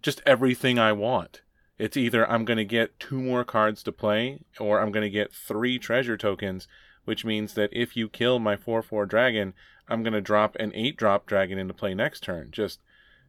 just 0.00 0.22
everything 0.24 0.78
I 0.78 0.92
want. 0.92 1.42
It's 1.76 1.96
either 1.96 2.28
I'm 2.28 2.46
going 2.46 2.56
to 2.56 2.64
get 2.64 2.98
two 2.98 3.20
more 3.20 3.44
cards 3.44 3.82
to 3.82 3.92
play, 3.92 4.40
or 4.58 4.80
I'm 4.80 4.90
going 4.90 5.04
to 5.04 5.10
get 5.10 5.34
three 5.34 5.78
treasure 5.78 6.16
tokens, 6.16 6.66
which 7.04 7.24
means 7.24 7.52
that 7.54 7.70
if 7.72 7.96
you 7.96 8.08
kill 8.08 8.38
my 8.38 8.56
4 8.56 8.80
4 8.82 9.04
dragon, 9.04 9.52
I'm 9.88 10.02
going 10.02 10.14
to 10.14 10.22
drop 10.22 10.56
an 10.56 10.72
8 10.74 10.96
drop 10.96 11.26
dragon 11.26 11.58
into 11.58 11.74
play 11.74 11.92
next 11.94 12.22
turn. 12.22 12.50
Just 12.50 12.80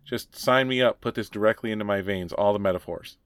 just 0.05 0.38
sign 0.38 0.68
me 0.68 0.82
up, 0.82 1.01
put 1.01 1.16
this 1.16 1.30
directly 1.30 1.72
into 1.72 1.84
my 1.84 1.99
veins, 1.99 2.32
all 2.32 2.53
the 2.53 2.59
metaphors. 2.59 3.18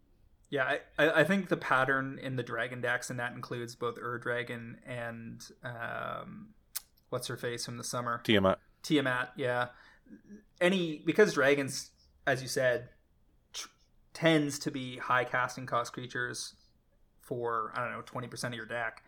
Yeah, 0.50 0.78
I, 0.98 1.10
I 1.10 1.24
think 1.24 1.50
the 1.50 1.58
pattern 1.58 2.20
in 2.22 2.36
the 2.36 2.44
dragon 2.44 2.82
decks, 2.82 3.10
and 3.10 3.20
that 3.20 3.34
includes 3.34 3.76
both 3.76 4.00
Ur 4.00 4.18
Dragon 4.18 4.78
and 4.86 5.46
um, 5.64 6.50
what's 7.10 7.28
her 7.28 7.38
face 7.38 7.66
from 7.66 7.78
the 7.78 7.84
summer 7.84 8.22
Tiamat. 8.24 8.58
Tiamat, 8.82 9.34
yeah. 9.36 9.68
Any 10.60 11.04
because 11.06 11.34
dragons, 11.34 11.92
as 12.26 12.42
you 12.42 12.48
said, 12.48 12.90
tr- 13.54 13.68
tends 14.14 14.58
to 14.60 14.72
be 14.72 14.98
high 14.98 15.24
casting 15.24 15.68
cost 15.68 15.94
creatures 15.94 16.56
for 17.22 17.72
I 17.76 17.84
don't 17.84 17.92
know 17.92 18.02
twenty 18.04 18.28
percent 18.28 18.56
of 18.56 18.58
your 18.58 18.66
deck. 18.66 19.04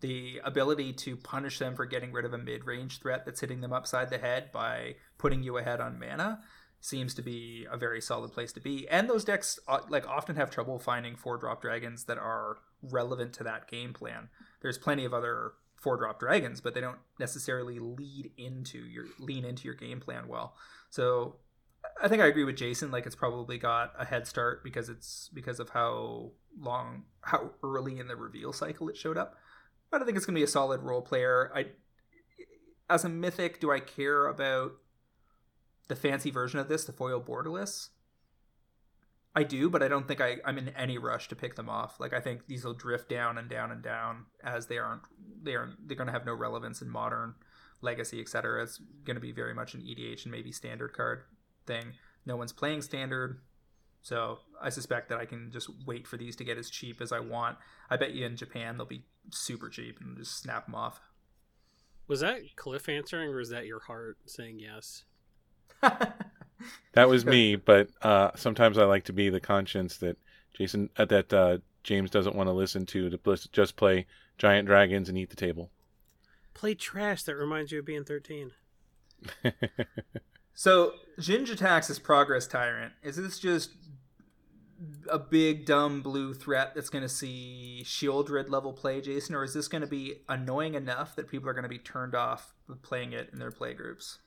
The 0.00 0.40
ability 0.44 0.94
to 0.94 1.16
punish 1.16 1.58
them 1.58 1.74
for 1.74 1.84
getting 1.84 2.12
rid 2.12 2.24
of 2.24 2.32
a 2.32 2.38
mid 2.38 2.64
range 2.64 3.00
threat 3.00 3.26
that's 3.26 3.40
hitting 3.40 3.60
them 3.60 3.72
upside 3.72 4.08
the 4.08 4.18
head 4.18 4.50
by 4.50 4.96
putting 5.18 5.42
you 5.42 5.58
ahead 5.58 5.80
on 5.80 5.98
mana 5.98 6.40
seems 6.80 7.14
to 7.14 7.22
be 7.22 7.66
a 7.70 7.76
very 7.76 8.00
solid 8.00 8.32
place 8.32 8.52
to 8.52 8.60
be. 8.60 8.88
And 8.88 9.08
those 9.08 9.24
decks 9.24 9.58
uh, 9.66 9.80
like 9.88 10.06
often 10.08 10.36
have 10.36 10.50
trouble 10.50 10.78
finding 10.78 11.16
four 11.16 11.36
drop 11.36 11.62
dragons 11.62 12.04
that 12.04 12.18
are 12.18 12.58
relevant 12.82 13.32
to 13.34 13.44
that 13.44 13.68
game 13.68 13.92
plan. 13.92 14.28
There's 14.62 14.78
plenty 14.78 15.04
of 15.04 15.12
other 15.12 15.52
four 15.76 15.96
drop 15.96 16.20
dragons, 16.20 16.60
but 16.60 16.74
they 16.74 16.80
don't 16.80 16.98
necessarily 17.18 17.78
lead 17.78 18.30
into 18.36 18.78
your 18.78 19.06
lean 19.18 19.44
into 19.44 19.64
your 19.64 19.74
game 19.74 20.00
plan 20.00 20.28
well. 20.28 20.54
So 20.90 21.36
I 22.02 22.08
think 22.08 22.22
I 22.22 22.26
agree 22.26 22.44
with 22.44 22.56
Jason. 22.56 22.90
Like 22.90 23.06
it's 23.06 23.14
probably 23.14 23.58
got 23.58 23.92
a 23.98 24.04
head 24.04 24.26
start 24.26 24.62
because 24.62 24.88
it's 24.88 25.30
because 25.32 25.60
of 25.60 25.70
how 25.70 26.32
long, 26.58 27.04
how 27.20 27.50
early 27.62 27.98
in 27.98 28.08
the 28.08 28.16
reveal 28.16 28.52
cycle 28.52 28.88
it 28.88 28.96
showed 28.96 29.16
up. 29.16 29.36
But 29.90 30.02
I 30.02 30.04
think 30.04 30.16
it's 30.16 30.26
going 30.26 30.34
to 30.34 30.40
be 30.40 30.44
a 30.44 30.48
solid 30.48 30.82
role 30.82 31.02
player. 31.02 31.52
I, 31.54 31.66
as 32.88 33.04
a 33.04 33.08
mythic, 33.08 33.60
do 33.60 33.70
I 33.70 33.80
care 33.80 34.26
about 34.26 34.72
the 35.88 35.96
fancy 35.96 36.30
version 36.30 36.58
of 36.58 36.68
this, 36.68 36.84
the 36.84 36.92
foil 36.92 37.20
borderless. 37.20 37.90
I 39.34 39.42
do, 39.42 39.68
but 39.68 39.82
I 39.82 39.88
don't 39.88 40.08
think 40.08 40.22
I, 40.22 40.38
I'm 40.46 40.56
in 40.56 40.70
any 40.70 40.96
rush 40.96 41.28
to 41.28 41.36
pick 41.36 41.56
them 41.56 41.68
off. 41.68 42.00
Like 42.00 42.14
I 42.14 42.20
think 42.20 42.46
these 42.46 42.64
will 42.64 42.72
drift 42.72 43.10
down 43.10 43.36
and 43.36 43.50
down 43.50 43.70
and 43.70 43.82
down 43.82 44.24
as 44.42 44.66
they 44.66 44.78
aren't 44.78 45.02
they 45.42 45.54
aren't 45.54 45.86
they're 45.86 45.96
to 46.06 46.10
have 46.10 46.24
no 46.24 46.32
relevance 46.32 46.80
in 46.80 46.88
modern 46.88 47.34
legacy, 47.82 48.18
etc. 48.20 48.62
It's 48.62 48.80
to 49.06 49.20
be 49.20 49.32
very 49.32 49.52
much 49.52 49.74
an 49.74 49.82
EDH 49.82 50.24
and 50.24 50.32
maybe 50.32 50.52
standard 50.52 50.94
card 50.94 51.24
thing. 51.66 51.92
No 52.24 52.34
one's 52.36 52.52
playing 52.52 52.80
standard, 52.80 53.40
so 54.00 54.38
I 54.60 54.70
suspect 54.70 55.10
that 55.10 55.18
I 55.18 55.26
can 55.26 55.50
just 55.52 55.68
wait 55.84 56.06
for 56.06 56.16
these 56.16 56.34
to 56.36 56.44
get 56.44 56.56
as 56.56 56.70
cheap 56.70 57.02
as 57.02 57.12
I 57.12 57.20
want. 57.20 57.58
I 57.90 57.98
bet 57.98 58.14
you 58.14 58.24
in 58.24 58.36
Japan 58.36 58.78
they'll 58.78 58.86
be 58.86 59.04
super 59.30 59.68
cheap 59.68 60.00
and 60.00 60.16
just 60.16 60.38
snap 60.38 60.64
them 60.64 60.74
off. 60.74 60.98
Was 62.08 62.20
that 62.20 62.40
Cliff 62.56 62.88
answering, 62.88 63.28
or 63.28 63.40
is 63.40 63.50
that 63.50 63.66
your 63.66 63.80
heart 63.80 64.16
saying 64.24 64.60
yes? 64.60 65.04
that 66.92 67.08
was 67.08 67.24
me, 67.24 67.56
but 67.56 67.88
uh, 68.02 68.30
sometimes 68.34 68.78
I 68.78 68.84
like 68.84 69.04
to 69.04 69.12
be 69.12 69.28
the 69.28 69.40
conscience 69.40 69.96
that 69.98 70.16
Jason 70.54 70.90
uh, 70.96 71.04
that 71.06 71.32
uh, 71.32 71.58
James 71.82 72.10
doesn't 72.10 72.34
want 72.34 72.48
to 72.48 72.52
listen 72.52 72.86
to 72.86 73.10
to 73.10 73.48
just 73.52 73.76
play 73.76 74.06
giant 74.38 74.66
dragons 74.66 75.08
and 75.08 75.18
eat 75.18 75.30
the 75.30 75.36
table. 75.36 75.70
Play 76.54 76.74
trash 76.74 77.22
that 77.24 77.36
reminds 77.36 77.72
you 77.72 77.80
of 77.80 77.86
being 77.86 78.04
thirteen. 78.04 78.52
so 80.54 80.92
Jin-Gitaxias 81.18 82.02
Progress 82.02 82.46
Tyrant 82.46 82.92
is 83.02 83.16
this 83.16 83.38
just 83.38 83.70
a 85.10 85.18
big 85.18 85.64
dumb 85.64 86.02
blue 86.02 86.34
threat 86.34 86.74
that's 86.74 86.90
going 86.90 87.02
to 87.02 87.08
see 87.08 87.82
Sheoldred 87.84 88.50
level 88.50 88.72
play, 88.72 89.00
Jason, 89.00 89.34
or 89.34 89.44
is 89.44 89.54
this 89.54 89.68
going 89.68 89.80
to 89.80 89.86
be 89.86 90.16
annoying 90.28 90.74
enough 90.74 91.16
that 91.16 91.28
people 91.28 91.48
are 91.48 91.54
going 91.54 91.62
to 91.62 91.68
be 91.68 91.78
turned 91.78 92.14
off 92.14 92.54
playing 92.82 93.12
it 93.12 93.30
in 93.32 93.38
their 93.38 93.50
play 93.50 93.74
groups? 93.74 94.18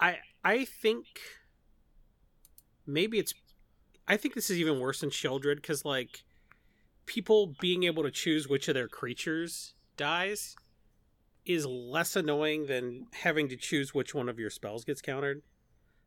I 0.00 0.18
I 0.42 0.64
think 0.64 1.06
maybe 2.86 3.18
it's 3.18 3.34
I 4.08 4.16
think 4.16 4.34
this 4.34 4.50
is 4.50 4.58
even 4.58 4.80
worse 4.80 5.00
than 5.00 5.10
Sheoldred 5.10 5.56
because 5.56 5.84
like 5.84 6.24
people 7.06 7.54
being 7.60 7.84
able 7.84 8.02
to 8.02 8.10
choose 8.10 8.48
which 8.48 8.68
of 8.68 8.74
their 8.74 8.88
creatures 8.88 9.74
dies 9.96 10.56
is 11.46 11.66
less 11.66 12.16
annoying 12.16 12.66
than 12.66 13.06
having 13.12 13.48
to 13.48 13.56
choose 13.56 13.94
which 13.94 14.14
one 14.14 14.28
of 14.28 14.38
your 14.38 14.50
spells 14.50 14.84
gets 14.84 15.00
countered. 15.00 15.42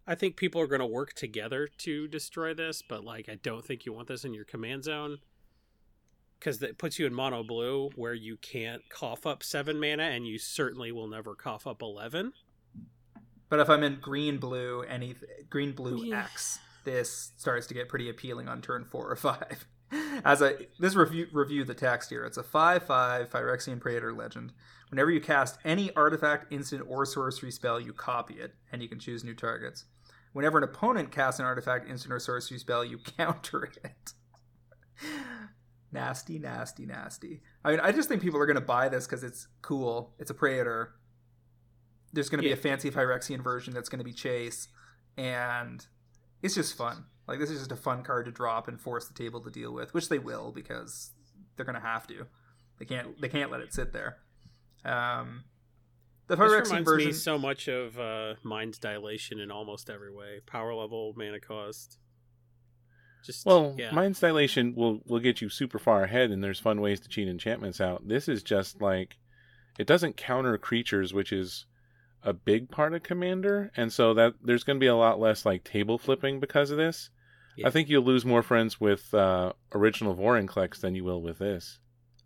I 0.05 0.15
think 0.15 0.35
people 0.35 0.61
are 0.61 0.67
going 0.67 0.81
to 0.81 0.85
work 0.85 1.13
together 1.13 1.67
to 1.79 2.07
destroy 2.07 2.53
this, 2.53 2.81
but 2.81 3.03
like 3.03 3.29
I 3.29 3.35
don't 3.35 3.63
think 3.63 3.85
you 3.85 3.93
want 3.93 4.07
this 4.07 4.25
in 4.25 4.33
your 4.33 4.45
command 4.45 4.83
zone 4.83 5.19
because 6.39 6.59
that 6.59 6.77
puts 6.77 6.99
you 6.99 7.05
in 7.05 7.13
mono 7.13 7.41
blue 7.41 7.89
where 7.95 8.13
you 8.13 8.35
can't 8.35 8.81
cough 8.89 9.25
up 9.25 9.43
seven 9.43 9.79
mana 9.79 10.03
and 10.03 10.27
you 10.27 10.37
certainly 10.37 10.91
will 10.91 11.07
never 11.07 11.35
cough 11.35 11.65
up 11.65 11.81
11 11.81 12.33
But 13.53 13.59
if 13.59 13.69
I'm 13.69 13.83
in 13.83 13.99
green 14.01 14.39
blue, 14.39 14.81
any 14.81 15.13
green 15.51 15.73
blue 15.73 16.03
Yeah. 16.03 16.23
X, 16.23 16.57
this 16.85 17.33
starts 17.37 17.67
to 17.67 17.75
get 17.75 17.87
pretty 17.87 18.09
appealing 18.09 18.47
on 18.49 18.63
turn 18.63 18.83
four 18.83 19.07
or 19.07 19.15
five. 19.15 19.67
As 20.25 20.41
a 20.41 20.65
this 20.79 20.95
review 20.95 21.27
review 21.31 21.63
the 21.63 21.75
text 21.75 22.09
here, 22.09 22.25
it's 22.25 22.37
a 22.37 22.41
five 22.41 22.81
five 22.81 23.29
Phyrexian 23.29 23.79
Praetor 23.79 24.11
legend. 24.11 24.53
Whenever 24.89 25.11
you 25.11 25.21
cast 25.21 25.59
any 25.63 25.93
artifact, 25.95 26.51
instant, 26.51 26.83
or 26.87 27.05
sorcery 27.05 27.51
spell, 27.51 27.79
you 27.79 27.93
copy 27.93 28.33
it, 28.39 28.55
and 28.71 28.81
you 28.81 28.89
can 28.89 28.97
choose 28.97 29.23
new 29.23 29.35
targets. 29.35 29.85
Whenever 30.31 30.57
an 30.57 30.63
opponent 30.63 31.11
casts 31.11 31.39
an 31.39 31.45
artifact, 31.45 31.87
instant, 31.87 32.11
or 32.11 32.17
sorcery 32.17 32.57
spell, 32.57 32.83
you 32.83 32.97
counter 33.19 33.69
it. 33.83 34.13
nasty, 35.91 36.39
nasty, 36.39 36.87
nasty. 36.87 37.43
I 37.63 37.69
mean, 37.69 37.81
I 37.81 37.91
just 37.91 38.09
think 38.09 38.23
people 38.23 38.39
are 38.39 38.47
going 38.47 38.55
to 38.55 38.61
buy 38.61 38.89
this 38.89 39.05
because 39.05 39.23
it's 39.23 39.47
cool. 39.61 40.15
It's 40.17 40.31
a 40.31 40.33
Praetor. 40.33 40.95
There's 42.13 42.29
going 42.29 42.41
to 42.41 42.47
be 42.47 42.53
a 42.53 42.57
fancy 42.57 42.91
Phyrexian 42.91 43.43
version 43.43 43.73
that's 43.73 43.89
going 43.89 43.99
to 43.99 44.05
be 44.05 44.13
Chase, 44.13 44.67
and 45.17 45.85
it's 46.41 46.55
just 46.55 46.77
fun. 46.77 47.05
Like 47.27 47.39
this 47.39 47.49
is 47.49 47.59
just 47.59 47.71
a 47.71 47.75
fun 47.75 48.03
card 48.03 48.25
to 48.25 48.31
drop 48.31 48.67
and 48.67 48.79
force 48.79 49.07
the 49.07 49.13
table 49.13 49.41
to 49.41 49.49
deal 49.49 49.73
with, 49.73 49.93
which 49.93 50.09
they 50.09 50.19
will 50.19 50.51
because 50.51 51.11
they're 51.55 51.65
going 51.65 51.79
to 51.79 51.85
have 51.85 52.05
to. 52.07 52.27
They 52.79 52.85
can't. 52.85 53.19
They 53.19 53.29
can't 53.29 53.51
let 53.51 53.61
it 53.61 53.73
sit 53.73 53.93
there. 53.93 54.17
Um, 54.85 55.43
the 56.27 56.35
This 56.35 56.45
Phyrexian 56.45 56.65
reminds 56.65 56.89
version. 56.89 57.07
me 57.07 57.13
so 57.13 57.37
much 57.37 57.67
of 57.67 57.99
uh, 57.99 58.35
Mind's 58.43 58.77
Dilation 58.79 59.39
in 59.39 59.51
almost 59.51 59.89
every 59.89 60.13
way. 60.13 60.39
Power 60.45 60.73
level, 60.73 61.13
mana 61.15 61.39
cost. 61.39 61.97
Just 63.25 63.45
Well, 63.45 63.75
yeah. 63.77 63.91
Mind's 63.91 64.19
Dilation 64.19 64.75
will 64.75 65.01
will 65.05 65.19
get 65.19 65.41
you 65.41 65.49
super 65.49 65.79
far 65.79 66.03
ahead, 66.03 66.29
and 66.31 66.43
there's 66.43 66.59
fun 66.59 66.81
ways 66.81 66.99
to 67.01 67.09
cheat 67.09 67.27
enchantments 67.27 67.79
out. 67.79 68.07
This 68.07 68.27
is 68.27 68.43
just 68.43 68.81
like 68.81 69.15
it 69.79 69.87
doesn't 69.87 70.17
counter 70.17 70.57
creatures, 70.57 71.13
which 71.13 71.31
is 71.31 71.65
a 72.23 72.33
big 72.33 72.69
part 72.69 72.93
of 72.93 73.03
Commander, 73.03 73.71
and 73.75 73.91
so 73.91 74.13
that 74.13 74.33
there's 74.41 74.63
going 74.63 74.77
to 74.77 74.83
be 74.83 74.87
a 74.87 74.95
lot 74.95 75.19
less 75.19 75.45
like 75.45 75.63
table 75.63 75.97
flipping 75.97 76.39
because 76.39 76.71
of 76.71 76.77
this. 76.77 77.09
Yeah. 77.55 77.67
I 77.67 77.71
think 77.71 77.89
you'll 77.89 78.03
lose 78.03 78.25
more 78.25 78.41
friends 78.41 78.79
with 78.79 79.13
uh, 79.13 79.53
original 79.73 80.15
Vorinclex 80.15 80.79
than 80.79 80.95
you 80.95 81.03
will 81.03 81.21
with 81.21 81.39
this. 81.39 81.79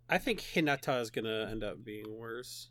I 0.08 0.18
think 0.18 0.40
Hinata 0.40 1.00
is 1.02 1.10
gonna 1.10 1.48
end 1.50 1.62
up 1.62 1.84
being 1.84 2.06
worse. 2.08 2.70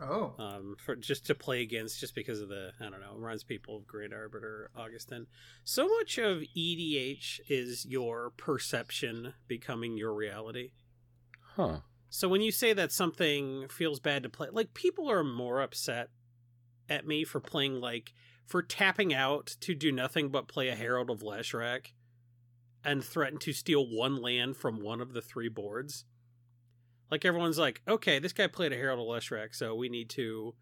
oh, 0.00 0.34
Um, 0.38 0.76
for 0.82 0.96
just 0.96 1.26
to 1.26 1.34
play 1.34 1.60
against, 1.60 2.00
just 2.00 2.14
because 2.14 2.40
of 2.40 2.48
the 2.48 2.72
I 2.80 2.84
don't 2.84 3.00
know, 3.00 3.14
reminds 3.16 3.44
people 3.44 3.76
of 3.76 3.86
Great 3.86 4.14
Arbiter 4.14 4.70
Augustin. 4.74 5.26
So 5.62 5.86
much 5.86 6.16
of 6.16 6.38
EDH 6.56 7.40
is 7.50 7.84
your 7.84 8.30
perception 8.30 9.34
becoming 9.46 9.98
your 9.98 10.14
reality. 10.14 10.70
Huh. 11.56 11.80
So 12.14 12.28
when 12.28 12.42
you 12.42 12.52
say 12.52 12.74
that 12.74 12.92
something 12.92 13.68
feels 13.68 13.98
bad 13.98 14.22
to 14.24 14.28
play, 14.28 14.48
like 14.52 14.74
people 14.74 15.10
are 15.10 15.24
more 15.24 15.62
upset 15.62 16.10
at 16.86 17.06
me 17.06 17.24
for 17.24 17.40
playing 17.40 17.80
like 17.80 18.12
for 18.44 18.60
tapping 18.60 19.14
out 19.14 19.56
to 19.60 19.74
do 19.74 19.90
nothing 19.90 20.28
but 20.28 20.46
play 20.46 20.68
a 20.68 20.74
Herald 20.74 21.08
of 21.08 21.22
Leshrac 21.22 21.94
and 22.84 23.02
threaten 23.02 23.38
to 23.38 23.54
steal 23.54 23.86
one 23.88 24.20
land 24.20 24.58
from 24.58 24.82
one 24.82 25.00
of 25.00 25.14
the 25.14 25.22
three 25.22 25.48
boards. 25.48 26.04
Like 27.10 27.24
everyone's 27.24 27.58
like, 27.58 27.80
okay, 27.88 28.18
this 28.18 28.34
guy 28.34 28.46
played 28.46 28.74
a 28.74 28.76
Herald 28.76 29.00
of 29.00 29.06
Leshrac, 29.06 29.54
so 29.54 29.74
we 29.74 29.88
need 29.88 30.10
to 30.10 30.54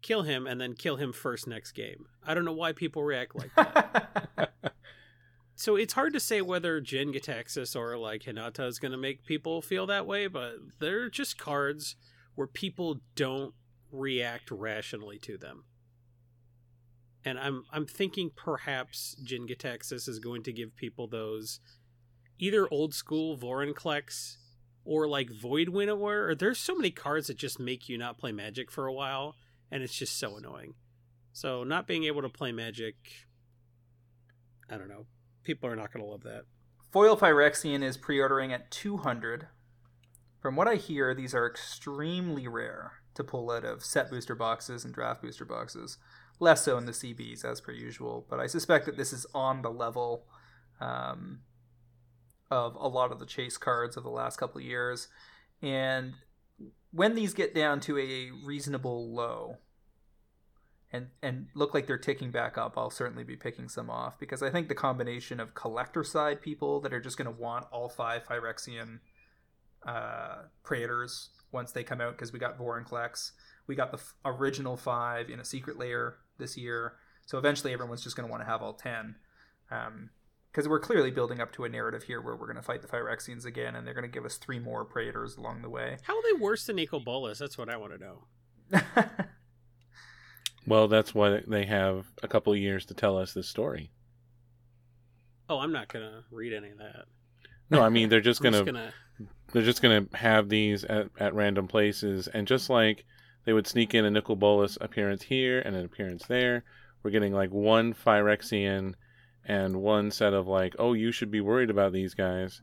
kill 0.00 0.22
him 0.22 0.46
and 0.46 0.58
then 0.58 0.72
kill 0.72 0.96
him 0.96 1.12
first 1.12 1.46
next 1.46 1.72
game. 1.72 2.06
I 2.26 2.32
don't 2.32 2.46
know 2.46 2.52
why 2.54 2.72
people 2.72 3.04
react 3.04 3.36
like 3.36 3.54
that. 3.54 4.72
so 5.56 5.76
it's 5.76 5.94
hard 5.94 6.12
to 6.12 6.20
say 6.20 6.42
whether 6.42 6.80
Jin-Gitaxias 6.82 7.74
or 7.74 7.96
like 7.96 8.24
Hinata 8.24 8.66
is 8.68 8.78
going 8.78 8.92
to 8.92 8.98
make 8.98 9.24
people 9.24 9.62
feel 9.62 9.86
that 9.86 10.06
way, 10.06 10.26
but 10.26 10.56
they're 10.78 11.08
just 11.08 11.38
cards 11.38 11.96
where 12.34 12.46
people 12.46 13.00
don't 13.14 13.54
react 13.90 14.50
rationally 14.50 15.18
to 15.20 15.38
them. 15.38 15.64
And 17.24 17.40
I'm 17.40 17.64
I'm 17.72 17.86
thinking 17.86 18.30
perhaps 18.36 19.16
Jin-Gitaxias 19.24 20.08
is 20.08 20.18
going 20.18 20.42
to 20.44 20.52
give 20.52 20.76
people 20.76 21.08
those 21.08 21.58
either 22.38 22.68
old 22.70 22.94
school 22.94 23.36
Vorinclex 23.36 24.36
or 24.84 25.08
like 25.08 25.30
Void 25.30 25.70
Winnower. 25.70 26.28
Or 26.28 26.34
there's 26.34 26.58
so 26.58 26.74
many 26.74 26.90
cards 26.90 27.28
that 27.28 27.38
just 27.38 27.58
make 27.58 27.88
you 27.88 27.96
not 27.96 28.18
play 28.18 28.30
Magic 28.30 28.70
for 28.70 28.86
a 28.86 28.92
while, 28.92 29.34
and 29.70 29.82
it's 29.82 29.96
just 29.96 30.18
so 30.18 30.36
annoying. 30.36 30.74
So 31.32 31.64
not 31.64 31.86
being 31.86 32.04
able 32.04 32.22
to 32.22 32.28
play 32.28 32.52
Magic, 32.52 32.94
I 34.70 34.76
don't 34.76 34.88
know. 34.88 35.06
People 35.46 35.70
are 35.70 35.76
not 35.76 35.92
going 35.92 36.04
to 36.04 36.10
love 36.10 36.24
that. 36.24 36.42
Foil 36.90 37.16
Phyrexian 37.16 37.84
is 37.84 37.96
pre-ordering 37.96 38.52
at 38.52 38.68
200. 38.72 39.46
From 40.42 40.56
what 40.56 40.66
I 40.66 40.74
hear, 40.74 41.14
these 41.14 41.36
are 41.36 41.46
extremely 41.46 42.48
rare 42.48 42.94
to 43.14 43.22
pull 43.22 43.52
out 43.52 43.64
of 43.64 43.84
set 43.84 44.10
booster 44.10 44.34
boxes 44.34 44.84
and 44.84 44.92
draft 44.92 45.22
booster 45.22 45.44
boxes. 45.44 45.98
Less 46.40 46.64
so 46.64 46.76
in 46.76 46.86
the 46.86 46.92
CBs 46.92 47.44
as 47.44 47.60
per 47.60 47.70
usual, 47.70 48.26
but 48.28 48.40
I 48.40 48.48
suspect 48.48 48.86
that 48.86 48.96
this 48.96 49.12
is 49.12 49.24
on 49.32 49.62
the 49.62 49.70
level 49.70 50.26
um, 50.80 51.42
of 52.50 52.74
a 52.74 52.88
lot 52.88 53.12
of 53.12 53.20
the 53.20 53.24
chase 53.24 53.56
cards 53.56 53.96
of 53.96 54.02
the 54.02 54.10
last 54.10 54.38
couple 54.38 54.60
of 54.60 54.66
years. 54.66 55.06
And 55.62 56.14
when 56.90 57.14
these 57.14 57.34
get 57.34 57.54
down 57.54 57.78
to 57.82 57.98
a 57.98 58.32
reasonable 58.44 59.14
low, 59.14 59.58
and 60.92 61.08
and 61.22 61.48
look 61.54 61.74
like 61.74 61.86
they're 61.86 61.98
ticking 61.98 62.30
back 62.30 62.56
up, 62.56 62.74
I'll 62.76 62.90
certainly 62.90 63.24
be 63.24 63.36
picking 63.36 63.68
some 63.68 63.90
off 63.90 64.18
because 64.18 64.42
I 64.42 64.50
think 64.50 64.68
the 64.68 64.74
combination 64.74 65.40
of 65.40 65.54
collector 65.54 66.04
side 66.04 66.40
people 66.40 66.80
that 66.80 66.92
are 66.92 67.00
just 67.00 67.16
going 67.16 67.32
to 67.32 67.40
want 67.40 67.66
all 67.72 67.88
five 67.88 68.24
Phyrexian 68.24 69.00
uh, 69.84 70.42
Praetors 70.62 71.30
once 71.52 71.72
they 71.72 71.84
come 71.84 72.00
out 72.00 72.12
because 72.12 72.32
we 72.32 72.38
got 72.38 72.58
Vorinclex, 72.58 73.32
we 73.66 73.74
got 73.74 73.90
the 73.90 73.98
f- 73.98 74.14
original 74.24 74.76
five 74.76 75.30
in 75.30 75.40
a 75.40 75.44
secret 75.44 75.78
lair 75.78 76.16
this 76.38 76.56
year, 76.56 76.94
so 77.26 77.38
eventually 77.38 77.72
everyone's 77.72 78.02
just 78.02 78.16
going 78.16 78.26
to 78.26 78.30
want 78.30 78.42
to 78.42 78.48
have 78.48 78.62
all 78.62 78.74
ten. 78.74 79.16
Um, 79.70 80.10
because 80.52 80.70
we're 80.70 80.80
clearly 80.80 81.10
building 81.10 81.38
up 81.38 81.52
to 81.52 81.64
a 81.64 81.68
narrative 81.68 82.04
here 82.04 82.18
where 82.22 82.34
we're 82.34 82.46
going 82.46 82.56
to 82.56 82.62
fight 82.62 82.80
the 82.80 82.88
Phyrexians 82.88 83.44
again, 83.44 83.76
and 83.76 83.86
they're 83.86 83.92
going 83.92 84.10
to 84.10 84.10
give 84.10 84.24
us 84.24 84.38
three 84.38 84.58
more 84.58 84.86
Praetors 84.86 85.36
along 85.36 85.60
the 85.60 85.68
way. 85.68 85.98
How 86.04 86.16
are 86.16 86.22
they 86.22 86.40
worse 86.40 86.64
than 86.64 86.78
Eco 86.78 86.98
Bolas? 86.98 87.38
That's 87.38 87.58
what 87.58 87.68
I 87.68 87.76
want 87.76 87.92
to 87.92 87.98
know. 87.98 88.24
Well, 90.66 90.88
that's 90.88 91.14
why 91.14 91.42
they 91.46 91.66
have 91.66 92.06
a 92.22 92.28
couple 92.28 92.52
of 92.52 92.58
years 92.58 92.86
to 92.86 92.94
tell 92.94 93.16
us 93.16 93.32
this 93.32 93.48
story. 93.48 93.90
Oh, 95.48 95.58
I'm 95.58 95.72
not 95.72 95.88
going 95.88 96.04
to 96.04 96.24
read 96.30 96.52
any 96.52 96.70
of 96.70 96.78
that. 96.78 97.04
No, 97.70 97.82
I 97.82 97.88
mean 97.88 98.08
they're 98.08 98.20
just 98.20 98.42
gonna 98.42 98.58
just 98.58 98.66
gonna 98.66 98.92
they're 99.52 99.62
just 99.62 99.82
gonna 99.82 100.06
have 100.14 100.48
these 100.48 100.84
at, 100.84 101.08
at 101.18 101.34
random 101.34 101.68
places, 101.68 102.28
and 102.28 102.46
just 102.46 102.70
like 102.70 103.04
they 103.44 103.52
would 103.52 103.66
sneak 103.66 103.94
in 103.94 104.04
a 104.04 104.10
Nicol 104.10 104.36
Bolas 104.36 104.78
appearance 104.80 105.22
here 105.22 105.60
and 105.60 105.74
an 105.76 105.84
appearance 105.84 106.26
there, 106.26 106.64
we're 107.02 107.10
getting 107.10 107.32
like 107.32 107.50
one 107.50 107.94
Phyrexian 107.94 108.94
and 109.44 109.76
one 109.76 110.10
set 110.10 110.34
of 110.34 110.48
like, 110.48 110.74
oh, 110.78 110.92
you 110.92 111.12
should 111.12 111.30
be 111.30 111.40
worried 111.40 111.70
about 111.70 111.92
these 111.92 112.14
guys, 112.14 112.60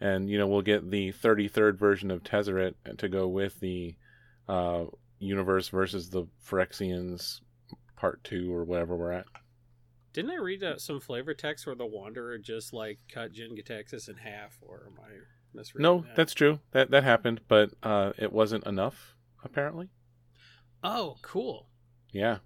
and 0.00 0.28
you 0.28 0.38
know 0.38 0.46
we'll 0.46 0.62
get 0.62 0.90
the 0.90 1.12
33rd 1.12 1.78
version 1.78 2.10
of 2.10 2.22
Tezzeret 2.22 2.74
to 2.98 3.08
go 3.08 3.28
with 3.28 3.58
the 3.60 3.96
uh, 4.48 4.84
universe 5.20 5.68
versus 5.68 6.10
the 6.10 6.24
Phyrexians 6.44 7.40
part 7.96 8.24
two 8.24 8.52
or 8.52 8.64
whatever 8.64 8.96
we're 8.96 9.12
at. 9.12 9.26
Didn't 10.12 10.32
I 10.32 10.36
read 10.36 10.64
uh, 10.64 10.76
some 10.78 10.98
flavor 10.98 11.34
text 11.34 11.66
where 11.66 11.76
the 11.76 11.86
Wanderer 11.86 12.36
just 12.38 12.72
like 12.72 12.98
cut 13.12 13.32
Jin-Gitaxias 13.32 14.08
in 14.08 14.16
half, 14.16 14.58
or 14.60 14.88
am 14.88 14.98
I 15.00 15.10
misreading 15.54 15.82
No, 15.82 16.00
that? 16.00 16.16
that's 16.16 16.34
true. 16.34 16.58
That 16.72 16.90
that 16.90 17.04
happened, 17.04 17.42
but 17.46 17.70
uh, 17.82 18.12
it 18.18 18.32
wasn't 18.32 18.66
enough 18.66 19.14
apparently. 19.44 19.88
oh 20.82 21.16
cool. 21.22 21.68
Yeah. 22.12 22.38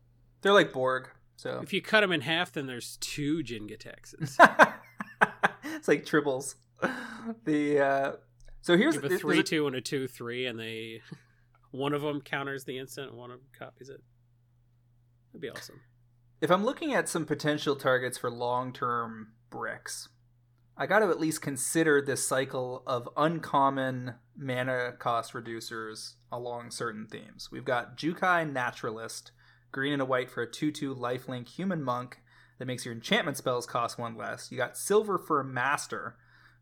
they're 0.43 0.53
like 0.53 0.73
Borg, 0.75 1.09
so 1.37 1.61
If 1.63 1.73
you 1.73 1.81
cut 1.81 2.03
them 2.03 2.13
in 2.13 2.21
half, 2.21 2.53
then 2.53 2.67
there's 2.67 2.99
two 3.01 3.43
Jin-Gitaxias. 3.43 4.37
it's 5.65 5.89
like 5.89 6.05
tribbles. 6.05 6.57
The 7.45 7.81
uh, 7.81 8.13
so 8.61 8.77
here's 8.77 8.97
Give 8.97 9.05
a 9.05 9.09
there's 9.09 9.21
three 9.23 9.43
two 9.43 9.67
and 9.67 9.75
a 9.77 9.81
two 9.81 10.07
three, 10.07 10.45
and 10.45 10.59
they 10.61 11.01
one 11.75 11.93
of 11.93 12.03
them 12.03 12.21
counters 12.21 12.65
the 12.65 12.79
instant, 12.79 13.11
and 13.11 13.19
one 13.19 13.33
of 13.33 13.39
them 13.39 13.49
copies 13.59 13.89
it. 13.89 14.01
That'd 15.33 15.41
be 15.41 15.51
awesome. 15.51 15.81
if 16.41 16.51
I'm 16.51 16.65
looking 16.65 16.95
at 16.95 17.09
some 17.09 17.27
potential 17.27 17.75
targets 17.75 18.17
for 18.17 18.31
long-term 18.31 19.33
bricks, 19.51 20.09
I 20.77 20.87
got 20.87 21.01
to 21.01 21.09
at 21.09 21.19
least 21.19 21.43
consider 21.43 22.01
this 22.01 22.27
cycle 22.27 22.83
of 22.87 23.09
uncommon 23.17 24.15
mana 24.37 24.93
cost 24.99 25.33
reducers 25.33 26.15
along 26.31 26.71
certain 26.71 27.07
themes. 27.07 27.49
We've 27.51 27.65
got 27.65 27.97
Jukai 27.97 28.51
Naturalist, 28.51 29.33
green 29.73 29.95
and 29.95 30.03
a 30.03 30.05
white 30.05 30.31
for 30.31 30.43
a 30.43 30.51
2-2 30.51 30.97
lifelink 30.97 31.49
human 31.49 31.83
monk 31.83 32.21
that 32.59 32.67
makes 32.67 32.85
your 32.85 32.95
enchantment 32.95 33.37
spells 33.37 33.67
cost 33.67 33.99
one 33.99 34.17
less. 34.17 34.53
You 34.53 34.59
got 34.59 34.77
Silver 34.77 35.19
for 35.19 35.41
a 35.41 35.45
Master, 35.45 36.17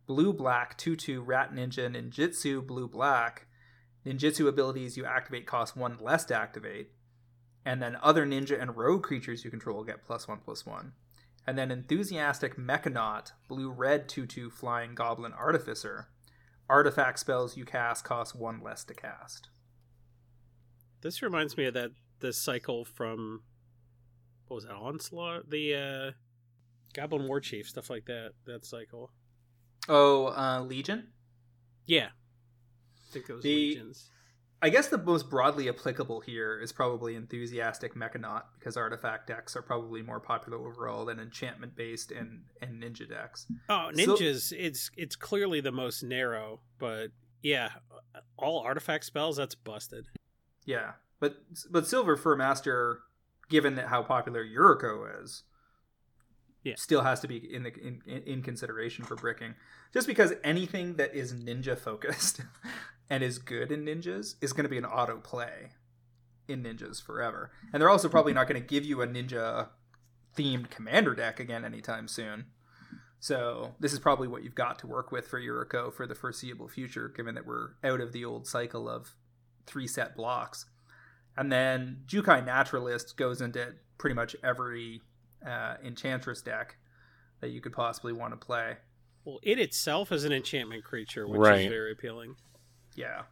blue 0.06 0.32
black 0.32 0.78
2-2 0.78 1.22
Rat 1.24 1.52
Ninja 1.52 1.94
Ninjutsu 1.94 2.66
blue 2.66 2.88
black. 2.88 3.46
Ninjutsu 4.06 4.48
abilities 4.48 4.96
you 4.96 5.04
activate 5.04 5.46
cost 5.46 5.76
one 5.76 5.98
less 6.00 6.24
to 6.26 6.34
activate 6.34 6.90
and 7.64 7.82
then 7.82 7.96
other 8.02 8.26
ninja 8.26 8.60
and 8.60 8.76
rogue 8.76 9.02
creatures 9.02 9.44
you 9.44 9.50
control 9.50 9.84
get 9.84 10.04
plus 10.04 10.26
one 10.26 10.40
plus 10.44 10.66
one. 10.66 10.92
And 11.46 11.58
then 11.58 11.70
enthusiastic 11.70 12.56
mechanaut, 12.56 13.32
blue 13.48 13.70
red 13.70 14.08
2 14.08 14.26
2 14.26 14.50
flying 14.50 14.94
goblin 14.94 15.32
artificer. 15.32 16.08
Artifact 16.68 17.18
spells 17.18 17.56
you 17.56 17.64
cast 17.64 18.04
cost 18.04 18.34
one 18.34 18.62
less 18.62 18.84
to 18.84 18.94
cast. 18.94 19.48
This 21.02 21.22
reminds 21.22 21.56
me 21.56 21.66
of 21.66 21.74
that 21.74 21.90
the 22.20 22.32
cycle 22.32 22.84
from 22.84 23.42
what 24.46 24.56
was 24.56 24.64
that 24.64 24.74
onslaught? 24.74 25.50
The 25.50 25.74
uh, 25.74 26.10
Goblin 26.94 27.26
War 27.26 27.40
Chief 27.40 27.68
stuff 27.68 27.90
like 27.90 28.04
that. 28.06 28.32
That 28.46 28.64
cycle. 28.64 29.10
Oh, 29.88 30.26
uh, 30.26 30.62
Legion. 30.62 31.08
Yeah, 31.86 32.10
I 33.12 33.14
think 33.14 33.26
those 33.26 33.42
The- 33.42 33.54
legions. 33.54 34.08
I 34.64 34.68
guess 34.70 34.86
the 34.88 34.96
most 34.98 35.28
broadly 35.28 35.68
applicable 35.68 36.20
here 36.20 36.56
is 36.60 36.70
probably 36.70 37.16
enthusiastic 37.16 37.94
Mechanaut 37.96 38.44
because 38.56 38.76
artifact 38.76 39.26
decks 39.26 39.56
are 39.56 39.62
probably 39.62 40.02
more 40.02 40.20
popular 40.20 40.56
overall 40.56 41.04
than 41.04 41.18
enchantment 41.18 41.74
based 41.74 42.12
and 42.12 42.44
and 42.60 42.80
ninja 42.80 43.08
decks. 43.08 43.46
Oh, 43.68 43.90
So- 43.92 44.14
ninjas! 44.16 44.52
it's 44.56 44.90
it's 44.96 45.16
clearly 45.16 45.60
the 45.60 45.72
most 45.72 46.04
narrow, 46.04 46.60
but 46.78 47.08
yeah, 47.42 47.72
all 48.36 48.60
artifact 48.60 49.04
spells 49.04 49.36
that's 49.36 49.56
busted. 49.56 50.06
Yeah, 50.64 50.92
but 51.18 51.38
but 51.68 51.88
Silver 51.88 52.16
Fur 52.16 52.36
Master, 52.36 53.00
given 53.48 53.74
that 53.74 53.88
how 53.88 54.04
popular 54.04 54.44
Yuriko 54.44 55.24
is, 55.24 55.42
Yeah. 56.62 56.74
still 56.76 57.02
has 57.02 57.18
to 57.18 57.26
be 57.26 57.36
in 57.52 57.64
the 57.64 57.74
in, 57.76 58.00
in 58.06 58.42
consideration 58.42 59.04
for 59.04 59.16
bricking. 59.16 59.56
Just 59.92 60.06
because 60.06 60.32
anything 60.44 60.94
that 60.96 61.16
is 61.16 61.34
ninja 61.34 61.76
focused 61.76 62.42
and 63.10 63.22
is 63.22 63.38
good 63.38 63.70
in 63.72 63.84
ninjas 63.84 64.34
is 64.40 64.52
going 64.52 64.64
to 64.64 64.70
be 64.70 64.78
an 64.78 64.84
auto 64.84 65.18
play 65.18 65.70
in 66.48 66.62
ninjas 66.62 67.02
forever, 67.02 67.50
and 67.72 67.80
they're 67.80 67.90
also 67.90 68.08
probably 68.08 68.32
not 68.32 68.48
going 68.48 68.60
to 68.60 68.66
give 68.66 68.84
you 68.84 69.00
a 69.02 69.06
ninja 69.06 69.68
themed 70.36 70.70
commander 70.70 71.14
deck 71.14 71.38
again 71.40 71.64
anytime 71.64 72.08
soon. 72.08 72.46
So 73.20 73.74
this 73.78 73.92
is 73.92 74.00
probably 74.00 74.26
what 74.26 74.42
you've 74.42 74.54
got 74.54 74.78
to 74.80 74.86
work 74.88 75.12
with 75.12 75.28
for 75.28 75.40
Yuriko 75.40 75.92
for 75.94 76.06
the 76.06 76.14
foreseeable 76.14 76.68
future, 76.68 77.08
given 77.08 77.34
that 77.36 77.46
we're 77.46 77.70
out 77.84 78.00
of 78.00 78.12
the 78.12 78.24
old 78.24 78.46
cycle 78.48 78.88
of 78.88 79.14
three 79.66 79.86
set 79.86 80.16
blocks. 80.16 80.66
And 81.36 81.52
then 81.52 81.98
Jukai 82.06 82.44
Naturalist 82.44 83.16
goes 83.16 83.40
into 83.40 83.74
pretty 83.98 84.14
much 84.14 84.34
every 84.42 85.02
uh, 85.46 85.74
Enchantress 85.84 86.42
deck 86.42 86.76
that 87.40 87.50
you 87.50 87.60
could 87.60 87.72
possibly 87.72 88.12
want 88.12 88.32
to 88.32 88.44
play. 88.44 88.76
Well, 89.24 89.38
it 89.44 89.58
itself 89.60 90.10
is 90.10 90.24
an 90.24 90.32
enchantment 90.32 90.82
creature, 90.82 91.26
which 91.28 91.38
Right. 91.38 91.60
is 91.60 91.66
very 91.68 91.92
appealing. 91.92 92.34
Yeah. 92.94 93.22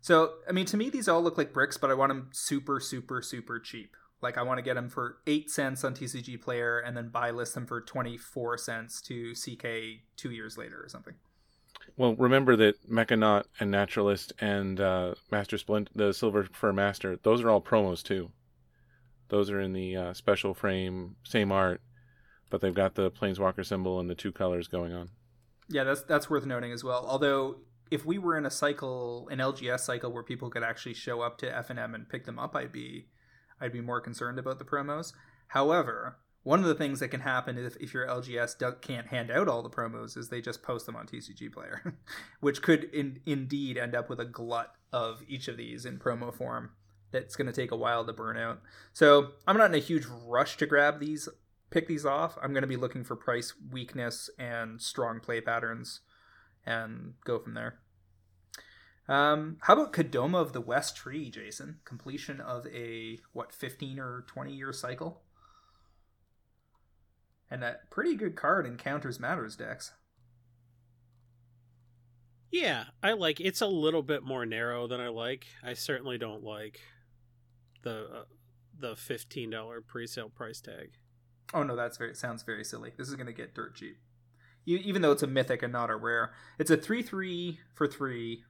So, 0.00 0.34
I 0.48 0.52
mean, 0.52 0.66
to 0.66 0.76
me, 0.76 0.88
these 0.90 1.08
all 1.08 1.22
look 1.22 1.36
like 1.36 1.52
bricks, 1.52 1.76
but 1.76 1.90
I 1.90 1.94
want 1.94 2.10
them 2.10 2.30
super, 2.32 2.80
super, 2.80 3.20
super 3.20 3.58
cheap. 3.58 3.96
Like, 4.22 4.38
I 4.38 4.42
want 4.42 4.58
to 4.58 4.62
get 4.62 4.74
them 4.74 4.88
for 4.88 5.18
8 5.26 5.50
cents 5.50 5.84
on 5.84 5.94
TCG 5.94 6.40
Player 6.40 6.78
and 6.78 6.96
then 6.96 7.08
buy 7.08 7.30
list 7.30 7.54
them 7.54 7.66
for 7.66 7.80
24 7.80 8.58
cents 8.58 9.00
to 9.02 9.32
CK 9.34 10.02
two 10.16 10.30
years 10.30 10.58
later 10.58 10.82
or 10.82 10.88
something. 10.88 11.14
Well, 11.96 12.14
remember 12.16 12.56
that 12.56 12.90
Mechanaut 12.90 13.44
and 13.58 13.70
Naturalist 13.70 14.32
and 14.40 14.80
uh, 14.80 15.14
Master 15.30 15.58
Splint, 15.58 15.90
the 15.94 16.12
Silver 16.12 16.46
Fur 16.52 16.72
Master, 16.72 17.18
those 17.22 17.42
are 17.42 17.50
all 17.50 17.60
promos 17.60 18.02
too. 18.02 18.30
Those 19.28 19.50
are 19.50 19.60
in 19.60 19.72
the 19.72 19.96
uh, 19.96 20.14
special 20.14 20.54
frame, 20.54 21.16
same 21.24 21.52
art, 21.52 21.80
but 22.50 22.60
they've 22.60 22.74
got 22.74 22.94
the 22.94 23.10
Planeswalker 23.10 23.64
symbol 23.64 24.00
and 24.00 24.10
the 24.10 24.14
two 24.14 24.32
colors 24.32 24.66
going 24.66 24.92
on. 24.92 25.10
Yeah, 25.68 25.84
that's 25.84 26.02
that's 26.02 26.28
worth 26.28 26.44
noting 26.44 26.72
as 26.72 26.82
well. 26.82 27.06
Although 27.06 27.58
if 27.90 28.06
we 28.06 28.18
were 28.18 28.36
in 28.38 28.46
a 28.46 28.50
cycle, 28.50 29.28
an 29.30 29.38
LGS 29.38 29.80
cycle 29.80 30.12
where 30.12 30.22
people 30.22 30.50
could 30.50 30.62
actually 30.62 30.94
show 30.94 31.22
up 31.22 31.38
to 31.38 31.50
FNM 31.50 31.94
and 31.94 32.08
pick 32.08 32.24
them 32.24 32.38
up, 32.38 32.54
I'd 32.54 32.72
be 32.72 33.06
I'd 33.60 33.72
be 33.72 33.80
more 33.80 34.00
concerned 34.00 34.38
about 34.38 34.58
the 34.58 34.64
promos. 34.64 35.12
However, 35.48 36.16
one 36.42 36.60
of 36.60 36.66
the 36.66 36.74
things 36.74 37.00
that 37.00 37.08
can 37.08 37.20
happen 37.20 37.58
if, 37.58 37.76
if 37.76 37.92
your 37.92 38.06
LGS 38.06 38.56
do, 38.56 38.72
can't 38.80 39.08
hand 39.08 39.30
out 39.30 39.48
all 39.48 39.62
the 39.62 39.68
promos 39.68 40.16
is 40.16 40.28
they 40.28 40.40
just 40.40 40.62
post 40.62 40.86
them 40.86 40.96
on 40.96 41.06
TCG 41.06 41.52
Player, 41.52 41.94
which 42.40 42.62
could 42.62 42.84
in, 42.84 43.20
indeed 43.26 43.76
end 43.76 43.94
up 43.94 44.08
with 44.08 44.20
a 44.20 44.24
glut 44.24 44.72
of 44.92 45.22
each 45.28 45.48
of 45.48 45.58
these 45.58 45.84
in 45.84 45.98
promo 45.98 46.34
form. 46.34 46.70
That's 47.10 47.36
going 47.36 47.48
to 47.48 47.52
take 47.52 47.72
a 47.72 47.76
while 47.76 48.06
to 48.06 48.12
burn 48.12 48.38
out. 48.38 48.60
So 48.92 49.32
I'm 49.46 49.58
not 49.58 49.70
in 49.70 49.74
a 49.74 49.78
huge 49.78 50.06
rush 50.06 50.56
to 50.58 50.66
grab 50.66 51.00
these 51.00 51.28
pick 51.70 51.86
these 51.86 52.04
off. 52.04 52.36
I'm 52.42 52.52
going 52.52 52.62
to 52.62 52.68
be 52.68 52.76
looking 52.76 53.04
for 53.04 53.14
price 53.14 53.54
weakness 53.70 54.28
and 54.38 54.80
strong 54.80 55.20
play 55.20 55.40
patterns 55.40 56.00
and 56.66 57.14
go 57.24 57.38
from 57.38 57.54
there. 57.54 57.78
Um, 59.08 59.56
how 59.62 59.74
about 59.74 59.92
Kodama 59.92 60.40
of 60.40 60.52
the 60.52 60.60
West 60.60 60.96
Tree, 60.96 61.30
Jason? 61.30 61.80
Completion 61.84 62.40
of 62.40 62.66
a, 62.68 63.18
what, 63.32 63.52
15 63.52 63.98
or 63.98 64.24
20 64.28 64.52
year 64.52 64.72
cycle? 64.72 65.22
And 67.50 67.64
a 67.64 67.78
pretty 67.90 68.14
good 68.14 68.36
card 68.36 68.66
in 68.66 68.76
Counters 68.76 69.18
Matters 69.18 69.56
decks. 69.56 69.92
Yeah, 72.50 72.84
I 73.02 73.12
like. 73.12 73.40
It's 73.40 73.60
a 73.60 73.66
little 73.66 74.02
bit 74.02 74.22
more 74.22 74.44
narrow 74.44 74.86
than 74.86 75.00
I 75.00 75.08
like. 75.08 75.46
I 75.62 75.74
certainly 75.74 76.18
don't 76.18 76.42
like 76.42 76.80
the 77.82 78.06
uh, 78.12 78.24
the 78.76 78.96
fifteen 78.96 79.50
dollar 79.50 79.80
pre-sale 79.80 80.30
price 80.30 80.60
tag. 80.60 80.90
Oh 81.54 81.62
no, 81.62 81.76
that's 81.76 81.96
very 81.96 82.14
sounds 82.14 82.42
very 82.42 82.64
silly. 82.64 82.92
This 82.96 83.08
is 83.08 83.14
going 83.14 83.26
to 83.26 83.32
get 83.32 83.54
dirt 83.54 83.76
cheap. 83.76 83.98
Even 84.66 85.02
though 85.02 85.12
it's 85.12 85.22
a 85.22 85.26
mythic 85.26 85.62
and 85.62 85.72
not 85.72 85.90
a 85.90 85.96
rare, 85.96 86.32
it's 86.58 86.70
a 86.70 86.76
three-three 86.76 87.60
for 87.74 87.86
three. 87.86 88.44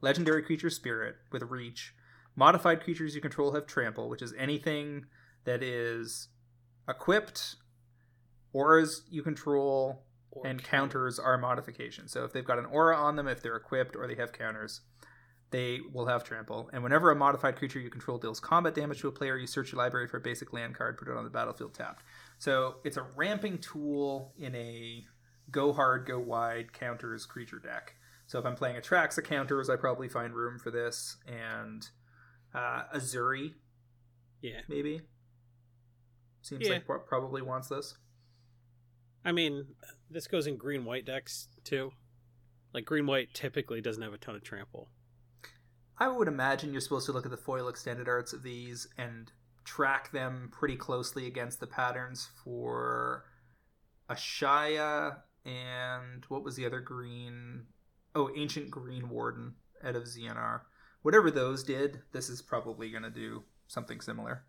Legendary 0.00 0.42
creature 0.42 0.70
spirit 0.70 1.16
with 1.30 1.42
reach. 1.42 1.94
Modified 2.36 2.82
creatures 2.82 3.14
you 3.14 3.20
control 3.20 3.52
have 3.52 3.66
trample, 3.66 4.08
which 4.08 4.22
is 4.22 4.32
anything 4.38 5.06
that 5.44 5.62
is 5.62 6.28
equipped, 6.88 7.56
auras 8.52 9.02
you 9.10 9.22
control, 9.22 10.04
Or 10.32 10.46
and 10.46 10.62
counter. 10.62 10.98
counters 10.98 11.18
are 11.18 11.36
modifications. 11.38 12.12
So 12.12 12.24
if 12.24 12.32
they've 12.32 12.44
got 12.44 12.58
an 12.58 12.66
aura 12.66 12.96
on 12.96 13.16
them, 13.16 13.28
if 13.28 13.42
they're 13.42 13.56
equipped, 13.56 13.96
or 13.96 14.06
they 14.06 14.14
have 14.14 14.32
counters, 14.32 14.80
they 15.50 15.80
will 15.92 16.06
have 16.06 16.22
trample. 16.22 16.70
And 16.72 16.82
whenever 16.82 17.10
a 17.10 17.16
modified 17.16 17.56
creature 17.56 17.80
you 17.80 17.90
control 17.90 18.18
deals 18.18 18.38
combat 18.40 18.74
damage 18.74 19.00
to 19.00 19.08
a 19.08 19.12
player, 19.12 19.36
you 19.36 19.46
search 19.46 19.72
your 19.72 19.80
library 19.80 20.06
for 20.06 20.18
a 20.18 20.20
basic 20.20 20.52
land 20.52 20.76
card, 20.76 20.96
put 20.96 21.08
it 21.08 21.16
on 21.16 21.24
the 21.24 21.30
battlefield 21.30 21.74
tapped. 21.74 22.04
So 22.38 22.76
it's 22.84 22.96
a 22.96 23.06
ramping 23.16 23.58
tool 23.58 24.32
in 24.38 24.54
a 24.54 25.04
go 25.50 25.72
hard, 25.72 26.06
go 26.06 26.18
wide 26.18 26.72
counters 26.72 27.26
creature 27.26 27.58
deck. 27.58 27.94
So 28.26 28.38
if 28.38 28.44
I'm 28.46 28.54
playing 28.54 28.76
Atraxa 28.76 29.24
counters, 29.24 29.68
I 29.68 29.76
probably 29.76 30.08
find 30.08 30.34
room 30.34 30.58
for 30.58 30.70
this. 30.70 31.16
And 31.26 31.86
uh, 32.54 32.84
Ezuri, 32.94 33.54
Yeah, 34.40 34.60
maybe. 34.68 35.02
Seems 36.42 36.66
Yeah. 36.66 36.74
like 36.74 36.86
probably 37.06 37.42
wants 37.42 37.68
this. 37.68 37.96
I 39.24 39.32
mean, 39.32 39.66
this 40.08 40.26
goes 40.26 40.46
in 40.46 40.56
green 40.56 40.84
white 40.84 41.04
decks 41.04 41.48
too. 41.64 41.92
Like 42.72 42.84
green 42.84 43.06
white 43.06 43.34
typically 43.34 43.80
doesn't 43.80 44.02
have 44.02 44.14
a 44.14 44.18
ton 44.18 44.36
of 44.36 44.42
trample. 44.44 44.88
I 45.98 46.08
would 46.08 46.28
imagine 46.28 46.72
you're 46.72 46.80
supposed 46.80 47.06
to 47.06 47.12
look 47.12 47.26
at 47.26 47.30
the 47.30 47.36
foil 47.36 47.68
extended 47.68 48.08
arts 48.08 48.32
of 48.32 48.42
these 48.42 48.86
and 48.96 49.30
track 49.64 50.10
them 50.12 50.48
pretty 50.50 50.76
closely 50.76 51.26
against 51.26 51.60
the 51.60 51.66
patterns 51.66 52.30
for 52.42 53.24
Ashaya 54.08 55.18
and 55.44 56.24
what 56.28 56.44
was 56.44 56.56
the 56.56 56.66
other 56.66 56.80
green? 56.80 57.66
Oh, 58.14 58.30
Ancient 58.36 58.70
Green 58.70 59.08
Warden 59.08 59.54
out 59.84 59.96
of 59.96 60.04
ZNR. 60.04 60.60
Whatever 61.02 61.30
those 61.30 61.62
did, 61.62 62.00
this 62.12 62.28
is 62.28 62.42
probably 62.42 62.90
going 62.90 63.04
to 63.04 63.10
do 63.10 63.44
something 63.66 64.00
similar. 64.00 64.44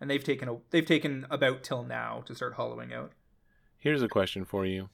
And 0.00 0.10
they've 0.10 0.22
taken 0.22 0.48
a 0.48 0.56
they've 0.70 0.86
taken 0.86 1.26
about 1.30 1.62
till 1.62 1.82
now 1.82 2.22
to 2.26 2.34
start 2.34 2.54
hollowing 2.54 2.92
out. 2.92 3.12
Here's 3.78 4.02
a 4.02 4.08
question 4.08 4.44
for 4.44 4.66
you. 4.66 4.88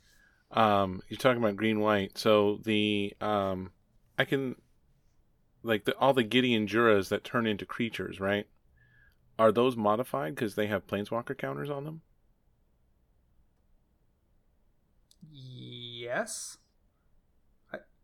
Um, 0.51 1.02
you're 1.09 1.19
talking 1.19 1.43
about 1.43 1.56
green 1.56 1.81
white, 1.81 2.19
so 2.19 2.60
the 2.64 3.14
um, 3.20 3.73
I 4.19 4.24
can 4.24 4.56
like 5.62 5.85
the 5.85 5.97
all 5.97 6.12
the 6.12 6.23
Gideon 6.23 6.66
Juras 6.66 7.09
that 7.09 7.24
turn 7.24 7.47
into 7.47 7.66
creatures, 7.66 8.20
right? 8.20 8.47
Are 9.39 9.51
those 9.51 9.77
modified 9.77 10.35
because 10.35 10.55
they 10.55 10.66
have 10.66 10.86
planeswalker 10.86 11.36
counters 11.36 11.70
on 11.70 11.85
them? 11.85 12.02
Yes. 16.17 16.59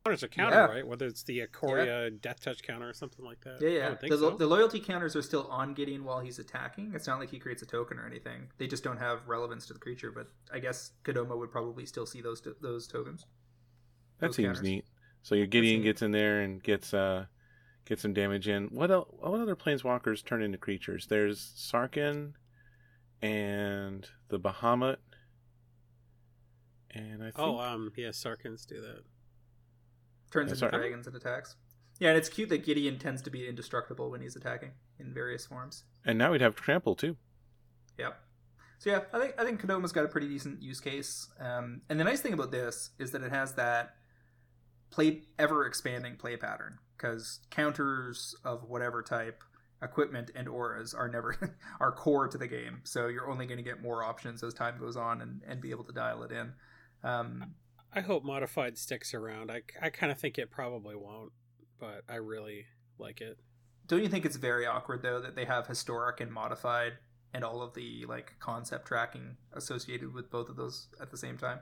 Counters 0.05 0.23
a 0.23 0.29
counter, 0.29 0.57
Yeah. 0.57 0.65
right? 0.67 0.87
Whether 0.87 1.07
it's 1.07 1.23
the 1.25 1.41
Ikoria 1.41 2.19
Death 2.23 2.41
Touch 2.41 2.63
counter 2.63 2.89
or 2.89 2.95
something 2.95 3.25
like 3.25 3.41
that. 3.43 3.61
Yeah, 3.61 3.69
yeah. 3.69 3.89
would 3.91 4.01
think 4.01 4.11
The, 4.13 4.19
so. 4.19 4.31
the 4.31 4.47
loyalty 4.47 4.81
counters 4.81 5.15
are 5.17 5.21
still 5.23 5.47
on 5.49 5.75
Gideon 5.75 6.03
while 6.05 6.21
he's 6.21 6.39
attacking. 6.39 6.93
It's 6.95 7.07
not 7.07 7.19
like 7.19 7.29
he 7.31 7.39
creates 7.39 7.61
a 7.63 7.67
token 7.67 7.99
or 7.99 8.07
anything. 8.07 8.49
They 8.57 8.67
just 8.69 8.83
don't 8.83 8.97
have 8.97 9.29
relevance 9.29 9.67
to 9.67 9.75
the 9.75 9.79
creature. 9.79 10.11
But 10.11 10.29
I 10.53 10.61
guess 10.61 10.93
Kodama 11.05 11.37
would 11.37 11.51
probably 11.51 11.85
still 11.85 12.07
see 12.07 12.23
those 12.23 12.41
those 12.63 12.87
tokens. 12.87 13.27
That 14.21 14.29
Those 14.29 14.37
seems 14.37 14.47
counters. 14.47 14.63
neat. 14.63 14.85
So 15.23 15.35
your 15.35 15.47
Gideon 15.47 15.83
gets 15.83 16.01
in 16.01 16.13
there 16.13 16.41
and 16.41 16.63
gets 16.63 16.95
uh 16.95 17.27
gets 17.85 18.01
some 18.01 18.15
damage 18.15 18.49
in. 18.49 18.69
What 18.69 18.91
el- 18.91 19.15
what 19.19 19.41
other 19.41 19.57
planeswalkers 19.57 20.25
turn 20.25 20.43
into 20.43 20.57
creatures? 20.57 21.07
There's 21.09 21.39
Sarkhan 21.59 22.33
and 23.21 24.09
the 24.29 24.39
Bahamut. 24.41 24.97
And 26.95 27.23
I 27.23 27.27
think 27.27 27.39
oh, 27.39 27.59
um, 27.61 27.93
yeah, 27.97 28.09
Sarkhans 28.09 28.67
do 28.67 28.81
that. 28.81 29.03
Turns 30.31 30.49
Yeah, 30.49 30.53
into 30.53 30.57
sorry. 30.57 30.73
dragons 30.73 31.07
and 31.07 31.17
attacks. 31.17 31.57
Yeah, 32.01 32.11
and 32.11 32.19
it's 32.19 32.29
cute 32.29 32.49
that 32.51 32.65
Gideon 32.65 32.99
tends 32.99 33.23
to 33.23 33.31
be 33.31 33.49
indestructible 33.49 34.11
when 34.11 34.21
he's 34.21 34.37
attacking 34.37 34.71
in 34.99 35.13
various 35.13 35.47
forms. 35.47 35.85
and 36.05 36.17
now 36.19 36.31
we'd 36.33 36.41
have 36.41 36.55
trample 36.55 36.95
too. 36.95 37.17
Yep. 37.99 38.17
So 38.79 38.91
yeah, 38.91 39.01
I 39.13 39.19
think 39.19 39.35
I 39.39 39.45
think 39.45 39.61
Kodama's 39.61 39.91
got 39.93 40.05
a 40.05 40.09
pretty 40.09 40.29
decent 40.29 40.63
use 40.63 40.79
case. 40.81 41.29
Um, 41.41 41.81
and 41.89 41.99
the 41.99 42.05
nice 42.05 42.21
thing 42.21 42.33
about 42.33 42.53
this 42.53 42.91
is 42.99 43.11
that 43.11 43.23
it 43.23 43.31
has 43.33 43.55
that 43.55 43.95
play 44.91 45.23
ever 45.39 45.67
expanding 45.67 46.17
play 46.17 46.37
pattern 46.37 46.79
because 46.97 47.41
counters 47.51 48.35
of 48.45 48.65
whatever 48.65 49.03
type 49.03 49.43
equipment 49.83 50.31
and 50.35 50.49
auras 50.49 50.95
are 50.95 51.09
never 51.09 51.57
are 51.81 51.91
core 51.93 52.29
to 52.29 52.39
the 52.39 52.47
game. 52.47 52.81
So 52.85 53.09
you're 53.09 53.29
only 53.29 53.47
going 53.47 53.59
to 53.59 53.65
get 53.65 53.83
more 53.83 54.05
options 54.05 54.43
as 54.45 54.55
time 54.55 54.79
goes 54.79 54.97
on 54.97 55.21
and, 55.21 55.43
and 55.47 55.61
be 55.61 55.71
able 55.73 55.85
to 55.85 55.93
dial 55.93 56.23
it 56.23 56.31
in. 56.33 56.53
Um, 57.03 57.55
I 57.93 58.01
hope 58.01 58.25
modified 58.25 58.77
sticks 58.79 59.15
around. 59.15 59.51
I, 59.51 59.63
I 59.81 59.91
kind 59.91 60.13
of 60.13 60.19
think 60.19 60.39
it 60.39 60.51
probably 60.51 60.95
won't, 60.95 61.33
but 61.79 62.03
I 62.09 62.17
really 62.17 62.67
like 62.99 63.21
it. 63.21 63.39
Don't 63.87 64.03
you 64.03 64.09
think 64.09 64.27
it's 64.27 64.37
very 64.37 64.67
awkward 64.67 65.03
though 65.03 65.21
that 65.21 65.35
they 65.35 65.47
have 65.47 65.67
historic 65.67 66.21
and 66.21 66.31
modified 66.31 66.95
and 67.33 67.43
all 67.45 67.63
of 67.63 67.75
the 67.75 68.05
like 68.07 68.35
concept 68.39 68.87
tracking 68.87 69.37
associated 69.53 70.13
with 70.13 70.31
both 70.31 70.49
of 70.49 70.57
those 70.57 70.89
at 71.01 71.11
the 71.11 71.17
same 71.17 71.39
time? 71.39 71.61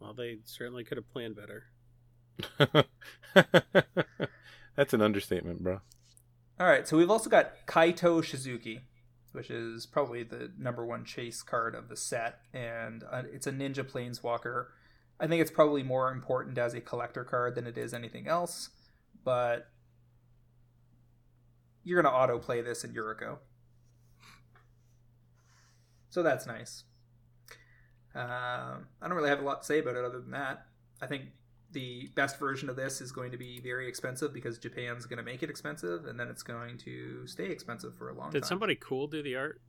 Well, 0.00 0.14
they 0.14 0.38
certainly 0.44 0.84
could 0.84 0.96
have 0.96 1.10
planned 1.10 1.36
better. 1.36 1.64
That's 4.76 4.94
an 4.94 5.02
understatement, 5.02 5.62
bro. 5.62 5.80
All 6.58 6.66
right, 6.66 6.86
so 6.88 6.96
we've 6.96 7.10
also 7.10 7.28
got 7.28 7.66
Kaito 7.66 8.22
Shizuki, 8.22 8.80
which 9.36 9.50
is 9.50 9.86
probably 9.86 10.22
the 10.22 10.50
number 10.58 10.84
one 10.84 11.04
chase 11.04 11.42
card 11.42 11.74
of 11.74 11.88
the 11.88 11.96
set, 11.96 12.40
and 12.52 13.04
uh, 13.12 13.22
it's 13.32 13.46
a 13.46 13.52
ninja 13.52 13.84
planeswalker. 13.84 14.66
I 15.20 15.26
think 15.26 15.40
it's 15.40 15.50
probably 15.50 15.82
more 15.82 16.10
important 16.10 16.58
as 16.58 16.74
a 16.74 16.80
collector 16.80 17.22
card 17.22 17.54
than 17.54 17.66
it 17.66 17.78
is 17.78 17.94
anything 17.94 18.26
else, 18.26 18.70
but 19.24 19.68
you're 21.84 22.02
going 22.02 22.12
to 22.12 22.18
auto 22.18 22.38
play 22.38 22.60
this 22.62 22.82
in 22.82 22.92
Yuriko. 22.92 23.38
So 26.10 26.22
that's 26.22 26.46
nice. 26.46 26.84
Um, 28.14 28.86
I 29.02 29.08
don't 29.08 29.12
really 29.12 29.28
have 29.28 29.40
a 29.40 29.44
lot 29.44 29.60
to 29.60 29.66
say 29.66 29.80
about 29.80 29.96
it 29.96 30.04
other 30.04 30.20
than 30.20 30.30
that. 30.30 30.66
I 31.00 31.06
think 31.06 31.24
the 31.76 32.08
best 32.14 32.38
version 32.38 32.70
of 32.70 32.76
this 32.76 33.02
is 33.02 33.12
going 33.12 33.30
to 33.30 33.36
be 33.36 33.60
very 33.60 33.86
expensive 33.86 34.32
because 34.32 34.56
Japan's 34.58 35.04
going 35.04 35.18
to 35.18 35.22
make 35.22 35.42
it 35.42 35.50
expensive, 35.50 36.06
and 36.06 36.18
then 36.18 36.28
it's 36.28 36.42
going 36.42 36.78
to 36.78 37.26
stay 37.26 37.44
expensive 37.50 37.94
for 37.96 38.08
a 38.08 38.14
long 38.14 38.30
Did 38.30 38.42
time. 38.44 38.48
somebody 38.48 38.74
cool 38.76 39.06
do 39.06 39.22
the 39.22 39.36
art? 39.36 39.60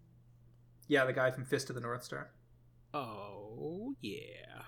Yeah, 0.88 1.04
the 1.04 1.12
guy 1.12 1.32
from 1.32 1.44
Fist 1.44 1.70
of 1.70 1.76
the 1.76 1.82
North 1.82 2.04
Star. 2.06 2.30
Oh 2.94 3.94
yeah. 4.02 4.64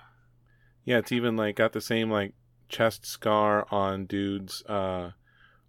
Yeah, 0.83 0.97
it's 0.97 1.13
even 1.13 1.37
like 1.37 1.55
got 1.55 1.71
the 1.71 1.79
same 1.81 2.11
like 2.11 2.33
chest 2.67 3.05
scar 3.05 3.65
on 3.71 4.05
dude's 4.05 4.63
uh 4.65 5.11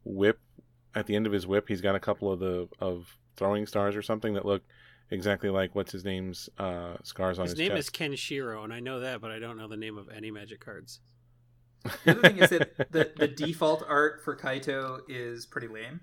whip. 0.05 0.41
At 0.93 1.07
the 1.07 1.15
end 1.15 1.27
of 1.27 1.33
his 1.33 1.47
whip, 1.47 1.69
he's 1.69 1.81
got 1.81 1.95
a 1.95 2.01
couple 2.01 2.33
of 2.33 2.41
the 2.41 2.69
of 2.81 3.17
throwing 3.37 3.65
stars 3.67 3.95
or 3.95 4.03
something 4.03 4.35
that 4.35 4.45
look 4.45 4.63
exactly 5.13 5.51
like 5.51 5.75
what's 5.77 5.93
his 5.93 6.05
name's 6.05 6.49
uh 6.59 6.97
scars 7.05 7.39
on 7.39 7.45
His 7.45 7.53
his, 7.53 7.59
name 7.61 7.69
chest. 7.77 7.79
is 7.79 7.91
Kenshiro, 7.91 8.65
and 8.65 8.73
I 8.73 8.81
know 8.81 8.99
that, 9.01 9.21
but 9.21 9.31
I 9.31 9.39
don't 9.39 9.57
know 9.57 9.69
the 9.69 9.77
name 9.77 9.97
of 9.99 10.09
any 10.09 10.33
magic 10.33 10.59
cards. 10.65 10.99
The 12.05 12.11
other 12.11 12.21
thing 12.21 12.39
is 12.39 12.51
that 12.51 12.93
the, 12.93 13.11
the 13.17 13.29
default 13.29 13.85
art 13.89 14.23
for 14.25 14.37
Kaito 14.37 15.01
is 15.09 15.47
pretty 15.47 15.69
lame. 15.69 16.01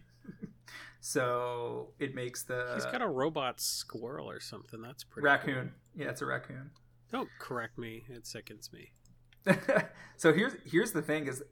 so 1.01 1.89
it 1.99 2.15
makes 2.15 2.43
the 2.43 2.71
He's 2.73 2.85
got 2.85 3.01
a 3.01 3.07
robot 3.07 3.61
squirrel 3.61 4.29
or 4.29 4.39
something. 4.39 4.81
That's 4.81 5.03
pretty 5.03 5.25
raccoon. 5.25 5.71
Yeah, 5.95 6.09
it's 6.09 6.21
a 6.21 6.25
raccoon. 6.25 6.71
Don't 7.11 7.29
correct 7.39 7.77
me. 7.77 8.03
It 8.09 8.25
sickens 8.25 8.71
me. 8.73 8.91
so 10.17 10.33
here's 10.33 10.53
here's 10.65 10.91
the 10.91 11.01
thing 11.01 11.27
is 11.27 11.43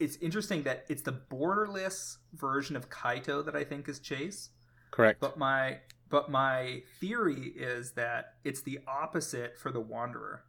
it's 0.00 0.16
interesting 0.16 0.64
that 0.64 0.84
it's 0.88 1.02
the 1.02 1.12
borderless 1.12 2.18
version 2.32 2.76
of 2.76 2.90
Kaito 2.90 3.44
that 3.44 3.54
I 3.54 3.64
think 3.64 3.88
is 3.88 4.00
Chase. 4.00 4.50
Correct. 4.90 5.20
But 5.20 5.38
my 5.38 5.78
but 6.08 6.30
my 6.30 6.82
theory 7.00 7.52
is 7.56 7.92
that 7.92 8.34
it's 8.44 8.62
the 8.62 8.80
opposite 8.86 9.58
for 9.58 9.70
the 9.70 9.80
Wanderer. 9.80 10.44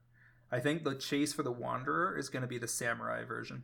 I 0.55 0.59
think 0.61 0.85
the 0.85 0.95
chase 0.95 1.33
for 1.33 1.43
the 1.43 1.51
Wanderer 1.51 2.17
is 2.17 2.29
going 2.29 2.41
to 2.41 2.47
be 2.47 2.57
the 2.57 2.67
samurai 2.67 3.25
version. 3.25 3.63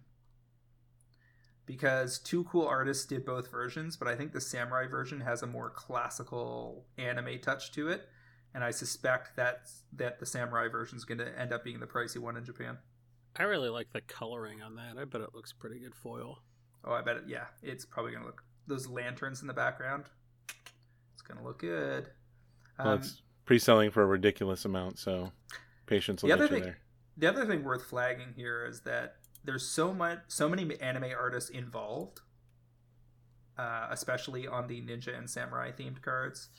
Because 1.65 2.19
two 2.19 2.43
cool 2.43 2.67
artists 2.67 3.05
did 3.05 3.25
both 3.25 3.49
versions, 3.49 3.95
but 3.95 4.09
I 4.09 4.15
think 4.15 4.33
the 4.33 4.41
samurai 4.41 4.87
version 4.87 5.21
has 5.21 5.41
a 5.41 5.47
more 5.47 5.69
classical 5.69 6.83
anime 6.97 7.39
touch 7.41 7.71
to 7.73 7.87
it, 7.87 8.09
and 8.53 8.61
I 8.61 8.71
suspect 8.71 9.37
that 9.37 9.69
that 9.93 10.19
the 10.19 10.25
samurai 10.25 10.67
version 10.67 10.97
is 10.97 11.05
going 11.05 11.19
to 11.19 11.39
end 11.39 11.53
up 11.53 11.63
being 11.63 11.79
the 11.79 11.87
pricey 11.87 12.17
one 12.17 12.35
in 12.35 12.43
Japan. 12.43 12.77
I 13.37 13.43
really 13.43 13.69
like 13.69 13.93
the 13.93 14.01
coloring 14.01 14.61
on 14.61 14.75
that. 14.75 14.97
I 14.99 15.05
bet 15.05 15.21
it 15.21 15.33
looks 15.33 15.53
pretty 15.53 15.79
good 15.79 15.95
foil. 15.95 16.41
Oh, 16.83 16.91
I 16.91 17.01
bet 17.01 17.15
it. 17.15 17.23
Yeah, 17.27 17.45
it's 17.63 17.85
probably 17.85 18.11
going 18.11 18.23
to 18.23 18.27
look 18.27 18.43
those 18.67 18.89
lanterns 18.89 19.41
in 19.41 19.47
the 19.47 19.53
background. 19.53 20.05
It's 21.13 21.21
going 21.21 21.37
to 21.39 21.45
look 21.45 21.59
good. 21.59 22.09
well, 22.77 22.89
Um, 22.89 22.99
it's 22.99 23.21
pre-selling 23.45 23.91
for 23.91 24.03
a 24.03 24.07
ridiculous 24.07 24.65
amount, 24.65 24.99
so 24.99 25.31
patience 25.91 26.23
will 26.23 26.29
The 26.29 26.35
get 26.37 26.43
other 26.45 26.55
you 26.55 26.61
thing- 26.61 26.63
there. 26.71 26.77
the 27.17 27.27
other 27.29 27.45
thing 27.45 27.63
worth 27.63 27.83
flagging 27.85 28.33
here 28.35 28.65
is 28.65 28.81
that 28.81 29.17
there's 29.43 29.67
so 29.67 29.93
much 29.93 30.19
so 30.29 30.47
many 30.47 30.79
anime 30.79 31.11
artists 31.17 31.49
involved 31.49 32.21
uh, 33.57 33.87
especially 33.91 34.47
on 34.47 34.67
the 34.67 34.81
ninja 34.81 35.15
and 35.17 35.29
samurai 35.29 35.71
themed 35.71 36.01
cards 36.01 36.49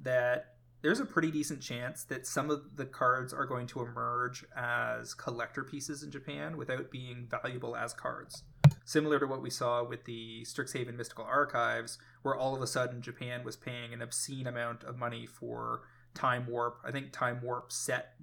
that 0.00 0.54
there's 0.80 0.98
a 1.00 1.04
pretty 1.04 1.30
decent 1.30 1.60
chance 1.60 2.02
that 2.04 2.26
some 2.26 2.50
of 2.50 2.76
the 2.76 2.86
cards 2.86 3.32
are 3.32 3.44
going 3.46 3.66
to 3.68 3.82
emerge 3.82 4.44
as 4.56 5.14
collector 5.14 5.62
pieces 5.62 6.02
in 6.02 6.10
Japan 6.10 6.56
without 6.56 6.90
being 6.90 7.28
valuable 7.30 7.76
as 7.76 7.94
cards. 7.94 8.42
Similar 8.84 9.20
to 9.20 9.26
what 9.28 9.42
we 9.42 9.48
saw 9.50 9.84
with 9.84 10.04
the 10.06 10.42
Strixhaven 10.44 10.96
Mystical 10.96 11.24
Archives, 11.24 11.98
where 12.22 12.34
all 12.34 12.56
of 12.56 12.62
a 12.62 12.66
sudden 12.66 13.00
Japan 13.00 13.44
was 13.44 13.54
paying 13.54 13.92
an 13.94 14.02
obscene 14.02 14.48
amount 14.48 14.82
of 14.82 14.98
money 14.98 15.24
for 15.24 15.82
Time 16.14 16.48
Warp. 16.48 16.78
I 16.84 16.90
think 16.90 17.12
Time 17.12 17.40
Warp 17.44 17.70
set 17.70 18.14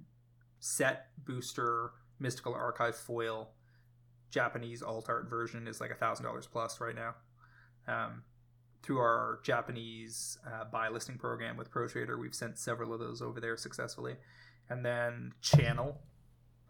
set 0.60 1.06
booster 1.24 1.92
mystical 2.18 2.54
archive 2.54 2.94
foil. 2.94 3.50
Japanese 4.30 4.82
alt 4.82 5.08
art 5.08 5.28
version 5.28 5.66
is 5.66 5.80
like 5.80 5.90
a 5.90 5.94
thousand 5.96 6.24
dollars 6.24 6.46
plus 6.46 6.80
right 6.80 6.94
now. 6.94 7.14
Um, 7.88 8.22
through 8.82 8.98
our 8.98 9.40
japanese 9.42 10.38
uh, 10.46 10.64
buy 10.64 10.88
listing 10.88 11.18
program 11.18 11.56
with 11.56 11.70
pro 11.70 11.86
trader 11.86 12.16
we've 12.18 12.34
sent 12.34 12.58
several 12.58 12.94
of 12.94 13.00
those 13.00 13.20
over 13.20 13.40
there 13.40 13.56
successfully. 13.56 14.16
And 14.68 14.84
then 14.84 15.32
channel 15.42 15.98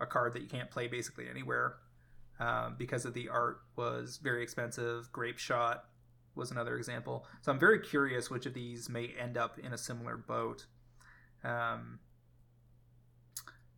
a 0.01 0.07
card 0.07 0.33
that 0.33 0.43
you 0.43 0.49
can't 0.49 0.71
play 0.71 0.87
basically 0.87 1.29
anywhere 1.29 1.75
um, 2.39 2.77
because 2.79 3.05
of 3.05 3.13
the 3.13 3.29
art 3.29 3.61
was 3.77 4.19
very 4.23 4.43
expensive. 4.43 5.13
Grape 5.13 5.39
shot 5.39 5.85
was 6.35 6.51
another 6.51 6.77
example. 6.77 7.27
So 7.43 7.53
i'm 7.53 7.59
very 7.59 7.81
curious 7.81 8.31
which 8.31 8.47
of 8.47 8.55
these 8.55 8.89
may 8.89 9.13
end 9.19 9.37
up 9.37 9.59
in 9.59 9.73
a 9.73 9.79
similar 9.79 10.17
boat. 10.17 10.67
Um, 11.45 11.99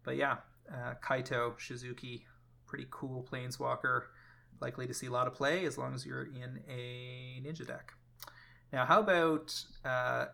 but 0.04 0.16
yeah, 0.16 0.36
uh, 0.72 0.94
Kaito 1.04 1.56
Shizuki, 1.58 2.22
pretty 2.66 2.86
cool 2.90 3.26
planeswalker. 3.30 4.04
Likely 4.60 4.86
to 4.86 4.94
see 4.94 5.06
a 5.06 5.10
lot 5.10 5.26
of 5.26 5.34
play 5.34 5.64
as 5.64 5.76
long 5.76 5.94
as 5.94 6.06
you're 6.06 6.24
in 6.24 6.60
a 6.68 7.42
ninja 7.44 7.66
deck. 7.66 7.94
Now, 8.72 8.86
how 8.86 9.00
about 9.00 9.54
uh, 9.84 10.26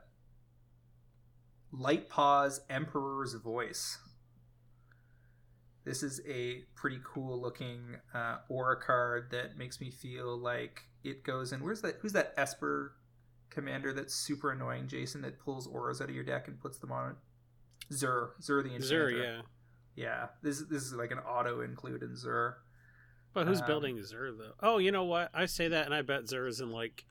Light 1.73 2.09
Paws 2.09 2.61
Emperor's 2.71 3.35
Voice? 3.35 3.99
This 5.85 6.03
is 6.03 6.21
a 6.29 6.65
pretty 6.75 7.01
cool 7.03 7.41
looking 7.41 7.97
uh, 8.15 8.39
aura 8.51 8.77
card 8.79 9.29
that 9.31 9.57
makes 9.57 9.81
me 9.81 9.91
feel 9.91 10.37
like 10.37 10.83
it 11.03 11.25
goes 11.25 11.53
in. 11.53 11.61
Where's 11.63 11.81
that? 11.81 11.97
Who's 12.03 12.13
that 12.13 12.35
Esper 12.37 12.93
commander 13.49 13.95
that's 13.95 14.15
super 14.15 14.53
annoying, 14.53 14.87
Jason, 14.87 15.23
that 15.23 15.39
pulls 15.39 15.67
auras 15.67 16.03
out 16.03 16.11
of 16.11 16.15
your 16.15 16.25
deck 16.25 16.47
and 16.47 16.61
puts 16.61 16.79
them 16.79 16.93
on 16.93 17.11
it? 17.11 17.17
Zur. 17.95 18.35
Zur 18.43 18.63
the 18.63 18.75
Enchanter. 18.75 19.11
yeah. 19.11 19.41
Yeah, 19.99 20.29
this 20.43 20.61
this 20.71 20.85
is 20.85 20.95
like 20.95 21.11
an 21.11 21.19
auto 21.19 21.61
include 21.61 22.05
in 22.05 22.15
Zur. 22.15 22.57
But 23.35 23.49
who's 23.49 23.61
Um, 23.61 23.67
building 23.67 24.01
Zur 24.05 24.31
though? 24.33 24.55
Oh, 24.61 24.79
you 24.79 24.93
know 24.93 25.03
what? 25.05 25.29
I 25.35 25.47
say 25.47 25.67
that, 25.69 25.87
and 25.87 25.95
I 25.95 26.03
bet 26.03 26.29
Zur 26.29 26.47
is 26.47 26.61
in 26.61 26.71
like 26.71 27.05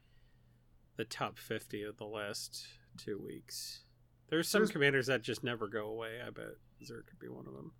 the 0.96 1.04
top 1.04 1.38
fifty 1.38 1.84
of 1.84 1.98
the 1.98 2.06
last 2.06 2.66
two 2.98 3.18
weeks. 3.20 3.84
There's 4.30 4.48
some 4.48 4.60
There's- 4.62 4.72
commanders 4.72 5.08
that 5.08 5.22
just 5.22 5.44
never 5.44 5.68
go 5.68 5.88
away. 5.88 6.22
I 6.26 6.30
bet 6.30 6.56
Zur 6.84 7.02
could 7.04 7.20
be 7.20 7.28
one 7.28 7.46
of 7.46 7.54
them. 7.54 7.74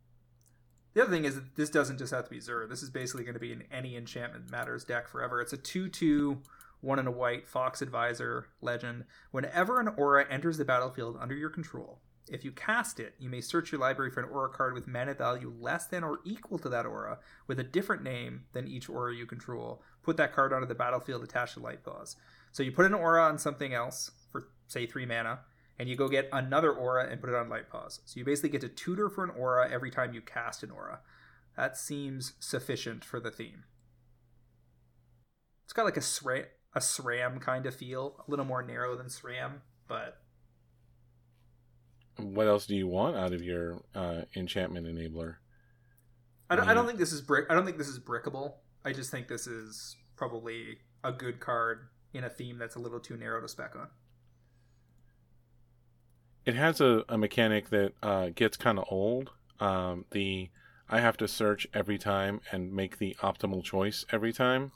The 0.94 1.04
other 1.04 1.12
thing 1.12 1.24
is 1.26 1.36
that 1.36 1.56
this 1.56 1.70
doesn't 1.70 2.00
just 2.00 2.12
have 2.14 2.26
to 2.26 2.30
be 2.30 2.40
Zur. 2.42 2.68
This 2.68 2.84
is 2.84 2.90
basically 2.90 3.24
going 3.24 3.34
to 3.36 3.40
be 3.40 3.54
in 3.54 3.62
any 3.72 3.96
Enchantment 3.96 4.50
Matters 4.52 4.84
deck 4.84 5.08
forever. 5.08 5.40
It's 5.40 5.54
a 5.54 5.58
2 5.58 5.88
2, 5.90 6.42
1 6.82 7.00
and 7.00 7.08
a 7.08 7.12
white 7.12 7.48
Fox 7.48 7.82
Advisor 7.82 8.48
legend. 8.62 9.06
Whenever 9.32 9.80
an 9.80 9.88
aura 9.90 10.26
enters 10.30 10.58
the 10.58 10.66
battlefield 10.66 11.16
under 11.20 11.36
your 11.36 11.50
control, 11.50 12.02
if 12.30 12.44
you 12.44 12.52
cast 12.52 13.00
it, 13.00 13.16
you 13.20 13.30
may 13.30 13.42
search 13.42 13.72
your 13.72 13.82
library 13.82 14.12
for 14.12 14.22
an 14.22 14.30
aura 14.30 14.50
card 14.50 14.74
with 14.74 14.88
mana 14.88 15.14
value 15.14 15.54
less 15.60 15.88
than 15.88 16.04
or 16.04 16.20
equal 16.26 16.60
to 16.60 16.70
that 16.70 16.86
aura 16.86 17.20
with 17.48 17.60
a 17.60 17.64
different 17.64 18.04
name 18.04 18.44
than 18.54 18.68
each 18.68 18.90
aura 18.90 19.14
you 19.14 19.26
control. 19.26 19.82
Put 20.04 20.18
that 20.18 20.34
card 20.34 20.54
onto 20.54 20.68
the 20.68 20.76
battlefield 20.76 21.24
attached 21.24 21.56
to 21.56 21.60
Light 21.60 21.84
Paws. 21.84 22.16
So 22.52 22.64
you 22.64 22.72
put 22.72 22.86
an 22.86 22.94
aura 22.94 23.24
on 23.24 23.38
something 23.38 23.74
else 23.74 24.12
for, 24.32 24.50
say, 24.68 24.86
3 24.86 25.06
mana, 25.06 25.40
and 25.80 25.88
you 25.88 25.96
go 25.96 26.08
get 26.08 26.30
another 26.32 26.72
aura 26.72 27.08
and 27.10 27.22
put 27.22 27.30
it 27.30 27.36
on 27.36 27.50
Light 27.50 27.70
Paws. 27.70 28.02
So 28.06 28.20
you 28.20 28.26
basically 28.26 28.50
get 28.50 28.62
to 28.62 28.70
tutor 28.70 29.10
for 29.10 29.24
an 29.24 29.30
aura 29.30 29.70
every 29.72 29.92
time 29.92 30.14
you 30.14 30.22
cast 30.22 30.64
an 30.64 30.72
aura. 30.72 31.02
That 31.56 31.78
seems 31.78 32.34
sufficient 32.40 33.04
for 33.04 33.20
the 33.20 33.32
theme. 33.32 33.64
It's 35.66 35.74
got 35.74 35.86
like 35.86 35.98
a 35.98 36.02
SRAM, 36.02 36.46
a 36.74 36.80
SRAM 36.80 37.42
kind 37.42 37.66
of 37.66 37.76
feel, 37.76 38.24
a 38.28 38.30
little 38.30 38.46
more 38.46 38.64
narrow 38.64 38.96
than 38.96 39.08
SRAM, 39.08 39.62
but 39.88 40.22
What 42.18 42.48
else 42.48 42.66
do 42.66 42.76
you 42.76 42.88
want 42.88 43.16
out 43.16 43.34
of 43.34 43.44
your 43.44 43.82
uh, 43.94 44.22
enchantment 44.36 44.88
enabler? 44.88 45.36
I 46.50 46.56
don't, 46.56 46.68
I 46.68 46.74
don't 46.74 46.88
think 46.88 46.98
this 46.98 47.12
is 47.12 47.22
brick. 47.22 47.46
I 47.50 47.54
don't 47.54 47.66
think 47.66 47.78
this 47.78 47.88
is 47.90 48.00
brickable. 48.00 48.54
I 48.86 48.94
just 48.94 49.12
think 49.12 49.28
this 49.28 49.48
is 49.48 49.96
probably 50.16 50.80
a 51.04 51.12
good 51.12 51.40
card 51.40 51.90
in 52.14 52.24
a 52.24 52.30
theme 52.30 52.58
that's 52.58 52.76
a 52.76 52.80
little 52.80 53.00
too 53.00 53.18
narrow 53.18 53.42
to 53.42 53.48
spec 53.48 53.76
on. 53.76 53.88
It 56.46 56.56
has 56.56 56.80
a, 56.80 57.04
a 57.10 57.18
mechanic 57.18 57.70
that 57.70 57.94
uh, 58.02 58.30
gets 58.34 58.56
kind 58.56 58.80
of 58.80 58.86
old. 58.90 59.32
Um, 59.60 60.06
the 60.12 60.50
I 60.90 61.02
have 61.02 61.18
to 61.18 61.28
search 61.28 61.68
every 61.74 61.98
time 61.98 62.40
and 62.52 62.74
make 62.74 62.98
the 62.98 63.18
optimal 63.22 63.64
choice 63.64 64.06
every 64.12 64.32
time, 64.32 64.72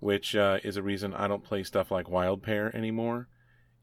which 0.00 0.34
uh, 0.34 0.58
is 0.64 0.76
a 0.76 0.82
reason 0.82 1.14
I 1.14 1.28
don't 1.28 1.44
play 1.44 1.62
stuff 1.62 1.90
like 1.92 2.08
Wild 2.08 2.42
Pair 2.42 2.74
anymore. 2.74 3.28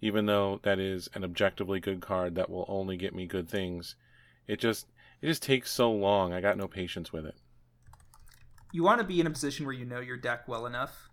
Even 0.04 0.26
though 0.26 0.60
that 0.64 0.80
is 0.80 1.08
an 1.14 1.24
objectively 1.24 1.80
good 1.80 2.02
card 2.02 2.36
that 2.36 2.50
will 2.50 2.66
only 2.68 2.98
get 2.98 3.16
me 3.16 3.26
good 3.26 3.48
things, 3.48 3.96
it 4.48 4.60
just 4.60 4.88
it 5.22 5.28
just 5.28 5.42
takes 5.42 5.72
so 5.72 5.90
long. 5.90 6.34
I 6.34 6.42
got 6.42 6.58
no 6.58 6.68
patience 6.68 7.14
with 7.14 7.26
it. 7.26 7.36
You 8.74 8.84
want 8.84 9.00
to 9.00 9.08
be 9.08 9.22
in 9.22 9.28
a 9.28 9.30
position 9.30 9.66
where 9.66 9.74
you 9.74 9.86
know 9.86 10.02
your 10.02 10.18
deck 10.18 10.46
well 10.46 10.66
enough 10.66 11.10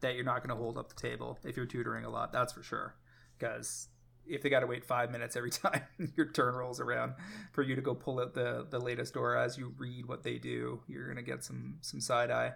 that 0.00 0.14
you're 0.14 0.24
not 0.24 0.38
going 0.38 0.48
to 0.48 0.54
hold 0.56 0.78
up 0.78 0.88
the 0.88 0.94
table 0.94 1.38
if 1.44 1.54
you're 1.54 1.66
tutoring 1.66 2.06
a 2.06 2.08
lot. 2.08 2.32
That's 2.32 2.54
for 2.54 2.62
sure. 2.62 2.94
Because 3.38 3.88
if 4.26 4.40
they 4.40 4.48
got 4.48 4.60
to 4.60 4.66
wait 4.66 4.86
five 4.86 5.10
minutes 5.10 5.36
every 5.36 5.50
time 5.50 5.82
your 6.16 6.24
turn 6.24 6.54
rolls 6.54 6.80
around 6.80 7.16
for 7.52 7.60
you 7.62 7.76
to 7.76 7.82
go 7.82 7.94
pull 7.94 8.20
out 8.20 8.32
the 8.32 8.66
the 8.70 8.80
latest 8.80 9.18
aura 9.18 9.44
as 9.44 9.58
you 9.58 9.74
read 9.76 10.06
what 10.06 10.22
they 10.22 10.38
do, 10.38 10.80
you're 10.88 11.08
gonna 11.08 11.20
get 11.20 11.44
some 11.44 11.76
some 11.82 12.00
side 12.00 12.30
eye. 12.30 12.52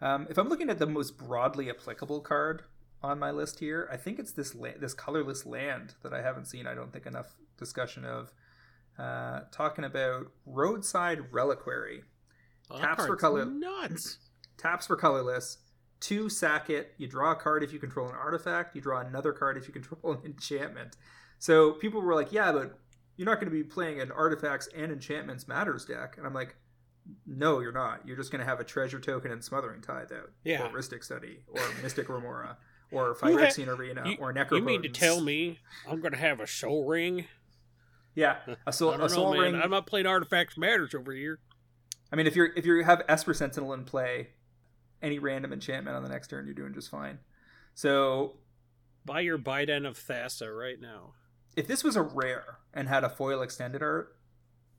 Um, 0.00 0.28
if 0.30 0.38
I'm 0.38 0.48
looking 0.48 0.70
at 0.70 0.78
the 0.78 0.86
most 0.86 1.18
broadly 1.18 1.70
applicable 1.70 2.20
card 2.20 2.62
on 3.02 3.18
my 3.18 3.30
list 3.30 3.60
here, 3.60 3.88
I 3.92 3.96
think 3.96 4.18
it's 4.18 4.32
this 4.32 4.54
la- 4.54 4.76
this 4.78 4.94
colorless 4.94 5.46
land 5.46 5.94
that 6.02 6.12
I 6.12 6.22
haven't 6.22 6.46
seen. 6.46 6.66
I 6.66 6.74
don't 6.74 6.92
think 6.92 7.06
enough 7.06 7.34
discussion 7.56 8.04
of. 8.04 8.32
Uh, 8.98 9.42
talking 9.52 9.84
about 9.84 10.26
roadside 10.44 11.20
reliquary. 11.32 12.02
Oh, 12.70 12.78
Taps 12.80 13.06
for 13.06 13.14
color- 13.16 13.44
Nuts. 13.44 14.18
Taps 14.58 14.88
for 14.88 14.96
colorless. 14.96 15.58
Two 16.00 16.28
sack 16.28 16.68
it. 16.68 16.94
You 16.98 17.06
draw 17.06 17.30
a 17.32 17.36
card 17.36 17.62
if 17.62 17.72
you 17.72 17.78
control 17.78 18.08
an 18.08 18.16
artifact. 18.16 18.74
You 18.74 18.82
draw 18.82 19.00
another 19.00 19.32
card 19.32 19.56
if 19.56 19.68
you 19.68 19.72
control 19.80 20.14
an 20.14 20.20
enchantment. 20.24 20.96
So 21.38 21.72
people 21.74 22.02
were 22.02 22.14
like, 22.16 22.32
"Yeah, 22.32 22.50
but 22.50 22.78
you're 23.16 23.26
not 23.26 23.36
going 23.36 23.50
to 23.50 23.56
be 23.56 23.62
playing 23.62 24.00
an 24.00 24.10
artifacts 24.10 24.68
and 24.76 24.90
enchantments 24.90 25.46
matters 25.46 25.84
deck." 25.84 26.16
And 26.18 26.26
I'm 26.26 26.34
like, 26.34 26.56
"No, 27.24 27.60
you're 27.60 27.70
not. 27.70 28.00
You're 28.04 28.16
just 28.16 28.32
going 28.32 28.40
to 28.40 28.44
have 28.46 28.58
a 28.58 28.64
treasure 28.64 28.98
token 28.98 29.30
and 29.30 29.44
smothering 29.44 29.80
tithe 29.80 30.10
out, 30.12 30.30
Yeah. 30.44 30.66
or 30.66 30.70
Rhystic 30.70 31.04
Study, 31.04 31.44
or 31.46 31.60
Mystic 31.84 32.08
Remora, 32.08 32.56
or 32.90 33.14
Who 33.14 33.38
ha- 33.38 33.44
Phyrexian 33.44 33.68
Arena, 33.68 34.02
You, 34.08 34.16
or 34.18 34.32
you 34.52 34.62
mean 34.62 34.82
to 34.82 34.88
tell 34.88 35.20
me 35.20 35.58
I'm 35.88 36.00
going 36.00 36.12
to 36.12 36.18
have 36.18 36.40
a 36.40 36.46
sol 36.46 36.84
ring? 36.84 37.26
Yeah, 38.14 38.36
a 38.66 38.72
soul, 38.72 38.92
I 39.00 39.04
a 39.04 39.08
soul 39.08 39.34
know, 39.34 39.40
man. 39.40 39.52
ring. 39.52 39.62
I'm 39.62 39.70
not 39.70 39.86
playing 39.86 40.06
Artifacts 40.06 40.56
Matters 40.56 40.94
over 40.94 41.12
here. 41.12 41.38
I 42.12 42.16
mean, 42.16 42.26
if 42.26 42.34
you're 42.34 42.50
if 42.56 42.64
you 42.64 42.82
have 42.84 43.02
Esper 43.08 43.34
Sentinel 43.34 43.72
in 43.74 43.84
play, 43.84 44.28
any 45.02 45.18
random 45.18 45.52
enchantment 45.52 45.96
on 45.96 46.02
the 46.02 46.08
next 46.08 46.28
turn, 46.28 46.46
you're 46.46 46.54
doing 46.54 46.74
just 46.74 46.90
fine. 46.90 47.18
So 47.74 48.36
Buy 49.04 49.20
your 49.20 49.38
Bident 49.38 49.86
of 49.86 49.96
Thassa 49.98 50.54
right 50.56 50.80
now. 50.80 51.12
if 51.56 51.66
this 51.66 51.82
was 51.84 51.96
a 51.96 52.02
rare 52.02 52.58
and 52.74 52.88
had 52.88 53.04
a 53.04 53.08
foil 53.08 53.40
extended 53.42 53.82
art, 53.82 54.16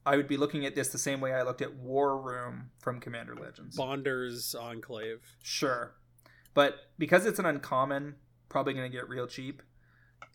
I 0.05 0.17
would 0.17 0.27
be 0.27 0.37
looking 0.37 0.65
at 0.65 0.75
this 0.75 0.89
the 0.89 0.97
same 0.97 1.19
way 1.21 1.33
I 1.33 1.43
looked 1.43 1.61
at 1.61 1.75
War 1.75 2.17
Room 2.19 2.71
from 2.79 2.99
Commander 2.99 3.35
Legends. 3.35 3.75
Bonders 3.77 4.53
Enclave. 4.55 5.35
Sure. 5.41 5.93
But 6.59 6.89
because 6.97 7.25
it's 7.25 7.39
an 7.39 7.45
uncommon, 7.45 8.15
probably 8.49 8.73
going 8.73 8.91
to 8.91 8.93
get 8.93 9.07
real 9.07 9.27
cheap 9.27 9.63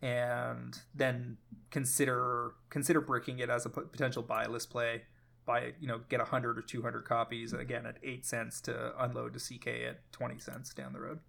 and 0.00 0.74
then 0.94 1.36
consider 1.70 2.52
consider 2.70 3.02
bricking 3.02 3.40
it 3.40 3.50
as 3.50 3.66
a 3.66 3.68
potential 3.68 4.22
buy 4.22 4.46
list 4.46 4.70
play 4.70 5.02
buy 5.44 5.74
you 5.78 5.86
know 5.86 6.00
get 6.08 6.20
100 6.20 6.56
or 6.58 6.62
200 6.62 7.04
copies 7.04 7.52
again 7.52 7.84
at 7.84 7.98
8 8.02 8.24
cents 8.24 8.62
to 8.62 8.94
unload 9.04 9.34
to 9.34 9.38
CK 9.38 9.66
at 9.86 10.12
20 10.12 10.38
cents 10.38 10.72
down 10.72 10.94
the 10.94 11.00
road. 11.00 11.20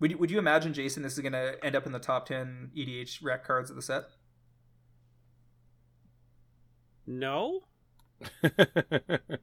Would 0.00 0.10
you, 0.10 0.18
would 0.18 0.30
you 0.30 0.38
imagine 0.38 0.74
Jason 0.74 1.02
this 1.02 1.14
is 1.14 1.20
going 1.20 1.32
to 1.32 1.56
end 1.64 1.76
up 1.76 1.86
in 1.86 1.92
the 1.92 1.98
top 1.98 2.26
10 2.26 2.72
EDHREC 2.76 3.42
cards 3.42 3.70
of 3.70 3.76
the 3.76 3.80
set? 3.80 4.02
No, 7.06 7.62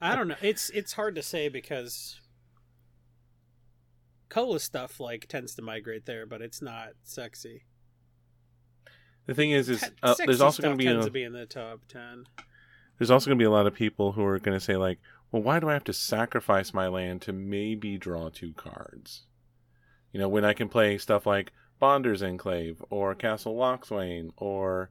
I 0.02 0.16
don't 0.16 0.28
know. 0.28 0.36
It's 0.42 0.70
it's 0.72 0.94
hard 0.94 1.16
to 1.16 1.22
say 1.22 1.50
because 1.50 2.20
colorless 4.30 4.64
stuff 4.64 5.00
like 5.00 5.28
tends 5.28 5.56
to 5.56 5.62
migrate 5.62 6.06
there, 6.06 6.26
but 6.26 6.42
it's 6.42 6.62
not 6.62 6.90
sexy. 7.04 7.66
the 9.26 9.34
thing 9.34 9.52
is, 9.52 9.70
is 9.70 9.84
uh, 10.04 10.16
there's 10.26 10.42
also 10.42 10.62
going 10.62 10.78
to 10.78 10.78
be 10.78 10.86
tends 10.86 11.06
a, 11.06 11.10
to 11.10 11.14
be 11.14 11.24
in 11.24 11.34
the 11.34 11.46
top 11.46 11.82
ten. 11.88 12.26
there's 12.98 13.12
also 13.12 13.30
going 13.30 13.38
to 13.38 13.42
be 13.42 13.48
a 13.48 13.52
lot 13.52 13.68
of 13.68 13.74
people 13.74 14.12
who 14.12 14.24
are 14.26 14.40
going 14.40 14.58
to 14.58 14.64
say 14.64 14.76
like, 14.76 15.00
well, 15.32 15.42
why 15.42 15.60
do 15.60 15.70
I 15.70 15.74
have 15.74 15.84
to 15.86 15.94
sacrifice 15.94 16.74
my 16.74 16.88
land 16.88 17.22
to 17.24 17.34
maybe 17.34 17.98
draw 17.98 18.30
two 18.30 18.54
cards? 18.54 19.24
You 20.12 20.20
know, 20.20 20.30
when 20.30 20.46
I 20.46 20.54
can 20.54 20.70
play 20.70 20.98
stuff 20.98 21.26
like 21.26 21.52
Bonder's 21.80 22.24
Enclave 22.24 22.84
or 22.90 23.16
Castle 23.16 23.56
Locthwain 23.56 24.32
or 24.38 24.90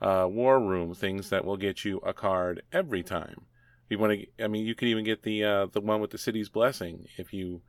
uh, 0.00 0.26
War 0.30 0.60
Room, 0.60 0.94
things 0.94 1.30
that 1.30 1.44
will 1.44 1.56
get 1.56 1.84
you 1.84 1.98
a 1.98 2.12
card 2.12 2.62
every 2.72 3.02
time. 3.02 3.42
You 3.88 3.98
want 3.98 4.20
to, 4.20 4.44
I 4.44 4.48
mean, 4.48 4.64
you 4.64 4.74
could 4.74 4.88
even 4.88 5.04
get 5.04 5.22
the 5.22 5.44
uh, 5.44 5.66
the 5.66 5.80
one 5.80 6.00
with 6.00 6.10
the 6.10 6.18
City's 6.18 6.48
Blessing 6.48 7.06
if 7.16 7.32
you 7.32 7.62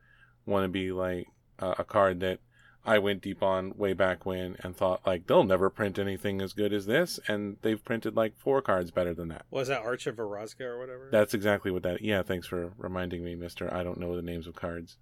want 0.46 0.64
to 0.64 0.68
be 0.68 0.92
like 0.92 1.28
uh, 1.58 1.74
a 1.78 1.84
card 1.84 2.20
that 2.20 2.38
I 2.84 2.98
went 2.98 3.22
deep 3.22 3.42
on 3.42 3.76
way 3.76 3.92
back 3.92 4.26
when 4.26 4.56
and 4.60 4.76
thought 4.76 5.06
like 5.06 5.26
they'll 5.26 5.44
never 5.44 5.70
print 5.70 5.98
anything 5.98 6.40
as 6.40 6.52
good 6.52 6.72
as 6.72 6.86
this, 6.86 7.20
and 7.28 7.56
they've 7.62 7.82
printed 7.82 8.16
like 8.16 8.36
four 8.36 8.60
cards 8.60 8.90
better 8.90 9.14
than 9.14 9.28
that. 9.28 9.46
Was 9.50 9.68
that 9.68 9.82
Arch 9.82 10.06
of 10.06 10.16
Orazca 10.16 10.62
or 10.62 10.78
whatever? 10.78 11.08
That's 11.10 11.34
exactly 11.34 11.70
what 11.70 11.84
that. 11.84 12.02
Yeah, 12.02 12.22
thanks 12.22 12.46
for 12.46 12.72
reminding 12.76 13.24
me, 13.24 13.34
Mister. 13.34 13.72
I 13.72 13.82
don't 13.84 14.00
know 14.00 14.16
the 14.16 14.22
names 14.22 14.46
of 14.46 14.54
cards. 14.54 14.96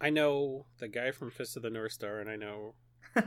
I 0.00 0.10
know 0.10 0.66
the 0.78 0.88
guy 0.88 1.10
from 1.10 1.30
Fist 1.30 1.56
of 1.56 1.62
the 1.62 1.70
North 1.70 1.92
Star, 1.92 2.18
and 2.18 2.28
I 2.28 2.36
know 2.36 2.74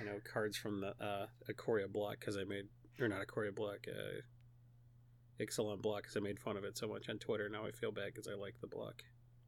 I 0.00 0.04
know 0.04 0.20
cards 0.30 0.56
from 0.56 0.80
the 0.80 0.94
uh, 1.00 1.26
Ikoria 1.50 1.90
block 1.90 2.20
because 2.20 2.36
I 2.36 2.44
made 2.44 2.66
or 3.00 3.08
not 3.08 3.26
Ikoria 3.26 3.54
block, 3.54 3.86
uh, 3.88 4.20
Ixalan 5.42 5.80
block 5.80 6.02
because 6.02 6.16
I 6.16 6.20
made 6.20 6.40
fun 6.40 6.56
of 6.56 6.64
it 6.64 6.76
so 6.76 6.88
much 6.88 7.08
on 7.08 7.18
Twitter. 7.18 7.48
Now 7.48 7.66
I 7.66 7.70
feel 7.70 7.92
bad 7.92 8.12
because 8.14 8.28
I 8.28 8.34
like 8.34 8.54
the 8.60 8.66
block. 8.66 9.02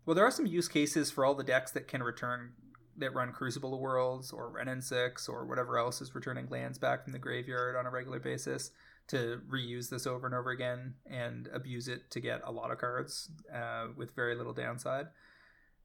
Well, 0.07 0.15
there 0.15 0.25
are 0.25 0.31
some 0.31 0.47
use 0.47 0.69
cases 0.69 1.11
for 1.11 1.25
all 1.25 1.35
the 1.35 1.45
decks 1.45 1.73
that 1.73 1.89
can 1.89 2.03
return 2.03 2.53
that 2.97 3.15
run 3.15 3.33
Crucible 3.33 3.75
of 3.75 3.81
Worlds 3.81 4.31
or 4.31 4.51
Wrenn 4.51 4.69
and 4.69 4.85
Six 4.85 5.29
or 5.29 5.47
whatever 5.47 5.79
else 5.79 6.01
is 6.01 6.15
returning 6.15 6.49
lands 6.49 6.79
back 6.79 7.03
from 7.03 7.13
the 7.13 7.19
graveyard 7.19 7.77
on 7.77 7.87
a 7.87 7.91
regular 7.91 8.21
basis 8.21 8.71
to 9.09 9.41
reuse 9.51 9.89
this 9.89 10.07
over 10.07 10.27
and 10.27 10.35
over 10.35 10.51
again 10.51 10.95
and 11.07 11.49
abuse 11.53 11.89
it 11.89 12.11
to 12.11 12.21
get 12.21 12.41
a 12.45 12.53
lot 12.53 12.71
of 12.71 12.79
cards 12.79 13.31
uh, 13.53 13.87
with 13.97 14.15
very 14.15 14.37
little 14.37 14.53
downside. 14.53 15.07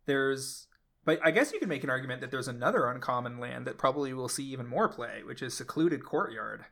There's, 0.06 0.68
but 1.06 1.19
I 1.23 1.32
guess 1.32 1.53
you 1.53 1.60
can 1.60 1.69
make 1.69 1.84
an 1.84 1.90
argument 1.90 2.22
that 2.22 2.32
there's 2.32 2.48
another 2.48 2.88
uncommon 2.88 3.40
land 3.40 3.65
that 3.68 3.77
probably 3.77 4.14
will 4.14 4.27
see 4.27 4.44
even 4.45 4.68
more 4.68 4.90
play, 4.90 5.22
which 5.23 5.41
is 5.41 5.53
Secluded 5.53 6.03
Courtyard. 6.03 6.65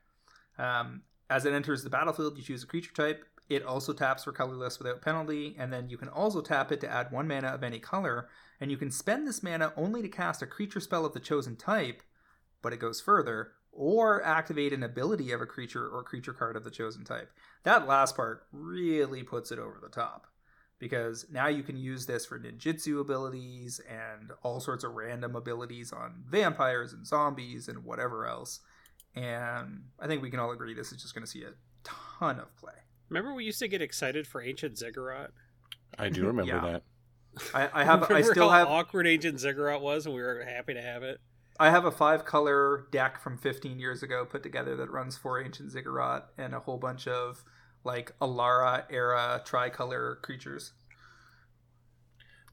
Um, 0.57 1.03
as 1.29 1.45
it 1.45 1.53
enters 1.53 1.83
the 1.83 1.89
battlefield, 1.89 2.37
you 2.37 2.43
choose 2.43 2.63
a 2.63 2.67
creature 2.67 2.93
type. 2.93 3.25
It 3.49 3.63
also 3.63 3.93
taps 3.93 4.23
for 4.23 4.31
colorless 4.31 4.79
without 4.79 5.01
penalty, 5.01 5.55
and 5.57 5.71
then 5.71 5.89
you 5.89 5.97
can 5.97 6.09
also 6.09 6.41
tap 6.41 6.71
it 6.71 6.81
to 6.81 6.89
add 6.89 7.11
one 7.11 7.27
mana 7.27 7.49
of 7.49 7.63
any 7.63 7.79
color, 7.79 8.27
and 8.59 8.71
you 8.71 8.77
can 8.77 8.89
spend 8.89 9.27
this 9.27 9.43
mana 9.43 9.73
only 9.75 10.01
to 10.01 10.09
cast 10.09 10.41
a 10.41 10.47
creature 10.47 10.79
spell 10.79 11.05
of 11.05 11.13
the 11.13 11.19
chosen 11.19 11.55
type, 11.55 12.01
but 12.61 12.73
it 12.73 12.79
goes 12.79 13.01
further, 13.01 13.51
or 13.71 14.23
activate 14.23 14.71
an 14.71 14.83
ability 14.83 15.31
of 15.31 15.41
a 15.41 15.45
creature 15.45 15.87
or 15.87 16.03
creature 16.03 16.33
card 16.33 16.55
of 16.55 16.63
the 16.63 16.71
chosen 16.71 17.03
type. 17.03 17.31
That 17.63 17.87
last 17.87 18.15
part 18.15 18.45
really 18.51 19.23
puts 19.23 19.51
it 19.51 19.59
over 19.59 19.79
the 19.81 19.89
top. 19.89 20.27
Because 20.83 21.25
now 21.31 21.47
you 21.47 21.63
can 21.63 21.77
use 21.77 22.05
this 22.05 22.25
for 22.25 22.37
ninjutsu 22.37 22.99
abilities 22.99 23.79
and 23.89 24.31
all 24.41 24.59
sorts 24.59 24.83
of 24.83 24.91
random 24.91 25.33
abilities 25.33 25.93
on 25.93 26.25
vampires 26.29 26.91
and 26.91 27.07
zombies 27.07 27.69
and 27.69 27.85
whatever 27.85 28.27
else. 28.27 28.59
And 29.15 29.83
I 29.97 30.07
think 30.07 30.21
we 30.21 30.29
can 30.29 30.41
all 30.41 30.51
agree 30.51 30.73
this 30.73 30.91
is 30.91 31.01
just 31.01 31.13
going 31.15 31.23
to 31.23 31.31
see 31.31 31.43
a 31.43 31.51
ton 31.85 32.37
of 32.37 32.53
play. 32.57 32.73
Remember 33.07 33.33
we 33.33 33.45
used 33.45 33.59
to 33.59 33.69
get 33.69 33.81
excited 33.81 34.27
for 34.27 34.41
Ancient 34.41 34.77
Ziggurat? 34.77 35.31
I 35.97 36.09
do 36.09 36.25
remember 36.27 36.51
Yeah. 36.53 36.59
that. 36.73 36.83
I, 37.53 37.81
I 37.81 37.83
have 37.85 38.03
I 38.11 38.21
still 38.23 38.49
how 38.49 38.59
have 38.59 38.67
awkward 38.67 39.07
Ancient 39.07 39.39
Ziggurat 39.39 39.79
was, 39.79 40.05
and 40.05 40.13
we 40.13 40.21
were 40.21 40.43
happy 40.43 40.73
to 40.73 40.81
have 40.81 41.01
it. 41.01 41.21
I 41.57 41.69
have 41.69 41.85
a 41.85 41.91
five 41.91 42.25
color 42.25 42.87
deck 42.91 43.21
from 43.21 43.37
15 43.37 43.79
years 43.79 44.03
ago 44.03 44.25
put 44.25 44.43
together 44.43 44.75
that 44.75 44.91
runs 44.91 45.15
four 45.15 45.41
ancient 45.41 45.71
ziggurat 45.71 46.25
and 46.37 46.53
a 46.53 46.59
whole 46.59 46.77
bunch 46.77 47.07
of 47.07 47.43
like 47.83 48.17
Alara 48.19 48.85
era 48.89 49.41
tricolor 49.45 50.19
creatures. 50.21 50.73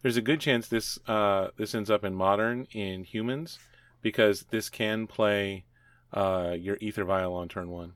There's 0.02 0.16
a 0.16 0.23
good 0.23 0.40
chance 0.40 0.69
this 0.69 0.98
uh, 1.07 1.48
this 1.57 1.74
ends 1.74 1.90
up 1.90 2.05
in 2.05 2.15
modern 2.15 2.66
in 2.73 3.05
humans 3.05 3.59
because 4.02 4.44
this 4.51 4.69
can 4.69 5.07
play 5.07 5.65
uh, 6.12 6.57
your 6.59 6.78
Aether 6.81 7.05
Vial 7.05 7.35
on 7.35 7.48
turn 7.48 7.70
one. 7.70 7.93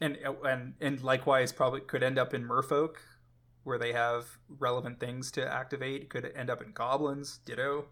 And 0.00 0.16
and 0.44 0.74
and 0.80 1.02
likewise 1.02 1.52
probably 1.52 1.80
could 1.80 2.02
end 2.02 2.18
up 2.18 2.32
in 2.32 2.46
Merfolk 2.46 2.96
where 3.64 3.78
they 3.78 3.92
have 3.92 4.38
relevant 4.48 5.00
things 5.00 5.30
to 5.32 5.52
activate. 5.52 6.08
Could 6.08 6.30
end 6.36 6.50
up 6.50 6.62
in 6.62 6.72
goblins, 6.72 7.38
ditto. 7.44 7.86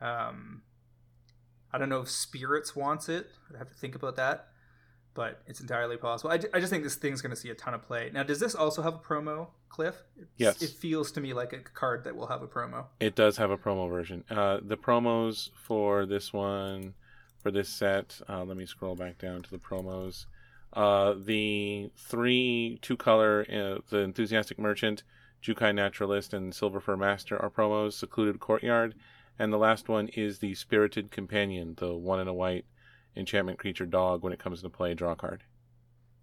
Um 0.00 0.62
I 1.70 1.76
don't 1.76 1.90
know 1.90 2.00
if 2.00 2.10
spirits 2.10 2.74
wants 2.74 3.10
it. 3.10 3.28
I'd 3.50 3.58
have 3.58 3.68
to 3.68 3.74
think 3.74 3.94
about 3.94 4.16
that. 4.16 4.48
But 5.18 5.42
it's 5.48 5.60
entirely 5.60 5.96
possible. 5.96 6.30
I, 6.30 6.38
I 6.54 6.60
just 6.60 6.70
think 6.70 6.84
this 6.84 6.94
thing's 6.94 7.20
going 7.20 7.30
to 7.30 7.36
see 7.36 7.50
a 7.50 7.54
ton 7.56 7.74
of 7.74 7.82
play. 7.82 8.08
Now, 8.14 8.22
does 8.22 8.38
this 8.38 8.54
also 8.54 8.82
have 8.82 8.94
a 8.94 8.98
promo, 8.98 9.48
Cliff? 9.68 9.96
It's, 10.16 10.30
Yes. 10.36 10.62
It 10.62 10.70
feels 10.70 11.10
to 11.10 11.20
me 11.20 11.34
like 11.34 11.52
a 11.52 11.58
card 11.58 12.04
that 12.04 12.14
will 12.14 12.28
have 12.28 12.40
a 12.40 12.46
promo. 12.46 12.84
It 13.00 13.16
does 13.16 13.36
have 13.36 13.50
a 13.50 13.58
promo 13.58 13.90
version. 13.90 14.22
Uh, 14.30 14.60
the 14.62 14.76
promos 14.76 15.50
for 15.56 16.06
this 16.06 16.32
one, 16.32 16.94
for 17.42 17.50
this 17.50 17.68
set, 17.68 18.20
uh, 18.28 18.44
let 18.44 18.56
me 18.56 18.64
scroll 18.64 18.94
back 18.94 19.18
down 19.18 19.42
to 19.42 19.50
the 19.50 19.58
promos. 19.58 20.26
Uh, 20.72 21.14
the 21.18 21.90
three 21.96 22.78
two 22.80 22.96
color, 22.96 23.44
uh, 23.50 23.80
the 23.90 23.98
Enthusiastic 23.98 24.56
Merchant, 24.56 25.02
Jukai 25.42 25.74
Naturalist, 25.74 26.32
and 26.32 26.54
Silver 26.54 26.78
Fur 26.78 26.96
Master 26.96 27.36
are 27.42 27.50
promos. 27.50 27.94
Secluded 27.94 28.38
Courtyard, 28.38 28.94
and 29.36 29.52
the 29.52 29.58
last 29.58 29.88
one 29.88 30.06
is 30.14 30.38
the 30.38 30.54
Spirited 30.54 31.10
Companion, 31.10 31.74
the 31.78 31.92
one 31.92 32.20
in 32.20 32.28
a 32.28 32.32
white 32.32 32.66
enchantment 33.18 33.58
creature 33.58 33.86
dog. 33.86 34.22
When 34.22 34.32
it 34.32 34.38
comes 34.38 34.60
into 34.60 34.70
play, 34.70 34.94
draw 34.94 35.12
a 35.12 35.16
card. 35.16 35.44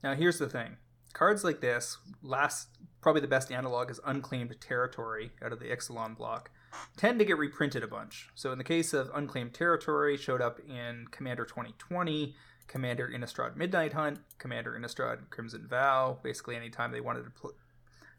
Now, 0.03 0.13
here's 0.15 0.39
the 0.39 0.49
thing 0.49 0.77
cards 1.13 1.43
like 1.43 1.61
this, 1.61 1.97
last 2.21 2.69
probably 3.01 3.21
the 3.21 3.27
best 3.27 3.51
analog 3.51 3.89
is 3.89 3.99
Unclaimed 4.05 4.55
Territory 4.59 5.31
out 5.43 5.53
of 5.53 5.59
the 5.59 5.65
Ixalan 5.65 6.17
block, 6.17 6.51
tend 6.97 7.19
to 7.19 7.25
get 7.25 7.37
reprinted 7.37 7.83
a 7.83 7.87
bunch. 7.87 8.29
So, 8.35 8.51
in 8.51 8.57
the 8.57 8.63
case 8.63 8.93
of 8.93 9.11
Unclaimed 9.13 9.53
Territory, 9.53 10.17
showed 10.17 10.41
up 10.41 10.59
in 10.67 11.05
Commander 11.11 11.45
2020, 11.45 12.35
Commander 12.67 13.09
Innistrad 13.13 13.55
Midnight 13.55 13.93
Hunt, 13.93 14.19
Commander 14.37 14.77
Innistrad 14.79 15.29
Crimson 15.29 15.67
Vow, 15.67 16.19
basically 16.23 16.55
anytime 16.55 16.91
they 16.91 17.01
wanted 17.01 17.23
to 17.23 17.29
pl- 17.29 17.53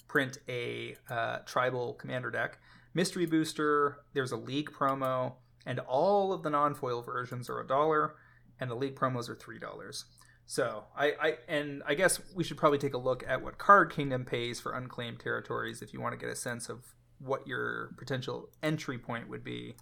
print 0.09 0.39
a 0.49 0.97
uh, 1.11 1.39
tribal 1.47 1.95
commander 1.95 2.31
deck. 2.31 2.59
Mystery 2.95 3.27
Booster, 3.27 3.99
there's 4.15 4.33
a 4.33 4.37
League 4.37 4.71
promo, 4.71 5.35
and 5.67 5.81
all 5.81 6.33
of 6.33 6.43
the 6.43 6.51
non 6.51 6.75
foil 6.75 7.03
versions 7.03 7.51
are 7.51 7.61
a 7.61 7.67
dollar, 7.67 8.15
and 8.61 8.71
the 8.71 8.75
League 8.75 8.97
promos 8.97 9.29
are 9.29 9.35
three 9.35 9.59
dollars. 9.59 10.05
So 10.47 10.85
I, 10.97 11.13
I 11.21 11.35
and 11.49 11.83
I 11.87 11.95
guess 11.95 12.21
we 12.35 12.45
should 12.45 12.57
probably 12.57 12.79
take 12.79 12.95
a 12.95 12.99
look 12.99 13.25
at 13.27 13.43
what 13.43 13.59
Card 13.59 13.93
Kingdom 13.93 14.25
pays 14.25 14.61
for 14.61 14.73
unclaimed 14.73 15.21
territories 15.21 15.83
if 15.83 15.93
you 15.93 16.01
want 16.01 16.13
to 16.13 16.19
get 16.19 16.33
a 16.33 16.37
sense 16.37 16.69
of 16.69 16.95
what 17.19 17.47
your 17.47 17.95
potential 17.97 18.51
entry 18.63 18.99
point 18.99 19.29
would 19.29 19.43
be 19.43 19.75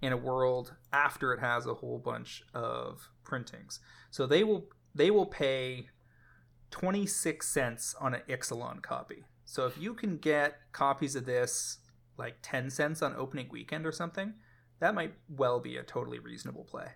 in 0.00 0.12
a 0.12 0.16
world 0.16 0.74
after 0.92 1.32
it 1.32 1.40
has 1.40 1.64
a 1.64 1.74
whole 1.74 1.98
bunch 1.98 2.42
of 2.52 3.08
printings. 3.22 3.78
So 4.10 4.26
they 4.26 4.42
will 4.42 4.68
they 4.94 5.10
will 5.10 5.26
pay 5.26 5.88
26 6.70 7.46
cents 7.46 7.94
on 8.00 8.14
an 8.14 8.22
Ixalan 8.28 8.82
copy. 8.82 9.24
So 9.44 9.66
if 9.66 9.78
you 9.78 9.94
can 9.94 10.16
get 10.18 10.56
copies 10.72 11.14
of 11.14 11.24
this 11.24 11.78
like 12.18 12.36
10 12.42 12.70
cents 12.70 13.00
on 13.00 13.14
opening 13.16 13.48
weekend 13.50 13.86
or 13.86 13.92
something, 13.92 14.34
that 14.80 14.94
might 14.94 15.14
well 15.28 15.60
be 15.60 15.76
a 15.76 15.82
totally 15.82 16.18
reasonable 16.18 16.64
play. 16.64 16.88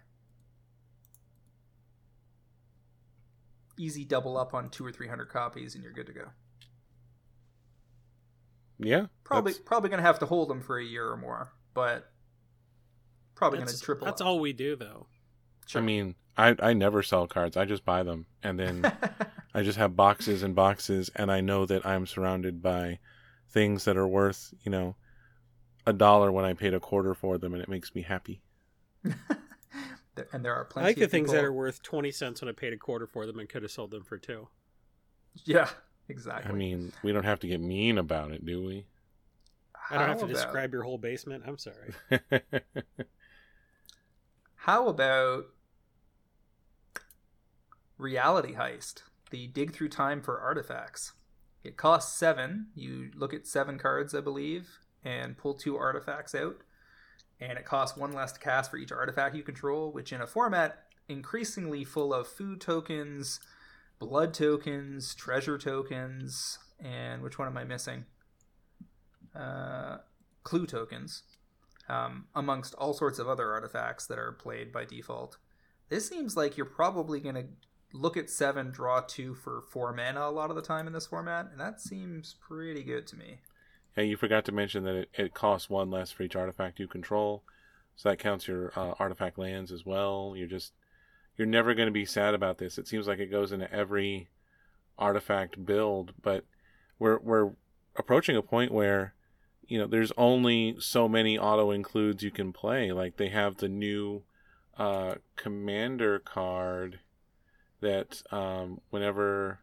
Easy 3.79 4.05
double 4.05 4.37
up 4.39 4.55
on 4.55 4.71
two 4.71 4.85
or 4.87 4.93
three 4.93 5.09
hundred 5.09 5.29
copies, 5.29 5.75
and 5.75 5.85
you're 5.85 5.93
good 5.93 6.07
to 6.07 6.13
go. 6.13 6.29
Yeah, 8.79 9.07
Probably 9.25 9.53
that's- 9.53 9.67
probably 9.67 9.91
gonna 9.91 10.03
have 10.03 10.19
to 10.21 10.27
hold 10.27 10.49
them 10.49 10.61
for 10.61 10.79
a 10.79 10.85
year 10.85 11.09
or 11.11 11.17
more, 11.17 11.53
but 11.75 12.13
probably 13.35 13.59
That's, 13.61 13.73
gonna 13.73 13.81
triple. 13.85 14.05
that's 14.07 14.21
up. 14.21 14.27
all 14.27 14.39
we 14.41 14.53
do, 14.53 14.77
though. 14.77 15.07
Sure. 15.67 15.81
I 15.81 15.85
mean, 15.85 16.15
I 16.37 16.55
I 16.61 16.73
never 16.75 17.03
sell 17.03 17.27
cards. 17.27 17.57
I 17.57 17.65
just 17.65 17.85
buy 17.85 18.03
them, 18.03 18.27
and 18.43 18.59
then 18.59 18.93
I 19.55 19.63
just 19.63 19.79
have 19.79 19.97
boxes 19.97 20.43
and 20.43 20.55
boxes, 20.55 21.11
and 21.17 21.31
I 21.33 21.41
know 21.41 21.65
that 21.67 21.87
I'm 21.87 22.07
surrounded 22.07 22.63
by 22.63 22.99
things 23.49 23.85
that 23.85 23.97
are 23.97 24.07
worth, 24.09 24.53
you 24.63 24.71
know, 24.71 24.97
a 25.87 25.93
dollar 25.95 26.31
when 26.31 26.45
I 26.45 26.53
paid 26.53 26.75
a 26.75 26.81
quarter 26.81 27.15
for 27.15 27.39
them, 27.39 27.55
and 27.55 27.63
it 27.63 27.69
makes 27.69 27.95
me 27.95 28.03
happy. 28.03 28.43
There- 30.17 30.27
and 30.33 30.45
there 30.45 30.55
are 30.55 30.65
I 30.67 30.69
plenty. 30.73 30.87
like 30.89 30.97
the 30.97 31.05
of 31.05 31.11
things 31.11 31.31
that 31.31 31.45
are 31.45 31.53
worth 31.53 31.83
20 31.83 32.11
cents 32.11 32.41
when 32.43 32.49
I 32.49 32.53
paid 32.53 32.73
a 32.73 32.77
quarter 32.77 33.07
for 33.07 33.25
them 33.27 33.39
and 33.39 33.49
could 33.49 33.63
have 33.63 33.71
sold 33.71 33.91
them 33.93 34.03
for 34.03 34.19
two. 34.19 34.49
Yeah, 35.45 35.69
exactly. 36.09 36.51
I 36.51 36.55
mean, 36.55 36.93
we 37.03 37.13
don't 37.13 37.25
have 37.25 37.39
to 37.41 37.47
get 37.47 37.61
mean 37.61 37.99
about 37.99 38.33
it, 38.33 38.45
do 38.45 38.65
we? 38.65 38.87
I 39.91 39.99
don't 39.99 40.09
have 40.09 40.19
to 40.19 40.25
about- 40.25 40.35
describe 40.35 40.73
your 40.73 40.83
whole 40.83 40.99
basement. 40.99 41.45
I'm 41.47 41.59
sorry. 41.59 41.95
How 44.57 44.89
about 44.89 45.45
Reality 47.99 48.55
Heist? 48.55 49.03
The 49.31 49.47
dig 49.49 49.73
through 49.73 49.89
time 49.91 50.23
for 50.23 50.41
artifacts. 50.41 51.13
It 51.63 51.77
costs 51.77 52.17
seven. 52.19 52.69
You 52.75 53.11
look 53.15 53.35
at 53.35 53.47
seven 53.47 53.79
cards, 53.79 54.15
I 54.15 54.21
believe, 54.21 54.79
and 55.05 55.37
pull 55.37 55.55
two 55.55 55.77
artifacts 55.77 56.35
out. 56.35 56.57
And 57.41 57.59
it 57.59 57.65
costs 57.65 57.97
one 57.97 58.13
less 58.13 58.33
to 58.33 58.41
cast 58.41 58.71
for 58.71 58.79
each 58.79 58.93
artifact 58.93 59.37
you 59.37 59.43
control, 59.43 59.93
which 59.93 60.13
in 60.13 60.21
a 60.21 60.27
format 60.27 60.85
increasingly 61.09 61.85
full 61.85 62.15
of 62.15 62.27
food 62.27 62.61
tokens, 62.61 63.41
blood 63.99 64.33
tokens, 64.33 65.15
treasure 65.15 65.59
tokens, 65.59 66.59
and 66.83 67.23
which 67.23 67.39
one 67.39 67.49
am 67.49 67.57
I 67.57 67.65
missing? 67.65 68.05
Uh, 69.35 69.99
clue 70.45 70.67
tokens 70.67 71.25
um, 71.89 72.27
amongst 72.35 72.75
all 72.75 72.95
sorts 72.95 73.19
of 73.19 73.29
other 73.29 73.53
artifacts 73.53 74.07
that 74.07 74.19
are 74.19 74.33
played 74.33 74.73
by 74.73 74.85
default. 74.85 75.39
This 75.89 76.09
seems 76.09 76.37
like 76.37 76.57
you're 76.57 76.67
probably 76.67 77.21
going 77.21 77.35
to 77.35 77.47
look 77.93 78.17
at 78.17 78.31
seven, 78.31 78.71
draw 78.71 79.01
two 79.01 79.35
for 79.35 79.63
four 79.71 79.93
mana 79.93 80.29
a 80.29 80.31
lot 80.31 80.51
of 80.51 80.57
the 80.57 80.63
time 80.63 80.87
in 80.87 80.93
this 80.93 81.07
format, 81.07 81.49
and 81.51 81.61
that 81.61 81.81
seems 81.81 82.35
pretty 82.35 82.83
good 82.83 83.07
to 83.09 83.17
me. 83.17 83.39
Yeah, 83.97 84.05
you 84.05 84.17
forgot 84.17 84.45
to 84.45 84.53
mention 84.53 84.85
that 84.85 84.95
it, 84.95 85.11
it 85.15 85.35
costs 85.35 85.71
one 85.71 85.91
less 85.91 86.11
for 86.11 86.23
each 86.23 86.37
artifact 86.37 86.79
you 86.79 86.87
control, 86.87 87.43
so 87.97 88.09
that 88.09 88.19
counts 88.19 88.47
your 88.47 88.73
uh, 88.77 88.95
artifact 88.99 89.39
lands 89.39 89.73
as 89.73 89.87
well. 89.87 90.35
You're 90.37 90.49
just 90.49 90.73
you're 91.37 91.47
never 91.47 91.75
going 91.75 91.87
to 91.87 91.93
be 91.93 92.05
sad 92.05 92.35
about 92.35 92.59
this. 92.59 92.79
It 92.79 92.89
seems 92.89 93.07
like 93.07 93.19
it 93.19 93.31
goes 93.31 93.53
into 93.53 93.73
every 93.73 94.29
artifact 94.99 95.65
build, 95.65 96.13
but 96.23 96.45
we're 96.99 97.19
we're 97.19 97.53
approaching 97.97 98.37
a 98.37 98.43
point 98.43 98.73
where 98.73 99.15
you 99.67 99.79
know 99.79 99.87
there's 99.87 100.13
only 100.17 100.77
so 100.79 101.09
many 101.09 101.39
auto 101.39 101.71
includes 101.71 102.23
you 102.23 102.31
can 102.31 102.53
play. 102.53 102.93
Like 102.93 103.17
they 103.17 103.29
have 103.29 103.57
the 103.57 103.69
new 103.69 104.23
uh, 104.79 105.17
commander 105.37 106.19
card 106.19 107.01
that 107.81 108.23
um, 108.31 108.81
whenever 108.91 109.61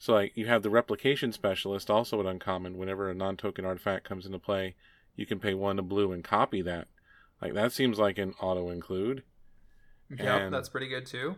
so 0.00 0.14
like 0.14 0.32
you 0.34 0.46
have 0.46 0.62
the 0.62 0.70
replication 0.70 1.30
specialist 1.30 1.90
also 1.90 2.18
at 2.20 2.26
uncommon. 2.26 2.78
Whenever 2.78 3.10
a 3.10 3.14
non-token 3.14 3.66
artifact 3.66 4.08
comes 4.08 4.24
into 4.24 4.38
play, 4.38 4.74
you 5.14 5.26
can 5.26 5.38
pay 5.38 5.52
one 5.52 5.76
to 5.76 5.82
blue 5.82 6.10
and 6.10 6.24
copy 6.24 6.62
that. 6.62 6.88
Like 7.42 7.52
that 7.52 7.72
seems 7.72 7.98
like 7.98 8.16
an 8.16 8.32
auto 8.40 8.70
include. 8.70 9.24
Yeah, 10.18 10.48
that's 10.48 10.70
pretty 10.70 10.88
good 10.88 11.04
too. 11.04 11.36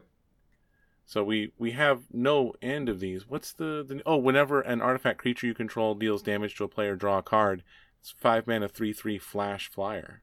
So 1.04 1.24
we 1.24 1.52
we 1.58 1.72
have 1.72 2.04
no 2.12 2.54
end 2.62 2.88
of 2.88 3.00
these. 3.00 3.28
What's 3.28 3.52
the, 3.52 3.84
the 3.86 4.00
oh? 4.06 4.16
Whenever 4.16 4.60
an 4.60 4.80
artifact 4.80 5.18
creature 5.18 5.48
you 5.48 5.54
control 5.54 5.96
deals 5.96 6.22
damage 6.22 6.54
to 6.56 6.64
a 6.64 6.68
player, 6.68 6.94
draw 6.94 7.18
a 7.18 7.22
card. 7.22 7.64
It's 8.00 8.14
five 8.16 8.46
mana, 8.46 8.68
three 8.68 8.92
three 8.92 9.18
flash 9.18 9.68
flyer. 9.68 10.22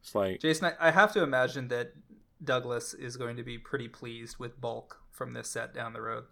It's 0.00 0.14
like 0.14 0.38
Jason, 0.38 0.66
I, 0.66 0.88
I 0.88 0.90
have 0.92 1.12
to 1.14 1.22
imagine 1.24 1.66
that 1.68 1.94
Douglas 2.42 2.94
is 2.94 3.16
going 3.16 3.36
to 3.38 3.42
be 3.42 3.58
pretty 3.58 3.88
pleased 3.88 4.38
with 4.38 4.60
bulk 4.60 5.00
from 5.10 5.32
this 5.32 5.50
set 5.50 5.74
down 5.74 5.94
the 5.94 6.00
road. 6.00 6.24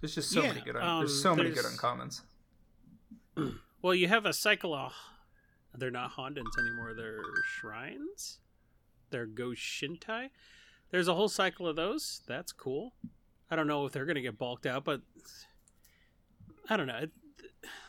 There's 0.00 0.14
just 0.14 0.30
so 0.30 0.42
Yeah, 0.42 0.48
many 0.48 0.60
good. 0.62 0.76
Un- 0.76 0.82
um, 0.82 0.98
there's 1.00 1.22
so 1.22 1.34
many 1.34 1.50
good 1.50 1.64
uncommons. 1.64 2.22
Well, 3.82 3.94
you 3.94 4.08
have 4.08 4.26
a 4.26 4.34
cycle 4.34 4.74
of. 4.74 4.92
They're 5.74 5.90
not 5.90 6.12
Hondens 6.12 6.58
anymore. 6.58 6.92
They're 6.94 7.22
shrines. 7.46 8.36
They're 9.08 9.26
Goshintai. 9.26 10.28
There's 10.90 11.08
a 11.08 11.14
whole 11.14 11.30
cycle 11.30 11.66
of 11.66 11.76
those. 11.76 12.20
That's 12.26 12.52
cool. 12.52 12.92
I 13.50 13.56
don't 13.56 13.66
know 13.66 13.86
if 13.86 13.92
they're 13.92 14.04
going 14.04 14.16
to 14.16 14.20
get 14.20 14.36
bulked 14.36 14.66
out, 14.66 14.84
but 14.84 15.00
I 16.68 16.76
don't 16.76 16.88
know. 16.88 16.98
It, 16.98 17.10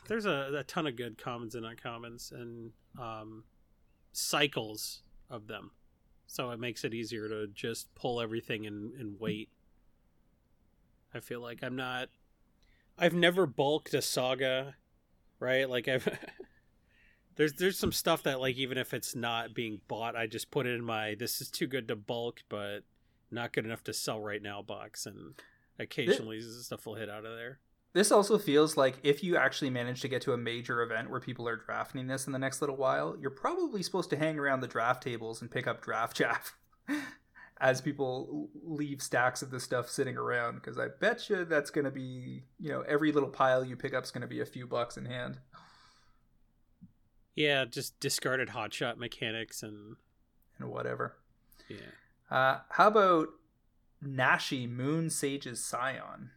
there's 0.07 0.25
a, 0.25 0.51
a 0.59 0.63
ton 0.63 0.87
of 0.87 0.95
good 0.95 1.17
commons 1.17 1.55
and 1.55 1.65
uncommons 1.65 2.31
and 2.31 2.71
um, 2.97 3.43
cycles 4.13 5.01
of 5.29 5.47
them. 5.47 5.71
So 6.25 6.51
it 6.51 6.59
makes 6.61 6.85
it 6.85 6.93
easier 6.93 7.27
to 7.27 7.47
just 7.47 7.93
pull 7.95 8.21
everything 8.21 8.65
and, 8.65 8.93
and 8.93 9.19
wait. 9.19 9.49
I 11.13 11.19
feel 11.19 11.41
like 11.41 11.63
I'm 11.63 11.75
not. 11.75 12.09
I've 12.97 13.13
never 13.13 13.45
bulked 13.45 13.93
a 13.93 14.01
saga 14.01 14.75
right? 15.41 15.69
Like 15.69 15.89
I've 15.89 16.07
there's 17.35 17.53
there's 17.53 17.77
some 17.77 17.91
stuff 17.91 18.23
that 18.23 18.39
like 18.39 18.55
even 18.55 18.77
if 18.77 18.93
it's 18.93 19.13
not 19.13 19.53
being 19.53 19.81
bought, 19.89 20.15
I 20.15 20.27
just 20.27 20.51
put 20.51 20.65
it 20.65 20.75
in 20.75 20.85
my 20.85 21.15
this 21.19 21.41
is 21.41 21.51
too 21.51 21.67
good 21.67 21.89
to 21.89 21.97
bulk, 21.97 22.43
but 22.47 22.81
not 23.29 23.51
good 23.51 23.65
enough 23.65 23.83
to 23.85 23.93
sell 23.93 24.21
right 24.21 24.41
now 24.41 24.61
box, 24.61 25.05
and 25.05 25.33
occasionally 25.77 26.39
this, 26.39 26.65
stuff 26.65 26.85
will 26.85 26.95
hit 26.95 27.09
out 27.09 27.25
of 27.25 27.35
there. 27.35 27.59
This 27.93 28.11
also 28.11 28.37
feels 28.37 28.77
like 28.77 28.99
if 29.03 29.21
you 29.21 29.35
actually 29.35 29.69
manage 29.69 29.99
to 30.01 30.07
get 30.07 30.21
to 30.21 30.31
a 30.31 30.37
major 30.37 30.81
event 30.81 31.09
where 31.09 31.19
people 31.19 31.45
are 31.45 31.57
drafting 31.57 32.07
this 32.07 32.25
in 32.25 32.31
the 32.31 32.39
next 32.39 32.61
little 32.61 32.77
while, 32.77 33.17
you're 33.19 33.29
probably 33.29 33.83
supposed 33.83 34.09
to 34.11 34.15
hang 34.15 34.39
around 34.39 34.61
the 34.61 34.67
draft 34.67 35.03
tables 35.03 35.41
and 35.41 35.51
pick 35.51 35.67
up 35.67 35.81
draft 35.81 36.15
chaff 36.15 36.55
as 37.61 37.79
people 37.79 38.49
leave 38.63 39.01
stacks 39.01 39.41
of 39.41 39.51
the 39.51 39.59
stuff 39.59 39.89
sitting 39.89 40.17
around. 40.17 40.55
Because 40.55 40.77
I 40.77 40.87
bet 40.99 41.29
you 41.29 41.45
that's 41.45 41.69
going 41.69 41.85
to 41.85 41.91
be, 41.91 42.43
you 42.59 42.69
know, 42.71 42.81
every 42.81 43.11
little 43.13 43.29
pile 43.29 43.63
you 43.63 43.75
pick 43.77 43.93
up 43.93 44.03
is 44.03 44.11
going 44.11 44.21
to 44.23 44.27
be 44.27 44.41
a 44.41 44.45
few 44.45 44.67
bucks 44.67 44.97
in 44.97 45.05
hand. 45.05 45.37
Yeah, 47.35 47.65
just 47.65 47.99
discarded 47.99 48.49
hotshot 48.49 48.97
mechanics 48.97 49.63
and 49.63 49.95
And 50.59 50.69
whatever. 50.69 51.15
yeah. 51.69 51.77
Uh, 52.29 52.59
how 52.69 52.87
about 52.87 53.27
Nashi 54.01 54.65
Moon 54.67 55.09
Sage's 55.09 55.63
Scion. 55.63 56.31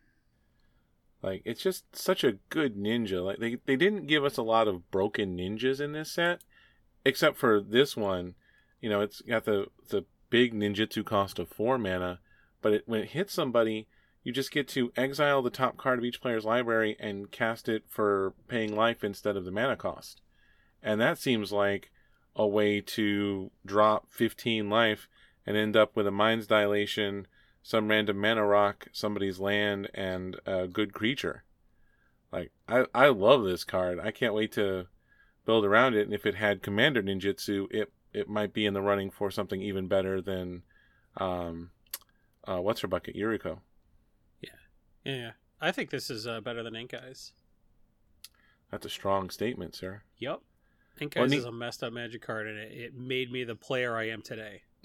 Like 1.23 1.43
it's 1.45 1.63
just 1.63 1.97
such 1.97 2.23
a 2.23 2.39
good 2.51 2.77
ninja. 2.77 3.25
Like 3.25 3.39
they 3.39 3.57
they 3.65 3.77
didn't 3.77 4.07
give 4.07 4.25
us 4.25 4.37
a 4.37 4.43
lot 4.43 4.69
of 4.69 4.91
broken 4.91 5.39
ninjas 5.39 5.81
in 5.81 5.93
this 5.93 6.13
set, 6.13 6.43
except 7.05 7.39
for 7.39 7.61
this 7.61 7.97
one. 7.97 8.35
You 8.83 8.91
know, 8.91 9.01
it's 9.01 9.23
got 9.23 9.45
the 9.47 9.69
the 9.89 10.05
big 10.35 10.53
ninjutsu 10.53 11.05
cost 11.05 11.39
of 11.39 11.49
four 11.49 11.79
mana, 11.79 12.19
but 12.61 12.73
it, 12.73 12.83
when 12.87 13.01
it 13.01 13.11
hits 13.11 13.33
somebody, 13.33 13.87
you 14.25 14.33
just 14.33 14.51
get 14.51 14.67
to 14.67 14.91
exile 14.97 15.41
the 15.41 15.49
top 15.49 15.77
card 15.77 15.97
of 15.97 16.05
each 16.05 16.21
player's 16.21 16.45
library 16.45 16.97
and 16.99 17.31
cast 17.31 17.69
it 17.69 17.85
for 17.89 18.35
paying 18.49 18.75
life 18.75 19.05
instead 19.05 19.37
of 19.37 19.45
the 19.45 19.53
mana 19.53 19.77
cost. 19.77 20.23
And 20.83 21.01
that 21.01 21.19
seems 21.19 21.53
like 21.53 21.93
a 22.35 22.45
way 22.49 22.81
to 22.81 23.53
drop 23.65 24.09
15 24.11 24.69
life 24.69 25.07
and 25.47 25.57
end 25.57 25.77
up 25.77 25.95
with 25.95 26.05
a 26.05 26.11
mind's 26.11 26.49
dilation 26.49 27.29
some 27.63 27.87
random 27.87 28.21
mana 28.21 28.45
rock, 28.45 28.89
somebody's 28.91 29.39
land, 29.39 29.89
and 29.95 30.41
a 30.47 30.67
good 30.67 30.93
creature. 30.93 31.45
Like 32.33 32.51
I, 32.69 32.87
I 32.93 33.07
love 33.07 33.45
this 33.45 33.63
card. 33.63 34.01
I 34.01 34.11
can't 34.11 34.35
wait 34.35 34.51
to 34.55 34.89
build 35.47 35.65
around 35.65 35.95
it. 35.95 36.07
And 36.07 36.13
if 36.13 36.27
it 36.27 36.35
had 36.35 36.61
Commander 36.61 37.05
Ninjutsu, 37.05 37.69
it 37.71 37.93
it 38.15 38.29
might 38.29 38.53
be 38.53 38.65
in 38.65 38.75
the 38.75 38.81
running 38.81 39.11
for 39.11 39.31
something 39.31 39.61
even 39.61 39.89
better 39.89 40.21
than, 40.21 40.63
um, 41.17 41.71
uh, 42.47 42.59
what's 42.59 42.81
her 42.81 42.89
bucket, 42.89 43.17
Yuriko. 43.17 43.59
Yeah, 44.41 44.51
yeah. 45.05 45.31
I 45.61 45.73
think 45.73 45.91
this 45.91 46.11
is 46.11 46.27
uh, 46.27 46.41
better 46.41 46.63
than 46.63 46.77
Ink 46.77 46.95
Eyes. 46.95 47.33
That's 48.71 48.87
a 48.87 48.91
strong 48.91 49.31
statement, 49.31 49.75
sir. 49.75 50.03
Yep. 50.19 50.41
Ink 51.01 51.17
Eyes 51.17 51.33
is 51.33 51.45
a 51.45 51.53
messed 51.53 51.83
up 51.83 51.93
magic 51.93 52.23
card, 52.23 52.47
and 52.47 52.59
it, 52.59 52.73
it 52.73 52.95
made 52.95 53.33
me 53.33 53.45
the 53.45 53.57
player 53.57 53.97
I 53.97 54.09
am 54.09 54.23
today. 54.23 54.63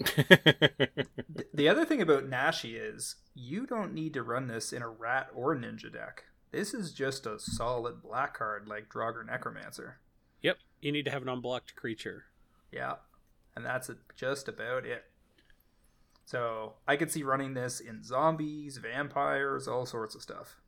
the 1.54 1.68
other 1.68 1.84
thing 1.84 2.00
about 2.00 2.28
Nashi 2.28 2.76
is 2.76 3.16
you 3.34 3.66
don't 3.66 3.92
need 3.92 4.14
to 4.14 4.22
run 4.22 4.48
this 4.48 4.72
in 4.72 4.82
a 4.82 4.88
rat 4.88 5.28
or 5.34 5.54
ninja 5.54 5.92
deck. 5.92 6.24
This 6.52 6.74
is 6.74 6.92
just 6.92 7.26
a 7.26 7.38
solid 7.38 8.02
black 8.02 8.36
card 8.36 8.66
like 8.66 8.88
Draugr 8.88 9.24
Necromancer. 9.26 9.98
Yep, 10.42 10.58
you 10.80 10.90
need 10.90 11.04
to 11.04 11.10
have 11.10 11.22
an 11.22 11.28
unblocked 11.28 11.76
creature. 11.76 12.24
Yeah, 12.72 12.94
and 13.56 13.64
that's 13.64 13.90
just 14.16 14.48
about 14.48 14.86
it. 14.86 15.04
So 16.24 16.74
I 16.86 16.96
could 16.96 17.10
see 17.10 17.22
running 17.22 17.54
this 17.54 17.80
in 17.80 18.04
zombies, 18.04 18.76
vampires, 18.76 19.66
all 19.66 19.84
sorts 19.84 20.14
of 20.14 20.22
stuff, 20.22 20.60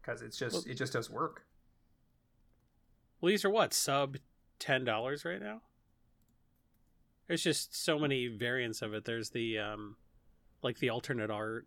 because 0.00 0.22
it's 0.22 0.36
just 0.36 0.54
well, 0.54 0.64
it 0.66 0.74
just 0.74 0.92
does 0.92 1.08
work. 1.08 1.44
Well, 3.20 3.30
these 3.30 3.44
are 3.44 3.50
what 3.50 3.72
sub 3.72 4.16
ten 4.58 4.84
dollars 4.84 5.24
right 5.24 5.40
now. 5.40 5.62
There's 7.28 7.42
just 7.42 7.80
so 7.80 7.98
many 7.98 8.28
variants 8.28 8.82
of 8.82 8.94
it. 8.94 9.04
There's 9.04 9.30
the 9.30 9.58
um, 9.58 9.96
like 10.62 10.78
the 10.78 10.90
alternate 10.90 11.30
art. 11.30 11.66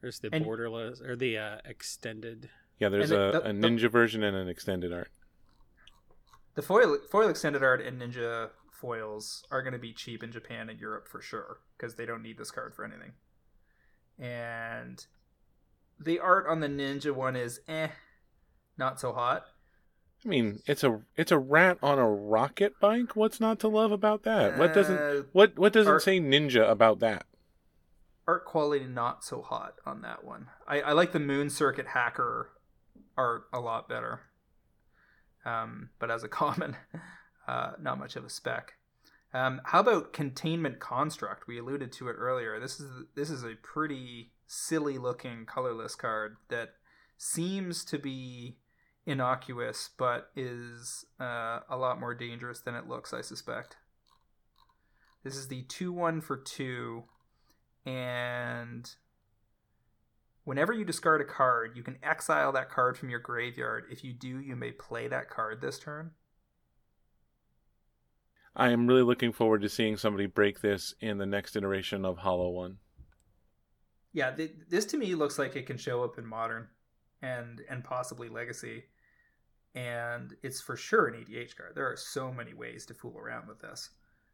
There's 0.00 0.18
the 0.18 0.28
and, 0.32 0.44
borderless 0.44 1.06
or 1.06 1.16
the 1.16 1.38
uh, 1.38 1.56
extended. 1.64 2.50
Yeah, 2.78 2.88
there's 2.88 3.10
a, 3.10 3.14
the, 3.14 3.42
a 3.48 3.52
ninja 3.52 3.82
the, 3.82 3.88
version 3.88 4.22
and 4.22 4.36
an 4.36 4.48
extended 4.48 4.92
art. 4.92 5.10
The 6.54 6.62
foil 6.62 6.98
foil 7.10 7.28
extended 7.28 7.62
art 7.62 7.80
and 7.80 8.00
ninja 8.00 8.50
foils 8.70 9.44
are 9.50 9.62
going 9.62 9.72
to 9.72 9.78
be 9.78 9.92
cheap 9.92 10.22
in 10.22 10.30
Japan 10.30 10.68
and 10.68 10.78
Europe 10.78 11.08
for 11.08 11.20
sure 11.20 11.58
because 11.76 11.94
they 11.94 12.06
don't 12.06 12.22
need 12.22 12.38
this 12.38 12.50
card 12.50 12.74
for 12.74 12.84
anything. 12.84 13.12
And 14.18 15.04
the 15.98 16.20
art 16.20 16.46
on 16.48 16.60
the 16.60 16.68
ninja 16.68 17.12
one 17.12 17.34
is 17.34 17.60
eh, 17.66 17.88
not 18.76 19.00
so 19.00 19.12
hot. 19.12 19.46
I 20.24 20.28
mean, 20.28 20.60
it's 20.66 20.84
a 20.84 21.02
it's 21.16 21.32
a 21.32 21.38
rat 21.38 21.78
on 21.82 21.98
a 21.98 22.08
rocket 22.08 22.78
bike. 22.80 23.14
What's 23.14 23.40
not 23.40 23.58
to 23.60 23.68
love 23.68 23.92
about 23.92 24.22
that? 24.22 24.56
What 24.56 24.72
doesn't 24.72 24.98
uh, 24.98 25.22
what 25.32 25.58
what 25.58 25.72
doesn't 25.72 25.92
art, 25.92 26.02
say 26.02 26.20
ninja 26.20 26.70
about 26.70 27.00
that? 27.00 27.26
Art 28.26 28.46
quality 28.46 28.86
not 28.86 29.22
so 29.22 29.42
hot 29.42 29.74
on 29.84 30.00
that 30.02 30.24
one. 30.24 30.46
I, 30.66 30.80
I 30.80 30.92
like 30.92 31.12
the 31.12 31.20
Moon 31.20 31.50
Circuit 31.50 31.88
Hacker 31.88 32.50
art 33.18 33.44
a 33.52 33.60
lot 33.60 33.88
better. 33.88 34.20
Um, 35.44 35.90
but 35.98 36.10
as 36.10 36.24
a 36.24 36.28
common, 36.40 36.76
uh, 37.46 37.72
not 37.80 37.98
much 37.98 38.16
of 38.16 38.24
a 38.24 38.30
spec. 38.30 38.74
Um, 39.32 39.60
how 39.64 39.80
about 39.80 40.12
containment 40.12 40.78
construct? 40.78 41.48
We 41.48 41.58
alluded 41.58 41.90
to 41.92 42.08
it 42.08 42.14
earlier. 42.14 42.60
This 42.60 42.78
is 42.78 42.90
this 43.16 43.30
is 43.30 43.42
a 43.42 43.54
pretty 43.62 44.30
silly 44.46 44.96
looking 44.96 45.44
colorless 45.44 45.96
card 45.96 46.36
that 46.48 46.74
seems 47.18 47.84
to 47.86 47.98
be 47.98 48.58
innocuous, 49.06 49.90
but 49.98 50.30
is 50.36 51.04
uh, 51.20 51.60
a 51.68 51.76
lot 51.76 51.98
more 51.98 52.14
dangerous 52.14 52.60
than 52.60 52.74
it 52.74 52.88
looks, 52.88 53.12
I 53.12 53.20
suspect. 53.20 53.76
This 55.24 55.36
is 55.36 55.48
the 55.48 55.62
2 55.62 55.92
1 55.92 56.20
for 56.20 56.36
2, 56.36 57.04
and 57.86 58.90
whenever 60.44 60.72
you 60.72 60.84
discard 60.84 61.20
a 61.20 61.24
card, 61.24 61.72
you 61.76 61.82
can 61.82 61.98
exile 62.02 62.52
that 62.52 62.70
card 62.70 62.96
from 62.96 63.10
your 63.10 63.18
graveyard. 63.18 63.86
If 63.90 64.04
you 64.04 64.12
do, 64.12 64.40
you 64.40 64.56
may 64.56 64.70
play 64.70 65.08
that 65.08 65.28
card 65.28 65.60
this 65.60 65.78
turn. 65.78 66.12
I 68.56 68.70
am 68.70 68.86
really 68.86 69.02
looking 69.02 69.32
forward 69.32 69.62
to 69.62 69.68
seeing 69.68 69.96
somebody 69.96 70.26
break 70.26 70.60
this 70.60 70.94
in 71.00 71.18
the 71.18 71.26
next 71.26 71.56
iteration 71.56 72.04
of 72.04 72.18
Hollow 72.18 72.50
One. 72.50 72.78
Yeah, 74.12 74.30
th- 74.30 74.54
this 74.68 74.84
to 74.86 74.96
me 74.96 75.16
looks 75.16 75.38
like 75.40 75.56
it 75.56 75.66
can 75.66 75.76
show 75.76 76.04
up 76.04 76.18
in 76.18 76.26
Modern 76.26 76.68
and 77.20 77.62
and 77.68 77.82
possibly 77.82 78.28
Legacy 78.28 78.84
and 79.74 80.36
it's 80.42 80.60
for 80.60 80.76
sure 80.76 81.08
an 81.08 81.14
EDH 81.14 81.56
card. 81.56 81.72
There 81.74 81.90
are 81.90 81.96
so 81.96 82.32
many 82.32 82.54
ways 82.54 82.86
to 82.86 82.94
fool 82.94 83.18
around 83.18 83.48
with 83.48 83.60
this. 83.60 83.90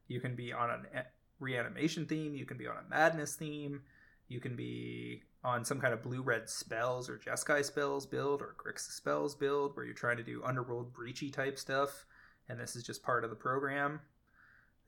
You 0.09 0.21
can 0.21 0.35
be 0.35 0.53
on 0.53 0.71
a 0.71 1.05
reanimation 1.39 2.05
theme, 2.05 2.35
you 2.35 2.45
can 2.45 2.59
be 2.59 2.67
on 2.67 2.77
a 2.77 2.89
madness 2.91 3.37
theme, 3.37 3.81
you 4.29 4.41
can 4.41 4.55
be 4.55 5.23
on 5.43 5.65
some 5.65 5.81
kind 5.81 5.95
of 5.95 6.03
blue 6.03 6.23
red 6.23 6.49
spells 6.49 7.09
or 7.09 7.19
Jeskai 7.19 7.65
spells 7.65 8.07
build 8.07 8.43
or 8.43 8.55
Grixis 8.59 8.93
spells 8.93 9.35
build 9.35 9.75
where 9.75 9.85
you're 9.85 9.95
trying 9.95 10.19
to 10.19 10.23
do 10.23 10.43
underworld 10.45 10.93
breachy 10.93 11.33
type 11.33 11.59
stuff, 11.59 12.05
and 12.49 12.59
this 12.61 12.77
is 12.77 12.83
just 12.83 13.03
part 13.03 13.25
of 13.25 13.31
the 13.31 13.37
program. 13.37 14.01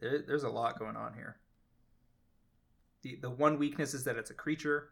There, 0.00 0.22
there's 0.26 0.44
a 0.44 0.50
lot 0.50 0.78
going 0.78 0.96
on 0.96 1.14
here. 1.14 1.36
The, 3.02 3.16
the 3.20 3.30
one 3.30 3.58
weakness 3.58 3.94
is 3.94 4.04
that 4.04 4.16
it's 4.16 4.30
a 4.30 4.34
creature, 4.34 4.90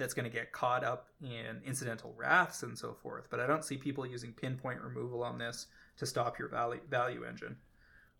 that's 0.00 0.14
going 0.14 0.28
to 0.28 0.34
get 0.34 0.50
caught 0.50 0.82
up 0.82 1.08
in 1.22 1.60
incidental 1.64 2.14
wraths 2.16 2.62
and 2.62 2.76
so 2.76 2.94
forth. 2.94 3.28
But 3.30 3.38
I 3.38 3.46
don't 3.46 3.64
see 3.64 3.76
people 3.76 4.06
using 4.06 4.32
pinpoint 4.32 4.80
removal 4.80 5.22
on 5.22 5.38
this 5.38 5.66
to 5.98 6.06
stop 6.06 6.38
your 6.38 6.48
value 6.48 6.80
value 6.88 7.24
engine. 7.24 7.56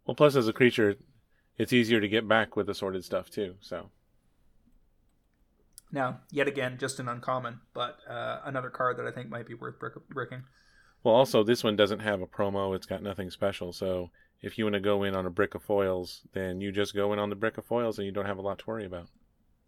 Well, 0.07 0.15
plus 0.15 0.37
as 0.37 0.47
a 0.47 0.53
creature, 0.53 0.97
it's 1.57 1.73
easier 1.73 2.01
to 2.01 2.09
get 2.09 2.29
back 2.29 2.55
with 2.55 2.69
assorted 2.69 3.05
stuff 3.05 3.31
too. 3.31 3.55
So. 3.61 3.91
Now, 5.93 6.21
yet 6.31 6.47
again, 6.47 6.79
just 6.79 7.01
an 7.01 7.09
uncommon, 7.09 7.61
but 7.75 7.99
uh, 8.09 8.41
another 8.45 8.71
card 8.71 8.97
that 8.99 9.07
I 9.07 9.11
think 9.11 9.29
might 9.29 9.47
be 9.47 9.55
worth 9.55 9.79
brick- 9.79 10.09
bricking. 10.09 10.45
Well, 11.03 11.15
also 11.15 11.43
this 11.43 11.65
one 11.65 11.77
doesn't 11.77 12.01
have 12.01 12.21
a 12.21 12.27
promo; 12.27 12.77
it's 12.77 12.87
got 12.87 13.03
nothing 13.03 13.31
special. 13.31 13.73
So 13.73 14.11
if 14.41 14.57
you 14.57 14.65
want 14.65 14.75
to 14.75 14.81
go 14.81 15.03
in 15.03 15.15
on 15.15 15.27
a 15.27 15.31
brick 15.31 15.55
of 15.55 15.63
foils, 15.63 16.23
then 16.33 16.61
you 16.61 16.73
just 16.73 16.95
go 16.95 17.13
in 17.13 17.19
on 17.19 17.31
the 17.31 17.37
brick 17.37 17.59
of 17.59 17.65
foils, 17.65 17.99
and 17.99 18.07
you 18.07 18.13
don't 18.13 18.27
have 18.27 18.39
a 18.39 18.43
lot 18.43 18.59
to 18.61 18.67
worry 18.67 18.85
about. 18.85 19.09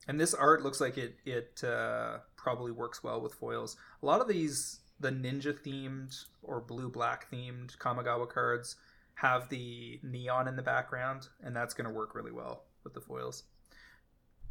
And 0.09 0.21
this 0.21 0.35
art 0.35 0.63
looks 0.63 0.81
like 0.81 0.99
it 0.99 1.17
it 1.25 1.63
uh, 1.65 2.19
probably 2.37 2.73
works 2.73 3.03
well 3.03 3.21
with 3.21 3.35
foils. 3.35 3.77
A 4.03 4.07
lot 4.07 4.21
of 4.21 4.29
these 4.29 4.81
the 5.01 5.11
ninja 5.11 5.53
themed 5.53 6.15
or 6.43 6.61
blue 6.61 6.89
black 6.89 7.31
themed 7.31 7.77
Kamigawa 7.79 8.29
cards 8.29 8.77
have 9.15 9.49
the 9.49 10.01
neon 10.03 10.49
in 10.49 10.57
the 10.57 10.63
background, 10.63 11.29
and 11.43 11.55
that's 11.55 11.75
going 11.75 11.87
to 11.87 11.95
work 11.95 12.15
really 12.15 12.33
well 12.33 12.65
with 12.85 12.95
the 12.95 13.01
foils. 13.01 13.45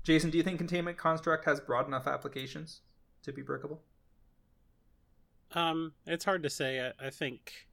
Jason, 0.04 0.30
do 0.30 0.38
you 0.38 0.44
think 0.44 0.58
Containment 0.58 0.98
Construct 0.98 1.46
has 1.46 1.60
broad 1.60 1.88
enough 1.88 2.08
applications 2.08 2.82
to 3.24 3.32
be 3.32 3.44
brickable? 3.44 3.80
Um, 5.54 5.94
it's 6.06 6.26
hard 6.26 6.44
to 6.44 6.50
say. 6.50 6.92
I, 7.00 7.08
I 7.08 7.10
think, 7.10 7.68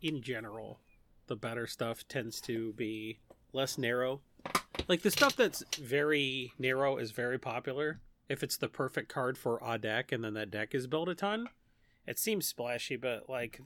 in 0.00 0.22
general, 0.22 0.80
the 1.28 1.36
better 1.36 1.66
stuff 1.66 2.06
tends 2.08 2.40
to 2.42 2.72
be 2.74 3.20
less 3.52 3.78
narrow 3.78 4.20
like 4.88 5.02
the 5.02 5.10
stuff 5.10 5.36
that's 5.36 5.64
very 5.78 6.52
narrow 6.58 6.96
is 6.96 7.10
very 7.10 7.38
popular. 7.38 8.00
If 8.28 8.42
it's 8.42 8.56
the 8.56 8.68
perfect 8.68 9.08
card 9.08 9.36
for 9.36 9.60
a 9.64 9.78
deck 9.78 10.12
and 10.12 10.24
then 10.24 10.34
that 10.34 10.50
deck 10.50 10.74
is 10.74 10.86
built 10.86 11.08
a 11.08 11.14
ton, 11.14 11.48
it 12.06 12.18
seems 12.18 12.46
splashy, 12.46 12.96
but 12.96 13.28
like 13.28 13.60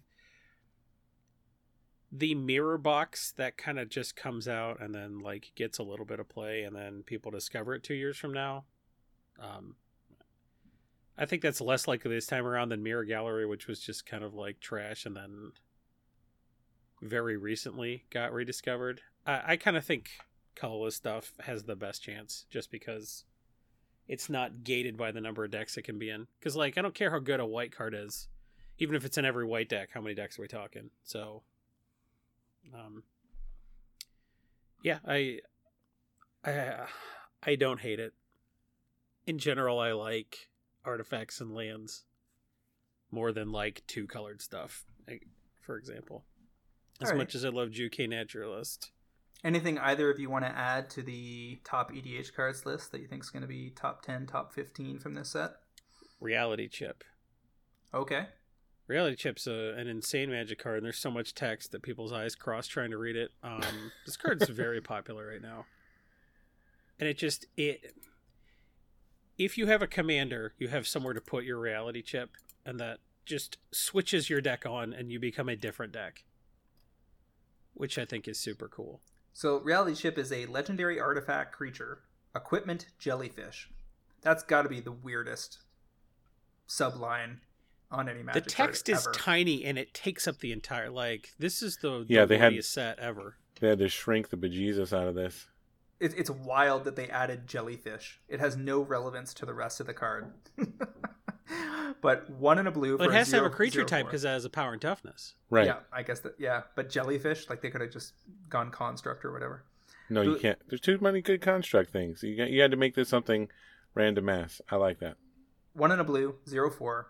the 2.12 2.34
mirror 2.34 2.78
box 2.78 3.32
that 3.36 3.56
kind 3.56 3.78
of 3.78 3.88
just 3.88 4.16
comes 4.16 4.46
out 4.46 4.80
and 4.80 4.94
then 4.94 5.20
like 5.20 5.52
gets 5.54 5.78
a 5.78 5.82
little 5.82 6.06
bit 6.06 6.20
of 6.20 6.28
play 6.28 6.62
and 6.62 6.74
then 6.74 7.02
people 7.04 7.30
discover 7.30 7.74
it 7.74 7.82
two 7.82 7.94
years 7.94 8.16
from 8.16 8.32
now. 8.32 8.64
Um, 9.40 9.76
I 11.18 11.26
think 11.26 11.42
that's 11.42 11.60
less 11.60 11.88
likely 11.88 12.10
this 12.10 12.26
time 12.26 12.46
around 12.46 12.68
than 12.68 12.82
Mirror 12.82 13.04
Gallery, 13.04 13.46
which 13.46 13.66
was 13.66 13.80
just 13.80 14.06
kind 14.06 14.22
of 14.22 14.34
like 14.34 14.60
trash 14.60 15.06
and 15.06 15.16
then 15.16 15.52
very 17.02 17.36
recently 17.36 18.04
got 18.10 18.32
rediscovered. 18.32 19.00
I, 19.26 19.42
I 19.46 19.56
kind 19.56 19.76
of 19.76 19.84
think 19.84 20.10
colorless 20.54 20.96
stuff 20.96 21.32
has 21.40 21.64
the 21.64 21.76
best 21.76 22.02
chance 22.02 22.46
just 22.50 22.70
because 22.70 23.24
it's 24.08 24.30
not 24.30 24.64
gated 24.64 24.96
by 24.96 25.10
the 25.12 25.20
number 25.20 25.44
of 25.44 25.50
decks 25.50 25.76
it 25.76 25.82
can 25.82 25.98
be 25.98 26.10
in. 26.10 26.26
Because, 26.38 26.56
like, 26.56 26.78
I 26.78 26.82
don't 26.82 26.94
care 26.94 27.10
how 27.10 27.18
good 27.18 27.40
a 27.40 27.46
white 27.46 27.74
card 27.74 27.94
is, 27.94 28.28
even 28.78 28.94
if 28.94 29.04
it's 29.04 29.18
in 29.18 29.24
every 29.24 29.44
white 29.44 29.68
deck, 29.68 29.90
how 29.92 30.00
many 30.00 30.14
decks 30.14 30.38
are 30.38 30.42
we 30.42 30.48
talking? 30.48 30.90
So, 31.02 31.42
um, 32.74 33.02
yeah, 34.82 34.98
I, 35.06 35.40
I, 36.44 36.86
I 37.42 37.54
don't 37.56 37.80
hate 37.80 38.00
it. 38.00 38.12
in 39.26 39.38
general, 39.38 39.78
I 39.78 39.92
like 39.92 40.48
artifacts 40.84 41.40
and 41.40 41.54
lands 41.54 42.04
more 43.10 43.32
than 43.32 43.50
like 43.52 43.82
two 43.86 44.06
colored 44.06 44.40
stuff. 44.42 44.84
like, 45.08 45.26
For 45.60 45.76
example, 45.76 46.24
as 47.00 47.08
Alright. 47.08 47.18
much 47.18 47.34
as 47.34 47.44
I 47.44 47.48
love 47.48 47.70
Jukai 47.70 48.08
Naturalist, 48.08 48.92
Anything 49.44 49.78
either 49.78 50.10
of 50.10 50.18
you 50.18 50.30
want 50.30 50.44
to 50.46 50.50
add 50.50 50.88
to 50.90 51.02
the 51.02 51.60
top 51.62 51.92
EDH 51.92 52.34
cards 52.34 52.64
list 52.64 52.90
that 52.90 53.00
you 53.02 53.06
think 53.06 53.22
is 53.22 53.30
going 53.30 53.42
to 53.42 53.46
be 53.48 53.70
top 53.70 54.02
10, 54.02 54.26
top 54.26 54.52
15 54.52 54.98
from 54.98 55.14
this 55.14 55.28
set? 55.32 55.52
Reality 56.20 56.68
Chip. 56.68 57.04
Okay. 57.92 58.26
Reality 58.86 59.16
Chip's 59.16 59.46
a, 59.46 59.74
an 59.76 59.88
insane 59.88 60.30
magic 60.30 60.62
card, 60.62 60.76
and 60.76 60.84
there's 60.84 60.98
so 60.98 61.10
much 61.10 61.34
text 61.34 61.72
that 61.72 61.82
people's 61.82 62.12
eyes 62.12 62.34
cross 62.34 62.66
trying 62.66 62.90
to 62.90 62.98
read 62.98 63.16
it. 63.16 63.32
Um, 63.42 63.92
this 64.04 64.16
card's 64.16 64.48
very 64.48 64.80
popular 64.80 65.26
right 65.26 65.42
now, 65.42 65.66
and 67.00 67.08
it 67.08 67.18
just 67.18 67.46
it. 67.56 67.94
If 69.38 69.58
you 69.58 69.66
have 69.66 69.82
a 69.82 69.86
commander, 69.86 70.54
you 70.58 70.68
have 70.68 70.86
somewhere 70.86 71.14
to 71.14 71.20
put 71.20 71.44
your 71.44 71.58
Reality 71.58 72.00
Chip, 72.00 72.30
and 72.64 72.78
that 72.80 73.00
just 73.24 73.58
switches 73.72 74.30
your 74.30 74.40
deck 74.40 74.64
on, 74.64 74.92
and 74.92 75.10
you 75.10 75.18
become 75.18 75.48
a 75.48 75.56
different 75.56 75.92
deck, 75.92 76.24
which 77.74 77.98
I 77.98 78.04
think 78.04 78.28
is 78.28 78.38
super 78.38 78.68
cool. 78.68 79.00
So, 79.32 79.58
Reality 79.58 79.96
Chip 79.96 80.16
is 80.16 80.32
a 80.32 80.46
legendary 80.46 81.00
artifact 81.00 81.52
creature, 81.52 82.02
equipment 82.34 82.86
jellyfish. 82.98 83.68
That's 84.22 84.44
got 84.44 84.62
to 84.62 84.68
be 84.68 84.80
the 84.80 84.92
weirdest 84.92 85.58
subline 86.68 87.38
on 87.90 88.08
any 88.08 88.22
magic 88.22 88.44
the 88.44 88.50
text 88.50 88.88
is 88.88 89.06
ever. 89.06 89.12
tiny, 89.12 89.64
and 89.64 89.78
it 89.78 89.94
takes 89.94 90.26
up 90.26 90.38
the 90.38 90.52
entire 90.52 90.90
like. 90.90 91.30
This 91.38 91.62
is 91.62 91.76
the, 91.78 92.04
the 92.04 92.14
Yeah, 92.14 92.24
they 92.24 92.38
had- 92.38 92.52
wordiest 92.52 92.72
set 92.72 92.98
ever. 92.98 93.36
They 93.60 93.68
had 93.68 93.78
to 93.78 93.88
shrink 93.88 94.28
the 94.28 94.36
bejesus 94.36 94.92
out 94.92 95.08
of 95.08 95.14
this. 95.14 95.46
It, 95.98 96.12
it's 96.16 96.30
wild 96.30 96.84
that 96.84 96.94
they 96.94 97.08
added 97.08 97.46
jellyfish. 97.46 98.20
It 98.28 98.38
has 98.38 98.54
no 98.54 98.82
relevance 98.82 99.32
to 99.34 99.46
the 99.46 99.54
rest 99.54 99.80
of 99.80 99.86
the 99.86 99.94
card. 99.94 100.30
but 102.02 102.28
one 102.30 102.58
in 102.58 102.66
a 102.66 102.70
blue. 102.70 102.98
Well, 102.98 103.08
for 103.08 103.14
it 103.14 103.16
has 103.16 103.30
to 103.30 103.36
have 103.36 103.46
a 103.46 103.50
creature 103.50 103.84
type 103.84 104.06
because 104.06 104.24
it 104.24 104.28
has 104.28 104.44
a 104.44 104.50
power 104.50 104.72
and 104.72 104.82
toughness. 104.82 105.34
Right. 105.48 105.66
Yeah, 105.66 105.78
I 105.92 106.02
guess 106.02 106.20
that. 106.20 106.34
Yeah, 106.38 106.62
but 106.74 106.90
jellyfish, 106.90 107.48
like 107.48 107.62
they 107.62 107.70
could 107.70 107.80
have 107.80 107.90
just 107.90 108.12
gone 108.48 108.70
construct 108.70 109.24
or 109.24 109.32
whatever. 109.32 109.64
No, 110.10 110.22
you 110.22 110.36
can't. 110.36 110.58
There's 110.68 110.80
too 110.80 110.98
many 111.00 111.20
good 111.20 111.40
construct 111.40 111.90
things. 111.90 112.22
You 112.22 112.36
got, 112.36 112.50
you 112.50 112.60
had 112.60 112.70
to 112.70 112.76
make 112.76 112.94
this 112.94 113.08
something 113.08 113.48
random 113.94 114.26
mass. 114.26 114.60
I 114.70 114.76
like 114.76 115.00
that. 115.00 115.16
One 115.72 115.90
in 115.92 115.98
a 115.98 116.04
blue, 116.04 116.36
zero 116.48 116.70
four. 116.70 117.08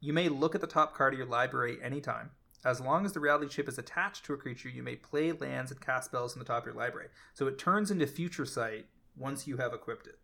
You 0.00 0.12
may 0.12 0.28
look 0.28 0.54
at 0.54 0.60
the 0.60 0.66
top 0.66 0.94
card 0.94 1.14
of 1.14 1.18
your 1.18 1.28
library 1.28 1.78
anytime. 1.82 2.30
As 2.64 2.80
long 2.80 3.04
as 3.06 3.12
the 3.12 3.20
reality 3.20 3.48
chip 3.48 3.68
is 3.68 3.78
attached 3.78 4.24
to 4.24 4.34
a 4.34 4.36
creature, 4.36 4.68
you 4.68 4.82
may 4.82 4.96
play 4.96 5.32
lands 5.32 5.70
and 5.70 5.80
cast 5.80 6.06
spells 6.06 6.34
in 6.34 6.38
the 6.38 6.44
top 6.44 6.62
of 6.62 6.66
your 6.66 6.74
library. 6.74 7.08
So 7.34 7.46
it 7.46 7.58
turns 7.58 7.90
into 7.90 8.06
future 8.06 8.46
sight 8.46 8.86
once 9.16 9.46
you 9.46 9.56
have 9.56 9.72
equipped 9.72 10.06
it. 10.06 10.18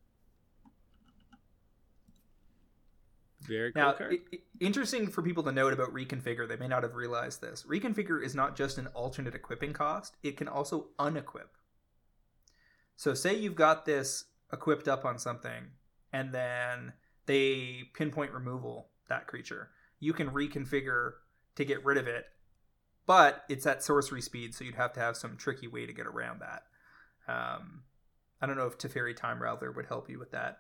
Very 3.42 3.72
cool 3.72 3.82
Now, 3.82 3.92
card. 3.92 4.12
i- 4.12 4.36
i- 4.36 4.42
interesting 4.60 5.10
for 5.10 5.20
people 5.22 5.42
to 5.42 5.52
note 5.52 5.72
about 5.72 5.92
Reconfigure, 5.92 6.46
they 6.46 6.56
may 6.56 6.68
not 6.68 6.84
have 6.84 6.94
realized 6.94 7.40
this. 7.40 7.64
Reconfigure 7.64 8.22
is 8.22 8.34
not 8.34 8.54
just 8.54 8.78
an 8.78 8.86
alternate 8.88 9.34
equipping 9.34 9.72
cost, 9.72 10.16
it 10.22 10.36
can 10.36 10.46
also 10.46 10.90
unequip. 10.98 11.48
So, 12.94 13.14
say 13.14 13.34
you've 13.34 13.56
got 13.56 13.84
this 13.84 14.26
equipped 14.52 14.86
up 14.86 15.04
on 15.04 15.18
something, 15.18 15.72
and 16.12 16.32
then 16.32 16.92
they 17.26 17.90
pinpoint 17.94 18.32
removal 18.32 18.91
that 19.08 19.26
creature. 19.26 19.70
You 20.00 20.12
can 20.12 20.30
reconfigure 20.30 21.12
to 21.56 21.64
get 21.64 21.84
rid 21.84 21.98
of 21.98 22.06
it, 22.06 22.26
but 23.06 23.44
it's 23.48 23.66
at 23.66 23.82
sorcery 23.82 24.22
speed, 24.22 24.54
so 24.54 24.64
you'd 24.64 24.74
have 24.74 24.92
to 24.94 25.00
have 25.00 25.16
some 25.16 25.36
tricky 25.36 25.68
way 25.68 25.86
to 25.86 25.92
get 25.92 26.06
around 26.06 26.40
that. 26.40 26.62
Um, 27.32 27.82
I 28.40 28.46
don't 28.46 28.56
know 28.56 28.66
if 28.66 28.78
Teferi 28.78 29.16
Time 29.16 29.38
Raveler 29.38 29.74
would 29.74 29.86
help 29.86 30.10
you 30.10 30.18
with 30.18 30.32
that. 30.32 30.58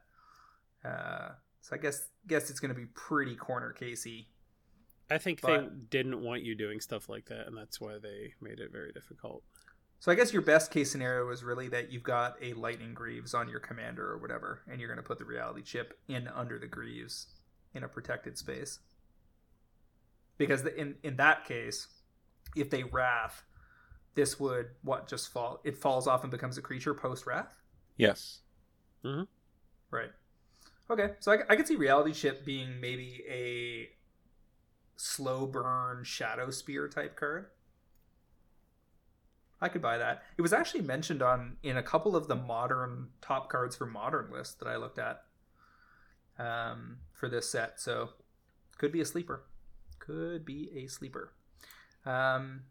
Uh, 0.84 1.30
so 1.60 1.76
I 1.76 1.78
guess 1.78 2.08
guess 2.26 2.50
it's 2.50 2.60
going 2.60 2.74
to 2.74 2.80
be 2.80 2.86
pretty 2.94 3.34
corner 3.34 3.72
casey. 3.72 4.28
I 5.10 5.18
think 5.18 5.40
but- 5.40 5.48
they 5.48 5.76
didn't 5.90 6.22
want 6.22 6.42
you 6.42 6.54
doing 6.54 6.80
stuff 6.80 7.08
like 7.08 7.26
that, 7.26 7.46
and 7.46 7.56
that's 7.56 7.80
why 7.80 7.98
they 8.02 8.34
made 8.40 8.60
it 8.60 8.70
very 8.72 8.92
difficult. 8.92 9.42
So 9.98 10.10
I 10.10 10.16
guess 10.16 10.32
your 10.32 10.42
best 10.42 10.72
case 10.72 10.90
scenario 10.90 11.30
is 11.30 11.44
really 11.44 11.68
that 11.68 11.92
you've 11.92 12.02
got 12.02 12.36
a 12.42 12.54
lightning 12.54 12.92
greaves 12.92 13.34
on 13.34 13.48
your 13.48 13.60
commander 13.60 14.04
or 14.10 14.18
whatever, 14.18 14.62
and 14.68 14.80
you're 14.80 14.88
going 14.88 14.96
to 14.96 15.06
put 15.06 15.18
the 15.18 15.24
reality 15.24 15.62
chip 15.62 15.96
in 16.08 16.26
under 16.26 16.58
the 16.58 16.66
greaves 16.66 17.28
in 17.74 17.84
a 17.84 17.88
protected 17.88 18.38
space. 18.38 18.80
Because 20.38 20.64
in 20.66 20.96
in 21.02 21.16
that 21.16 21.44
case, 21.44 21.88
if 22.56 22.70
they 22.70 22.84
wrath, 22.84 23.42
this 24.14 24.40
would 24.40 24.68
what 24.82 25.06
just 25.08 25.32
fall? 25.32 25.60
It 25.64 25.76
falls 25.76 26.06
off 26.06 26.22
and 26.22 26.30
becomes 26.30 26.58
a 26.58 26.62
creature 26.62 26.94
post 26.94 27.26
wrath. 27.26 27.54
Yes. 27.96 28.40
Right. 29.90 30.10
Okay, 30.90 31.12
so 31.20 31.32
I, 31.32 31.38
I 31.48 31.56
could 31.56 31.66
see 31.66 31.76
reality 31.76 32.12
chip 32.12 32.44
being 32.44 32.80
maybe 32.80 33.22
a 33.28 33.88
slow 34.96 35.46
burn 35.46 36.04
shadow 36.04 36.50
spear 36.50 36.88
type 36.88 37.16
card. 37.16 37.46
I 39.60 39.68
could 39.68 39.80
buy 39.80 39.98
that. 39.98 40.22
It 40.36 40.42
was 40.42 40.52
actually 40.52 40.82
mentioned 40.82 41.22
on 41.22 41.56
in 41.62 41.76
a 41.76 41.82
couple 41.82 42.16
of 42.16 42.26
the 42.26 42.34
modern 42.34 43.08
top 43.20 43.48
cards 43.48 43.76
for 43.76 43.86
modern 43.86 44.30
lists 44.32 44.54
that 44.54 44.66
I 44.66 44.76
looked 44.76 44.98
at 44.98 45.22
um, 46.38 46.98
for 47.22 47.28
this 47.28 47.48
set. 47.48 47.78
So 47.78 48.08
could 48.78 48.90
be 48.90 49.00
a 49.00 49.04
sleeper. 49.04 49.44
Could 50.00 50.44
be 50.44 50.68
a 50.74 50.88
sleeper. 50.88 51.32
Um, 52.04 52.62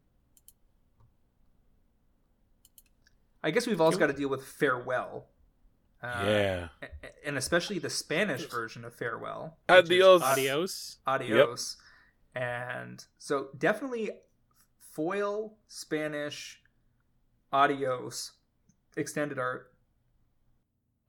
I 3.42 3.52
guess 3.52 3.66
we've 3.66 3.80
also 3.80 3.98
got 3.98 4.08
to 4.08 4.14
deal 4.14 4.28
with 4.28 4.44
farewell. 4.44 5.28
Uh, 6.04 6.24
yeah. 6.26 6.68
and 7.26 7.38
especially 7.38 7.80
the 7.80 7.90
Spanish 7.90 8.44
version 8.50 8.84
of 8.84 8.94
farewell. 8.94 9.56
which 9.70 9.90
is 9.90 9.90
Adios. 9.90 10.22
Adios. 10.22 10.98
Adios. 11.08 11.78
And 12.36 13.06
so 13.20 13.48
definitely 13.58 14.10
foil 14.82 15.54
Spanish 15.70 16.62
adios 17.54 18.34
extended 18.98 19.40
art. 19.40 19.72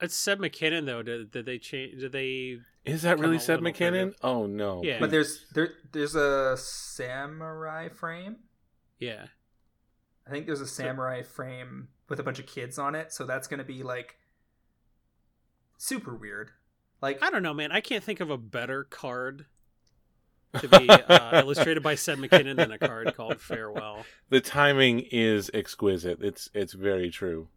It's 0.01 0.15
Seb 0.15 0.39
McKinnon 0.39 0.87
though. 0.87 1.03
Did, 1.03 1.33
did 1.33 1.47
they 1.47 1.59
change? 1.59 2.01
Did 2.01 2.13
they? 2.13 2.59
Is 2.85 3.03
that 3.03 3.19
really 3.19 3.37
a 3.37 3.41
Seth 3.41 3.61
little 3.61 3.73
McKinnon? 3.73 4.15
further. 4.15 4.17
Oh 4.23 4.47
no. 4.47 4.83
Yeah. 4.83 4.99
But 4.99 5.11
there's 5.11 5.47
there 5.55 5.71
there's 5.93 6.15
a 6.15 6.57
samurai 6.57 7.89
frame. 7.89 8.37
Yeah. 8.99 9.27
I 10.27 10.31
think 10.31 10.47
there's 10.47 10.61
a 10.61 10.67
samurai 10.67 11.23
frame 11.23 11.89
with 12.09 12.21
a 12.21 12.23
bunch 12.23 12.39
of 12.39 12.47
kids 12.47 12.79
on 12.79 12.95
it, 12.95 13.13
so 13.13 13.25
that's 13.25 13.49
going 13.49 13.59
to 13.59 13.65
be 13.65 13.83
like 13.83 14.17
super 15.79 16.15
weird. 16.15 16.51
Like 17.01 17.23
I 17.23 17.31
don't 17.31 17.43
know, 17.43 17.55
man. 17.55 17.73
I 17.73 17.81
can't 17.81 18.05
think 18.05 18.21
of 18.21 18.31
a 18.31 18.39
better 18.39 18.85
card 18.85 19.47
to 20.61 20.69
be 20.69 20.89
uh, 20.89 21.41
illustrated 21.41 21.83
by 21.83 21.95
Seb 21.95 22.19
McKinnon 22.19 22.57
than 22.57 22.71
a 22.73 22.79
card 22.79 23.15
called 23.17 23.41
Farewell. 23.41 24.05
The 24.29 24.41
timing 24.41 25.07
is 25.11 25.51
exquisite. 25.55 26.19
It's 26.21 26.51
it's 26.55 26.73
very 26.73 27.11
true. 27.11 27.49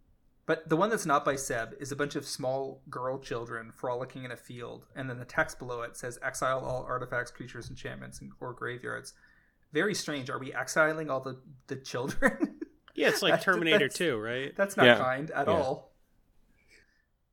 But 0.48 0.70
the 0.70 0.78
one 0.78 0.90
that's 0.92 1.08
not 1.08 1.26
by 1.26 1.36
Seb 1.38 1.74
is 1.80 1.92
a 1.92 1.96
bunch 1.96 2.16
of 2.16 2.26
small 2.26 2.82
girl 2.90 3.18
children 3.18 3.72
frolicking 3.76 4.26
in 4.26 4.32
a 4.32 4.38
field, 4.38 4.86
and 4.96 5.10
then 5.10 5.18
the 5.18 5.26
text 5.26 5.58
below 5.58 5.82
it 5.82 5.98
says 5.98 6.20
"Exile 6.22 6.60
all 6.60 6.84
artifacts, 6.88 7.32
creatures, 7.32 7.70
enchantments, 7.70 8.22
and, 8.22 8.32
or 8.40 8.54
graveyards." 8.54 9.14
Very 9.74 9.96
strange. 9.96 10.30
Are 10.30 10.38
we 10.40 10.54
exiling 10.54 11.10
all 11.10 11.20
the 11.22 11.40
the 11.68 11.76
children? 11.78 12.60
Yeah, 12.98 13.10
it's 13.10 13.22
like 13.22 13.42
Terminator 13.42 13.80
that's- 13.90 13.98
2, 13.98 14.18
right? 14.18 14.56
That's 14.56 14.78
not 14.78 14.86
Yeah. 14.86 14.98
kind 14.98 15.30
at 15.32 15.48
Yeah. 15.48 15.54
all. 15.54 15.92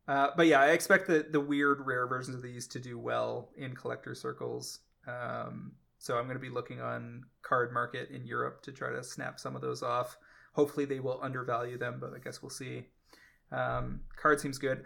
Uh, 0.08 0.30
but 0.36 0.48
yeah, 0.48 0.60
I 0.60 0.70
expect 0.70 1.06
the 1.06 1.24
the 1.30 1.38
weird 1.40 1.86
rare 1.86 2.06
versions 2.08 2.34
of 2.36 2.42
these 2.42 2.66
to 2.68 2.80
do 2.80 2.98
well 2.98 3.50
in 3.56 3.74
collector 3.76 4.14
circles. 4.14 4.80
Um, 5.06 5.72
so 5.98 6.16
I'm 6.18 6.24
going 6.24 6.36
to 6.36 6.40
be 6.42 6.48
looking 6.48 6.80
on 6.80 7.26
Card 7.42 7.72
Market 7.72 8.10
in 8.10 8.26
Europe 8.26 8.62
to 8.62 8.72
try 8.72 8.90
to 8.90 9.04
snap 9.04 9.38
some 9.38 9.54
of 9.54 9.62
those 9.62 9.84
off. 9.84 10.16
Hopefully 10.54 10.84
they 10.84 10.98
will 10.98 11.20
undervalue 11.22 11.78
them, 11.78 11.98
but 12.00 12.12
I 12.12 12.18
guess 12.18 12.42
we'll 12.42 12.50
see. 12.50 12.88
Um, 13.52 14.00
card 14.16 14.40
seems 14.40 14.58
good. 14.58 14.84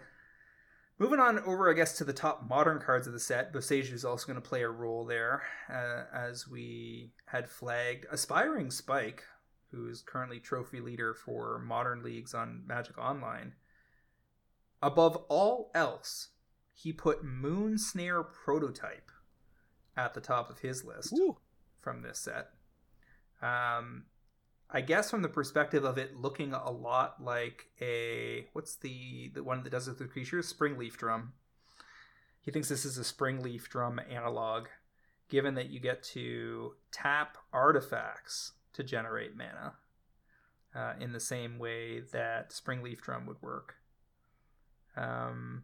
Moving 0.99 1.19
on 1.19 1.39
over, 1.39 1.69
I 1.69 1.73
guess, 1.73 1.97
to 1.97 2.03
the 2.03 2.13
top 2.13 2.47
modern 2.49 2.79
cards 2.79 3.05
of 3.05 3.13
the 3.13 3.19
set. 3.19 3.53
Boseiju 3.53 3.93
is 3.93 4.03
also 4.03 4.25
going 4.25 4.41
to 4.41 4.49
play 4.49 4.63
a 4.63 4.69
role 4.69 5.05
there, 5.05 5.43
uh, 5.71 6.05
as 6.15 6.47
we 6.47 7.11
had 7.25 7.47
flagged 7.47 8.07
Aspiring 8.11 8.71
Spike, 8.71 9.23
who 9.71 9.87
is 9.87 10.01
currently 10.01 10.39
trophy 10.39 10.79
leader 10.79 11.13
for 11.13 11.59
modern 11.59 12.01
leagues 12.01 12.33
on 12.33 12.63
Magic 12.65 12.97
Online. 12.97 13.53
Above 14.81 15.17
all 15.29 15.69
else, 15.75 16.29
he 16.73 16.91
put 16.91 17.23
Moon 17.23 17.77
Snare 17.77 18.23
Prototype 18.23 19.11
at 19.95 20.15
the 20.15 20.21
top 20.21 20.49
of 20.49 20.59
his 20.59 20.83
list 20.83 21.13
Woo. 21.13 21.37
from 21.79 22.01
this 22.01 22.19
set. 22.19 22.49
Um, 23.41 24.05
I 24.69 24.81
guess 24.81 25.09
from 25.09 25.21
the 25.21 25.29
perspective 25.29 25.85
of 25.85 25.97
it 25.97 26.17
looking 26.17 26.53
a 26.53 26.69
lot 26.69 27.23
like 27.23 27.67
a 27.81 28.47
what's 28.53 28.75
the 28.75 29.31
the 29.33 29.43
one 29.43 29.63
that 29.63 29.69
does 29.69 29.87
it 29.87 29.97
with 29.97 30.11
creatures? 30.11 30.47
spring 30.47 30.77
leaf 30.77 30.97
drum. 30.97 31.33
He 32.41 32.51
thinks 32.51 32.69
this 32.69 32.85
is 32.85 32.97
a 32.97 33.03
spring 33.03 33.41
leaf 33.41 33.69
drum 33.69 33.99
analog, 34.09 34.67
given 35.29 35.55
that 35.55 35.69
you 35.69 35.79
get 35.79 36.03
to 36.03 36.73
tap 36.91 37.37
artifacts 37.53 38.53
to 38.73 38.83
generate 38.83 39.35
mana 39.35 39.73
uh, 40.75 40.93
in 40.99 41.13
the 41.13 41.19
same 41.19 41.59
way 41.59 42.01
that 42.11 42.51
spring 42.51 42.83
leaf 42.83 43.01
drum 43.01 43.25
would 43.25 43.41
work. 43.41 43.75
Um, 44.97 45.63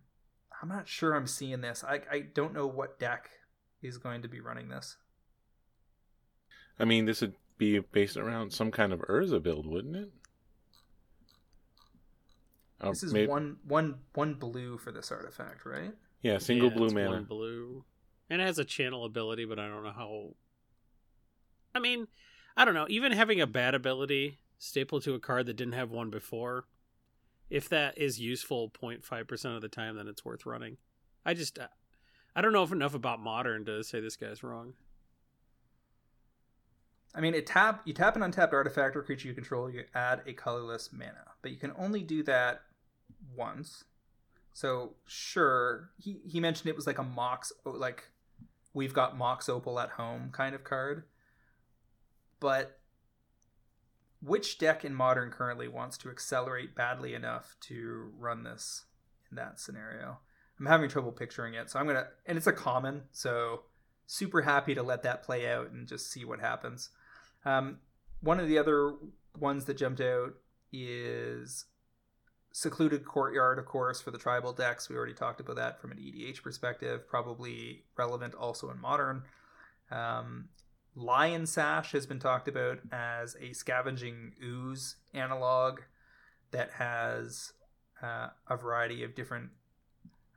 I'm 0.61 0.69
not 0.69 0.87
sure 0.87 1.13
I'm 1.13 1.27
seeing 1.27 1.59
this. 1.59 1.83
I 1.83 2.01
I 2.09 2.19
don't 2.33 2.53
know 2.53 2.67
what 2.67 2.99
deck 2.99 3.29
is 3.81 3.97
going 3.97 4.21
to 4.21 4.29
be 4.29 4.39
running 4.39 4.69
this. 4.69 4.95
I 6.79 6.85
mean, 6.85 7.05
this 7.05 7.21
would 7.21 7.35
be 7.57 7.79
based 7.79 8.17
around 8.17 8.51
some 8.51 8.71
kind 8.71 8.93
of 8.93 8.99
Urza 9.01 9.41
build, 9.41 9.65
wouldn't 9.65 9.95
it? 9.95 10.11
Oh, 12.81 12.89
this 12.89 13.03
is 13.03 13.13
maybe... 13.13 13.27
one 13.27 13.57
one 13.65 13.95
one 14.13 14.33
blue 14.33 14.77
for 14.77 14.91
this 14.91 15.11
artifact, 15.11 15.65
right? 15.65 15.93
Yeah, 16.21 16.37
single 16.37 16.69
yeah, 16.69 16.75
blue 16.75 16.89
mana. 16.89 17.11
One 17.11 17.23
blue, 17.23 17.85
and 18.29 18.41
it 18.41 18.45
has 18.45 18.59
a 18.59 18.65
channel 18.65 19.05
ability, 19.05 19.45
but 19.45 19.59
I 19.59 19.67
don't 19.67 19.83
know 19.83 19.91
how. 19.91 20.35
I 21.73 21.79
mean, 21.79 22.07
I 22.57 22.65
don't 22.65 22.73
know. 22.73 22.87
Even 22.89 23.13
having 23.13 23.41
a 23.41 23.47
bad 23.47 23.73
ability 23.73 24.39
stapled 24.57 25.03
to 25.03 25.13
a 25.13 25.19
card 25.19 25.45
that 25.45 25.55
didn't 25.55 25.73
have 25.73 25.91
one 25.91 26.09
before, 26.09 26.65
if 27.49 27.69
that 27.69 27.97
is 27.97 28.19
useful 28.19 28.71
0.5 28.81 29.27
percent 29.27 29.55
of 29.55 29.61
the 29.61 29.69
time, 29.69 29.95
then 29.95 30.07
it's 30.07 30.25
worth 30.25 30.45
running. 30.45 30.77
I 31.25 31.33
just, 31.33 31.57
I 32.35 32.41
don't 32.41 32.53
know 32.53 32.63
enough 32.63 32.93
about 32.93 33.21
modern 33.21 33.65
to 33.65 33.83
say 33.83 34.01
this 34.01 34.17
guy's 34.17 34.43
wrong. 34.43 34.73
I 37.15 37.21
mean, 37.21 37.33
it 37.33 37.45
tap 37.45 37.81
you 37.85 37.93
tap 37.93 38.15
an 38.15 38.23
untapped 38.23 38.53
artifact 38.53 38.95
or 38.95 39.03
creature 39.03 39.27
you 39.27 39.33
control, 39.33 39.69
you 39.69 39.83
add 39.93 40.21
a 40.25 40.33
colorless 40.33 40.91
mana, 40.91 41.31
but 41.41 41.51
you 41.51 41.57
can 41.57 41.71
only 41.77 42.01
do 42.01 42.23
that 42.23 42.61
once. 43.35 43.83
So 44.53 44.93
sure, 45.05 45.89
he 45.99 46.21
he 46.25 46.39
mentioned 46.39 46.69
it 46.69 46.75
was 46.75 46.87
like 46.87 46.99
a 46.99 47.03
Mox, 47.03 47.51
oh, 47.65 47.71
like 47.71 48.09
we've 48.73 48.93
got 48.93 49.17
Mox 49.17 49.47
Opal 49.47 49.79
at 49.79 49.91
home 49.91 50.29
kind 50.31 50.55
of 50.55 50.63
card, 50.63 51.03
but 52.39 52.79
which 54.21 54.57
deck 54.57 54.85
in 54.85 54.93
modern 54.95 55.29
currently 55.29 55.67
wants 55.67 55.97
to 55.99 56.09
accelerate 56.09 56.75
badly 56.75 57.13
enough 57.13 57.55
to 57.61 58.11
run 58.17 58.43
this 58.43 58.85
in 59.29 59.35
that 59.35 59.59
scenario? 59.59 60.19
I'm 60.59 60.65
having 60.65 60.89
trouble 60.89 61.11
picturing 61.11 61.55
it, 61.55 61.69
so 61.69 61.79
I'm 61.79 61.87
gonna, 61.87 62.07
and 62.25 62.37
it's 62.37 62.47
a 62.47 62.53
common, 62.53 63.03
so 63.11 63.63
super 64.05 64.41
happy 64.41 64.75
to 64.75 64.83
let 64.83 65.03
that 65.03 65.23
play 65.23 65.51
out 65.51 65.71
and 65.71 65.87
just 65.87 66.11
see 66.11 66.23
what 66.23 66.39
happens. 66.39 66.89
Um, 67.45 67.79
one 68.21 68.39
of 68.39 68.47
the 68.47 68.57
other 68.57 68.93
ones 69.37 69.65
that 69.65 69.77
jumped 69.77 70.01
out 70.01 70.33
is 70.71 71.65
secluded 72.51 73.05
courtyard, 73.05 73.59
of 73.59 73.65
course, 73.65 73.99
for 73.99 74.11
the 74.11 74.17
tribal 74.17 74.53
decks. 74.53 74.87
We 74.87 74.95
already 74.95 75.13
talked 75.13 75.39
about 75.39 75.55
that 75.57 75.81
from 75.81 75.91
an 75.91 75.97
EDH 75.97 76.41
perspective, 76.41 77.07
probably 77.07 77.83
relevant 77.97 78.35
also 78.35 78.69
in 78.69 78.79
modern. 78.79 79.23
Um, 79.91 80.49
Lion 80.95 81.45
Sash 81.47 81.91
has 81.91 82.05
been 82.05 82.19
talked 82.19 82.47
about 82.47 82.79
as 82.91 83.35
a 83.41 83.53
scavenging 83.53 84.33
ooze 84.43 84.97
analog 85.13 85.81
that 86.51 86.71
has 86.73 87.53
uh, 88.01 88.27
a 88.47 88.55
variety 88.55 89.03
of 89.03 89.15
different 89.15 89.49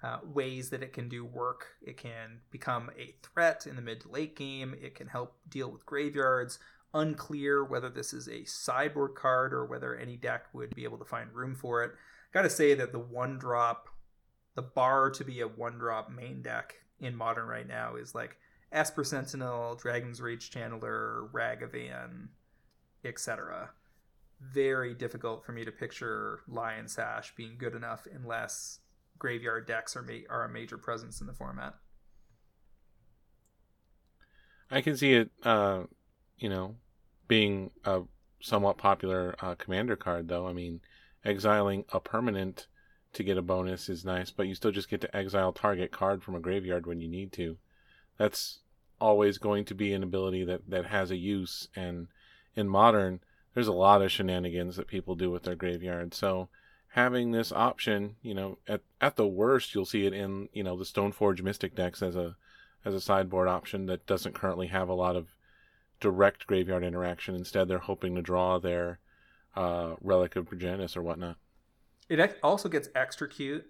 uh, 0.02 0.18
ways 0.24 0.70
that 0.70 0.82
it 0.82 0.92
can 0.92 1.08
do 1.08 1.24
work. 1.24 1.66
It 1.82 1.96
can 1.98 2.40
become 2.50 2.90
a 2.98 3.14
threat 3.22 3.66
in 3.66 3.76
the 3.76 3.82
mid 3.82 4.00
to 4.02 4.08
late 4.08 4.34
game. 4.36 4.74
It 4.80 4.94
can 4.94 5.08
help 5.08 5.36
deal 5.48 5.70
with 5.70 5.84
graveyards, 5.84 6.58
unclear 6.94 7.64
whether 7.64 7.88
this 7.88 8.12
is 8.12 8.28
a 8.28 8.44
sideboard 8.44 9.14
card 9.14 9.52
or 9.52 9.66
whether 9.66 9.94
any 9.94 10.16
deck 10.16 10.46
would 10.52 10.74
be 10.74 10.84
able 10.84 10.98
to 10.98 11.04
find 11.04 11.32
room 11.32 11.54
for 11.54 11.84
it. 11.84 11.92
Gotta 12.32 12.50
say 12.50 12.74
that 12.74 12.92
the 12.92 12.98
one 12.98 13.38
drop, 13.38 13.88
the 14.54 14.62
bar 14.62 15.10
to 15.10 15.24
be 15.24 15.40
a 15.40 15.48
one 15.48 15.78
drop 15.78 16.10
main 16.10 16.42
deck 16.42 16.74
in 17.00 17.14
modern 17.14 17.46
right 17.46 17.66
now 17.66 17.96
is 17.96 18.14
like 18.14 18.36
Esper 18.72 19.04
Sentinel, 19.04 19.76
Dragon's 19.76 20.20
Rage 20.20 20.50
Channeler, 20.50 21.30
Ragavan, 21.32 22.28
etc. 23.04 23.70
Very 24.40 24.94
difficult 24.94 25.44
for 25.44 25.52
me 25.52 25.64
to 25.64 25.72
picture 25.72 26.40
Lion 26.48 26.88
Sash 26.88 27.34
being 27.36 27.56
good 27.58 27.74
enough 27.74 28.06
unless 28.12 28.80
graveyard 29.18 29.66
decks 29.66 29.96
are 29.96 30.02
ma- 30.02 30.26
are 30.28 30.44
a 30.44 30.48
major 30.48 30.76
presence 30.76 31.20
in 31.20 31.26
the 31.26 31.32
format. 31.32 31.74
I 34.70 34.80
can 34.80 34.96
see 34.96 35.14
it, 35.14 35.30
uh, 35.44 35.84
you 36.38 36.48
know, 36.48 36.76
being 37.28 37.70
a 37.84 38.02
somewhat 38.40 38.78
popular 38.78 39.34
uh, 39.40 39.54
commander 39.54 39.96
card, 39.96 40.28
though. 40.28 40.46
I 40.46 40.52
mean, 40.52 40.80
exiling 41.24 41.84
a 41.92 42.00
permanent 42.00 42.66
to 43.12 43.24
get 43.24 43.38
a 43.38 43.42
bonus 43.42 43.88
is 43.88 44.04
nice, 44.04 44.30
but 44.30 44.46
you 44.46 44.54
still 44.54 44.70
just 44.70 44.90
get 44.90 45.00
to 45.00 45.16
exile 45.16 45.52
target 45.52 45.90
card 45.90 46.22
from 46.22 46.34
a 46.34 46.40
graveyard 46.40 46.86
when 46.86 47.00
you 47.00 47.08
need 47.08 47.32
to. 47.32 47.56
That's 48.18 48.60
always 49.00 49.38
going 49.38 49.64
to 49.66 49.74
be 49.74 49.92
an 49.92 50.02
ability 50.02 50.44
that, 50.44 50.68
that 50.68 50.86
has 50.86 51.10
a 51.10 51.16
use. 51.16 51.68
And 51.74 52.08
in 52.54 52.68
modern, 52.68 53.20
there's 53.54 53.68
a 53.68 53.72
lot 53.72 54.02
of 54.02 54.12
shenanigans 54.12 54.76
that 54.76 54.86
people 54.86 55.14
do 55.14 55.30
with 55.30 55.44
their 55.44 55.56
graveyard. 55.56 56.14
So 56.14 56.48
having 56.88 57.30
this 57.30 57.52
option, 57.52 58.16
you 58.22 58.34
know, 58.34 58.58
at, 58.68 58.82
at 59.00 59.16
the 59.16 59.26
worst, 59.26 59.74
you'll 59.74 59.86
see 59.86 60.06
it 60.06 60.12
in, 60.12 60.48
you 60.52 60.62
know, 60.62 60.76
the 60.76 60.84
Stoneforge 60.84 61.42
Mystic 61.42 61.74
decks 61.74 62.02
as 62.02 62.16
a 62.16 62.36
as 62.84 62.94
a 62.94 63.00
sideboard 63.00 63.48
option 63.48 63.86
that 63.86 64.06
doesn't 64.06 64.34
currently 64.34 64.68
have 64.68 64.88
a 64.88 64.94
lot 64.94 65.16
of 65.16 65.26
direct 66.00 66.46
graveyard 66.46 66.84
interaction. 66.84 67.34
Instead, 67.34 67.68
they're 67.68 67.78
hoping 67.78 68.14
to 68.14 68.22
draw 68.22 68.58
their 68.58 68.98
uh, 69.54 69.94
Relic 70.00 70.36
of 70.36 70.46
Progenitus 70.46 70.96
or 70.96 71.02
whatnot. 71.02 71.36
It 72.08 72.38
also 72.42 72.68
gets 72.68 72.88
extra 72.94 73.28
cute 73.28 73.66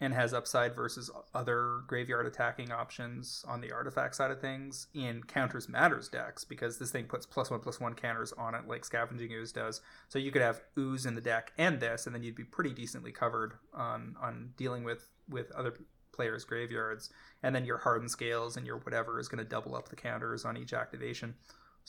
and 0.00 0.14
has 0.14 0.32
upside 0.32 0.74
versus 0.74 1.10
other 1.34 1.82
graveyard 1.86 2.26
attacking 2.26 2.72
options 2.72 3.44
on 3.46 3.60
the 3.60 3.70
artifact 3.70 4.14
side 4.14 4.30
of 4.30 4.40
things 4.40 4.86
in 4.94 5.22
counters 5.22 5.68
matters 5.68 6.08
decks 6.08 6.42
because 6.42 6.78
this 6.78 6.90
thing 6.90 7.04
puts 7.04 7.26
plus 7.26 7.50
one 7.50 7.60
plus 7.60 7.78
one 7.78 7.94
counters 7.94 8.32
on 8.32 8.54
it 8.54 8.66
like 8.66 8.84
scavenging 8.84 9.32
ooze 9.32 9.52
does 9.52 9.82
so 10.08 10.18
you 10.18 10.32
could 10.32 10.42
have 10.42 10.62
ooze 10.78 11.04
in 11.04 11.14
the 11.14 11.20
deck 11.20 11.52
and 11.58 11.80
this 11.80 12.06
and 12.06 12.14
then 12.14 12.22
you'd 12.22 12.34
be 12.34 12.44
pretty 12.44 12.72
decently 12.72 13.12
covered 13.12 13.54
on 13.74 14.16
on 14.20 14.52
dealing 14.56 14.84
with 14.84 15.08
with 15.28 15.52
other 15.52 15.74
players 16.12 16.44
graveyards 16.44 17.10
and 17.42 17.54
then 17.54 17.64
your 17.64 17.78
hardened 17.78 18.10
scales 18.10 18.56
and 18.56 18.66
your 18.66 18.78
whatever 18.78 19.20
is 19.20 19.28
going 19.28 19.42
to 19.42 19.48
double 19.48 19.74
up 19.74 19.88
the 19.88 19.96
counters 19.96 20.44
on 20.44 20.56
each 20.56 20.72
activation 20.72 21.34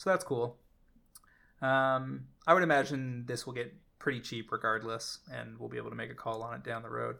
so 0.02 0.10
that's 0.10 0.24
cool. 0.24 0.56
Um, 1.60 2.24
I 2.44 2.54
would 2.54 2.64
imagine 2.64 3.24
this 3.26 3.46
will 3.46 3.52
get 3.52 3.72
pretty 4.00 4.20
cheap 4.20 4.50
regardless, 4.50 5.20
and 5.32 5.56
we'll 5.60 5.68
be 5.68 5.76
able 5.76 5.90
to 5.90 5.96
make 5.96 6.10
a 6.10 6.14
call 6.14 6.42
on 6.42 6.54
it 6.54 6.64
down 6.64 6.82
the 6.82 6.90
road. 6.90 7.16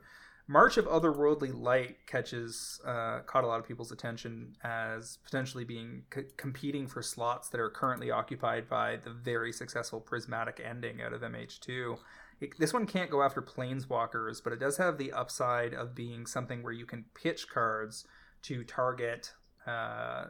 March 0.49 0.77
of 0.79 0.87
Otherworldly 0.87 1.55
Light 1.55 1.99
catches 2.09 2.81
uh, 2.85 3.21
caught 3.21 3.45
a 3.45 3.47
lot 3.47 3.61
of 3.61 3.69
people's 3.69 3.93
attention 3.93 4.57
as 4.65 5.19
potentially 5.25 5.63
being 5.63 6.03
c- 6.13 6.23
competing 6.37 6.89
for 6.89 7.03
slots 7.03 7.49
that 7.51 7.61
are 7.61 7.71
currently 7.71 8.11
occupied 8.11 8.69
by 8.69 8.97
the 8.97 9.11
very 9.11 9.53
successful 9.53 10.01
Prismatic 10.01 10.61
Ending 10.63 11.01
out 11.01 11.13
of 11.13 11.21
MH2. 11.21 11.97
It, 12.41 12.59
this 12.59 12.73
one 12.73 12.87
can't 12.87 13.13
go 13.13 13.23
after 13.23 13.41
Planeswalkers, 13.41 14.43
but 14.43 14.53
it 14.53 14.59
does 14.59 14.77
have 14.79 14.99
the 14.99 15.13
upside 15.13 15.73
of 15.73 15.95
being 15.95 16.27
something 16.27 16.65
where 16.65 16.73
you 16.73 16.87
can 16.87 17.05
pitch 17.15 17.49
cards 17.49 18.05
to 18.43 18.65
target 18.65 19.35
uh, 19.69 20.25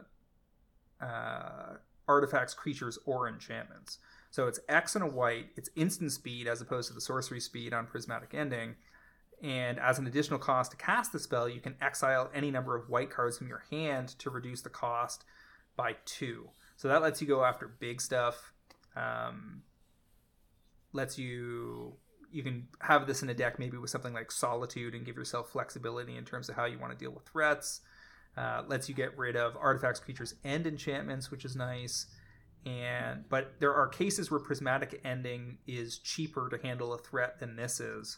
uh, 1.01 1.77
artifacts, 2.07 2.53
creatures, 2.53 2.97
or 3.05 3.27
enchantments. 3.27 3.99
So 4.31 4.47
it's 4.47 4.59
X 4.67 4.95
and 4.95 5.03
a 5.03 5.07
white. 5.07 5.47
It's 5.55 5.69
instant 5.75 6.11
speed 6.11 6.47
as 6.47 6.61
opposed 6.61 6.87
to 6.87 6.93
the 6.93 7.01
sorcery 7.01 7.39
speed 7.39 7.73
on 7.73 7.85
Prismatic 7.85 8.33
Ending. 8.33 8.75
And 9.43 9.77
as 9.79 9.99
an 9.99 10.07
additional 10.07 10.39
cost 10.39 10.71
to 10.71 10.77
cast 10.77 11.11
the 11.11 11.19
spell, 11.19 11.49
you 11.49 11.59
can 11.59 11.75
exile 11.81 12.31
any 12.33 12.49
number 12.49 12.75
of 12.75 12.89
white 12.89 13.09
cards 13.09 13.37
from 13.37 13.47
your 13.47 13.63
hand 13.69 14.09
to 14.19 14.29
reduce 14.29 14.61
the 14.61 14.69
cost 14.69 15.25
by 15.75 15.97
two. 16.05 16.49
So 16.77 16.87
that 16.87 17.01
lets 17.01 17.21
you 17.21 17.27
go 17.27 17.43
after 17.43 17.67
big 17.67 18.01
stuff. 18.01 18.53
Um, 18.95 19.63
lets 20.93 21.17
you 21.17 21.97
you 22.31 22.41
can 22.41 22.67
have 22.81 23.05
this 23.05 23.21
in 23.21 23.29
a 23.29 23.33
deck 23.33 23.59
maybe 23.59 23.77
with 23.77 23.91
something 23.91 24.13
like 24.13 24.31
Solitude 24.31 24.95
and 24.95 25.05
give 25.05 25.15
yourself 25.15 25.51
flexibility 25.51 26.17
in 26.17 26.25
terms 26.25 26.49
of 26.49 26.55
how 26.55 26.65
you 26.65 26.79
want 26.79 26.91
to 26.91 26.97
deal 26.97 27.11
with 27.11 27.25
threats. 27.25 27.81
Uh, 28.35 28.63
lets 28.67 28.89
you 28.89 28.95
get 28.95 29.15
rid 29.15 29.35
of 29.35 29.55
artifacts, 29.57 29.99
creatures, 29.99 30.33
and 30.43 30.65
enchantments, 30.65 31.29
which 31.29 31.45
is 31.45 31.55
nice. 31.55 32.07
And 32.65 33.29
but 33.29 33.59
there 33.59 33.73
are 33.75 33.87
cases 33.87 34.31
where 34.31 34.39
prismatic 34.39 34.99
ending 35.05 35.59
is 35.67 35.99
cheaper 35.99 36.49
to 36.49 36.57
handle 36.57 36.93
a 36.93 36.97
threat 36.97 37.39
than 37.39 37.55
this 37.55 37.79
is. 37.79 38.17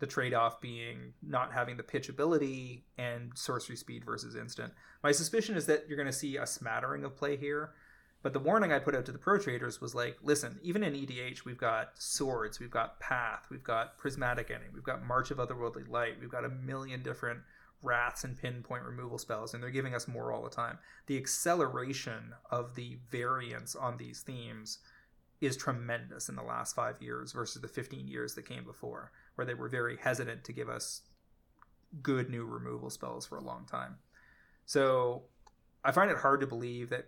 The 0.00 0.06
trade-off 0.06 0.60
being 0.60 1.12
not 1.22 1.52
having 1.52 1.76
the 1.76 1.82
pitch 1.82 2.08
ability 2.08 2.84
and 2.96 3.30
sorcery 3.34 3.76
speed 3.76 4.04
versus 4.04 4.34
instant. 4.34 4.72
My 5.04 5.12
suspicion 5.12 5.56
is 5.56 5.66
that 5.66 5.84
you're 5.86 5.96
going 5.98 6.06
to 6.06 6.12
see 6.12 6.36
a 6.36 6.46
smattering 6.46 7.04
of 7.04 7.16
play 7.16 7.36
here. 7.36 7.74
But 8.22 8.32
the 8.32 8.38
warning 8.38 8.72
I 8.72 8.78
put 8.78 8.94
out 8.94 9.06
to 9.06 9.12
the 9.12 9.18
pro 9.18 9.38
traders 9.38 9.80
was 9.80 9.94
like, 9.94 10.18
listen, 10.22 10.58
even 10.62 10.82
in 10.82 10.92
EDH, 10.92 11.44
we've 11.44 11.56
got 11.56 11.92
swords, 11.94 12.60
we've 12.60 12.70
got 12.70 13.00
path, 13.00 13.46
we've 13.50 13.64
got 13.64 13.96
prismatic 13.96 14.50
ending, 14.50 14.70
we've 14.74 14.82
got 14.82 15.06
March 15.06 15.30
of 15.30 15.38
Otherworldly 15.38 15.88
Light, 15.88 16.20
we've 16.20 16.30
got 16.30 16.44
a 16.44 16.50
million 16.50 17.02
different 17.02 17.40
wraths 17.82 18.24
and 18.24 18.36
pinpoint 18.36 18.84
removal 18.84 19.18
spells, 19.18 19.54
and 19.54 19.62
they're 19.62 19.70
giving 19.70 19.94
us 19.94 20.08
more 20.08 20.32
all 20.32 20.42
the 20.42 20.50
time. 20.50 20.78
The 21.06 21.16
acceleration 21.16 22.34
of 22.50 22.74
the 22.74 22.98
variance 23.10 23.74
on 23.74 23.96
these 23.96 24.20
themes 24.20 24.78
is 25.40 25.56
tremendous 25.56 26.28
in 26.28 26.36
the 26.36 26.42
last 26.42 26.76
five 26.76 27.00
years 27.00 27.32
versus 27.32 27.62
the 27.62 27.68
15 27.68 28.06
years 28.06 28.34
that 28.34 28.46
came 28.46 28.64
before, 28.64 29.12
where 29.34 29.46
they 29.46 29.54
were 29.54 29.68
very 29.68 29.96
hesitant 29.96 30.44
to 30.44 30.52
give 30.52 30.68
us 30.68 31.02
good 32.02 32.30
new 32.30 32.44
removal 32.44 32.90
spells 32.90 33.26
for 33.26 33.38
a 33.38 33.42
long 33.42 33.66
time. 33.66 33.96
So 34.66 35.22
I 35.84 35.92
find 35.92 36.10
it 36.10 36.18
hard 36.18 36.40
to 36.40 36.46
believe 36.46 36.90
that 36.90 37.06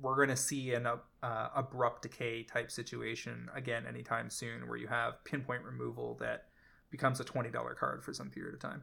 we're 0.00 0.16
going 0.16 0.28
to 0.28 0.36
see 0.36 0.74
an 0.74 0.86
uh, 0.86 1.48
abrupt 1.54 2.02
decay 2.02 2.42
type 2.42 2.70
situation 2.70 3.48
again 3.54 3.86
anytime 3.88 4.28
soon, 4.28 4.68
where 4.68 4.76
you 4.76 4.88
have 4.88 5.24
pinpoint 5.24 5.62
removal 5.62 6.16
that 6.20 6.46
becomes 6.90 7.20
a 7.20 7.24
$20 7.24 7.52
card 7.76 8.04
for 8.04 8.12
some 8.12 8.30
period 8.30 8.54
of 8.54 8.60
time. 8.60 8.82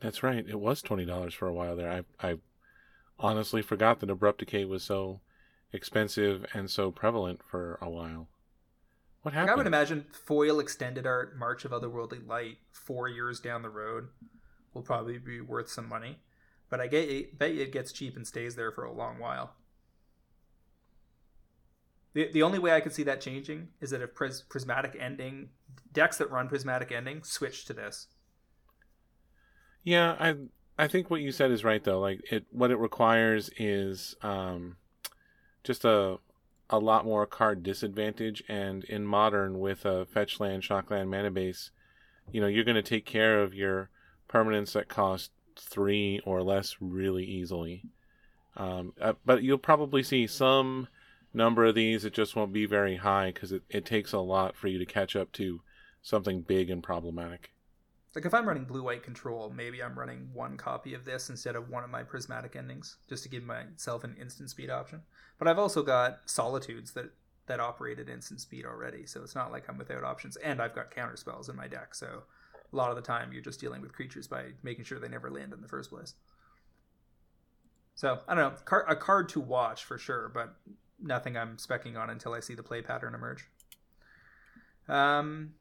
That's 0.00 0.22
right. 0.22 0.44
It 0.46 0.60
was 0.60 0.82
twenty 0.82 1.04
dollars 1.04 1.34
for 1.34 1.48
a 1.48 1.52
while 1.52 1.76
there. 1.76 1.90
I 1.90 2.28
I 2.28 2.38
honestly 3.18 3.62
forgot 3.62 4.00
that 4.00 4.10
abrupt 4.10 4.40
decay 4.40 4.64
was 4.64 4.82
so 4.82 5.20
expensive 5.72 6.44
and 6.52 6.70
so 6.70 6.90
prevalent 6.90 7.40
for 7.42 7.78
a 7.80 7.88
while. 7.88 8.28
What 9.22 9.34
happened? 9.34 9.50
I 9.50 9.54
would 9.56 9.66
imagine 9.66 10.04
foil 10.12 10.60
extended 10.60 11.06
art 11.06 11.38
March 11.38 11.64
of 11.64 11.70
Otherworldly 11.70 12.26
Light 12.26 12.58
four 12.70 13.08
years 13.08 13.40
down 13.40 13.62
the 13.62 13.70
road 13.70 14.08
will 14.74 14.82
probably 14.82 15.18
be 15.18 15.40
worth 15.40 15.68
some 15.68 15.88
money, 15.88 16.18
but 16.68 16.80
I 16.80 16.86
get 16.88 17.38
bet 17.38 17.52
it 17.52 17.72
gets 17.72 17.92
cheap 17.92 18.16
and 18.16 18.26
stays 18.26 18.56
there 18.56 18.70
for 18.70 18.84
a 18.84 18.92
long 18.92 19.18
while. 19.18 19.54
The, 22.12 22.30
the 22.32 22.42
only 22.42 22.58
way 22.58 22.72
I 22.72 22.80
could 22.80 22.92
see 22.92 23.02
that 23.04 23.20
changing 23.20 23.68
is 23.80 23.90
that 23.90 24.02
if 24.02 24.14
pris- 24.14 24.42
prismatic 24.42 24.96
ending 24.98 25.48
decks 25.92 26.18
that 26.18 26.30
run 26.30 26.48
prismatic 26.48 26.92
ending 26.92 27.22
switch 27.24 27.64
to 27.64 27.72
this. 27.72 28.08
Yeah, 29.84 30.16
I 30.18 30.36
I 30.78 30.88
think 30.88 31.10
what 31.10 31.20
you 31.20 31.30
said 31.30 31.50
is 31.50 31.62
right 31.62 31.84
though. 31.84 32.00
Like 32.00 32.20
it, 32.32 32.46
what 32.50 32.70
it 32.70 32.78
requires 32.78 33.50
is 33.58 34.16
um, 34.22 34.76
just 35.62 35.84
a 35.84 36.18
a 36.70 36.78
lot 36.78 37.04
more 37.04 37.26
card 37.26 37.62
disadvantage. 37.62 38.42
And 38.48 38.82
in 38.84 39.04
modern, 39.04 39.60
with 39.60 39.84
a 39.84 40.06
fetch 40.06 40.40
land, 40.40 40.64
shock 40.64 40.90
land, 40.90 41.10
mana 41.10 41.30
base, 41.30 41.70
you 42.32 42.40
know 42.40 42.46
you're 42.46 42.64
going 42.64 42.74
to 42.74 42.82
take 42.82 43.04
care 43.04 43.42
of 43.42 43.54
your 43.54 43.90
permanents 44.28 44.72
that 44.72 44.88
cost 44.88 45.30
three 45.56 46.20
or 46.24 46.42
less 46.42 46.76
really 46.80 47.24
easily. 47.24 47.84
Um, 48.56 48.94
uh, 49.00 49.14
but 49.24 49.42
you'll 49.42 49.58
probably 49.58 50.02
see 50.02 50.26
some 50.26 50.88
number 51.32 51.64
of 51.64 51.74
these. 51.74 52.04
It 52.04 52.14
just 52.14 52.34
won't 52.34 52.52
be 52.52 52.66
very 52.66 52.96
high 52.96 53.32
because 53.32 53.52
it, 53.52 53.62
it 53.68 53.84
takes 53.84 54.12
a 54.12 54.20
lot 54.20 54.56
for 54.56 54.68
you 54.68 54.78
to 54.78 54.86
catch 54.86 55.14
up 55.14 55.32
to 55.32 55.60
something 56.02 56.40
big 56.42 56.70
and 56.70 56.82
problematic. 56.82 57.53
Like 58.14 58.24
if 58.24 58.34
I'm 58.34 58.46
running 58.46 58.64
blue 58.64 58.84
white 58.84 59.02
control, 59.02 59.52
maybe 59.54 59.82
I'm 59.82 59.98
running 59.98 60.30
one 60.32 60.56
copy 60.56 60.94
of 60.94 61.04
this 61.04 61.30
instead 61.30 61.56
of 61.56 61.68
one 61.68 61.82
of 61.82 61.90
my 61.90 62.04
prismatic 62.04 62.54
endings, 62.54 62.96
just 63.08 63.24
to 63.24 63.28
give 63.28 63.42
myself 63.42 64.04
an 64.04 64.16
instant 64.20 64.50
speed 64.50 64.70
option. 64.70 65.02
But 65.38 65.48
I've 65.48 65.58
also 65.58 65.82
got 65.82 66.20
solitudes 66.26 66.92
that 66.92 67.10
that 67.46 67.60
operate 67.60 67.98
at 67.98 68.08
instant 68.08 68.40
speed 68.40 68.64
already, 68.64 69.04
so 69.04 69.22
it's 69.22 69.34
not 69.34 69.52
like 69.52 69.68
I'm 69.68 69.76
without 69.76 70.02
options. 70.04 70.36
And 70.36 70.62
I've 70.62 70.74
got 70.74 70.90
counter 70.90 71.16
spells 71.16 71.48
in 71.48 71.56
my 71.56 71.68
deck, 71.68 71.94
so 71.94 72.22
a 72.72 72.76
lot 72.76 72.90
of 72.90 72.96
the 72.96 73.02
time 73.02 73.32
you're 73.32 73.42
just 73.42 73.60
dealing 73.60 73.82
with 73.82 73.92
creatures 73.92 74.26
by 74.26 74.44
making 74.62 74.84
sure 74.84 74.98
they 74.98 75.08
never 75.08 75.30
land 75.30 75.52
in 75.52 75.60
the 75.60 75.68
first 75.68 75.90
place. 75.90 76.14
So 77.94 78.20
I 78.26 78.34
don't 78.34 78.52
know, 78.52 78.78
a 78.88 78.96
card 78.96 79.28
to 79.30 79.40
watch 79.40 79.84
for 79.84 79.98
sure, 79.98 80.30
but 80.32 80.56
nothing 81.00 81.36
I'm 81.36 81.56
specking 81.58 81.98
on 81.98 82.10
until 82.10 82.32
I 82.32 82.40
see 82.40 82.54
the 82.54 82.62
play 82.62 82.80
pattern 82.80 83.14
emerge. 83.14 83.46
Um, 84.88 85.52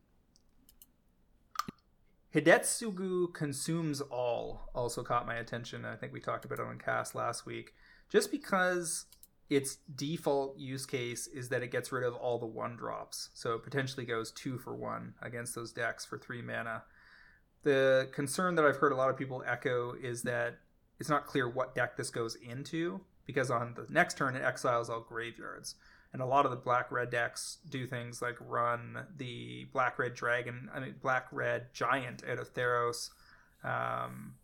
Hidetsugu 2.33 3.31
Consumes 3.33 4.01
All 4.01 4.69
also 4.73 5.03
caught 5.03 5.27
my 5.27 5.35
attention. 5.35 5.85
I 5.85 5.95
think 5.95 6.11
we 6.11 6.19
talked 6.19 6.45
about 6.45 6.59
it 6.59 6.65
on 6.65 6.79
cast 6.79 7.13
last 7.13 7.45
week. 7.45 7.73
Just 8.09 8.31
because 8.31 9.05
its 9.49 9.77
default 9.95 10.57
use 10.57 10.85
case 10.85 11.27
is 11.27 11.49
that 11.49 11.61
it 11.61 11.71
gets 11.71 11.91
rid 11.91 12.03
of 12.03 12.15
all 12.15 12.39
the 12.39 12.45
one 12.47 12.75
drops. 12.75 13.29
So 13.35 13.53
it 13.53 13.63
potentially 13.63 14.05
goes 14.05 14.31
two 14.31 14.57
for 14.57 14.73
one 14.73 15.13
against 15.21 15.53
those 15.53 15.71
decks 15.71 16.05
for 16.05 16.17
three 16.17 16.41
mana. 16.41 16.83
The 17.61 18.09
concern 18.11 18.55
that 18.55 18.65
I've 18.65 18.77
heard 18.77 18.91
a 18.91 18.95
lot 18.95 19.11
of 19.11 19.17
people 19.17 19.43
echo 19.45 19.93
is 20.01 20.23
that 20.23 20.55
it's 20.99 21.09
not 21.09 21.27
clear 21.27 21.47
what 21.47 21.75
deck 21.75 21.97
this 21.97 22.09
goes 22.09 22.35
into 22.35 23.01
because 23.25 23.51
on 23.51 23.75
the 23.75 23.85
next 23.89 24.17
turn 24.17 24.35
it 24.35 24.43
exiles 24.43 24.89
all 24.89 25.01
graveyards 25.01 25.75
and 26.13 26.21
a 26.21 26.25
lot 26.25 26.45
of 26.45 26.51
the 26.51 26.57
black 26.57 26.91
red 26.91 27.09
decks 27.09 27.57
do 27.69 27.85
things 27.85 28.21
like 28.21 28.35
run 28.39 29.05
the 29.17 29.65
black 29.73 29.97
red 29.99 30.13
dragon 30.13 30.69
i 30.73 30.79
mean 30.79 30.95
black 31.01 31.25
red 31.31 31.73
giant 31.73 32.23
out 32.29 32.39
of 32.39 32.53
theros 32.53 33.09
um, 33.63 34.35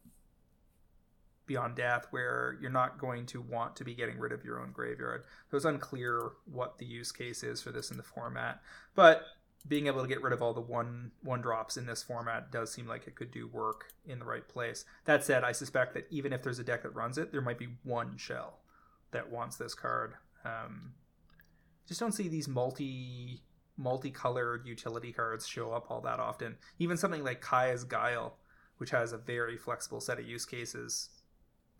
beyond 1.49 1.75
death 1.75 2.05
where 2.11 2.57
you're 2.61 2.69
not 2.69 2.99
going 2.99 3.25
to 3.25 3.41
want 3.41 3.75
to 3.75 3.83
be 3.83 3.95
getting 3.95 4.19
rid 4.19 4.31
of 4.31 4.45
your 4.45 4.61
own 4.61 4.71
graveyard. 4.71 5.23
So 5.49 5.57
it's 5.57 5.65
unclear 5.65 6.33
what 6.45 6.77
the 6.77 6.85
use 6.85 7.11
case 7.11 7.43
is 7.43 7.59
for 7.59 7.71
this 7.71 7.89
in 7.89 7.97
the 7.97 8.03
format. 8.03 8.61
But 8.93 9.23
being 9.67 9.87
able 9.87 10.03
to 10.03 10.07
get 10.07 10.21
rid 10.21 10.31
of 10.31 10.43
all 10.43 10.53
the 10.53 10.61
one 10.61 11.11
one 11.21 11.41
drops 11.41 11.75
in 11.75 11.87
this 11.87 12.03
format 12.03 12.51
does 12.51 12.71
seem 12.71 12.87
like 12.87 13.07
it 13.07 13.15
could 13.15 13.31
do 13.31 13.47
work 13.47 13.91
in 14.05 14.19
the 14.19 14.25
right 14.25 14.47
place. 14.47 14.85
That 15.05 15.25
said 15.25 15.43
i 15.43 15.51
suspect 15.51 15.95
that 15.95 16.07
even 16.11 16.31
if 16.31 16.43
there's 16.43 16.59
a 16.59 16.63
deck 16.63 16.83
that 16.83 16.95
runs 16.95 17.17
it 17.17 17.31
there 17.31 17.41
might 17.41 17.57
be 17.57 17.69
one 17.83 18.15
shell 18.15 18.59
that 19.11 19.29
wants 19.29 19.57
this 19.57 19.73
card. 19.73 20.13
Um, 20.45 20.93
just 21.89 21.99
don't 21.99 22.11
see 22.13 22.27
these 22.29 22.47
multi 22.47 23.41
multicolored 23.75 24.65
utility 24.67 25.11
cards 25.11 25.47
show 25.47 25.71
up 25.73 25.87
all 25.89 26.01
that 26.01 26.19
often. 26.19 26.55
Even 26.77 26.95
something 26.97 27.23
like 27.23 27.41
Kaya's 27.41 27.83
Guile, 27.83 28.37
which 28.77 28.91
has 28.91 29.11
a 29.11 29.17
very 29.17 29.57
flexible 29.57 29.99
set 29.99 30.19
of 30.19 30.25
use 30.27 30.45
cases, 30.45 31.09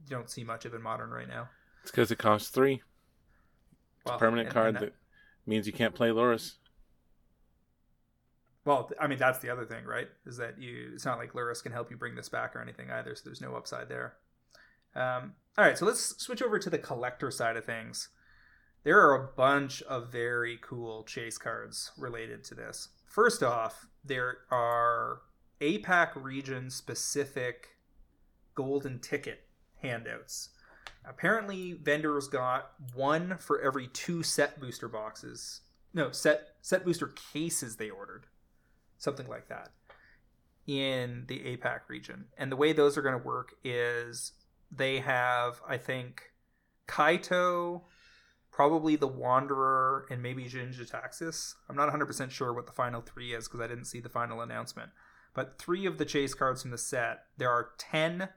you 0.04 0.10
don't 0.10 0.30
see 0.30 0.44
much 0.44 0.66
of 0.66 0.74
in 0.74 0.82
modern 0.82 1.12
right 1.12 1.28
now. 1.28 1.48
It's 1.84 1.92
because 1.92 2.10
it 2.12 2.18
costs 2.18 2.50
three. 2.50 2.76
It's 2.76 4.06
Well, 4.06 4.16
a 4.16 4.20
permanent 4.20 4.48
and- 4.48 4.54
card 4.54 4.76
and 4.76 4.78
that 4.88 4.94
means 5.46 5.68
you 5.68 5.74
can't 5.74 5.94
play 5.94 6.10
Lurrus. 6.10 6.56
Well, 8.66 8.92
I 9.00 9.08
mean 9.08 9.20
that's 9.20 9.40
the 9.40 9.50
other 9.52 9.66
thing, 9.66 9.86
right? 9.86 10.08
Is 10.26 10.38
that 10.38 10.60
you? 10.60 10.92
It's 10.94 11.06
not 11.06 11.18
like 11.20 11.34
Lurrus 11.34 11.62
can 11.64 11.72
help 11.72 11.92
you 11.92 11.98
bring 11.98 12.16
this 12.16 12.30
back 12.30 12.56
or 12.56 12.62
anything 12.62 12.90
either, 12.92 13.14
so 13.16 13.22
there's 13.26 13.42
no 13.42 13.56
upside 13.56 13.90
there. 13.90 14.16
Um, 14.96 15.34
all 15.58 15.66
right, 15.66 15.78
so 15.78 15.86
let's 15.86 16.18
switch 16.22 16.42
over 16.42 16.58
to 16.60 16.70
the 16.70 16.78
collector 16.80 17.30
side 17.32 17.58
of 17.58 17.66
things. 17.66 18.10
There 18.84 19.00
are 19.00 19.16
a 19.16 19.28
bunch 19.28 19.82
of 19.84 20.12
very 20.12 20.58
cool 20.62 21.04
chase 21.04 21.38
cards 21.38 21.92
related 21.98 22.44
to 22.46 22.56
this. 22.56 22.90
First 23.06 23.44
off, 23.44 23.88
there 24.04 24.40
are 24.50 25.22
APAC 25.60 26.12
region 26.16 26.70
specific 26.70 27.78
golden 28.56 29.00
ticket 29.00 29.42
handouts. 29.82 30.50
Apparently, 31.06 31.74
vendors 31.74 32.28
got 32.28 32.72
one 32.94 33.38
for 33.38 33.62
every 33.62 33.88
two 33.88 34.24
set 34.24 34.60
booster 34.60 34.88
boxes. 34.88 35.62
No, 35.94 36.12
set 36.12 36.56
set 36.62 36.86
booster 36.86 37.08
cases 37.34 37.76
they 37.76 37.90
ordered 37.90 38.28
something 38.98 39.28
like 39.28 39.48
that 39.50 39.70
in 40.68 41.26
the 41.28 41.40
APAC 41.40 41.82
region. 41.88 42.26
And 42.38 42.52
the 42.52 42.56
way 42.56 42.74
those 42.74 42.98
are 42.98 43.02
going 43.02 43.20
to 43.20 43.26
work 43.26 43.56
is 43.64 44.34
they 44.72 45.00
have, 45.00 45.62
I 45.68 45.78
think, 45.78 46.32
Kaito, 46.88 47.82
probably 48.60 48.98
the 48.98 49.08
Wanderer, 49.08 50.06
and 50.10 50.22
maybe 50.22 50.44
Jinja 50.44 50.84
Jin-Gitaxias. 50.84 51.56
I'm 51.70 51.78
not 51.78 51.88
100% 51.94 52.30
sure 52.30 52.52
what 52.52 52.66
the 52.68 52.74
final 52.74 53.00
three 53.00 53.34
is 53.34 53.48
because 53.48 53.62
I 53.62 53.68
didn't 53.68 53.86
see 53.86 54.02
the 54.02 54.10
final 54.10 54.42
announcement. 54.42 54.90
But 55.34 55.58
three 55.58 55.86
of 55.86 55.98
the 55.98 56.04
chase 56.04 56.34
cards 56.34 56.62
from 56.62 56.72
the 56.72 56.78
set, 56.78 57.20
there 57.38 57.50
are 57.50 57.70
10 57.78 58.28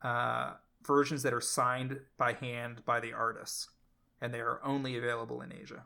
uh, 0.00 0.54
versions 0.82 1.22
that 1.24 1.34
are 1.34 1.42
signed 1.42 2.00
by 2.16 2.32
hand 2.32 2.86
by 2.86 3.00
the 3.00 3.12
artists, 3.12 3.68
and 4.18 4.32
they 4.32 4.40
are 4.40 4.64
only 4.64 4.96
available 4.96 5.42
in 5.42 5.52
Asia. 5.52 5.84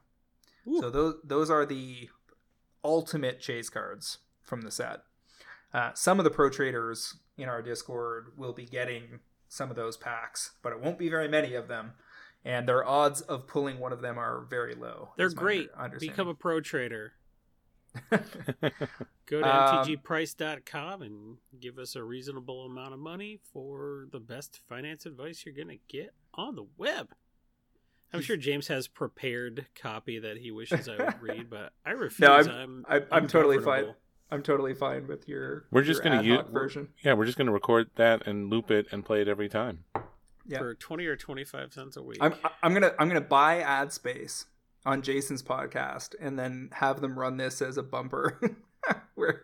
Ooh. 0.69 0.79
So 0.79 0.89
those 0.89 1.15
those 1.25 1.51
are 1.51 1.67
the 1.67 2.11
ultimate 2.85 3.41
chase 3.41 3.71
cards 3.71 4.19
from 4.41 4.61
the 4.61 4.71
set. 4.71 5.01
Uh, 5.75 5.91
some 5.95 6.21
of 6.21 6.25
the 6.25 6.31
pro 6.31 6.49
traders 6.49 7.17
in 7.37 7.49
our 7.49 7.61
Discord 7.61 8.27
will 8.37 8.53
be 8.53 8.67
getting 8.67 9.19
some 9.49 9.69
of 9.69 9.75
those 9.75 9.97
packs, 9.97 10.53
but 10.63 10.73
it 10.73 10.81
won't 10.81 10.97
be 10.97 11.09
very 11.09 11.27
many 11.27 11.55
of 11.55 11.67
them, 11.67 11.95
and 12.49 12.67
their 12.69 12.85
odds 12.85 13.21
of 13.21 13.47
pulling 13.47 13.79
one 13.79 13.93
of 13.93 14.01
them 14.01 14.19
are 14.19 14.47
very 14.49 14.75
low. 14.75 15.11
They're 15.17 15.29
great. 15.31 15.69
under- 15.75 15.85
understanding. 15.85 16.13
Become 16.15 16.29
a 16.29 16.35
pro 16.35 16.61
trader. 16.61 17.13
Go 18.11 19.41
to 19.41 19.47
Um, 19.47 19.85
mtgprice.com 19.87 21.03
and 21.03 21.37
give 21.61 21.79
us 21.79 21.95
a 21.97 22.03
reasonable 22.03 22.65
amount 22.65 22.95
of 22.95 23.01
money 23.01 23.39
for 23.53 24.07
the 24.13 24.21
best 24.21 24.61
finance 24.69 25.05
advice 25.07 25.45
you're 25.45 25.55
going 25.55 25.69
to 25.69 25.79
get 25.89 26.15
on 26.35 26.55
the 26.57 26.67
web. 26.77 27.11
I'm 28.13 28.23
sure 28.23 28.37
James 28.39 28.69
has 28.69 28.89
prepared 28.89 29.67
copy 29.81 30.19
that 30.19 30.39
he 30.39 30.51
wishes 30.51 30.89
I 30.89 30.97
would 30.97 31.21
read, 31.23 31.51
but 31.51 31.73
I 31.85 31.91
refuse. 31.93 32.21
No, 32.21 32.33
I'm- 32.35 32.49
I'm, 32.49 32.87
I- 32.89 33.17
I'm 33.17 33.27
totally 33.29 33.61
fine. 33.61 33.95
I'm 34.31 34.43
totally 34.43 34.75
fine 34.75 35.07
with 35.07 35.27
your. 35.27 35.65
We're 35.71 35.83
just 35.83 36.03
gonna 36.03 36.23
use 36.23 36.41
version. 36.53 36.89
Yeah, 37.03 37.15
we're 37.15 37.25
just 37.25 37.39
gonna 37.39 37.53
record 37.53 37.89
that 37.97 38.27
and 38.27 38.51
loop 38.51 38.71
it 38.71 38.87
and 38.93 39.03
play 39.03 39.23
it 39.23 39.29
every 39.29 39.49
time. 39.49 39.85
Yeah. 40.49 40.59
for 40.59 40.75
20 40.75 41.07
or 41.07 41.17
25 41.17 41.73
cents 41.73 41.97
a 41.97 42.03
week. 42.03 42.19
I'm 42.21 42.35
I'm 42.63 42.73
gonna 42.75 42.93
I'm 42.99 43.09
gonna 43.09 43.21
buy 43.21 43.61
ad 43.61 43.93
space 43.93 44.47
on 44.87 45.03
Jason's 45.03 45.43
podcast 45.43 46.15
and 46.21 46.39
then 46.39 46.71
have 46.73 47.01
them 47.01 47.19
run 47.19 47.37
this 47.37 47.61
as 47.63 47.77
a 47.77 47.83
bumper 47.83 48.41
where 49.15 49.43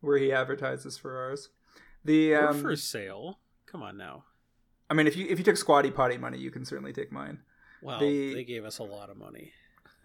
where 0.00 0.18
he 0.18 0.30
advertises 0.32 0.96
for 0.98 1.16
ours. 1.18 1.48
The 2.04 2.30
We're 2.32 2.48
um, 2.48 2.60
for 2.60 2.76
sale. 2.76 3.38
Come 3.66 3.82
on 3.82 3.96
now. 3.96 4.24
I 4.90 4.94
mean, 4.94 5.06
if 5.06 5.16
you 5.16 5.26
if 5.28 5.38
you 5.38 5.44
took 5.44 5.56
Squatty 5.56 5.90
Potty 5.90 6.18
money, 6.18 6.38
you 6.38 6.50
can 6.50 6.64
certainly 6.64 6.92
take 6.92 7.10
mine. 7.10 7.40
Well, 7.82 7.98
The- 8.00 8.34
they 8.34 8.44
gave 8.44 8.64
us 8.64 8.78
a 8.78 8.84
lot 8.84 9.10
of 9.10 9.16
money. 9.16 9.52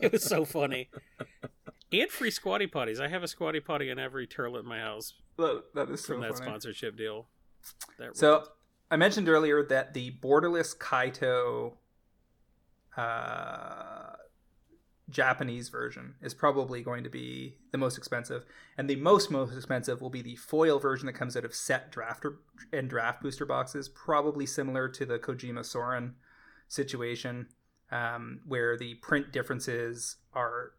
it 0.00 0.12
was 0.12 0.22
so 0.22 0.44
funny. 0.44 0.88
And 1.92 2.10
free 2.10 2.30
squatty 2.30 2.66
potties. 2.66 3.00
I 3.00 3.08
have 3.08 3.22
a 3.22 3.28
squatty 3.28 3.60
potty 3.60 3.88
in 3.90 3.98
every 3.98 4.26
turlet 4.26 4.60
in 4.60 4.66
my 4.66 4.80
house 4.80 5.14
That 5.36 5.64
that 5.74 5.90
is 5.90 6.00
so 6.02 6.14
from 6.14 6.22
that 6.22 6.34
funny. 6.34 6.46
sponsorship 6.46 6.96
deal. 6.96 7.26
That 7.98 8.16
So. 8.16 8.44
I 8.90 8.96
mentioned 8.96 9.28
earlier 9.28 9.64
that 9.64 9.94
the 9.94 10.12
borderless 10.22 10.76
Kaito 10.76 11.72
uh, 12.96 14.16
Japanese 15.10 15.68
version 15.68 16.14
is 16.22 16.34
probably 16.34 16.82
going 16.82 17.04
to 17.04 17.10
be 17.10 17.56
the 17.72 17.78
most 17.78 17.98
expensive, 17.98 18.44
and 18.78 18.88
the 18.88 18.96
most 18.96 19.30
most 19.30 19.54
expensive 19.54 20.00
will 20.00 20.10
be 20.10 20.22
the 20.22 20.36
foil 20.36 20.78
version 20.78 21.06
that 21.06 21.14
comes 21.14 21.36
out 21.36 21.44
of 21.44 21.54
set 21.54 21.90
draft 21.90 22.24
and 22.72 22.88
draft 22.88 23.22
booster 23.22 23.46
boxes, 23.46 23.88
probably 23.88 24.46
similar 24.46 24.88
to 24.88 25.04
the 25.04 25.18
Kojima 25.18 25.64
Sorin 25.64 26.14
situation, 26.68 27.48
um, 27.90 28.40
where 28.46 28.76
the 28.76 28.94
print 28.96 29.32
differences 29.32 30.16
are 30.32 30.72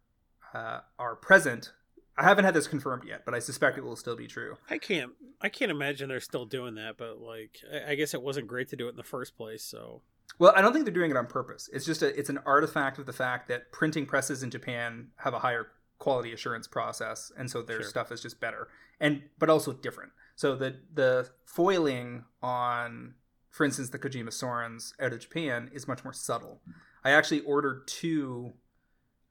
uh, 0.54 0.80
are 0.98 1.16
present. 1.16 1.72
I 2.18 2.24
haven't 2.24 2.46
had 2.46 2.54
this 2.54 2.68
confirmed 2.68 3.04
yet, 3.06 3.24
but 3.26 3.34
I 3.34 3.40
suspect 3.40 3.78
it 3.78 3.84
will 3.84 3.96
still 3.96 4.16
be 4.16 4.28
true. 4.28 4.58
I 4.70 4.78
can't. 4.78 5.12
I 5.42 5.50
can't 5.50 5.72
imagine 5.72 6.08
they're 6.10 6.20
still 6.20 6.46
doing 6.46 6.76
that, 6.76 6.98
but 6.98 7.20
like, 7.20 7.60
I, 7.72 7.92
I 7.92 7.96
guess 7.96 8.14
it 8.14 8.22
wasn't 8.22 8.48
great 8.48 8.70
to 8.70 8.76
do 8.76 8.88
it 8.88 8.92
in 8.92 8.96
the 8.96 9.04
first 9.04 9.36
place. 9.36 9.64
So 9.64 10.02
well, 10.40 10.54
I 10.56 10.62
don't 10.62 10.74
think 10.74 10.86
they're 10.86 10.94
doing 10.94 11.12
it 11.12 11.18
on 11.18 11.28
purpose. 11.28 11.70
It's 11.74 11.86
just 11.86 12.02
a, 12.02 12.18
it's 12.18 12.30
an 12.30 12.40
artifact 12.46 12.98
of 13.00 13.06
the 13.06 13.14
fact 13.14 13.48
that 13.50 13.72
printing 13.72 14.06
presses 14.06 14.44
in 14.44 14.50
Japan 14.50 15.10
have 15.18 15.34
a 15.34 15.40
higher 15.40 15.68
quality 16.00 16.34
assurance 16.34 16.68
process, 16.68 17.32
and 17.38 17.50
so 17.50 17.62
their 17.62 17.82
sure. 17.82 17.90
stuff 17.90 18.12
is 18.12 18.22
just 18.22 18.40
better 18.40 18.68
and 19.00 19.24
but 19.38 19.50
also 19.50 19.74
different. 19.74 20.12
So 20.36 20.56
the 20.56 20.76
the 20.94 21.30
foiling 21.46 22.26
on, 22.42 23.16
for 23.50 23.66
instance, 23.66 23.90
the 23.90 24.00
Kojima 24.00 24.30
Sorins 24.30 24.94
out 25.00 25.14
of 25.14 25.20
Japan 25.20 25.70
is 25.74 25.88
much 25.88 26.04
more 26.04 26.14
subtle. 26.14 26.62
I 27.04 27.12
actually 27.12 27.42
ordered 27.42 27.88
two 27.88 28.54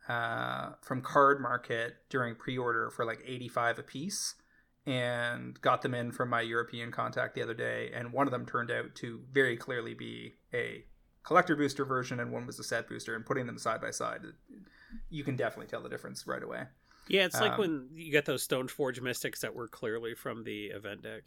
uh, 0.09 0.71
from 0.83 1.01
Card 1.01 1.41
Market 1.41 1.97
during 2.09 2.35
pre-order 2.35 2.91
for 2.91 3.05
like 3.05 3.23
85 3.25 3.79
a 3.79 3.83
piece 3.83 4.35
and 4.87 5.59
got 5.63 5.81
them 5.83 5.95
in 5.95 6.13
from 6.13 6.29
my 6.29 6.43
European 6.43 6.91
contact 6.91 7.35
the 7.35 7.43
other 7.43 7.55
day 7.55 7.91
and 7.95 8.13
one 8.13 8.27
of 8.27 8.33
them 8.33 8.45
turned 8.45 8.71
out 8.71 8.95
to 8.97 9.21
very 9.33 9.57
clearly 9.57 9.95
be 9.95 10.35
a 10.53 10.85
collector 11.23 11.57
booster 11.57 11.87
version 11.87 12.21
and 12.21 12.31
one 12.31 12.47
was 12.47 12.59
a 12.59 12.65
set 12.65 12.87
booster 12.87 13.15
and 13.15 13.25
putting 13.25 13.47
them 13.47 13.57
side 13.57 13.81
by 13.81 13.91
side 13.91 14.21
you 15.11 15.25
can 15.25 15.37
definitely 15.37 15.67
tell 15.67 15.83
the 15.83 15.89
difference 15.89 16.27
right 16.27 16.43
away. 16.43 16.65
Yeah, 17.09 17.27
it's 17.27 17.41
like 17.41 17.53
um, 17.53 17.59
when 17.59 17.89
you 17.95 18.11
get 18.11 18.25
those 18.25 18.47
Stoneforge 18.47 19.01
Mystics 19.03 19.41
that 19.41 19.55
were 19.55 19.69
clearly 19.69 20.15
from 20.15 20.45
the 20.45 20.67
event 20.67 21.03
deck. 21.03 21.25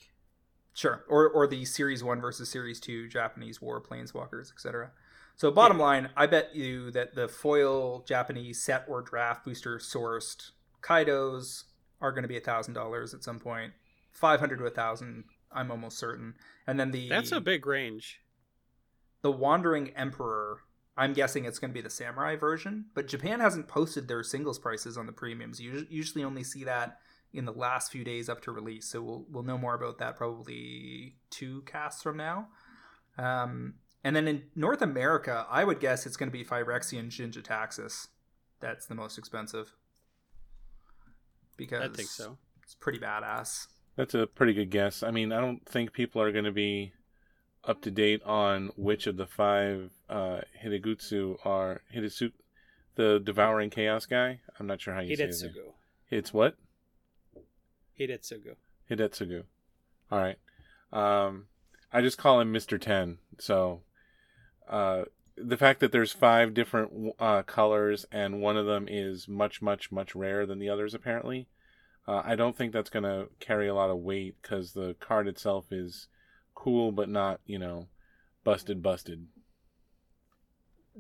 Sure, 0.73 1.03
or 1.07 1.29
or 1.29 1.47
the 1.47 1.65
Series 1.65 2.03
One 2.03 2.19
versus 2.19 2.49
Series 2.49 2.79
Two 2.79 3.07
Japanese 3.07 3.61
War 3.61 3.81
Planeswalkers, 3.81 4.51
etc. 4.51 4.91
So 5.37 5.51
bottom 5.51 5.77
yeah. 5.77 5.83
line, 5.83 6.09
I 6.17 6.25
bet 6.25 6.55
you 6.55 6.89
that 6.91 7.13
the 7.13 7.27
foil 7.27 8.03
Japanese 8.07 8.61
set 8.61 8.85
or 8.87 9.03
draft 9.03 9.45
booster 9.45 9.77
sourced 9.77 10.51
Kaitos 10.81 11.63
are 12.01 12.11
going 12.11 12.23
to 12.23 12.27
be 12.27 12.37
a 12.37 12.41
thousand 12.41 12.73
dollars 12.73 13.13
at 13.13 13.23
some 13.23 13.39
point, 13.39 13.73
five 14.11 14.39
hundred 14.39 14.57
to 14.57 14.65
a 14.65 14.71
thousand. 14.71 15.25
I'm 15.51 15.71
almost 15.71 15.97
certain. 15.97 16.33
And 16.65 16.79
then 16.79 16.91
the 16.91 17.07
that's 17.07 17.31
a 17.31 17.39
big 17.39 17.65
range. 17.65 18.19
The 19.21 19.31
Wandering 19.31 19.91
Emperor. 19.95 20.61
I'm 20.99 21.13
guessing 21.13 21.45
it's 21.45 21.59
going 21.59 21.69
to 21.69 21.75
be 21.75 21.81
the 21.81 21.91
Samurai 21.91 22.35
version, 22.35 22.85
but 22.95 23.07
Japan 23.07 23.39
hasn't 23.39 23.67
posted 23.67 24.07
their 24.07 24.23
singles 24.23 24.57
prices 24.57 24.97
on 24.97 25.05
the 25.05 25.11
premiums. 25.11 25.61
You 25.61 25.85
usually 25.91 26.23
only 26.23 26.43
see 26.43 26.63
that 26.63 26.97
in 27.31 27.45
the 27.45 27.51
last 27.51 27.91
few 27.91 28.03
days 28.03 28.29
up 28.29 28.41
to 28.41 28.51
release, 28.51 28.87
so 28.89 29.03
we'll 29.03 29.25
we'll 29.29 29.43
know 29.43 29.59
more 29.59 29.75
about 29.75 29.99
that 29.99 30.17
probably 30.17 31.17
two 31.29 31.61
casts 31.67 32.01
from 32.01 32.17
now. 32.17 32.47
Um, 33.19 33.75
and 34.03 34.15
then 34.15 34.27
in 34.27 34.43
North 34.55 34.81
America, 34.81 35.45
I 35.49 35.63
would 35.63 35.79
guess 35.79 36.05
it's 36.05 36.17
going 36.17 36.29
to 36.29 36.37
be 36.37 36.43
Phyrexian 36.45 37.09
Jin-Gitaxias. 37.09 38.07
That's 38.59 38.85
the 38.85 38.95
most 38.95 39.17
expensive. 39.17 39.73
Because 41.57 41.83
I 41.83 41.95
think 41.95 42.09
so. 42.09 42.37
It's 42.63 42.75
pretty 42.75 42.99
badass. 42.99 43.67
That's 43.95 44.13
a 44.13 44.27
pretty 44.27 44.53
good 44.53 44.69
guess. 44.69 45.01
I 45.01 45.11
mean, 45.11 45.31
I 45.31 45.41
don't 45.41 45.65
think 45.65 45.91
people 45.91 46.21
are 46.21 46.31
going 46.31 46.45
to 46.45 46.51
be 46.51 46.93
up 47.63 47.81
to 47.81 47.91
date 47.91 48.21
on 48.23 48.71
which 48.77 49.07
of 49.07 49.17
the 49.17 49.25
five 49.25 49.89
uh, 50.09 50.41
Hidegutsu 50.63 51.37
are 51.45 51.81
Hidetsu, 51.93 52.31
the 52.95 53.19
devouring 53.23 53.69
chaos 53.69 54.05
guy. 54.05 54.39
I'm 54.59 54.67
not 54.67 54.81
sure 54.81 54.93
how 54.93 55.01
you 55.01 55.17
Hidetsugu. 55.17 55.33
say 55.33 55.47
it. 55.47 55.73
It's 56.09 56.33
what? 56.33 56.55
Hidetsugu. 57.99 58.55
Hidetsugu. 58.89 59.43
All 60.11 60.19
right. 60.19 60.37
Um, 60.93 61.47
I 61.91 62.01
just 62.01 62.17
call 62.17 62.39
him 62.39 62.51
Mister 62.51 62.77
Ten. 62.77 63.17
So 63.39 63.81
uh, 64.69 65.03
the 65.37 65.57
fact 65.57 65.79
that 65.79 65.91
there's 65.91 66.11
five 66.11 66.53
different 66.53 67.13
uh, 67.19 67.43
colors 67.43 68.05
and 68.11 68.41
one 68.41 68.57
of 68.57 68.65
them 68.65 68.87
is 68.89 69.27
much, 69.27 69.61
much, 69.61 69.91
much 69.91 70.15
rarer 70.15 70.45
than 70.45 70.59
the 70.59 70.69
others, 70.69 70.93
apparently. 70.93 71.47
Uh, 72.07 72.21
I 72.23 72.35
don't 72.35 72.57
think 72.57 72.71
that's 72.71 72.89
going 72.89 73.03
to 73.03 73.27
carry 73.39 73.67
a 73.67 73.75
lot 73.75 73.89
of 73.89 73.97
weight 73.97 74.35
because 74.41 74.73
the 74.73 74.95
card 74.99 75.27
itself 75.27 75.65
is 75.71 76.07
cool, 76.55 76.91
but 76.91 77.09
not, 77.09 77.41
you 77.45 77.59
know, 77.59 77.87
busted, 78.43 78.81
busted. 78.81 79.27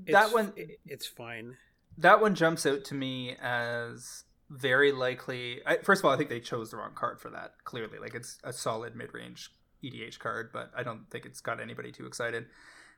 It's, 0.05 0.11
that 0.11 0.33
one, 0.33 0.53
it's 0.85 1.07
fine. 1.07 1.57
That 1.97 2.21
one 2.21 2.35
jumps 2.35 2.65
out 2.65 2.83
to 2.85 2.93
me 2.93 3.35
as 3.41 4.25
very 4.49 4.91
likely. 4.91 5.61
I, 5.65 5.77
first 5.77 6.01
of 6.01 6.05
all, 6.05 6.11
I 6.11 6.17
think 6.17 6.29
they 6.29 6.39
chose 6.39 6.71
the 6.71 6.77
wrong 6.77 6.91
card 6.93 7.19
for 7.19 7.29
that. 7.31 7.53
Clearly, 7.63 7.97
like 7.99 8.13
it's 8.13 8.37
a 8.43 8.53
solid 8.53 8.95
mid-range 8.95 9.51
EDH 9.83 10.19
card, 10.19 10.51
but 10.53 10.71
I 10.75 10.83
don't 10.83 11.09
think 11.09 11.25
it's 11.25 11.41
got 11.41 11.59
anybody 11.59 11.91
too 11.91 12.05
excited. 12.05 12.45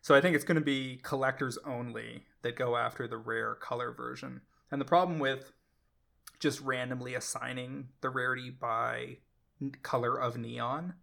So 0.01 0.15
I 0.15 0.21
think 0.21 0.35
it's 0.35 0.45
going 0.45 0.55
to 0.55 0.61
be 0.61 0.99
collectors 1.03 1.57
only 1.65 2.25
that 2.41 2.55
go 2.55 2.77
after 2.77 3.07
the 3.07 3.17
rare 3.17 3.55
color 3.55 3.91
version. 3.91 4.41
And 4.71 4.79
the 4.79 4.85
problem 4.85 5.19
with 5.19 5.51
just 6.39 6.61
randomly 6.61 7.15
assigning 7.15 7.89
the 8.01 8.09
rarity 8.09 8.49
by 8.49 9.17
color 9.83 10.19
of 10.19 10.37
neon 10.37 10.93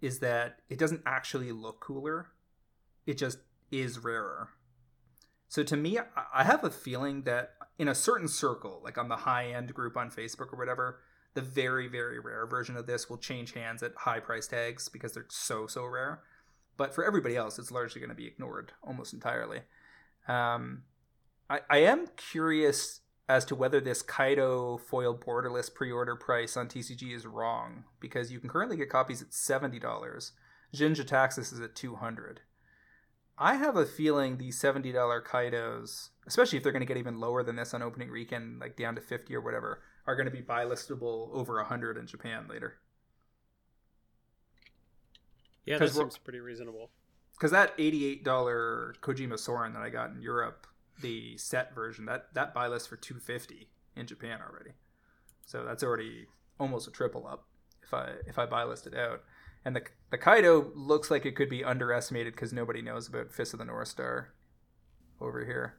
is 0.00 0.18
that 0.18 0.58
it 0.68 0.78
doesn't 0.78 1.02
actually 1.06 1.52
look 1.52 1.80
cooler. 1.80 2.28
It 3.06 3.16
just 3.16 3.38
is 3.70 4.00
rarer. 4.00 4.48
So 5.48 5.62
to 5.62 5.76
me, 5.76 5.98
I 6.34 6.44
have 6.44 6.64
a 6.64 6.70
feeling 6.70 7.22
that 7.22 7.54
in 7.78 7.86
a 7.86 7.94
certain 7.94 8.28
circle, 8.28 8.80
like 8.82 8.98
on 8.98 9.08
the 9.08 9.16
high 9.16 9.52
end 9.52 9.72
group 9.74 9.96
on 9.96 10.10
Facebook 10.10 10.52
or 10.52 10.58
whatever, 10.58 11.00
the 11.34 11.42
very, 11.42 11.88
very 11.88 12.18
rare 12.18 12.46
version 12.46 12.76
of 12.76 12.86
this 12.86 13.08
will 13.08 13.18
change 13.18 13.52
hands 13.52 13.82
at 13.82 13.92
high 13.96 14.20
price 14.20 14.46
tags 14.46 14.88
because 14.88 15.12
they're 15.12 15.26
so, 15.30 15.66
so 15.66 15.84
rare. 15.84 16.22
But 16.76 16.94
for 16.94 17.04
everybody 17.04 17.36
else, 17.36 17.58
it's 17.58 17.70
largely 17.70 18.00
going 18.00 18.10
to 18.10 18.16
be 18.16 18.26
ignored 18.26 18.72
almost 18.82 19.12
entirely. 19.12 19.60
Um, 20.26 20.82
I, 21.50 21.60
I 21.68 21.78
am 21.78 22.06
curious 22.16 23.00
as 23.28 23.44
to 23.46 23.54
whether 23.54 23.80
this 23.80 24.02
Kaito 24.02 24.80
foil 24.80 25.16
borderless 25.16 25.72
pre-order 25.72 26.16
price 26.16 26.56
on 26.56 26.68
TCG 26.68 27.14
is 27.14 27.26
wrong 27.26 27.84
because 28.00 28.32
you 28.32 28.40
can 28.40 28.48
currently 28.48 28.76
get 28.76 28.90
copies 28.90 29.22
at 29.22 29.32
seventy 29.32 29.78
dollars. 29.78 30.32
Jin-Gitaxias 30.74 31.52
is 31.52 31.60
at 31.60 31.74
two 31.74 31.96
hundred. 31.96 32.40
I 33.38 33.54
have 33.54 33.76
a 33.76 33.86
feeling 33.86 34.36
these 34.36 34.58
seventy 34.58 34.92
dollar 34.92 35.22
Kaitos, 35.22 36.10
especially 36.26 36.58
if 36.58 36.62
they're 36.62 36.72
going 36.72 36.80
to 36.80 36.86
get 36.86 36.96
even 36.96 37.20
lower 37.20 37.42
than 37.42 37.56
this 37.56 37.74
on 37.74 37.82
opening 37.82 38.10
weekend, 38.10 38.60
like 38.60 38.76
down 38.76 38.94
to 38.94 39.00
fifty 39.00 39.34
or 39.34 39.40
whatever, 39.40 39.80
are 40.06 40.16
going 40.16 40.26
to 40.26 40.32
be 40.32 40.40
buy 40.40 40.64
listable 40.64 41.30
over 41.32 41.62
hundred 41.62 41.96
in 41.96 42.06
Japan 42.06 42.46
later. 42.48 42.74
Yeah, 45.64 45.78
that 45.78 45.90
seems 45.90 46.18
pretty 46.18 46.40
reasonable. 46.40 46.90
Because 47.32 47.50
that 47.50 47.72
eighty-eight 47.78 48.24
dollar 48.24 48.94
Kojima 49.00 49.38
Sorin 49.38 49.72
that 49.74 49.82
I 49.82 49.90
got 49.90 50.10
in 50.10 50.20
Europe, 50.22 50.66
the 51.00 51.36
set 51.38 51.74
version, 51.74 52.04
that 52.06 52.26
that 52.34 52.54
buy 52.54 52.68
list 52.68 52.88
for 52.88 52.96
two 52.96 53.18
fifty 53.18 53.68
in 53.96 54.06
Japan 54.06 54.40
already. 54.46 54.72
So 55.46 55.64
that's 55.64 55.82
already 55.82 56.26
almost 56.58 56.88
a 56.88 56.90
triple 56.90 57.26
up 57.26 57.46
if 57.82 57.92
I 57.92 58.12
if 58.26 58.38
I 58.38 58.46
buy 58.46 58.64
list 58.64 58.86
it 58.86 58.94
out. 58.94 59.22
And 59.64 59.76
the 59.76 59.82
the 60.10 60.18
Kaito 60.18 60.70
looks 60.74 61.10
like 61.10 61.24
it 61.26 61.36
could 61.36 61.48
be 61.48 61.64
underestimated 61.64 62.34
because 62.34 62.52
nobody 62.52 62.82
knows 62.82 63.08
about 63.08 63.32
Fist 63.32 63.52
of 63.52 63.58
the 63.58 63.64
North 63.64 63.88
Star 63.88 64.32
over 65.20 65.44
here. 65.44 65.74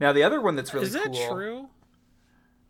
Now 0.00 0.12
the 0.12 0.22
other 0.22 0.40
one 0.40 0.56
that's 0.56 0.72
really 0.72 0.86
is 0.86 0.92
that 0.92 1.12
cool, 1.12 1.28
true? 1.28 1.68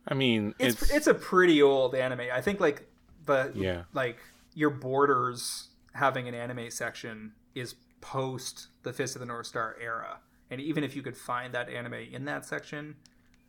I 0.06 0.14
mean, 0.14 0.54
it's, 0.58 0.82
it's 0.82 0.90
it's 0.92 1.06
a 1.06 1.14
pretty 1.14 1.62
old 1.62 1.94
anime. 1.94 2.28
I 2.32 2.40
think 2.40 2.60
like 2.60 2.88
the 3.24 3.52
yeah 3.54 3.82
like 3.92 4.18
your 4.54 4.70
borders 4.70 5.68
having 5.96 6.28
an 6.28 6.34
anime 6.34 6.70
section 6.70 7.32
is 7.54 7.74
post 8.00 8.68
the 8.82 8.92
Fist 8.92 9.16
of 9.16 9.20
the 9.20 9.26
North 9.26 9.46
Star 9.46 9.76
era. 9.80 10.20
And 10.50 10.60
even 10.60 10.84
if 10.84 10.94
you 10.94 11.02
could 11.02 11.16
find 11.16 11.52
that 11.54 11.68
anime 11.68 11.94
in 11.94 12.24
that 12.26 12.46
section, 12.46 12.96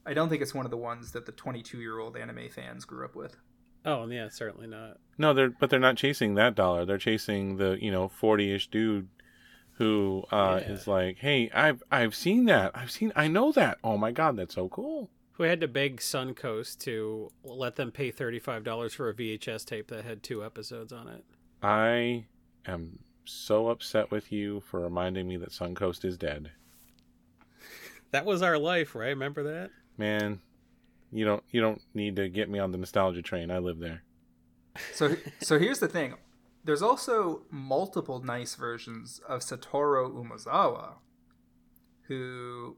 I 0.05 0.13
don't 0.13 0.29
think 0.29 0.41
it's 0.41 0.55
one 0.55 0.65
of 0.65 0.71
the 0.71 0.77
ones 0.77 1.11
that 1.11 1.25
the 1.25 1.31
22 1.31 1.79
year 1.79 1.99
old 1.99 2.17
anime 2.17 2.49
fans 2.49 2.85
grew 2.85 3.05
up 3.05 3.15
with. 3.15 3.35
Oh 3.85 4.07
yeah, 4.07 4.29
certainly 4.29 4.67
not. 4.67 4.97
No, 5.17 5.33
they're 5.33 5.49
but 5.49 5.69
they're 5.69 5.79
not 5.79 5.97
chasing 5.97 6.35
that 6.35 6.55
dollar. 6.55 6.85
They're 6.85 6.97
chasing 6.97 7.57
the 7.57 7.77
you 7.81 7.91
know 7.91 8.07
40 8.07 8.53
ish 8.53 8.69
dude 8.69 9.07
who 9.73 10.23
uh, 10.31 10.59
yeah. 10.61 10.71
is 10.71 10.87
like, 10.87 11.17
hey, 11.19 11.51
I've 11.53 11.83
I've 11.91 12.15
seen 12.15 12.45
that. 12.45 12.71
I've 12.73 12.91
seen. 12.91 13.13
I 13.15 13.27
know 13.27 13.51
that. 13.51 13.77
Oh 13.83 13.97
my 13.97 14.11
god, 14.11 14.35
that's 14.37 14.55
so 14.55 14.69
cool. 14.69 15.09
Who 15.33 15.43
had 15.43 15.61
to 15.61 15.67
beg 15.67 15.97
Suncoast 15.97 16.79
to 16.79 17.31
let 17.43 17.75
them 17.75 17.91
pay 17.91 18.09
thirty 18.09 18.39
five 18.39 18.63
dollars 18.63 18.93
for 18.93 19.07
a 19.09 19.13
VHS 19.13 19.65
tape 19.65 19.87
that 19.89 20.03
had 20.03 20.23
two 20.23 20.43
episodes 20.43 20.91
on 20.91 21.07
it. 21.07 21.23
I 21.61 22.25
am 22.67 22.99
so 23.25 23.69
upset 23.69 24.11
with 24.11 24.31
you 24.31 24.61
for 24.61 24.81
reminding 24.81 25.27
me 25.27 25.37
that 25.37 25.49
Suncoast 25.49 26.05
is 26.05 26.17
dead. 26.17 26.51
That 28.11 28.25
was 28.25 28.41
our 28.41 28.57
life, 28.57 28.95
right? 28.95 29.09
Remember 29.09 29.43
that? 29.43 29.69
Man, 29.97 30.39
you 31.11 31.25
don't 31.25 31.43
you 31.51 31.59
don't 31.59 31.81
need 31.93 32.15
to 32.15 32.29
get 32.29 32.49
me 32.49 32.57
on 32.57 32.71
the 32.71 32.77
nostalgia 32.77 33.21
train. 33.21 33.51
I 33.51 33.57
live 33.57 33.79
there. 33.79 34.03
So 34.93 35.17
so 35.41 35.59
here's 35.59 35.79
the 35.79 35.89
thing. 35.89 36.15
There's 36.63 36.81
also 36.81 37.43
multiple 37.49 38.21
nice 38.21 38.55
versions 38.55 39.19
of 39.27 39.41
Satoru 39.41 40.11
Umezawa, 40.11 40.95
who 42.03 42.77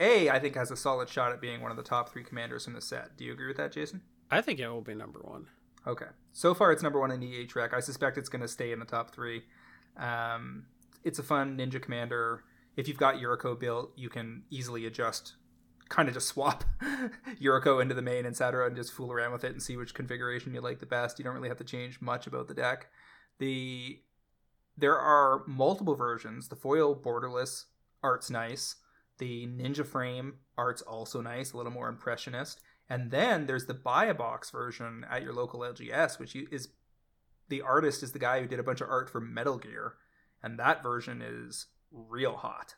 A, 0.00 0.28
I 0.30 0.38
think 0.38 0.56
has 0.56 0.70
a 0.70 0.76
solid 0.76 1.08
shot 1.08 1.32
at 1.32 1.40
being 1.40 1.60
one 1.60 1.70
of 1.70 1.76
the 1.76 1.82
top 1.82 2.10
three 2.10 2.24
commanders 2.24 2.64
from 2.64 2.74
the 2.74 2.80
set. 2.80 3.16
Do 3.16 3.24
you 3.24 3.32
agree 3.32 3.48
with 3.48 3.56
that, 3.56 3.72
Jason? 3.72 4.02
I 4.30 4.40
think 4.40 4.60
it 4.60 4.68
will 4.68 4.80
be 4.80 4.94
number 4.94 5.20
one. 5.22 5.46
Okay. 5.88 6.06
So 6.32 6.52
far, 6.54 6.70
it's 6.70 6.82
number 6.82 7.00
one 7.00 7.10
in 7.10 7.20
EDHREC. 7.20 7.72
I 7.72 7.80
suspect 7.80 8.18
it's 8.18 8.28
going 8.28 8.42
to 8.42 8.48
stay 8.48 8.72
in 8.72 8.78
the 8.78 8.84
top 8.84 9.14
three. 9.14 9.44
Um, 9.96 10.66
it's 11.02 11.18
a 11.18 11.22
fun 11.22 11.56
ninja 11.56 11.80
commander. 11.80 12.44
If 12.76 12.86
you've 12.86 12.98
got 12.98 13.16
Yuriko 13.16 13.58
built, 13.58 13.92
you 13.96 14.10
can 14.10 14.42
easily 14.50 14.84
adjust, 14.86 15.34
kind 15.88 16.06
of 16.06 16.14
just 16.14 16.28
swap 16.28 16.64
Yuriko 17.42 17.80
into 17.80 17.94
the 17.94 18.02
main 18.02 18.26
etc. 18.26 18.66
and 18.66 18.76
just 18.76 18.92
fool 18.92 19.10
around 19.10 19.32
with 19.32 19.44
it 19.44 19.52
and 19.52 19.62
see 19.62 19.76
which 19.76 19.94
configuration 19.94 20.54
you 20.54 20.60
like 20.60 20.78
the 20.78 20.86
best. 20.86 21.18
You 21.18 21.24
don't 21.24 21.34
really 21.34 21.48
have 21.48 21.58
to 21.58 21.64
change 21.64 22.00
much 22.02 22.26
about 22.26 22.46
the 22.48 22.54
deck. 22.54 22.88
The 23.38 24.00
there 24.76 24.98
are 24.98 25.42
multiple 25.46 25.96
versions. 25.96 26.48
The 26.48 26.56
foil 26.56 26.94
borderless 26.94 27.64
art's 28.02 28.30
nice. 28.30 28.76
The 29.16 29.48
ninja 29.48 29.84
frame 29.84 30.34
art's 30.56 30.82
also 30.82 31.20
nice, 31.20 31.52
a 31.52 31.56
little 31.56 31.72
more 31.72 31.88
impressionist. 31.88 32.60
And 32.90 33.10
then 33.10 33.46
there's 33.46 33.66
the 33.66 33.74
buy 33.74 34.06
a 34.06 34.14
box 34.14 34.50
version 34.50 35.04
at 35.10 35.22
your 35.22 35.32
local 35.34 35.60
LGS, 35.60 36.18
which 36.18 36.34
is 36.34 36.68
the 37.48 37.60
artist 37.62 38.02
is 38.02 38.12
the 38.12 38.18
guy 38.18 38.40
who 38.40 38.46
did 38.46 38.58
a 38.58 38.62
bunch 38.62 38.80
of 38.80 38.88
art 38.88 39.10
for 39.10 39.20
Metal 39.20 39.58
Gear, 39.58 39.94
and 40.42 40.58
that 40.58 40.82
version 40.82 41.20
is 41.22 41.66
real 41.90 42.36
hot. 42.36 42.74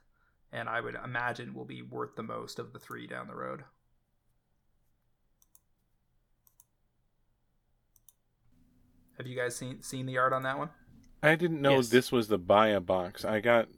And 0.53 0.69
I 0.69 0.81
would 0.81 0.97
imagine 1.05 1.55
will 1.55 1.65
be 1.65 1.81
worth 1.83 2.17
the 2.17 2.23
most 2.25 2.59
of 2.59 2.73
the 2.73 2.79
three 2.81 3.07
down 3.07 3.29
the 3.29 3.37
road. 3.37 3.65
Have 9.17 9.27
you 9.27 9.37
guys 9.37 9.55
seen 9.57 9.83
seen 9.83 10.07
the 10.07 10.19
art 10.19 10.33
on 10.33 10.43
that 10.45 10.59
one? 10.59 10.71
I 11.23 11.35
didn't 11.37 11.61
know 11.61 11.77
Yes. 11.77 11.91
this 11.91 12.11
was 12.11 12.29
the 12.29 12.39
buy 12.39 12.69
a 12.69 12.81
box. 12.81 13.25
I 13.25 13.41
got 13.41 13.69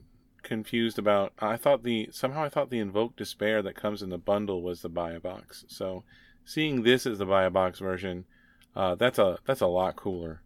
confused 0.43 0.99
about. 0.99 1.33
I 1.39 1.57
thought 1.57 1.83
the 1.83 2.09
somehow 2.11 2.43
I 2.43 2.49
thought 2.49 2.69
the 2.69 2.79
invoke 2.79 3.15
despair 3.15 3.61
that 3.61 3.75
comes 3.75 4.01
in 4.01 4.09
the 4.09 4.17
bundle 4.17 4.61
was 4.61 4.81
the 4.81 4.89
buy 4.89 5.11
a 5.11 5.19
box. 5.19 5.65
So 5.67 6.03
seeing 6.45 6.83
this 6.83 7.05
as 7.05 7.19
the 7.19 7.25
buy 7.25 7.45
a 7.45 7.49
box 7.49 7.79
version, 7.79 8.25
uh, 8.75 8.95
that's 8.95 9.19
a 9.19 9.39
that's 9.45 9.61
a 9.61 9.67
lot 9.67 9.95
cooler. 9.95 10.41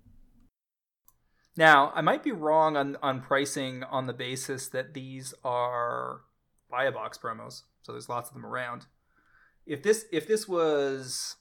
Now, 1.57 1.91
I 1.95 2.01
might 2.01 2.23
be 2.23 2.31
wrong 2.31 2.77
on, 2.77 2.97
on 3.01 3.19
pricing 3.19 3.83
on 3.83 4.05
the 4.05 4.13
basis 4.13 4.67
that 4.67 4.93
these 4.93 5.33
are 5.43 6.21
buy 6.69 6.85
a 6.85 6.91
box 6.91 7.17
promos, 7.17 7.63
so 7.81 7.93
there's 7.93 8.09
lots 8.09 8.29
of 8.29 8.35
them 8.35 8.45
around. 8.45 8.85
If 9.65 9.81
this 9.81 10.05
if 10.11 10.27
this 10.27 10.47
was 10.47 11.35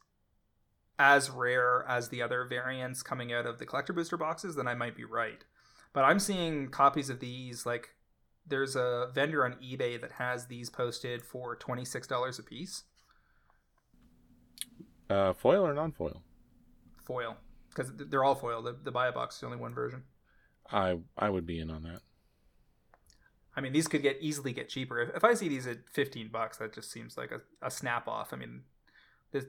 as 0.99 1.29
rare 1.29 1.85
as 1.87 2.09
the 2.09 2.23
other 2.23 2.45
variants 2.45 3.03
coming 3.03 3.33
out 3.33 3.45
of 3.45 3.59
the 3.59 3.67
collector 3.67 3.93
booster 3.93 4.17
boxes, 4.17 4.57
then 4.57 4.67
I 4.67 4.75
might 4.75 4.97
be 4.97 5.05
right. 5.05 5.45
But 5.93 6.05
I'm 6.05 6.19
seeing 6.19 6.69
copies 6.69 7.11
of 7.11 7.21
these 7.21 7.67
like 7.67 7.91
there's 8.47 8.77
a 8.77 9.11
vendor 9.15 9.45
on 9.45 9.55
eBay 9.55 10.01
that 10.01 10.13
has 10.13 10.47
these 10.47 10.71
posted 10.71 11.23
for 11.23 11.57
twenty 11.57 11.85
six 11.85 12.07
dollars 12.07 12.39
a 12.39 12.43
piece, 12.43 12.85
Uh, 15.09 15.33
foil 15.33 15.67
or 15.67 15.75
non 15.75 15.93
foil? 15.93 16.23
foil, 17.05 17.37
because 17.69 17.93
they're 17.95 18.25
all 18.25 18.35
foil. 18.35 18.63
The, 18.63 18.77
the 18.83 18.91
buy 18.91 19.07
a 19.09 19.13
box 19.13 19.37
is 19.37 19.43
only 19.45 19.59
one 19.59 19.75
version. 19.75 20.03
I 20.71 20.99
I 21.17 21.31
would 21.31 21.47
be 21.47 21.59
in 21.61 21.71
on 21.71 21.83
that. 21.85 22.01
I 23.57 23.61
mean, 23.63 23.73
these 23.73 23.89
could 23.89 24.03
get 24.03 24.19
easily 24.21 24.53
get 24.53 24.69
cheaper. 24.69 25.01
If, 25.01 25.17
if 25.17 25.25
I 25.25 25.35
see 25.35 25.49
these 25.49 25.67
at 25.67 25.89
fifteen 25.91 26.29
bucks, 26.29 26.59
that 26.59 26.75
just 26.75 26.91
seems 26.91 27.17
like 27.17 27.31
a, 27.31 27.41
a 27.65 27.71
snap 27.71 28.09
off. 28.09 28.33
I 28.33 28.37
mean, 28.37 28.63
this 29.33 29.45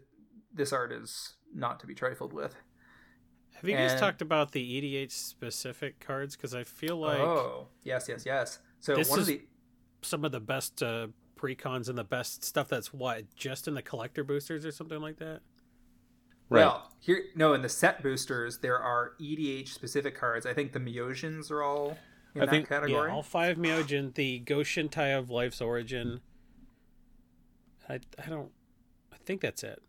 this 0.53 0.72
art 0.72 0.91
is 0.91 1.36
not 1.53 1.80
to 1.82 1.88
be 1.88 1.94
trifled 1.95 2.34
with. 2.34 2.56
Have 3.56 3.68
you 3.68 3.76
guys 3.76 3.99
talked 3.99 4.22
about 4.22 4.52
the 4.52 4.61
EDH 4.61 5.11
specific 5.11 5.99
cards? 5.99 6.36
Because 6.36 6.53
I 6.53 6.64
feel 6.64 6.98
like 6.98 7.19
oh, 7.19 7.68
yes, 7.84 8.07
yes, 8.07 8.24
yes. 8.24 8.60
So 8.80 8.95
This 8.95 9.10
one 9.10 9.20
is- 9.20 9.28
of 9.30 9.34
the 9.40 9.41
some 10.04 10.24
of 10.24 10.32
the 10.32 10.40
best 10.40 10.82
uh, 10.84 11.08
precons 11.36 11.90
and 11.90 11.98
the 11.98 12.04
best 12.04 12.44
stuff 12.44 12.68
that's 12.70 12.94
what 12.94 13.24
just 13.36 13.68
in 13.68 13.74
the 13.74 13.82
collector 13.82 14.24
boosters 14.24 14.66
or 14.66 14.72
something 14.72 14.99
like 15.02 15.18
that. 15.18 15.41
Right. 16.49 16.62
well 16.62 16.94
here 16.99 17.26
no 17.36 17.54
in 17.54 17.62
the 17.62 17.68
set 17.68 18.02
boosters 18.02 18.60
there 18.60 18.80
are 18.80 19.14
EDH 19.20 19.68
specific 19.70 20.16
cards. 20.16 20.45
I 20.45 20.54
think 20.54 20.72
the 20.72 20.80
Myojins 20.80 21.52
are 21.52 21.62
all 21.62 21.98
in 22.36 22.41
I 22.41 22.45
that 22.45 22.52
think- 22.52 22.70
category. 22.70 23.10
Yeah, 23.10 23.14
all 23.16 23.24
five 23.24 23.58
Myojin, 23.58 24.14
the 24.14 24.41
Goshintai 24.45 25.18
of 25.18 25.30
Life's 25.30 25.60
Origin. 25.62 26.22
I 27.90 27.99
I 28.24 28.30
don't. 28.30 28.52
I 29.12 29.18
think 29.26 29.41
that's 29.41 29.64
it. 29.64 29.82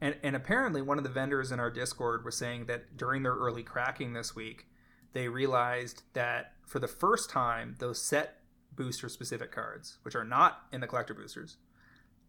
And 0.00 0.16
and 0.22 0.34
apparently 0.34 0.82
one 0.82 0.98
of 0.98 1.04
the 1.04 1.10
vendors 1.10 1.52
in 1.52 1.60
our 1.60 1.70
Discord 1.70 2.24
was 2.24 2.36
saying 2.36 2.66
that 2.66 2.96
during 2.96 3.22
their 3.22 3.34
early 3.34 3.62
cracking 3.62 4.12
this 4.14 4.34
week, 4.34 4.66
they 5.12 5.28
realized 5.28 6.02
that 6.14 6.53
for 6.66 6.78
the 6.78 6.88
first 6.88 7.30
time 7.30 7.76
those 7.78 8.00
set 8.02 8.40
booster 8.74 9.08
specific 9.08 9.52
cards, 9.52 9.98
which 10.02 10.14
are 10.14 10.24
not 10.24 10.62
in 10.72 10.80
the 10.80 10.86
collector 10.86 11.14
boosters, 11.14 11.56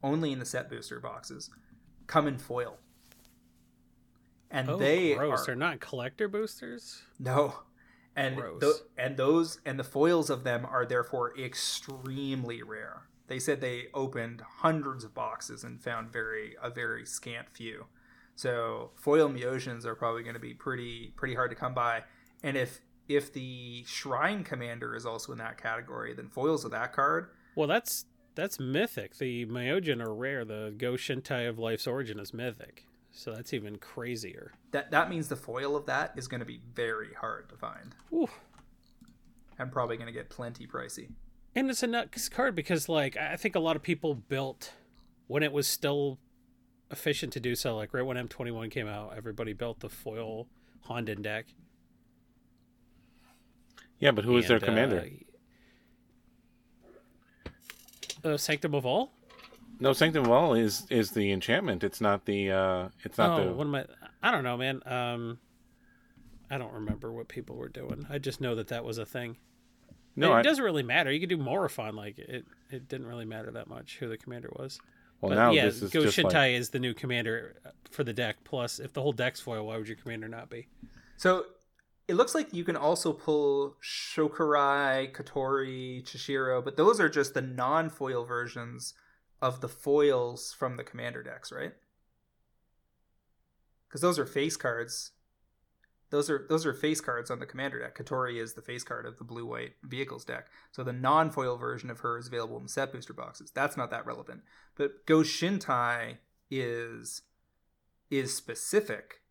only 0.03 0.31
in 0.31 0.39
the 0.39 0.45
set 0.45 0.69
booster 0.69 0.99
boxes, 0.99 1.49
come 2.07 2.27
in 2.27 2.37
foil. 2.37 2.77
And 4.51 4.69
Oh, 4.69 4.77
they 4.77 5.15
gross! 5.15 5.41
are 5.41 5.45
They're 5.47 5.55
not 5.55 5.79
collector 5.79 6.27
boosters. 6.27 7.01
no. 7.19 7.59
And 8.17 8.37
Gross. 8.37 8.61
tho- 8.61 8.85
and 8.97 9.17
those 9.17 9.59
and 9.65 9.77
the 9.77 9.83
foils 9.83 10.29
of 10.29 10.45
them 10.45 10.65
are 10.65 10.85
therefore 10.85 11.37
extremely 11.37 12.63
rare. 12.63 13.09
They 13.27 13.39
said 13.39 13.59
they 13.59 13.87
opened 13.93 14.39
hundreds 14.59 15.03
of 15.03 15.13
boxes 15.13 15.65
and 15.65 15.83
found 15.83 16.13
very 16.13 16.55
a 16.63 16.69
very 16.69 17.05
scant 17.05 17.49
few. 17.49 17.87
So 18.37 18.91
foil 18.95 19.27
Myojins 19.29 19.83
are 19.83 19.95
probably 19.95 20.23
going 20.23 20.35
to 20.35 20.39
be 20.39 20.53
pretty 20.53 21.11
pretty 21.17 21.35
hard 21.35 21.49
to 21.51 21.57
come 21.57 21.73
by. 21.73 22.05
And 22.41 22.55
if 22.55 22.79
if 23.07 23.31
the 23.31 23.83
Shrine 23.85 24.43
Commander 24.43 24.95
is 24.95 25.05
also 25.05 25.31
in 25.31 25.37
that 25.37 25.61
category, 25.61 26.13
then 26.13 26.29
foils 26.29 26.65
of 26.65 26.71
that 26.71 26.93
card. 26.93 27.29
Well, 27.55 27.67
that's 27.67 28.05
that's 28.35 28.59
mythic. 28.59 29.17
The 29.17 29.45
Myojin 29.45 30.01
are 30.01 30.13
rare. 30.13 30.43
The 30.45 30.73
Goshintai 30.77 31.47
of 31.47 31.57
Life's 31.57 31.87
Origin 31.87 32.19
is 32.19 32.33
mythic, 32.33 32.85
so 33.11 33.33
that's 33.33 33.53
even 33.53 33.77
crazier. 33.77 34.53
That 34.71 34.91
that 34.91 35.09
means 35.09 35.27
the 35.27 35.35
foil 35.35 35.75
of 35.75 35.85
that 35.85 36.13
is 36.15 36.27
going 36.27 36.41
to 36.41 36.45
be 36.45 36.61
very 36.73 37.13
hard 37.13 37.49
to 37.49 37.55
find 37.55 37.95
Ooh. 38.11 38.27
and 39.57 39.71
probably 39.71 39.97
going 39.97 40.07
to 40.07 40.13
get 40.13 40.29
plenty 40.29 40.67
pricey. 40.67 41.09
And 41.55 41.69
it's 41.69 41.83
a 41.83 41.87
nuts 41.87 42.27
card 42.27 42.53
because, 42.53 42.89
like, 42.89 43.15
I 43.15 43.37
think 43.37 43.55
a 43.55 43.61
lot 43.61 43.77
of 43.77 43.81
people 43.81 44.13
built 44.13 44.73
when 45.27 45.41
it 45.41 45.53
was 45.53 45.67
still 45.67 46.19
efficient 46.91 47.31
to 47.33 47.39
do 47.39 47.55
so. 47.55 47.77
Like, 47.77 47.93
right 47.93 48.05
when 48.05 48.17
M21 48.17 48.69
came 48.69 48.87
out, 48.87 49.13
everybody 49.15 49.53
built 49.53 49.79
the 49.79 49.87
foil 49.87 50.47
Honden 50.89 51.21
deck. 51.21 51.45
Yeah, 53.99 54.11
but 54.11 54.25
who 54.25 54.37
is 54.37 54.47
their 54.47 54.59
commander? 54.59 55.07
Uh, 58.23 58.29
uh, 58.29 58.37
Sanctum 58.37 58.73
of 58.73 58.85
All? 58.85 59.11
No, 59.79 59.93
Sanctum 59.93 60.25
of 60.25 60.31
All 60.31 60.53
is 60.53 60.85
is 60.89 61.11
the 61.11 61.31
enchantment. 61.31 61.83
It's 61.83 62.01
not 62.01 62.25
the. 62.25 62.51
uh 62.51 62.89
It's 63.03 63.17
not 63.17 63.39
oh, 63.39 63.45
the. 63.45 63.53
what 63.53 63.67
am 63.67 63.75
I? 63.75 63.85
I 64.23 64.31
don't 64.31 64.43
know, 64.43 64.57
man. 64.57 64.81
Um, 64.85 65.37
I 66.49 66.57
don't 66.57 66.73
remember 66.73 67.11
what 67.11 67.27
people 67.27 67.55
were 67.55 67.69
doing. 67.69 68.05
I 68.09 68.17
just 68.17 68.41
know 68.41 68.55
that 68.55 68.67
that 68.69 68.83
was 68.83 68.97
a 68.97 69.05
thing. 69.05 69.37
no, 70.15 70.33
it 70.33 70.39
I, 70.39 70.41
doesn't 70.41 70.63
really 70.63 70.83
matter. 70.83 71.11
You 71.11 71.19
could 71.19 71.29
do 71.29 71.37
Morophon. 71.37 71.95
Like 71.95 72.19
it, 72.19 72.45
it 72.69 72.87
didn't 72.87 73.07
really 73.07 73.25
matter 73.25 73.51
that 73.51 73.67
much 73.67 73.97
who 73.97 74.07
the 74.07 74.17
commander 74.17 74.49
was. 74.55 74.79
well 75.21 75.29
but 75.29 75.35
now 75.35 75.51
yeah, 75.51 75.65
this 75.65 75.81
is 75.81 75.91
Go 75.91 76.03
just 76.03 76.17
Shintai 76.17 76.33
like 76.33 76.51
is 76.51 76.69
the 76.69 76.79
new 76.79 76.93
commander 76.93 77.55
uh, 77.65 77.69
for 77.91 78.03
the 78.03 78.13
deck. 78.13 78.37
Plus, 78.43 78.79
if 78.79 78.93
the 78.93 79.01
whole 79.01 79.13
deck's 79.13 79.39
foil, 79.39 79.65
why 79.65 79.77
would 79.77 79.87
your 79.87 79.97
commander 79.97 80.27
not 80.27 80.49
be? 80.49 80.67
So 81.17 81.45
it 82.07 82.15
looks 82.15 82.35
like 82.35 82.53
you 82.53 82.63
can 82.63 82.75
also 82.75 83.13
pull 83.13 83.77
Shorikai, 83.81 85.11
Kotori, 85.11 86.03
Chishiro, 86.03 86.63
but 86.63 86.77
those 86.77 86.99
are 86.99 87.09
just 87.09 87.33
the 87.33 87.41
non-foil 87.41 88.25
versions 88.25 88.93
of 89.41 89.61
the 89.61 89.69
foils 89.69 90.53
from 90.53 90.77
the 90.77 90.83
commander 90.83 91.23
decks, 91.23 91.51
right? 91.51 91.73
Because 93.87 94.01
those 94.01 94.19
are 94.19 94.25
face 94.25 94.55
cards. 94.55 95.11
Those 96.11 96.29
are 96.29 96.45
those 96.47 96.65
are 96.65 96.73
face 96.73 97.01
cards 97.01 97.31
on 97.31 97.39
the 97.39 97.45
commander 97.45 97.79
deck. 97.79 97.97
Kotori 97.97 98.41
is 98.41 98.53
the 98.53 98.61
face 98.61 98.83
card 98.83 99.05
of 99.05 99.17
the 99.17 99.23
blue-white 99.23 99.73
vehicles 99.83 100.23
deck. 100.23 100.47
So 100.71 100.83
the 100.83 100.93
non-foil 100.93 101.57
version 101.57 101.89
of 101.89 101.99
her 102.01 102.17
is 102.17 102.27
available 102.27 102.59
in 102.59 102.67
set 102.67 102.93
booster 102.93 103.13
boxes. 103.13 103.51
That's 103.51 103.75
not 103.75 103.89
that 103.89 104.05
relevant. 104.05 104.41
But 104.75 105.05
Goshintai 105.07 106.17
is 106.51 107.23
is 108.11 108.35
specific 108.35 109.21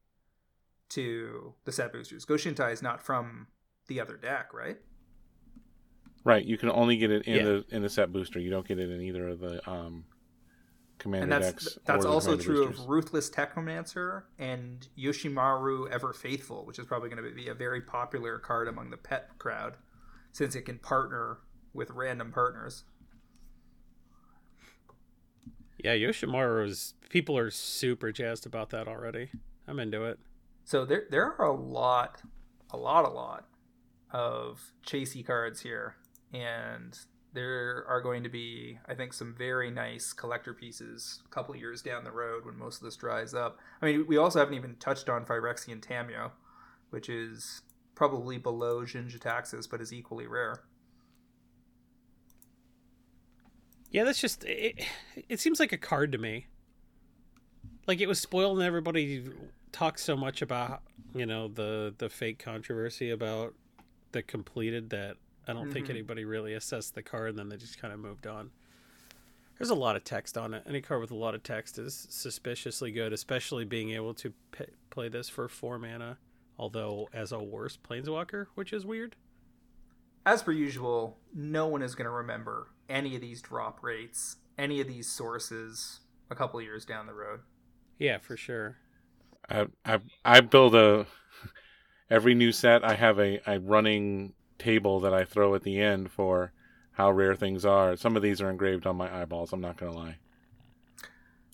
to 0.95 1.55
the 1.65 1.73
set 1.73 1.93
boosters. 1.93 2.25
Goshintai 2.27 2.73
is 2.73 2.83
not 2.83 3.03
from 3.03 3.47
the 3.89 4.01
other 4.01 4.17
deck, 4.17 4.53
right? 4.53 4.79
right. 6.25 6.45
You 6.45 6.57
can 6.57 6.71
only 6.71 6.97
get 6.97 7.11
it 7.11 7.27
in 7.27 7.37
Yeah. 7.37 7.43
the 7.45 7.65
in 7.71 7.83
the 7.83 7.89
set 7.91 8.13
booster. 8.13 8.39
You 8.41 8.51
don't 8.51 8.67
get 8.67 8.79
it 8.79 8.91
in 8.91 9.01
either 9.01 9.29
of 9.29 9.41
the 9.41 9.69
um 9.71 10.05
commander 10.99 11.25
and 11.25 11.33
that's 11.33 11.65
decks. 11.65 11.79
that's 11.85 12.05
also 12.05 12.37
true 12.37 12.67
boosters. 12.67 12.81
of 12.85 12.89
Ruthless 12.89 13.29
Technomancer 13.31 14.23
and 14.39 14.89
Yoshimaru 14.97 15.91
Ever 15.91 16.13
Faithful, 16.13 16.65
which 16.65 16.79
is 16.79 16.87
probably 16.87 17.11
going 17.11 17.23
to 17.23 17.31
be 17.35 17.49
a 17.49 17.55
very 17.55 17.81
popular 17.83 18.39
card 18.39 18.69
among 18.69 18.91
the 18.91 18.97
pet 18.97 19.29
crowd, 19.39 19.77
since 20.33 20.55
it 20.55 20.63
can 20.63 20.79
partner 20.79 21.39
with 21.75 21.91
random 21.91 22.33
partners. 22.33 22.85
Yeah, 25.83 25.95
Yoshimaru's 25.95 26.95
people 27.11 27.37
are 27.37 27.51
super 27.51 28.11
jazzed 28.13 28.47
about 28.47 28.71
that 28.71 28.89
already. 28.89 29.31
I'm 29.69 29.79
into 29.79 30.05
it. 30.05 30.19
So 30.65 30.85
there 30.85 31.05
there 31.11 31.41
are 31.41 31.47
a 31.47 31.55
lot, 31.55 32.23
a 32.71 32.77
lot, 32.77 33.05
a 33.05 33.11
lot 33.11 33.47
of 34.11 34.73
chasey 34.87 35.25
cards 35.25 35.61
here, 35.61 35.97
and 36.33 36.99
there 37.35 37.85
are 37.89 38.01
going 38.01 38.23
to 38.23 38.29
be, 38.29 38.79
I 38.89 38.95
think, 38.95 39.13
some 39.13 39.35
very 39.37 39.71
nice 39.71 40.13
collector 40.13 40.55
pieces 40.55 41.21
a 41.27 41.29
couple 41.29 41.55
years 41.57 41.83
down 41.83 42.05
the 42.05 42.13
road 42.13 42.47
when 42.47 42.57
most 42.57 42.77
of 42.77 42.85
this 42.85 42.97
dries 42.97 43.35
up. 43.35 43.59
I 43.83 43.87
mean, 43.87 44.07
we 44.07 44.17
also 44.17 44.39
haven't 44.39 44.55
even 44.55 44.77
touched 44.77 45.09
on 45.09 45.27
Phyrexian 45.27 45.85
Tamiyo, 45.85 46.31
which 46.91 47.09
is 47.09 47.63
probably 47.97 48.39
below 48.39 48.85
Jin-Gitaxias, 48.85 49.69
but 49.69 49.81
is 49.81 49.93
equally 49.93 50.29
rare. 50.29 50.63
Yeah, 53.91 54.05
that's 54.05 54.21
just 54.21 54.45
it. 54.45 54.85
It 55.29 55.41
seems 55.41 55.61
like 55.61 55.73
a 55.73 55.79
card 55.79 56.13
to 56.13 56.19
me. 56.19 56.47
Like 57.87 58.01
it 58.01 58.09
was 58.09 58.21
spoiled, 58.21 58.59
and 58.59 58.67
everybody 58.67 59.25
talks 59.75 60.05
so 60.05 60.17
much 60.17 60.41
about 60.41 60.83
you 61.15 61.27
know 61.27 61.49
the 61.49 61.93
the 61.99 62.09
fake 62.09 62.39
controversy 62.39 63.11
about 63.11 63.55
the 64.13 64.23
completed 64.23 64.91
that 64.91 65.17
I 65.47 65.53
don't 65.53 65.65
mm-hmm. 65.65 65.73
think 65.73 65.91
anybody 65.91 66.25
really 66.25 66.55
assessed 66.55 66.95
the 66.95 67.03
card, 67.03 67.31
and 67.31 67.39
then 67.39 67.49
they 67.49 67.57
just 67.57 67.79
kind 67.81 67.93
of 67.93 67.99
moved 67.99 68.27
on. 68.27 68.51
There's 69.59 69.71
a 69.71 69.75
lot 69.75 69.97
of 69.97 70.05
text 70.05 70.39
on 70.39 70.55
it. 70.55 70.63
Any 70.67 70.81
card 70.81 71.01
with 71.01 71.11
a 71.11 71.17
lot 71.17 71.35
of 71.35 71.43
text 71.43 71.79
is 71.79 72.07
suspiciously 72.09 72.93
good, 72.93 73.13
especially 73.13 73.65
being 73.65 73.91
able 73.91 74.15
to 74.15 74.33
p- 74.53 74.65
play 74.91 75.09
this 75.09 75.29
for 75.29 75.49
four 75.49 75.79
mana, 75.79 76.19
although 76.59 77.09
as 77.13 77.33
a 77.33 77.39
worse 77.39 77.77
planeswalker, 77.77 78.47
which 78.55 78.73
is 78.73 78.87
weird. 78.87 79.17
As 80.25 80.43
per 80.43 80.53
usual, 80.53 81.19
no 81.35 81.67
one 81.67 81.83
is 81.83 81.95
going 81.95 82.07
to 82.07 82.11
remember 82.11 82.69
any 82.89 83.15
of 83.17 83.21
these 83.21 83.43
drop 83.43 83.83
rates, 83.83 84.37
any 84.57 84.81
of 84.81 84.87
these 84.87 85.09
sources 85.09 86.01
a 86.31 86.35
couple 86.35 86.63
years 86.63 86.85
down 86.85 87.07
the 87.07 87.15
road. 87.15 87.41
Yeah, 87.99 88.19
for 88.19 88.37
sure. 88.37 88.79
I 89.49 89.67
I 89.85 90.01
I 90.25 90.41
build 90.41 90.75
a 90.75 91.07
every 92.11 92.35
new 92.35 92.53
set. 92.53 92.85
I 92.85 92.95
have 92.95 93.19
a, 93.19 93.41
a 93.47 93.61
running 93.61 94.35
table 94.59 95.01
that 95.01 95.13
I 95.13 95.25
throw 95.25 95.55
at 95.55 95.63
the 95.63 95.81
end 95.81 96.11
for 96.11 96.53
how 96.93 97.11
rare 97.11 97.35
things 97.35 97.65
are. 97.65 97.97
Some 97.97 98.17
of 98.17 98.23
these 98.23 98.41
are 98.41 98.51
engraved 98.51 98.87
on 98.87 98.97
my 98.97 99.23
eyeballs. 99.23 99.53
I'm 99.53 99.61
not 99.61 99.77
gonna 99.77 99.97
lie. 99.97 100.17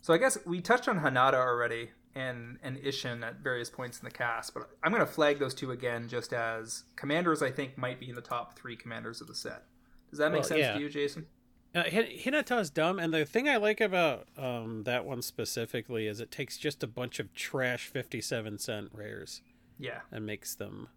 So 0.03 0.15
I 0.15 0.19
guess 0.19 0.39
we 0.45 0.61
touched 0.61 0.89
on 0.89 1.01
Hinata 1.01 1.35
already 1.35 1.91
and 2.15 2.59
and 2.63 2.77
Isshin 2.79 3.25
at 3.25 3.37
various 3.41 3.71
points 3.71 3.99
in 3.99 4.05
the 4.05 4.11
cast, 4.11 4.55
but 4.55 4.69
I'm 4.83 4.93
gonna 4.93 5.07
flag 5.07 5.39
those 5.39 5.55
two 5.55 5.71
again 5.71 6.09
just 6.09 6.33
as 6.33 6.85
commanders. 6.97 7.43
I 7.43 7.51
think 7.51 7.79
might 7.79 8.01
be 8.01 8.09
in 8.09 8.15
the 8.15 8.21
top 8.21 8.59
three 8.59 8.77
commanders 8.77 9.21
of 9.21 9.27
the 9.27 9.35
set. 9.35 9.65
Does 10.11 10.19
that 10.19 10.33
make 10.33 10.41
well, 10.41 10.49
sense 10.49 10.61
yeah. 10.61 10.73
to 10.75 10.81
you, 10.81 10.89
Jason? 10.89 11.27
Uh, 11.73 11.85
Hinata 11.85 12.61
is 12.61 12.69
dumb, 12.69 12.99
and 12.99 13.15
the 13.15 13.25
thing 13.25 13.49
I 13.49 13.57
like 13.57 13.81
about 13.81 14.27
um, 14.37 14.83
that 14.87 15.05
one 15.05 15.23
specifically 15.23 16.09
is 16.09 16.19
it 16.19 16.33
takes 16.33 16.59
just 16.59 16.83
a 16.83 16.89
bunch 16.89 17.21
of 17.21 17.33
trash 17.33 17.87
fifty-seven 17.87 18.59
cent 18.59 18.91
rares, 18.93 19.41
yeah, 19.79 20.01
and 20.11 20.27
makes 20.27 20.57
them 20.57 20.89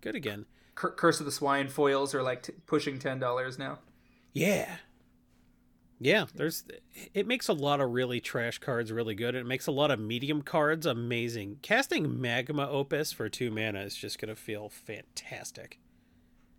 good 0.00 0.16
again. 0.16 0.46
Curse 0.74 1.20
of 1.20 1.26
the 1.26 1.32
Swine 1.32 1.68
foils 1.68 2.12
are 2.12 2.24
like 2.24 2.42
t- 2.42 2.54
pushing 2.66 2.98
ten 2.98 3.20
dollars 3.20 3.56
now. 3.56 3.78
Yeah, 4.32 4.78
yeah. 6.00 6.26
There's 6.34 6.64
it 7.14 7.28
makes 7.28 7.46
a 7.46 7.52
lot 7.52 7.80
of 7.80 7.92
really 7.92 8.20
trash 8.20 8.58
cards 8.58 8.90
really 8.90 9.14
good. 9.14 9.36
It 9.36 9.46
makes 9.46 9.68
a 9.68 9.72
lot 9.72 9.92
of 9.92 10.00
medium 10.00 10.42
cards 10.42 10.86
amazing. 10.86 11.60
Casting 11.62 12.20
Magma 12.20 12.68
Opus 12.68 13.12
for 13.12 13.28
two 13.28 13.52
mana 13.52 13.82
is 13.82 13.94
just 13.94 14.18
gonna 14.18 14.34
feel 14.34 14.68
fantastic. 14.68 15.78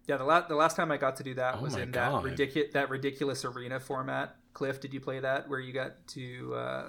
Yeah, 0.08 0.16
the 0.16 0.24
last 0.24 0.48
the 0.48 0.56
last 0.56 0.78
time 0.78 0.92
I 0.92 0.98
got 0.98 1.18
to 1.18 1.24
do 1.24 1.34
that 1.34 1.56
oh 1.58 1.62
was 1.62 1.76
in 1.76 1.92
God. 1.92 2.24
that 2.24 2.30
ridiculous 2.30 2.74
that 2.74 2.90
ridiculous 2.90 3.44
arena 3.44 3.80
format. 3.80 4.38
Cliff, 4.54 4.80
did 4.80 4.94
you 4.94 5.02
play 5.02 5.20
that 5.20 5.50
where 5.50 5.60
you 5.60 5.74
got 5.74 6.08
to 6.08 6.56
uh, 6.56 6.86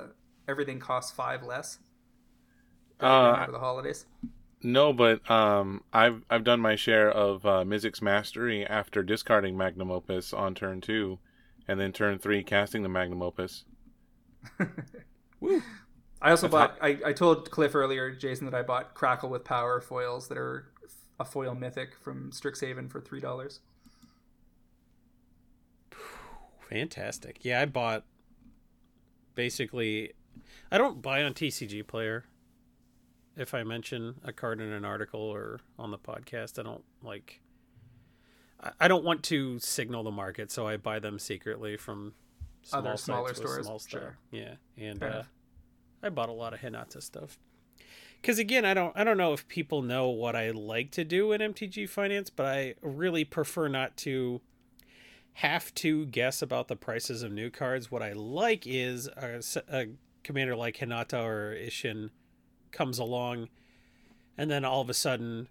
everything 0.48 0.78
costs 0.78 1.10
five 1.10 1.42
less? 1.42 1.78
Uh, 3.00 3.44
for 3.44 3.52
the 3.52 3.58
holidays. 3.58 4.06
No, 4.62 4.92
but 4.92 5.28
um, 5.30 5.82
I've 5.92 6.22
I've 6.30 6.44
done 6.44 6.60
my 6.60 6.76
share 6.76 7.10
of 7.10 7.44
uh, 7.44 7.64
Mizzix 7.64 8.00
Mastery 8.00 8.64
after 8.64 9.02
discarding 9.02 9.56
Magma 9.56 9.92
Opus 9.92 10.32
on 10.32 10.54
turn 10.54 10.80
two, 10.80 11.18
and 11.66 11.78
then 11.78 11.92
turn 11.92 12.18
three 12.18 12.42
casting 12.42 12.82
the 12.82 12.88
Magma 12.88 13.24
Opus. 13.24 13.64
Woo! 15.40 15.62
I 16.20 16.30
also 16.30 16.48
bought. 16.48 16.76
I, 16.80 16.98
I 17.06 17.12
told 17.12 17.50
Cliff 17.50 17.74
earlier, 17.74 18.10
Jason, 18.10 18.46
that 18.46 18.54
I 18.54 18.62
bought 18.62 18.94
Crackle 18.94 19.28
with 19.28 19.44
Power 19.44 19.80
foils 19.80 20.28
that 20.28 20.38
are 20.38 20.72
a 21.20 21.24
foil 21.24 21.54
mythic 21.54 21.94
from 21.94 22.30
Strixhaven 22.30 22.90
for 22.90 23.00
three 23.00 23.20
dollars. 23.20 23.60
Fantastic. 26.68 27.44
Yeah, 27.44 27.60
I 27.62 27.64
bought 27.64 28.04
basically 29.34 30.12
I 30.70 30.78
don't 30.78 31.00
buy 31.02 31.22
on 31.22 31.34
TCG 31.34 31.86
player. 31.86 32.24
If 33.36 33.54
I 33.54 33.62
mention 33.62 34.16
a 34.24 34.32
card 34.32 34.60
in 34.60 34.72
an 34.72 34.84
article 34.84 35.20
or 35.20 35.60
on 35.78 35.90
the 35.90 35.98
podcast, 35.98 36.58
I 36.58 36.62
don't 36.62 36.84
like 37.02 37.40
I 38.80 38.88
don't 38.88 39.04
want 39.04 39.22
to 39.24 39.58
signal 39.60 40.02
the 40.02 40.10
market, 40.10 40.50
so 40.50 40.66
I 40.66 40.76
buy 40.76 40.98
them 40.98 41.18
secretly 41.18 41.76
from 41.76 42.14
small 42.62 42.86
other 42.86 42.96
smaller 42.96 43.34
stores. 43.34 43.66
Small. 43.66 43.78
Sure. 43.78 44.18
Yeah, 44.32 44.54
and 44.76 45.02
uh, 45.02 45.22
I 46.02 46.08
bought 46.08 46.28
a 46.28 46.32
lot 46.32 46.52
of 46.54 46.60
Hinata 46.60 47.00
stuff 47.02 47.38
because 48.20 48.38
again 48.38 48.64
i 48.64 48.74
don't 48.74 48.92
i 48.96 49.04
don't 49.04 49.16
know 49.16 49.32
if 49.32 49.46
people 49.48 49.82
know 49.82 50.08
what 50.08 50.34
i 50.36 50.50
like 50.50 50.90
to 50.90 51.04
do 51.04 51.32
in 51.32 51.40
mtg 51.40 51.88
finance 51.88 52.30
but 52.30 52.46
i 52.46 52.74
really 52.82 53.24
prefer 53.24 53.68
not 53.68 53.96
to 53.96 54.40
have 55.34 55.72
to 55.74 56.04
guess 56.06 56.42
about 56.42 56.68
the 56.68 56.76
prices 56.76 57.22
of 57.22 57.32
new 57.32 57.50
cards 57.50 57.90
what 57.90 58.02
i 58.02 58.12
like 58.12 58.66
is 58.66 59.08
a, 59.16 59.40
a 59.72 59.86
commander 60.22 60.56
like 60.56 60.76
hinata 60.78 61.22
or 61.22 61.54
isshin 61.54 62.10
comes 62.72 62.98
along 62.98 63.48
and 64.36 64.50
then 64.50 64.64
all 64.64 64.80
of 64.80 64.90
a 64.90 64.94
sudden 64.94 65.48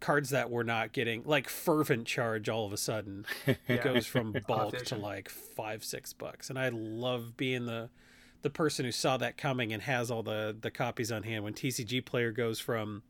cards 0.00 0.30
that 0.30 0.50
we're 0.50 0.62
not 0.62 0.92
getting 0.92 1.22
like 1.24 1.48
fervent 1.48 2.06
charge 2.06 2.48
all 2.48 2.66
of 2.66 2.72
a 2.72 2.76
sudden 2.76 3.24
yeah. 3.68 3.82
goes 3.82 4.06
from 4.06 4.34
bulk 4.46 4.76
to 4.84 4.96
like 4.96 5.28
five 5.28 5.82
six 5.82 6.12
bucks 6.12 6.50
and 6.50 6.58
i 6.58 6.68
love 6.68 7.36
being 7.36 7.66
the 7.66 7.88
the 8.44 8.50
person 8.50 8.84
who 8.84 8.92
saw 8.92 9.16
that 9.16 9.38
coming 9.38 9.72
and 9.72 9.82
has 9.82 10.10
all 10.10 10.22
the 10.22 10.54
the 10.60 10.70
copies 10.70 11.10
on 11.10 11.22
hand 11.22 11.42
when 11.42 11.54
TCG 11.54 12.04
player 12.04 12.30
goes 12.30 12.60
from 12.60 13.02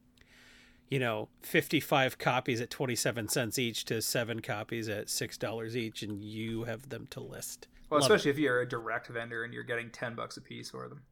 you 0.88 1.00
know 1.00 1.28
55 1.42 2.18
copies 2.18 2.60
at 2.60 2.70
27 2.70 3.28
cents 3.28 3.58
each 3.58 3.84
to 3.86 4.00
7 4.00 4.40
copies 4.40 4.88
at 4.88 5.08
$6 5.08 5.74
each 5.74 6.02
and 6.04 6.22
you 6.22 6.64
have 6.64 6.88
them 6.88 7.08
to 7.10 7.20
list. 7.20 7.66
Well, 7.90 8.00
Love 8.00 8.10
especially 8.10 8.30
it. 8.30 8.34
if 8.34 8.38
you're 8.38 8.60
a 8.60 8.68
direct 8.68 9.08
vendor 9.08 9.42
and 9.42 9.52
you're 9.52 9.64
getting 9.64 9.90
10 9.90 10.14
bucks 10.14 10.36
a 10.36 10.40
piece 10.40 10.70
for 10.70 10.88
them. 10.88 11.02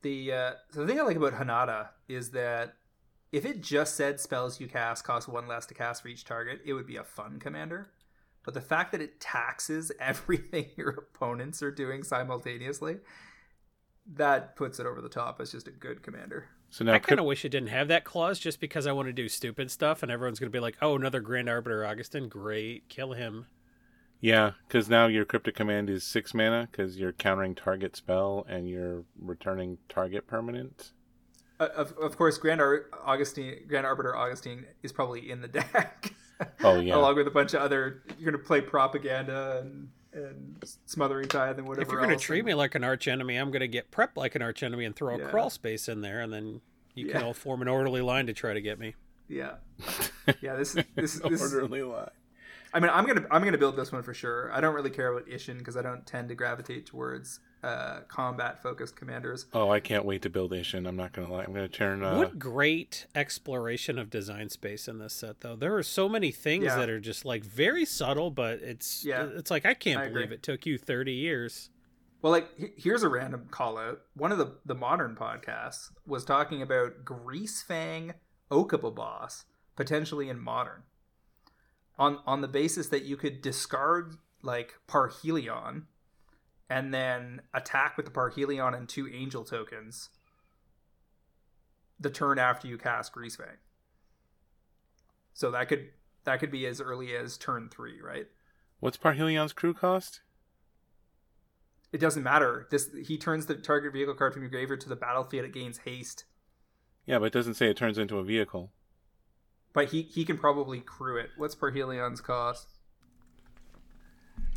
The 0.00 0.32
uh, 0.32 0.52
the 0.72 0.86
thing 0.86 0.98
I 0.98 1.02
like 1.02 1.16
about 1.18 1.34
Hinata 1.34 1.88
is 2.08 2.30
that 2.30 2.76
if 3.32 3.44
it 3.44 3.60
just 3.60 3.96
said 3.96 4.18
spells 4.18 4.60
you 4.60 4.66
cast 4.66 5.04
cost 5.04 5.28
one 5.28 5.46
less 5.46 5.66
to 5.66 5.74
cast 5.74 6.00
for 6.00 6.08
each 6.08 6.24
target, 6.24 6.62
it 6.64 6.72
would 6.72 6.86
be 6.86 6.96
a 6.96 7.04
fun 7.04 7.38
commander. 7.38 7.90
But 8.46 8.54
the 8.54 8.60
fact 8.62 8.92
that 8.92 9.02
it 9.02 9.20
taxes 9.20 9.92
everything 10.00 10.70
your 10.76 10.88
opponents 10.90 11.62
are 11.62 11.70
doing 11.70 12.02
simultaneously, 12.02 12.98
that 14.14 14.56
puts 14.56 14.78
it 14.78 14.86
over 14.86 15.02
the 15.02 15.08
top 15.10 15.40
as 15.40 15.50
just 15.52 15.68
a 15.68 15.72
good 15.72 16.02
commander. 16.02 16.48
So 16.70 16.84
now 16.84 16.94
I 16.94 16.98
kind 17.00 17.20
of 17.20 17.26
wish 17.26 17.44
it 17.44 17.50
didn't 17.50 17.68
have 17.68 17.88
that 17.88 18.04
clause 18.04 18.38
just 18.38 18.60
because 18.60 18.86
I 18.86 18.92
want 18.92 19.08
to 19.08 19.12
do 19.12 19.28
stupid 19.28 19.70
stuff 19.70 20.02
and 20.02 20.10
everyone's 20.10 20.38
going 20.38 20.50
to 20.50 20.56
be 20.56 20.60
like, 20.60 20.76
"Oh, 20.80 20.96
another 20.96 21.20
Grand 21.20 21.48
Arbiter 21.48 21.84
Augustin, 21.84 22.28
great, 22.28 22.88
kill 22.88 23.12
him." 23.12 23.46
Yeah, 24.20 24.52
because 24.66 24.88
now 24.88 25.06
your 25.06 25.24
cryptic 25.24 25.54
command 25.54 25.90
is 25.90 26.02
six 26.04 26.32
mana 26.32 26.68
because 26.70 26.98
you're 26.98 27.12
countering 27.12 27.54
target 27.54 27.96
spell 27.96 28.46
and 28.48 28.68
you're 28.68 29.04
returning 29.20 29.78
target 29.88 30.26
permanent. 30.26 30.92
Uh, 31.58 31.68
of, 31.74 31.92
of 31.98 32.16
course, 32.16 32.38
Grand 32.38 32.60
Ar- 32.60 32.86
Augustin, 33.04 33.58
Grand 33.66 33.86
Arbiter 33.86 34.16
Augustin 34.16 34.66
is 34.82 34.92
probably 34.92 35.30
in 35.30 35.40
the 35.40 35.48
deck. 35.72 36.14
Oh 36.62 36.80
yeah. 36.80 36.94
Along 36.96 37.16
with 37.16 37.26
a 37.26 37.30
bunch 37.30 37.54
of 37.54 37.62
other, 37.62 38.02
you're 38.18 38.30
gonna 38.30 38.42
play 38.42 38.60
propaganda 38.60 39.58
and 39.60 39.88
and 40.12 40.64
smothering 40.86 41.28
tithe 41.28 41.58
and 41.58 41.68
whatever. 41.68 41.82
If 41.82 41.92
you're 41.92 42.00
gonna 42.00 42.16
treat 42.16 42.44
me 42.44 42.54
like 42.54 42.74
an 42.74 42.84
arch 42.84 43.08
enemy, 43.08 43.36
I'm 43.36 43.50
gonna 43.50 43.66
get 43.66 43.90
prep 43.90 44.16
like 44.16 44.34
an 44.34 44.42
arch 44.42 44.62
enemy 44.62 44.84
and 44.84 44.96
throw 44.96 45.14
a 45.14 45.18
yeah. 45.18 45.28
crawl 45.28 45.50
space 45.50 45.88
in 45.88 46.00
there, 46.00 46.20
and 46.20 46.32
then 46.32 46.60
you 46.94 47.06
yeah. 47.06 47.12
can 47.12 47.22
all 47.24 47.34
form 47.34 47.62
an 47.62 47.68
orderly 47.68 48.00
line 48.00 48.26
to 48.26 48.32
try 48.32 48.54
to 48.54 48.60
get 48.60 48.78
me. 48.78 48.94
Yeah, 49.28 49.54
yeah. 50.40 50.56
This 50.56 50.76
is 50.76 50.84
this 50.94 51.14
is 51.14 51.20
this 51.20 51.40
orderly 51.40 51.82
line. 51.82 52.10
I 52.72 52.80
mean, 52.80 52.90
I'm 52.92 53.06
gonna 53.06 53.26
I'm 53.30 53.44
gonna 53.44 53.58
build 53.58 53.76
this 53.76 53.92
one 53.92 54.02
for 54.02 54.14
sure. 54.14 54.50
I 54.52 54.60
don't 54.60 54.74
really 54.74 54.90
care 54.90 55.12
about 55.12 55.28
Isshin 55.28 55.58
because 55.58 55.76
I 55.76 55.82
don't 55.82 56.06
tend 56.06 56.28
to 56.28 56.34
gravitate 56.34 56.86
towards 56.86 57.40
uh, 57.66 58.00
combat 58.06 58.62
focused 58.62 58.94
commanders. 58.94 59.46
Oh, 59.52 59.70
I 59.70 59.80
can't 59.80 60.04
wait 60.04 60.22
to 60.22 60.30
build 60.30 60.52
Isshin. 60.52 60.86
I'm 60.86 60.96
not 60.96 61.12
gonna 61.12 61.32
lie. 61.32 61.42
I'm 61.42 61.52
gonna 61.52 61.66
turn. 61.66 62.04
Uh... 62.04 62.16
What 62.16 62.38
great 62.38 63.06
exploration 63.14 63.98
of 63.98 64.08
design 64.08 64.50
space 64.50 64.86
in 64.86 64.98
this 64.98 65.14
set, 65.14 65.40
though. 65.40 65.56
There 65.56 65.76
are 65.76 65.82
so 65.82 66.08
many 66.08 66.30
things 66.30 66.66
yeah. 66.66 66.76
that 66.76 66.88
are 66.88 67.00
just 67.00 67.24
like 67.24 67.44
very 67.44 67.84
subtle, 67.84 68.30
but 68.30 68.60
it's 68.60 69.04
yeah. 69.04 69.26
It's 69.34 69.50
like 69.50 69.66
I 69.66 69.74
can't 69.74 70.00
I 70.00 70.08
believe 70.08 70.30
it 70.30 70.44
took 70.44 70.64
you 70.64 70.78
30 70.78 71.12
years. 71.12 71.70
Well, 72.22 72.30
like 72.30 72.48
here's 72.76 73.02
a 73.02 73.08
random 73.08 73.48
call 73.50 73.78
out. 73.78 74.00
One 74.14 74.30
of 74.30 74.38
the 74.38 74.54
the 74.64 74.74
modern 74.76 75.16
podcasts 75.16 75.90
was 76.06 76.24
talking 76.24 76.62
about 76.62 77.04
Greasefang 77.04 78.14
Okiba 78.50 78.94
boss 78.94 79.44
potentially 79.74 80.28
in 80.28 80.38
modern. 80.38 80.84
On 81.98 82.20
on 82.26 82.42
the 82.42 82.48
basis 82.48 82.88
that 82.88 83.04
you 83.04 83.16
could 83.16 83.42
discard 83.42 84.14
like 84.42 84.74
Parhelion 84.86 85.86
and 86.68 86.92
then 86.92 87.42
attack 87.54 87.96
with 87.96 88.06
the 88.06 88.12
Parhelion 88.12 88.76
and 88.76 88.88
two 88.88 89.08
angel 89.12 89.44
tokens 89.44 90.10
the 91.98 92.10
turn 92.10 92.38
after 92.38 92.68
you 92.68 92.76
cast 92.76 93.14
Greasefang. 93.14 93.56
So 95.32 95.50
that 95.52 95.68
could 95.68 95.88
that 96.24 96.40
could 96.40 96.50
be 96.50 96.66
as 96.66 96.80
early 96.80 97.14
as 97.16 97.36
turn 97.38 97.68
three, 97.70 98.00
right? 98.02 98.26
What's 98.80 98.96
Parhelion's 98.98 99.52
crew 99.52 99.72
cost? 99.74 100.20
It 101.92 101.98
doesn't 101.98 102.22
matter. 102.22 102.66
This 102.70 102.90
he 103.06 103.16
turns 103.16 103.46
the 103.46 103.54
target 103.54 103.92
vehicle 103.92 104.14
card 104.14 104.32
from 104.34 104.42
your 104.42 104.50
graveyard 104.50 104.80
to 104.82 104.88
the 104.88 104.96
battlefield. 104.96 105.44
It 105.46 105.52
gains 105.54 105.78
haste, 105.78 106.24
Yeah, 107.06 107.18
but 107.18 107.26
it 107.26 107.32
doesn't 107.32 107.54
say 107.54 107.68
it 107.70 107.76
turns 107.76 107.96
into 107.96 108.18
a 108.18 108.24
vehicle. 108.24 108.72
but 109.72 109.90
he 109.90 110.02
he 110.02 110.24
can 110.24 110.36
probably 110.36 110.80
crew 110.80 111.16
it. 111.18 111.30
What's 111.36 111.54
Parhelion's 111.54 112.20
cost? 112.20 112.68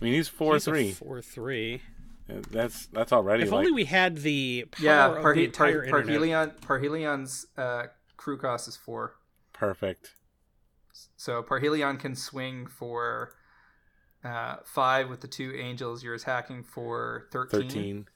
I 0.02 0.06
mean, 0.06 0.14
he's 0.14 0.28
four 0.28 0.54
He's 0.56 0.68
a 0.68 0.72
three. 0.72 0.92
Four 0.92 1.22
three. 1.22 1.82
That's 2.52 2.86
that's 2.88 3.12
already 3.12 3.44
If 3.44 3.52
like 3.52 3.60
only 3.60 3.72
we 3.72 3.86
had 3.86 4.18
the 4.18 4.66
power 4.72 4.86
yeah, 4.86 5.08
of 5.18 5.24
the 5.36 5.46
entire 5.46 5.88
Par- 5.90 6.00
internet. 6.02 6.22
Parhelion 6.22 6.60
Parhelion's 6.62 7.46
uh, 7.58 7.84
crew 8.18 8.38
cost 8.38 8.68
is 8.68 8.76
four. 8.78 9.16
perfect. 9.54 10.12
So 11.16 11.42
Parhelion 11.44 12.00
can 12.00 12.16
swing 12.16 12.68
for 12.68 13.34
uh, 14.24 14.58
five 14.66 15.10
with 15.10 15.22
the 15.22 15.28
two 15.28 15.54
angels. 15.56 16.04
You're 16.04 16.14
attacking 16.16 16.64
for 16.64 17.28
13. 17.32 17.62
Thirteen. 17.62 18.08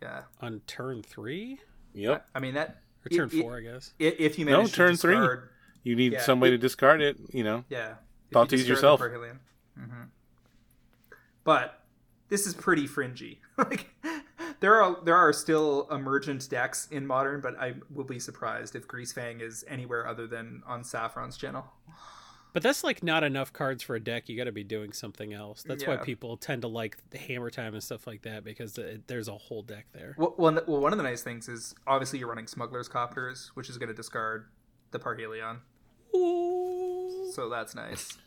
Yeah. 0.00 0.22
on 0.40 0.60
turn 0.66 1.02
three 1.02 1.60
Yep. 1.94 2.26
I 2.34 2.40
mean 2.40 2.54
that 2.54 2.80
or 3.04 3.08
turn 3.10 3.28
It- 3.28 3.34
it- 3.34 3.42
four, 3.42 3.56
I 3.56 3.60
guess. 3.60 3.92
i- 4.00 4.04
if 4.04 4.38
you 4.38 4.46
manage 4.46 4.60
No, 4.60 4.66
turn 4.86 4.92
to 4.92 4.96
three. 4.98 5.28
You 5.84 5.94
need 5.96 6.12
Yeah, 6.12 6.22
some 6.22 6.40
way 6.40 6.48
it- 6.48 6.52
to 6.52 6.58
discard 6.58 7.00
it. 7.02 7.16
You 7.32 7.44
know. 7.44 7.64
Yeah. 7.68 7.96
If 8.28 8.32
Thought 8.32 8.48
to 8.50 8.56
use 8.56 8.68
yourself. 8.68 9.00
the 9.00 9.06
Parhelion. 9.08 9.38
Mhm. 9.78 10.08
But 11.44 11.81
this 12.32 12.46
is 12.46 12.54
pretty 12.54 12.86
fringy. 12.86 13.40
like 13.58 13.90
there 14.60 14.82
are 14.82 14.96
there 15.04 15.16
are 15.16 15.34
still 15.34 15.86
emergent 15.90 16.48
decks 16.48 16.88
in 16.90 17.06
modern, 17.06 17.42
but 17.42 17.60
I 17.60 17.74
will 17.94 18.04
be 18.04 18.18
surprised 18.18 18.74
if 18.74 18.88
Greasefang 18.88 19.42
is 19.42 19.64
anywhere 19.68 20.06
other 20.06 20.26
than 20.26 20.62
on 20.66 20.82
Saffron's 20.82 21.36
channel. 21.36 21.66
But 22.54 22.62
that's 22.62 22.82
like 22.82 23.02
not 23.02 23.22
enough 23.22 23.52
cards 23.52 23.82
for 23.82 23.96
a 23.96 24.00
deck. 24.00 24.30
You 24.30 24.36
got 24.38 24.44
to 24.44 24.52
be 24.52 24.64
doing 24.64 24.92
something 24.92 25.34
else. 25.34 25.62
That's 25.62 25.86
why 25.86 25.96
people 25.96 26.38
tend 26.38 26.62
to 26.62 26.68
like 26.68 26.96
the 27.10 27.18
Hammer 27.18 27.50
Time 27.50 27.74
and 27.74 27.82
stuff 27.82 28.06
like 28.06 28.22
that 28.22 28.44
because 28.44 28.78
there's 29.06 29.28
a 29.28 29.36
whole 29.36 29.62
deck 29.62 29.86
there. 29.92 30.14
Well, 30.18 30.34
well, 30.38 30.58
well, 30.66 30.80
one 30.80 30.92
of 30.92 30.98
the 30.98 31.04
nice 31.04 31.22
things 31.22 31.48
is 31.48 31.74
obviously 31.86 32.18
you're 32.18 32.28
running 32.28 32.46
Smuggler's 32.46 32.88
Copters, 32.88 33.50
which 33.54 33.68
is 33.68 33.76
going 33.76 33.88
to 33.88 33.94
discard 33.94 34.48
the 34.90 34.98
Parhelion. 34.98 35.58
Ooh. 36.14 37.30
So 37.34 37.48
that's 37.48 37.74
nice. 37.74 38.18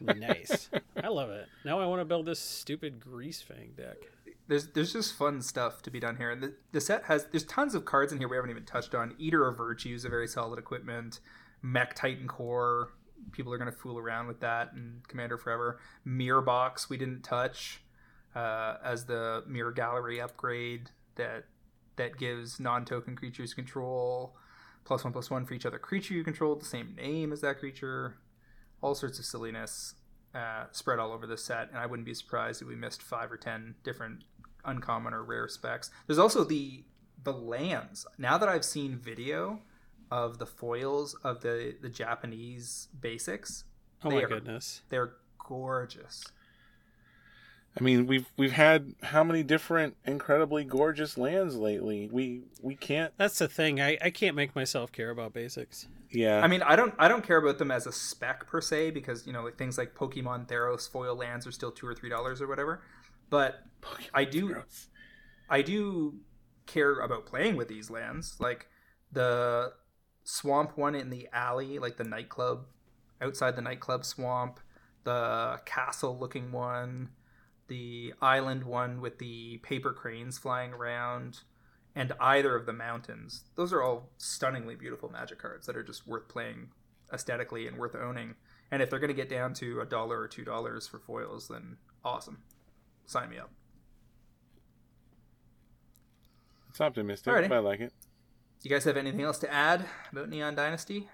Nice. 0.00 0.68
I 1.02 1.08
love 1.08 1.30
it. 1.30 1.46
Now 1.64 1.80
I 1.80 1.86
want 1.86 2.00
to 2.00 2.04
build 2.04 2.26
this 2.26 2.38
stupid 2.38 3.00
Grease 3.00 3.42
Fang 3.42 3.72
deck. 3.76 3.96
There's 4.48 4.68
there's 4.68 4.92
just 4.92 5.14
fun 5.14 5.40
stuff 5.40 5.82
to 5.82 5.90
be 5.90 6.00
done 6.00 6.16
here, 6.16 6.30
and 6.30 6.42
the, 6.42 6.54
the 6.72 6.80
set 6.80 7.04
has 7.04 7.26
there's 7.30 7.44
tons 7.44 7.74
of 7.74 7.84
cards 7.84 8.12
in 8.12 8.18
here 8.18 8.28
we 8.28 8.36
haven't 8.36 8.50
even 8.50 8.64
touched 8.64 8.94
on. 8.94 9.14
Eater 9.18 9.46
of 9.46 9.56
Virtues, 9.56 10.04
a 10.04 10.08
very 10.08 10.28
solid 10.28 10.58
equipment. 10.58 11.20
Mechtitan 11.64 12.26
Core, 12.26 12.90
people 13.30 13.52
are 13.52 13.58
going 13.58 13.70
to 13.70 13.76
fool 13.76 13.98
around 13.98 14.26
with 14.26 14.40
that, 14.40 14.72
and 14.72 15.06
Commander 15.08 15.38
Forever. 15.38 15.78
Mirror 16.04 16.42
Box, 16.42 16.90
we 16.90 16.96
didn't 16.96 17.22
touch 17.22 17.82
uh, 18.34 18.76
as 18.84 19.04
the 19.04 19.44
Mirror 19.46 19.72
Gallery 19.72 20.20
upgrade 20.20 20.90
that 21.14 21.44
that 21.96 22.18
gives 22.18 22.58
non-token 22.58 23.14
creatures 23.14 23.54
control 23.54 24.34
plus 24.84 25.04
one 25.04 25.12
plus 25.12 25.30
one 25.30 25.44
for 25.44 25.54
each 25.54 25.66
other 25.66 25.78
creature 25.78 26.14
you 26.14 26.24
control, 26.24 26.56
the 26.56 26.64
same 26.64 26.94
name 26.96 27.32
as 27.32 27.40
that 27.42 27.58
creature. 27.58 28.16
All 28.82 28.94
sorts 28.94 29.18
of 29.18 29.24
silliness 29.24 29.94
uh, 30.34 30.64
spread 30.72 30.98
all 30.98 31.12
over 31.12 31.26
the 31.26 31.36
set, 31.38 31.68
and 31.70 31.78
I 31.78 31.86
wouldn't 31.86 32.06
be 32.06 32.14
surprised 32.14 32.60
if 32.62 32.68
we 32.68 32.74
missed 32.76 33.00
five 33.02 33.32
or 33.32 33.36
ten 33.38 33.74
different 33.84 34.24
uncommon 34.64 35.14
or 35.14 35.22
rare 35.24 35.48
specs. 35.48 35.90
There's 36.06 36.18
also 36.18 36.44
the 36.44 36.84
the 37.24 37.32
lands. 37.32 38.04
Now 38.18 38.36
that 38.38 38.48
I've 38.48 38.64
seen 38.64 38.96
video 38.96 39.60
of 40.10 40.38
the 40.38 40.46
foils 40.46 41.14
of 41.24 41.40
the 41.40 41.76
the 41.80 41.88
Japanese 41.88 42.88
basics, 43.00 43.64
Oh 44.04 44.10
They 44.10 44.16
my 44.16 44.22
are- 44.24 44.28
goodness. 44.28 44.82
they're 44.88 45.14
gorgeous. 45.38 46.24
I 47.78 47.82
mean, 47.82 48.06
we've 48.06 48.26
we've 48.36 48.52
had 48.52 48.94
how 49.02 49.24
many 49.24 49.42
different 49.42 49.96
incredibly 50.04 50.62
gorgeous 50.64 51.16
lands 51.16 51.56
lately? 51.56 52.08
We 52.12 52.42
we 52.60 52.74
can't. 52.74 53.12
That's 53.16 53.38
the 53.38 53.48
thing. 53.48 53.80
I, 53.80 53.96
I 54.02 54.10
can't 54.10 54.36
make 54.36 54.54
myself 54.54 54.92
care 54.92 55.08
about 55.10 55.32
basics. 55.32 55.88
Yeah. 56.12 56.40
I 56.40 56.48
mean, 56.48 56.62
I 56.62 56.76
don't 56.76 56.94
I 56.98 57.08
don't 57.08 57.24
care 57.24 57.38
about 57.38 57.58
them 57.58 57.70
as 57.70 57.86
a 57.86 57.92
spec 57.92 58.46
per 58.46 58.60
se 58.60 58.90
because 58.90 59.26
you 59.26 59.32
know 59.32 59.42
like 59.42 59.56
things 59.56 59.78
like 59.78 59.94
Pokemon 59.94 60.48
Theros 60.48 60.90
foil 60.90 61.16
lands 61.16 61.46
are 61.46 61.52
still 61.52 61.70
two 61.70 61.86
or 61.86 61.94
three 61.94 62.10
dollars 62.10 62.40
or 62.40 62.46
whatever. 62.48 62.82
But 63.30 63.62
I 64.12 64.24
do 64.24 64.48
Gross. 64.48 64.88
I 65.48 65.62
do 65.62 66.14
care 66.66 67.00
about 67.00 67.26
playing 67.26 67.56
with 67.56 67.68
these 67.68 67.90
lands, 67.90 68.36
like 68.40 68.68
the 69.10 69.72
swamp 70.24 70.76
one 70.76 70.94
in 70.94 71.10
the 71.10 71.28
alley, 71.32 71.78
like 71.78 71.96
the 71.96 72.04
nightclub 72.04 72.66
outside 73.20 73.56
the 73.56 73.62
nightclub 73.62 74.04
swamp, 74.04 74.60
the 75.04 75.60
castle 75.64 76.18
looking 76.18 76.52
one, 76.52 77.10
the 77.68 78.12
island 78.20 78.64
one 78.64 79.00
with 79.00 79.18
the 79.18 79.58
paper 79.58 79.92
cranes 79.92 80.38
flying 80.38 80.72
around, 80.72 81.40
and 81.94 82.12
either 82.20 82.56
of 82.56 82.66
the 82.66 82.72
mountains. 82.72 83.44
Those 83.54 83.72
are 83.72 83.82
all 83.82 84.10
stunningly 84.18 84.74
beautiful 84.74 85.10
magic 85.10 85.38
cards 85.38 85.66
that 85.66 85.76
are 85.76 85.82
just 85.82 86.06
worth 86.06 86.28
playing 86.28 86.68
aesthetically 87.12 87.66
and 87.66 87.76
worth 87.76 87.94
owning. 87.94 88.34
And 88.70 88.82
if 88.82 88.88
they're 88.88 88.98
going 88.98 89.08
to 89.08 89.14
get 89.14 89.28
down 89.28 89.52
to 89.54 89.80
a 89.80 89.84
dollar 89.86 90.20
or 90.20 90.28
two 90.28 90.44
dollars 90.44 90.86
for 90.86 90.98
foils, 90.98 91.48
then 91.48 91.76
awesome. 92.04 92.38
Sign 93.04 93.28
me 93.28 93.38
up. 93.38 93.50
It's 96.70 96.80
optimistic, 96.80 97.32
Alrighty. 97.32 97.48
but 97.50 97.56
I 97.56 97.58
like 97.58 97.80
it. 97.80 97.92
You 98.62 98.70
guys 98.70 98.84
have 98.84 98.96
anything 98.96 99.20
else 99.20 99.38
to 99.40 99.52
add 99.52 99.84
about 100.10 100.30
Neon 100.30 100.54
Dynasty? 100.54 101.08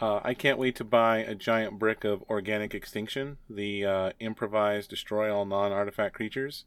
Uh, 0.00 0.20
I 0.24 0.34
can't 0.34 0.58
wait 0.58 0.74
to 0.76 0.84
buy 0.84 1.18
a 1.18 1.34
giant 1.34 1.78
brick 1.78 2.04
of 2.04 2.22
Organic 2.28 2.74
Extinction, 2.74 3.38
the 3.48 3.84
uh, 3.84 4.10
improvised 4.18 4.90
destroy 4.90 5.32
all 5.32 5.44
non 5.44 5.70
artifact 5.70 6.14
creatures, 6.14 6.64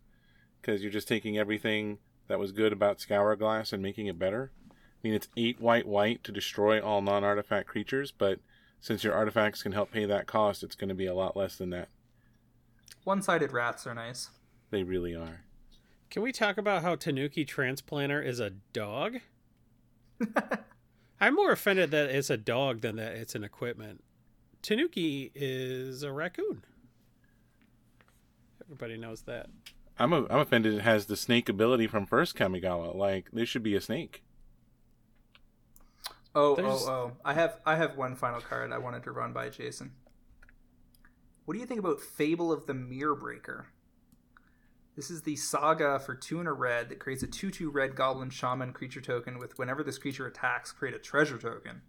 because 0.62 0.82
you're 0.82 0.92
just 0.92 1.08
taking 1.08 1.38
everything 1.38 1.98
that 2.28 2.40
was 2.40 2.52
good 2.52 2.74
about 2.74 3.00
Scour 3.00 3.36
Glass 3.36 3.74
and 3.74 3.82
making 3.82 4.08
it 4.08 4.20
better. 4.20 4.52
I 4.72 4.74
mean, 5.04 5.14
it's 5.14 5.28
eight 5.36 5.60
white 5.60 5.88
white 5.88 6.24
to 6.24 6.32
destroy 6.32 6.80
all 6.80 7.02
non 7.02 7.24
artifact 7.24 7.68
creatures, 7.68 8.12
but 8.12 8.40
since 8.80 9.04
your 9.04 9.14
artifacts 9.14 9.64
can 9.64 9.72
help 9.72 9.92
pay 9.92 10.06
that 10.06 10.28
cost, 10.28 10.64
it's 10.64 10.76
going 10.76 10.90
to 10.90 10.96
be 10.96 11.06
a 11.06 11.14
lot 11.14 11.38
less 11.38 11.56
than 11.56 11.70
that. 11.72 11.90
One 13.04 13.22
sided 13.22 13.52
wraths 13.52 13.88
are 13.88 13.96
nice. 13.96 14.30
They 14.70 14.84
really 14.84 15.16
are. 15.16 15.42
Can 16.10 16.22
we 16.22 16.32
talk 16.32 16.58
about 16.58 16.82
how 16.82 16.96
Tanuki 16.96 17.46
Transplanter 17.46 18.24
is 18.24 18.40
a 18.40 18.50
dog? 18.74 19.18
I'm 21.22 21.36
more 21.36 21.52
offended 21.52 21.92
that 21.92 22.10
it's 22.10 22.30
a 22.30 22.38
dog 22.38 22.82
than 22.82 22.98
that 22.98 23.14
it's 23.14 23.36
an 23.36 23.44
equipment. 23.44 24.04
Tanuki 24.62 25.32
is 25.34 26.04
a 26.04 26.12
raccoon. 26.12 26.64
Everybody 28.64 28.98
knows 28.98 29.22
that. 29.24 29.48
I'm, 30.02 30.14
a, 30.14 30.26
I'm 30.30 30.40
offended 30.40 30.74
it 30.74 30.82
has 30.82 31.06
the 31.06 31.16
snake 31.16 31.48
ability 31.48 31.88
from 31.88 32.06
first 32.06 32.36
Kamigawa. 32.36 32.96
Like, 32.96 33.30
there 33.32 33.46
should 33.46 33.64
be 33.64 33.76
a 33.76 33.82
snake. 33.82 34.24
Oh, 36.34 36.56
There's- 36.56 36.86
oh, 36.88 36.92
oh. 36.92 37.12
I 37.24 37.34
have 37.34 37.60
I 37.66 37.76
have 37.76 37.98
one 37.98 38.16
final 38.16 38.42
card 38.42 38.72
I 38.72 38.78
wanted 38.78 39.04
to 39.04 39.12
run 39.12 39.34
by 39.34 39.50
Jason. 39.50 39.92
What 41.46 41.54
do 41.54 41.60
you 41.60 41.66
think 41.66 41.80
about 41.80 42.00
Fable 42.00 42.52
of 42.52 42.68
the 42.68 42.74
Mirror 42.74 43.16
Breaker? 43.16 43.68
This 44.96 45.12
is 45.12 45.22
the 45.22 45.36
saga 45.36 46.00
for 46.00 46.16
two 46.16 46.40
and 46.40 46.48
a 46.48 46.54
red 46.54 46.90
that 46.90 47.00
creates 47.00 47.24
a 47.24 47.28
2 47.28 47.52
2 47.52 47.70
red 47.70 47.96
goblin 47.96 48.30
shaman 48.30 48.74
creature 48.74 49.02
token 49.02 49.40
with 49.40 49.58
whenever 49.58 49.84
this 49.84 49.98
creature 49.98 50.28
attacks, 50.28 50.72
create 50.72 50.96
a 50.96 51.00
treasure 51.00 51.38
token. 51.38 51.82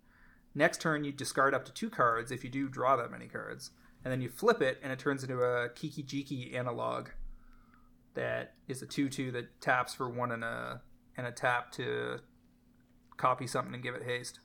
Next 0.55 0.81
turn, 0.81 1.05
you 1.05 1.13
discard 1.13 1.55
up 1.55 1.65
to 1.65 1.73
two 1.73 1.91
cards 1.91 2.31
if 2.31 2.45
you 2.45 2.51
do 2.51 2.69
draw 2.69 2.97
that 2.97 3.11
many 3.11 3.27
cards. 3.27 3.71
And 4.05 4.11
then 4.13 4.21
you 4.21 4.29
flip 4.29 4.61
it, 4.61 4.79
and 4.83 4.93
it 4.93 4.99
turns 4.99 5.23
into 5.23 5.41
a 5.43 5.69
Kiki 5.69 6.03
Jiki 6.03 6.55
analog 6.55 7.09
that 8.15 8.55
is 8.69 8.83
a 8.83 8.87
2 8.87 9.09
2 9.09 9.31
that 9.33 9.61
taps 9.61 9.95
for 9.95 10.09
one 10.09 10.33
and 10.33 10.45
a, 10.45 10.81
and 11.17 11.27
a 11.27 11.33
tap 11.33 11.73
to 11.73 12.19
copy 13.17 13.47
something 13.47 13.75
and 13.75 13.83
give 13.83 13.95
it 13.95 14.03
haste. 14.03 14.41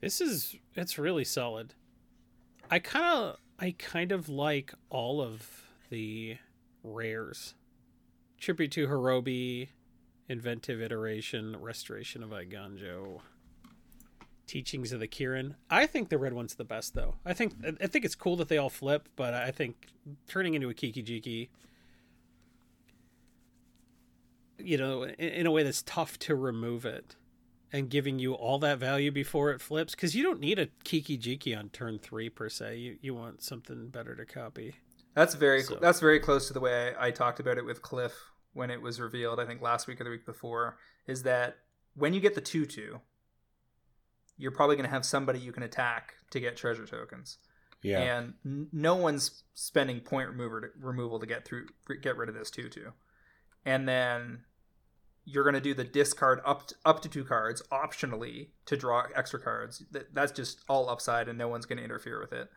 This 0.00 0.20
is 0.20 0.56
it's 0.74 0.98
really 0.98 1.24
solid. 1.24 1.74
I 2.70 2.78
kind 2.78 3.04
of 3.04 3.36
I 3.58 3.74
kind 3.78 4.12
of 4.12 4.28
like 4.28 4.74
all 4.90 5.20
of 5.20 5.62
the 5.90 6.36
rares. 6.82 7.54
Tribute 8.38 8.72
to 8.72 8.86
Horobi, 8.86 9.68
Inventive 10.28 10.82
Iteration, 10.82 11.56
Restoration 11.58 12.22
of 12.22 12.30
Eiganjo, 12.30 13.20
Teachings 14.46 14.92
of 14.92 15.00
the 15.00 15.08
Kirin. 15.08 15.54
I 15.68 15.86
think 15.86 16.08
the 16.08 16.18
red 16.18 16.32
one's 16.32 16.54
the 16.54 16.64
best 16.64 16.94
though. 16.94 17.16
I 17.24 17.32
think 17.32 17.54
I 17.80 17.86
think 17.86 18.04
it's 18.04 18.14
cool 18.14 18.36
that 18.36 18.48
they 18.48 18.58
all 18.58 18.70
flip, 18.70 19.08
but 19.16 19.34
I 19.34 19.50
think 19.50 19.88
turning 20.28 20.54
into 20.54 20.68
a 20.68 20.74
Kiki 20.74 21.02
Jiki 21.02 21.48
you 24.58 24.78
know, 24.78 25.02
in, 25.04 25.14
in 25.14 25.46
a 25.46 25.50
way 25.50 25.62
that's 25.62 25.82
tough 25.82 26.18
to 26.20 26.34
remove 26.34 26.84
it 26.84 27.16
and 27.72 27.90
giving 27.90 28.18
you 28.18 28.32
all 28.32 28.58
that 28.60 28.78
value 28.78 29.10
before 29.10 29.50
it 29.50 29.60
flips 29.60 29.94
because 29.94 30.14
you 30.14 30.22
don't 30.22 30.40
need 30.40 30.58
a 30.58 30.68
Kiki 30.84 31.18
Jiki 31.18 31.56
on 31.58 31.68
turn 31.70 31.98
three 31.98 32.28
per 32.30 32.48
se. 32.48 32.76
You 32.76 32.96
you 33.00 33.14
want 33.14 33.42
something 33.42 33.88
better 33.88 34.14
to 34.14 34.24
copy. 34.24 34.76
That's 35.14 35.34
very 35.34 35.62
So- 35.62 35.76
that's 35.80 36.00
very 36.00 36.20
close 36.20 36.46
to 36.48 36.52
the 36.52 36.60
way 36.60 36.94
I, 36.94 37.08
I 37.08 37.10
talked 37.10 37.40
about 37.40 37.58
it 37.58 37.64
with 37.64 37.82
Cliff 37.82 38.14
when 38.54 38.70
it 38.70 38.80
was 38.80 39.00
revealed. 39.00 39.40
I 39.40 39.44
think 39.46 39.60
last 39.60 39.86
week 39.86 40.00
or 40.00 40.04
the 40.04 40.10
week 40.10 40.24
before 40.24 40.78
is 41.06 41.22
that 41.24 41.56
when 41.94 42.14
you 42.14 42.20
get 42.20 42.34
the 42.34 42.40
two 42.40 42.66
two, 42.66 43.00
you're 44.38 44.52
probably 44.52 44.76
going 44.76 44.88
to 44.88 44.94
have 44.94 45.04
somebody 45.04 45.38
you 45.38 45.52
can 45.52 45.62
attack 45.62 46.14
to 46.30 46.40
get 46.40 46.56
treasure 46.56 46.86
tokens. 46.86 47.38
Yeah. 47.82 48.00
and 48.00 48.34
n- 48.44 48.68
no 48.72 48.96
one's 48.96 49.44
spending 49.54 50.00
point 50.00 50.30
remover 50.30 50.60
to, 50.60 50.68
removal 50.80 51.20
to 51.20 51.26
get 51.26 51.44
through 51.44 51.66
get 52.02 52.16
rid 52.16 52.28
of 52.28 52.34
this 52.34 52.50
tutu 52.50 52.90
and 53.64 53.86
then 53.86 54.40
you're 55.24 55.44
going 55.44 55.54
to 55.54 55.60
do 55.60 55.74
the 55.74 55.84
discard 55.84 56.40
up 56.44 56.68
to, 56.68 56.74
up 56.84 57.00
to 57.02 57.08
two 57.08 57.22
cards 57.22 57.62
optionally 57.70 58.48
to 58.64 58.76
draw 58.76 59.04
extra 59.14 59.38
cards 59.38 59.84
that, 59.90 60.12
that's 60.14 60.32
just 60.32 60.64
all 60.68 60.88
upside 60.88 61.28
and 61.28 61.38
no 61.38 61.48
one's 61.48 61.66
going 61.66 61.78
to 61.78 61.84
interfere 61.84 62.18
with 62.18 62.32
it 62.32 62.48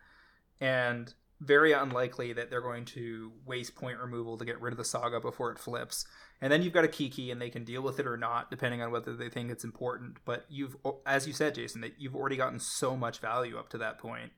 and 0.60 1.14
very 1.40 1.72
unlikely 1.72 2.32
that 2.34 2.50
they're 2.50 2.60
going 2.60 2.84
to 2.84 3.32
waste 3.46 3.74
point 3.74 3.98
removal 3.98 4.36
to 4.36 4.44
get 4.44 4.60
rid 4.60 4.72
of 4.72 4.78
the 4.78 4.84
saga 4.84 5.20
before 5.20 5.50
it 5.50 5.58
flips 5.58 6.04
and 6.42 6.52
then 6.52 6.62
you've 6.62 6.72
got 6.72 6.84
a 6.84 6.88
kiki 6.88 7.30
and 7.30 7.40
they 7.40 7.48
can 7.48 7.64
deal 7.64 7.82
with 7.82 7.98
it 7.98 8.06
or 8.06 8.16
not 8.16 8.50
depending 8.50 8.82
on 8.82 8.90
whether 8.90 9.16
they 9.16 9.30
think 9.30 9.50
it's 9.50 9.64
important 9.64 10.18
but 10.26 10.44
you've 10.50 10.76
as 11.06 11.26
you 11.26 11.32
said 11.32 11.54
jason 11.54 11.80
that 11.80 11.94
you've 11.98 12.14
already 12.14 12.36
gotten 12.36 12.58
so 12.58 12.94
much 12.94 13.20
value 13.20 13.58
up 13.58 13.70
to 13.70 13.78
that 13.78 13.98
point 13.98 14.32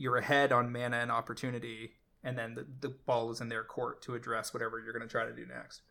you're 0.00 0.16
ahead 0.16 0.50
on 0.50 0.72
mana 0.72 0.96
and 0.96 1.12
opportunity, 1.12 1.92
and 2.24 2.38
then 2.38 2.54
the, 2.54 2.66
the 2.80 2.88
ball 2.88 3.30
is 3.30 3.42
in 3.42 3.50
their 3.50 3.62
court 3.62 4.00
to 4.02 4.14
address 4.14 4.54
whatever 4.54 4.80
you're 4.80 4.94
going 4.94 5.06
to 5.06 5.12
try 5.12 5.26
to 5.26 5.32
do 5.32 5.44
next. 5.44 5.82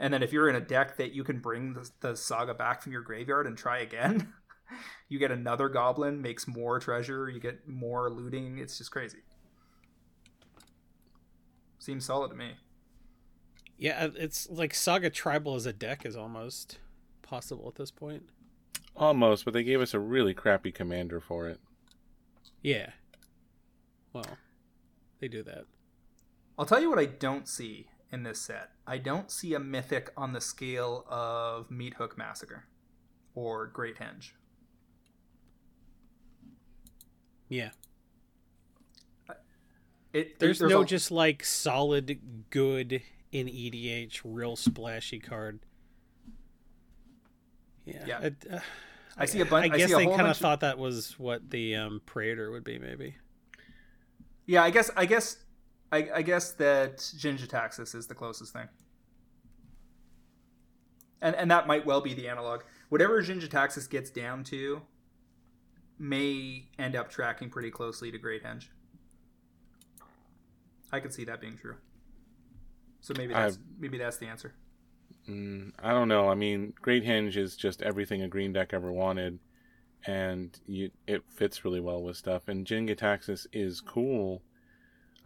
And 0.00 0.12
then 0.12 0.22
if 0.22 0.32
you're 0.32 0.48
in 0.48 0.56
a 0.56 0.60
deck 0.60 0.96
that 0.96 1.12
you 1.12 1.22
can 1.22 1.38
bring 1.38 1.74
the, 1.74 1.88
the 2.00 2.16
saga 2.16 2.54
back 2.54 2.82
from 2.82 2.90
your 2.90 3.02
graveyard 3.02 3.46
and 3.46 3.56
try 3.56 3.78
again, 3.78 4.32
you 5.08 5.20
get 5.20 5.30
another 5.30 5.68
goblin, 5.68 6.20
makes 6.20 6.48
more 6.48 6.80
treasure, 6.80 7.30
you 7.30 7.38
get 7.38 7.68
more 7.68 8.10
looting. 8.10 8.58
It's 8.58 8.78
just 8.78 8.90
crazy. 8.90 9.18
Seems 11.80 12.04
solid 12.04 12.28
to 12.30 12.36
me. 12.36 12.52
Yeah, 13.78 14.04
uh, 14.04 14.10
it's 14.16 14.48
like 14.50 14.74
Saga 14.74 15.08
Tribal 15.08 15.54
as 15.54 15.64
a 15.64 15.72
deck 15.72 16.04
is 16.04 16.14
almost 16.14 16.78
possible 17.22 17.66
at 17.66 17.76
this 17.76 17.90
point. 17.90 18.28
Almost, 18.94 19.46
but 19.46 19.54
they 19.54 19.62
gave 19.62 19.80
us 19.80 19.94
a 19.94 19.98
really 19.98 20.34
crappy 20.34 20.70
commander 20.70 21.20
for 21.20 21.48
it. 21.48 21.58
Yeah. 22.62 22.90
Well, 24.12 24.36
they 25.20 25.28
do 25.28 25.42
that. 25.44 25.64
I'll 26.58 26.66
tell 26.66 26.80
you 26.80 26.90
what 26.90 26.98
I 26.98 27.06
don't 27.06 27.48
see 27.48 27.86
in 28.12 28.24
this 28.24 28.40
set. 28.40 28.72
I 28.86 28.98
don't 28.98 29.30
see 29.30 29.54
a 29.54 29.58
mythic 29.58 30.12
on 30.16 30.34
the 30.34 30.40
scale 30.42 31.06
of 31.08 31.70
Meat 31.70 31.94
Hook 31.94 32.18
Massacre 32.18 32.64
or 33.34 33.66
Great 33.66 33.96
Henge. 33.96 34.32
Yeah. 37.48 37.70
It, 40.12 40.38
There's, 40.38 40.58
there's 40.58 40.70
no 40.72 40.82
a- 40.82 40.86
just 40.86 41.10
like 41.10 41.44
solid 41.44 42.18
good 42.50 43.00
in 43.30 43.46
EDH 43.46 44.20
real 44.24 44.56
splashy 44.56 45.20
card. 45.20 45.60
Yeah. 47.84 48.04
Yeah. 48.06 48.20
it- 48.22 48.46
uh, 48.50 48.58
I 49.16 49.26
see 49.26 49.40
a 49.40 49.44
bunch. 49.44 49.72
I 49.72 49.76
guess 49.76 49.88
see 49.88 49.94
a 49.94 49.98
they 49.98 50.06
kind 50.06 50.28
of 50.28 50.36
thought 50.36 50.60
that 50.60 50.78
was 50.78 51.18
what 51.18 51.50
the 51.50 51.76
um, 51.76 52.00
Praetor 52.06 52.50
would 52.50 52.64
be, 52.64 52.78
maybe. 52.78 53.16
Yeah, 54.46 54.62
I 54.62 54.70
guess 54.70 54.90
I 54.96 55.04
guess 55.04 55.36
I, 55.92 56.08
I 56.14 56.22
guess 56.22 56.52
that 56.52 57.12
Jin-Gitaxias 57.18 57.94
is 57.94 58.06
the 58.06 58.14
closest 58.14 58.52
thing. 58.52 58.68
And 61.20 61.34
and 61.36 61.50
that 61.50 61.66
might 61.66 61.84
well 61.84 62.00
be 62.00 62.14
the 62.14 62.28
analog. 62.28 62.62
Whatever 62.88 63.20
Jin-Gitaxias 63.20 63.90
gets 63.90 64.10
down 64.10 64.42
to 64.44 64.80
may 65.98 66.68
end 66.78 66.96
up 66.96 67.10
tracking 67.10 67.50
pretty 67.50 67.70
closely 67.70 68.10
to 68.10 68.16
Great 68.18 68.42
Henge. 68.42 68.68
I 70.92 71.00
could 71.00 71.12
see 71.12 71.24
that 71.24 71.40
being 71.40 71.56
true. 71.56 71.76
So 73.00 73.14
maybe 73.16 73.32
that's 73.32 73.58
maybe 73.78 73.98
that's 73.98 74.18
the 74.18 74.26
answer. 74.26 74.54
Mm, 75.28 75.72
I 75.82 75.90
don't 75.90 76.08
know. 76.08 76.28
I 76.28 76.34
mean, 76.34 76.72
Great 76.80 77.04
Henge 77.04 77.36
is 77.36 77.56
just 77.56 77.82
everything 77.82 78.22
a 78.22 78.28
green 78.28 78.52
deck 78.52 78.72
ever 78.72 78.92
wanted, 78.92 79.38
and 80.06 80.58
you, 80.66 80.90
it 81.06 81.22
fits 81.28 81.64
really 81.64 81.80
well 81.80 82.02
with 82.02 82.16
stuff. 82.16 82.48
And 82.48 82.66
Jin-Gitaxias 82.66 83.46
is 83.52 83.80
cool. 83.80 84.42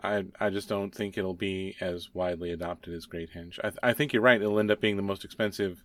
I 0.02 0.24
I 0.40 0.50
just 0.50 0.68
don't 0.68 0.94
think 0.94 1.16
it'll 1.16 1.34
be 1.34 1.76
as 1.80 2.12
widely 2.14 2.50
adopted 2.50 2.94
as 2.94 3.06
Great 3.06 3.30
Henge. 3.32 3.58
I 3.62 3.90
I 3.90 3.92
think 3.92 4.12
you're 4.12 4.22
right. 4.22 4.40
It'll 4.40 4.58
end 4.58 4.70
up 4.70 4.80
being 4.80 4.96
the 4.96 5.02
most 5.02 5.24
expensive, 5.24 5.82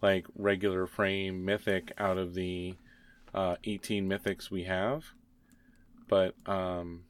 like 0.00 0.26
regular 0.36 0.86
frame 0.86 1.44
mythic 1.44 1.92
out 1.98 2.18
of 2.18 2.34
the 2.34 2.76
uh, 3.34 3.56
18 3.64 4.08
mythics 4.08 4.50
we 4.50 4.64
have, 4.64 5.04
but 6.08 6.34
um, 6.46 7.02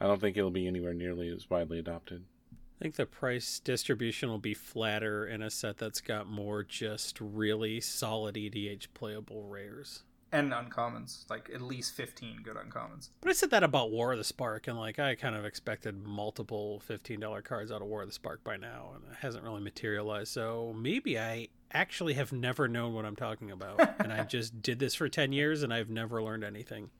I 0.00 0.06
don't 0.06 0.20
think 0.20 0.36
it'll 0.36 0.50
be 0.50 0.66
anywhere 0.66 0.94
nearly 0.94 1.28
as 1.28 1.48
widely 1.48 1.78
adopted. 1.78 2.24
I 2.52 2.82
think 2.82 2.96
the 2.96 3.06
price 3.06 3.60
distribution 3.60 4.28
will 4.28 4.38
be 4.38 4.52
flatter 4.54 5.26
in 5.26 5.42
a 5.42 5.50
set 5.50 5.78
that's 5.78 6.00
got 6.00 6.26
more 6.26 6.62
just 6.64 7.18
really 7.20 7.80
solid 7.80 8.34
EDH 8.34 8.88
playable 8.94 9.44
rares. 9.44 10.02
And 10.32 10.50
uncommons, 10.52 11.30
like 11.30 11.48
at 11.54 11.60
least 11.62 11.94
fifteen 11.94 12.38
good 12.42 12.56
uncommons. 12.56 13.10
But 13.20 13.30
I 13.30 13.34
said 13.34 13.50
that 13.50 13.62
about 13.62 13.92
War 13.92 14.10
of 14.10 14.18
the 14.18 14.24
Spark, 14.24 14.66
and 14.66 14.76
like 14.76 14.98
I 14.98 15.14
kind 15.14 15.36
of 15.36 15.44
expected 15.44 16.04
multiple 16.04 16.80
fifteen 16.80 17.20
dollar 17.20 17.40
cards 17.40 17.70
out 17.70 17.80
of 17.80 17.86
War 17.86 18.02
of 18.02 18.08
the 18.08 18.12
Spark 18.12 18.42
by 18.42 18.56
now, 18.56 18.94
and 18.96 19.04
it 19.04 19.18
hasn't 19.20 19.44
really 19.44 19.60
materialized. 19.60 20.32
So 20.32 20.74
maybe 20.76 21.16
I 21.16 21.46
actually 21.70 22.14
have 22.14 22.32
never 22.32 22.66
known 22.66 22.94
what 22.94 23.04
I'm 23.04 23.14
talking 23.14 23.52
about, 23.52 23.80
and 24.00 24.12
I 24.12 24.24
just 24.28 24.60
did 24.60 24.80
this 24.80 24.96
for 24.96 25.08
ten 25.08 25.30
years, 25.32 25.62
and 25.62 25.72
I've 25.72 25.88
never 25.88 26.20
learned 26.20 26.42
anything. 26.42 26.90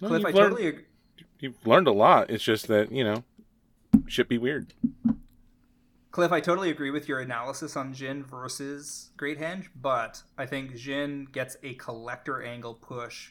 Well, 0.00 0.10
Cliff, 0.10 0.26
I 0.26 0.30
learned- 0.30 0.36
totally 0.50 0.66
agree. 0.66 0.84
You've 1.38 1.66
learned 1.66 1.86
a 1.86 1.92
lot. 1.92 2.30
It's 2.30 2.44
just 2.44 2.68
that 2.68 2.92
you 2.92 3.04
know, 3.04 3.24
should 4.06 4.28
be 4.28 4.38
weird. 4.38 4.74
Cliff, 6.10 6.32
I 6.32 6.40
totally 6.40 6.70
agree 6.70 6.90
with 6.90 7.08
your 7.08 7.20
analysis 7.20 7.76
on 7.76 7.94
Jin 7.94 8.24
versus 8.24 9.10
Great 9.16 9.38
Henge, 9.38 9.68
but 9.80 10.22
I 10.36 10.44
think 10.44 10.74
Jin 10.76 11.28
gets 11.30 11.56
a 11.62 11.74
collector 11.74 12.42
angle 12.42 12.74
push 12.74 13.30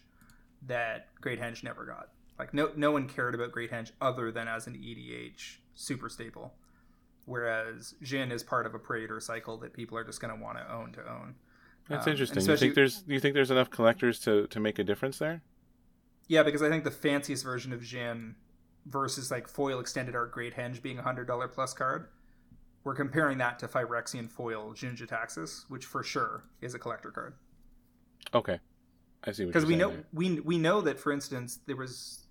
that 0.66 1.08
Great 1.19 1.42
Henge 1.42 1.61
never 1.64 1.85
got. 1.85 2.09
Like 2.38 2.53
no 2.53 2.72
no 2.76 2.92
one 2.92 3.08
cared 3.09 3.35
about 3.35 3.51
Great 3.51 3.72
Henge 3.72 3.92
other 4.00 4.32
than 4.32 4.48
as 4.48 4.66
an 4.68 4.76
EDH 4.76 5.58
super 5.76 6.08
staple. 6.09 6.53
Whereas 7.26 7.95
Jin 8.01 8.32
is 8.32 8.43
part 8.43 8.66
of 8.66 8.74
a 8.74 8.80
Praetor 8.80 9.19
cycle 9.19 9.58
that 9.58 9.74
people 9.74 9.98
are 9.98 10.03
just 10.03 10.19
going 10.19 10.35
to 10.35 10.42
want 10.42 10.58
to 10.58 10.74
own 10.74 10.93
to 10.93 11.01
own. 11.01 11.35
That's 11.88 12.08
Um, 12.08 12.11
interesting. 12.11 12.43
You 12.43 12.58
think 12.58 12.76
there's 12.76 13.03
you 13.08 13.19
think 13.19 13.34
there's 13.35 13.51
enough 13.51 13.69
collectors 13.69 14.19
to 14.22 14.48
to 14.48 14.59
make 14.59 14.80
a 14.80 14.84
difference 14.84 15.19
there? 15.19 15.42
Yeah, 16.30 16.43
because 16.43 16.61
I 16.61 16.69
think 16.69 16.85
the 16.85 16.91
fanciest 16.91 17.43
version 17.43 17.74
of 17.74 17.83
Jin 17.83 18.35
versus 18.85 19.30
like 19.30 19.48
foil 19.48 19.80
extended 19.80 20.16
art 20.16 20.32
Great 20.32 20.56
Henge 20.56 20.82
being 20.82 20.99
a 20.99 21.01
hundred 21.01 21.25
dollar 21.25 21.48
plus 21.48 21.74
card, 21.74 22.08
we're 22.83 22.95
comparing 22.95 23.40
that 23.40 23.59
to 23.59 23.67
Phyrexian 23.67 24.30
foil 24.30 24.72
Jin-Gitaxias, 24.74 25.66
which 25.69 25.85
for 25.85 26.03
sure 26.03 26.43
is 26.61 26.74
a 26.75 26.80
collector 26.80 27.11
card. 27.11 27.33
Okay, 28.33 28.59
I 29.24 29.32
see 29.32 29.45
because 29.45 29.66
we 29.66 29.75
know 29.75 29.90
there. 29.90 30.06
we 30.14 30.40
we 30.40 30.58
know 30.58 30.82
that 30.82 30.99
for 30.99 31.11
instance 31.11 31.59
there 31.66 31.75
was 31.75 32.27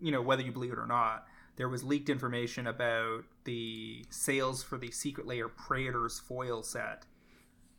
you 0.00 0.12
know 0.12 0.22
whether 0.22 0.42
you 0.42 0.52
believe 0.52 0.72
it 0.72 0.78
or 0.78 0.86
not 0.86 1.26
there 1.56 1.68
was 1.68 1.84
leaked 1.84 2.08
information 2.08 2.66
about 2.66 3.24
the 3.44 4.04
sales 4.10 4.62
for 4.62 4.76
the 4.78 4.90
secret 4.90 5.26
lair 5.26 5.48
praetors 5.48 6.18
foil 6.18 6.62
set 6.62 7.06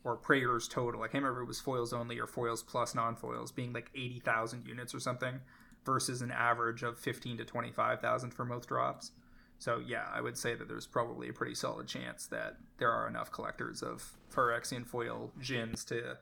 or 0.06 0.16
prayers 0.16 0.68
total 0.68 1.02
i 1.02 1.08
can't 1.08 1.22
remember 1.24 1.42
it 1.42 1.46
was 1.46 1.60
foils 1.60 1.92
only 1.92 2.18
or 2.18 2.26
foils 2.26 2.62
plus 2.62 2.94
non-foils 2.94 3.52
being 3.52 3.72
like 3.72 3.90
80000 3.94 4.66
units 4.66 4.94
or 4.94 5.00
something 5.00 5.40
versus 5.84 6.22
an 6.22 6.30
average 6.30 6.82
of 6.82 6.98
15 6.98 7.38
to 7.38 7.44
25000 7.44 8.30
for 8.30 8.44
most 8.44 8.68
drops 8.68 9.10
so 9.58 9.82
yeah 9.86 10.06
i 10.14 10.20
would 10.20 10.38
say 10.38 10.54
that 10.54 10.68
there's 10.68 10.86
probably 10.86 11.28
a 11.28 11.32
pretty 11.32 11.54
solid 11.54 11.86
chance 11.86 12.26
that 12.26 12.56
there 12.78 12.90
are 12.90 13.08
enough 13.08 13.30
collectors 13.32 13.82
of 13.82 14.16
Phyrexian 14.32 14.86
foil 14.86 15.32
gins 15.40 15.84
to 15.86 16.16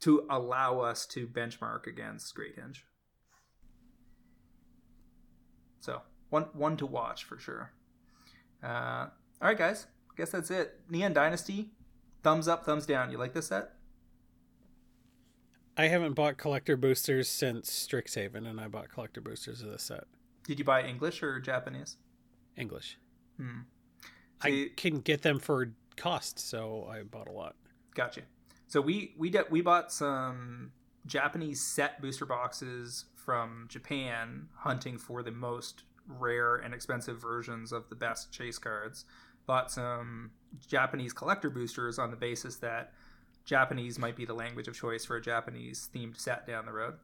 to 0.00 0.24
allow 0.30 0.80
us 0.80 1.06
to 1.06 1.26
benchmark 1.26 1.86
against 1.86 2.34
Great 2.34 2.56
Henge. 2.56 2.82
So 5.80 6.02
one 6.30 6.44
one 6.52 6.76
to 6.78 6.86
watch 6.86 7.24
for 7.24 7.38
sure. 7.38 7.72
Uh, 8.62 9.06
all 9.40 9.48
right, 9.48 9.58
guys. 9.58 9.86
Guess 10.16 10.30
that's 10.30 10.50
it. 10.50 10.80
Neon 10.88 11.12
Dynasty. 11.12 11.70
Thumbs 12.22 12.48
up, 12.48 12.64
thumbs 12.64 12.86
down. 12.86 13.10
You 13.10 13.18
like 13.18 13.32
this 13.34 13.48
set? 13.48 13.72
I 15.76 15.86
haven't 15.86 16.14
bought 16.14 16.36
collector 16.38 16.76
boosters 16.76 17.28
since 17.28 17.70
Strixhaven, 17.70 18.48
and 18.48 18.60
I 18.60 18.66
bought 18.66 18.88
collector 18.88 19.20
boosters 19.20 19.62
of 19.62 19.70
this 19.70 19.84
set. 19.84 20.04
Did 20.44 20.58
you 20.58 20.64
buy 20.64 20.82
English 20.82 21.22
or 21.22 21.38
Japanese? 21.38 21.96
English. 22.56 22.98
Hmm. 23.36 23.60
I 24.42 24.50
See- 24.50 24.68
can 24.70 25.00
get 25.00 25.22
them 25.22 25.38
for 25.38 25.72
cost, 25.96 26.38
so 26.38 26.88
I 26.90 27.02
bought 27.02 27.28
a 27.28 27.32
lot. 27.32 27.54
Gotcha. 27.94 28.22
So 28.66 28.80
we 28.80 29.14
we 29.16 29.30
de- 29.30 29.46
we 29.50 29.60
bought 29.60 29.92
some 29.92 30.72
Japanese 31.06 31.60
set 31.60 32.00
booster 32.02 32.26
boxes 32.26 33.06
from 33.14 33.66
Japan, 33.68 34.48
hunting 34.56 34.98
for 34.98 35.22
the 35.22 35.30
most 35.30 35.84
rare 36.06 36.56
and 36.56 36.74
expensive 36.74 37.20
versions 37.20 37.70
of 37.72 37.88
the 37.88 37.94
best 37.96 38.32
chase 38.32 38.58
cards. 38.58 39.04
Bought 39.48 39.70
some 39.70 40.32
Japanese 40.66 41.14
collector 41.14 41.48
boosters 41.48 41.98
on 41.98 42.10
the 42.10 42.16
basis 42.16 42.56
that 42.56 42.92
Japanese 43.46 43.98
might 43.98 44.14
be 44.14 44.26
the 44.26 44.34
language 44.34 44.68
of 44.68 44.76
choice 44.76 45.06
for 45.06 45.16
a 45.16 45.22
Japanese 45.22 45.88
themed 45.94 46.20
set 46.20 46.46
down 46.46 46.66
the 46.66 46.72
road 46.72 46.96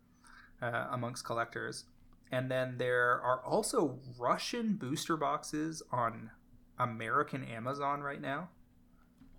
uh, 0.61 0.89
amongst 0.91 1.25
collectors. 1.25 1.87
And 2.31 2.51
then 2.51 2.77
there 2.77 3.21
are 3.23 3.43
also 3.47 3.99
Russian 4.19 4.75
booster 4.75 5.17
boxes 5.17 5.83
on 5.91 6.33
American 6.79 7.45
Amazon 7.45 8.03
right 8.03 8.21
now 8.21 8.51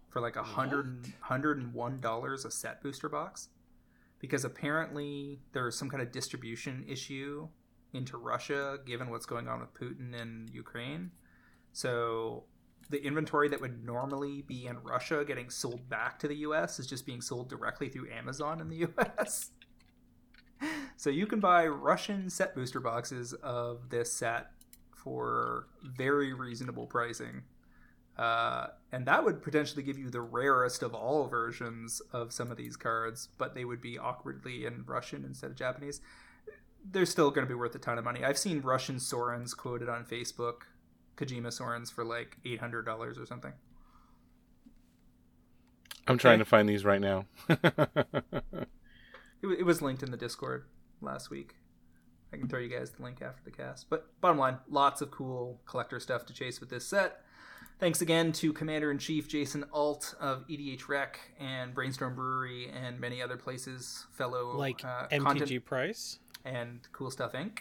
for 0.09 0.19
like 0.19 0.35
a 0.35 0.43
hundred 0.43 1.13
hundred 1.19 1.59
and 1.59 1.75
one 1.75 1.99
dollars 1.99 2.43
a 2.43 2.49
set 2.49 2.81
booster 2.81 3.09
box 3.09 3.49
because 4.17 4.43
apparently 4.43 5.41
there's 5.51 5.77
some 5.77 5.89
kind 5.89 6.01
of 6.01 6.11
distribution 6.11 6.83
issue 6.87 7.47
into 7.93 8.17
Russia, 8.17 8.79
given 8.83 9.11
what's 9.11 9.27
going 9.27 9.47
on 9.47 9.59
with 9.59 9.73
Putin 9.75 10.19
and 10.19 10.49
Ukraine. 10.49 11.11
So 11.71 12.45
the 12.89 13.03
inventory 13.03 13.49
that 13.49 13.61
would 13.61 13.83
normally 13.83 14.43
be 14.43 14.67
in 14.67 14.77
Russia 14.83 15.23
getting 15.25 15.49
sold 15.49 15.89
back 15.89 16.19
to 16.19 16.27
the 16.27 16.35
US 16.37 16.79
is 16.79 16.87
just 16.87 17.05
being 17.05 17.21
sold 17.21 17.49
directly 17.49 17.89
through 17.89 18.11
Amazon 18.11 18.61
in 18.61 18.69
the 18.69 18.87
US. 18.97 19.51
so 20.95 21.09
you 21.09 21.25
can 21.25 21.39
buy 21.39 21.67
Russian 21.67 22.29
set 22.29 22.55
booster 22.55 22.79
boxes 22.79 23.33
of 23.33 23.89
this 23.89 24.11
set 24.11 24.51
for 24.91 25.67
very 25.83 26.33
reasonable 26.33 26.87
pricing. 26.87 27.43
Uh, 28.17 28.67
and 28.91 29.05
that 29.05 29.23
would 29.25 29.41
potentially 29.41 29.83
give 29.83 29.97
you 29.97 30.09
the 30.09 30.21
rarest 30.21 30.81
of 30.81 30.93
all 30.93 31.27
versions 31.27 32.01
of 32.13 32.31
some 32.31 32.49
of 32.49 32.57
these 32.57 32.77
cards, 32.77 33.29
but 33.37 33.53
they 33.53 33.65
would 33.65 33.81
be 33.81 33.99
awkwardly 33.99 34.65
in 34.65 34.83
Russian 34.85 35.25
instead 35.25 35.51
of 35.51 35.57
Japanese. 35.57 36.01
They're 36.89 37.05
still 37.05 37.29
going 37.29 37.45
to 37.45 37.49
be 37.49 37.57
worth 37.57 37.75
a 37.75 37.79
ton 37.79 37.97
of 37.97 38.05
money. 38.05 38.23
I've 38.23 38.37
seen 38.37 38.61
Russian 38.61 38.95
Sorins 38.97 39.55
quoted 39.55 39.89
on 39.89 40.05
Facebook, 40.05 40.61
Kojima 41.17 41.47
Sorins 41.47 41.91
for 41.91 42.03
like 42.03 42.37
eight 42.45 42.59
hundred 42.59 42.85
dollars 42.85 43.17
or 43.17 43.25
something. 43.25 43.53
I'm 46.07 46.17
trying 46.17 46.39
to 46.39 46.45
find 46.45 46.69
these 46.69 46.85
right 46.85 47.01
now. 47.01 47.25
it, 47.49 48.67
it 49.41 49.65
was 49.65 49.81
linked 49.81 50.03
in 50.03 50.11
the 50.11 50.17
Discord 50.17 50.65
last 51.01 51.29
week. 51.29 51.55
I 52.31 52.37
can 52.37 52.47
throw 52.47 52.59
you 52.59 52.69
guys 52.69 52.91
the 52.91 53.01
link 53.01 53.21
after 53.21 53.41
the 53.43 53.51
cast. 53.51 53.89
But 53.89 54.07
bottom 54.21 54.37
line, 54.37 54.57
lots 54.69 55.01
of 55.01 55.09
cool 55.09 55.61
collector 55.65 55.99
stuff 55.99 56.25
to 56.27 56.33
chase 56.33 56.59
with 56.59 56.69
this 56.69 56.85
set. 56.85 57.21
Thanks 57.79 58.01
again 58.01 58.31
to 58.33 58.53
Commander 58.53 58.91
in 58.91 58.99
Chief 58.99 59.27
Jason 59.27 59.65
Alt 59.73 60.15
of 60.19 60.47
EDHREC 60.47 61.15
and 61.39 61.73
Brainstorm 61.73 62.15
Brewery 62.15 62.69
and 62.69 62.99
many 62.99 63.21
other 63.21 63.35
places, 63.35 64.05
fellow 64.13 64.55
like 64.55 64.83
uh, 64.85 65.07
MTG 65.07 65.23
content 65.23 65.65
Price. 65.65 66.19
and 66.45 66.87
Cool 66.93 67.11
Stuff 67.11 67.33
Inc. 67.33 67.59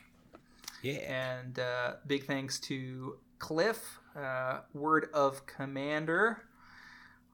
Yeah. 0.83 0.95
And 0.95 1.59
uh, 1.59 1.95
big 2.07 2.27
thanks 2.27 2.61
to 2.61 3.19
Cliff, 3.39 4.01
uh, 4.17 4.61
Word 4.73 5.09
of 5.13 5.47
Commander, 5.47 6.43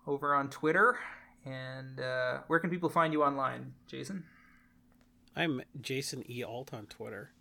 over 0.06 0.34
on 0.34 0.50
Twitter. 0.50 0.98
And 1.44 2.00
uh, 2.00 2.40
where 2.48 2.58
can 2.58 2.70
people 2.70 2.88
find 2.88 3.12
you 3.12 3.22
online, 3.22 3.74
Jason? 3.86 4.24
I'm 5.36 5.62
Jason 5.80 6.24
E. 6.30 6.42
Alt 6.42 6.74
on 6.74 6.86
Twitter. 6.86 7.32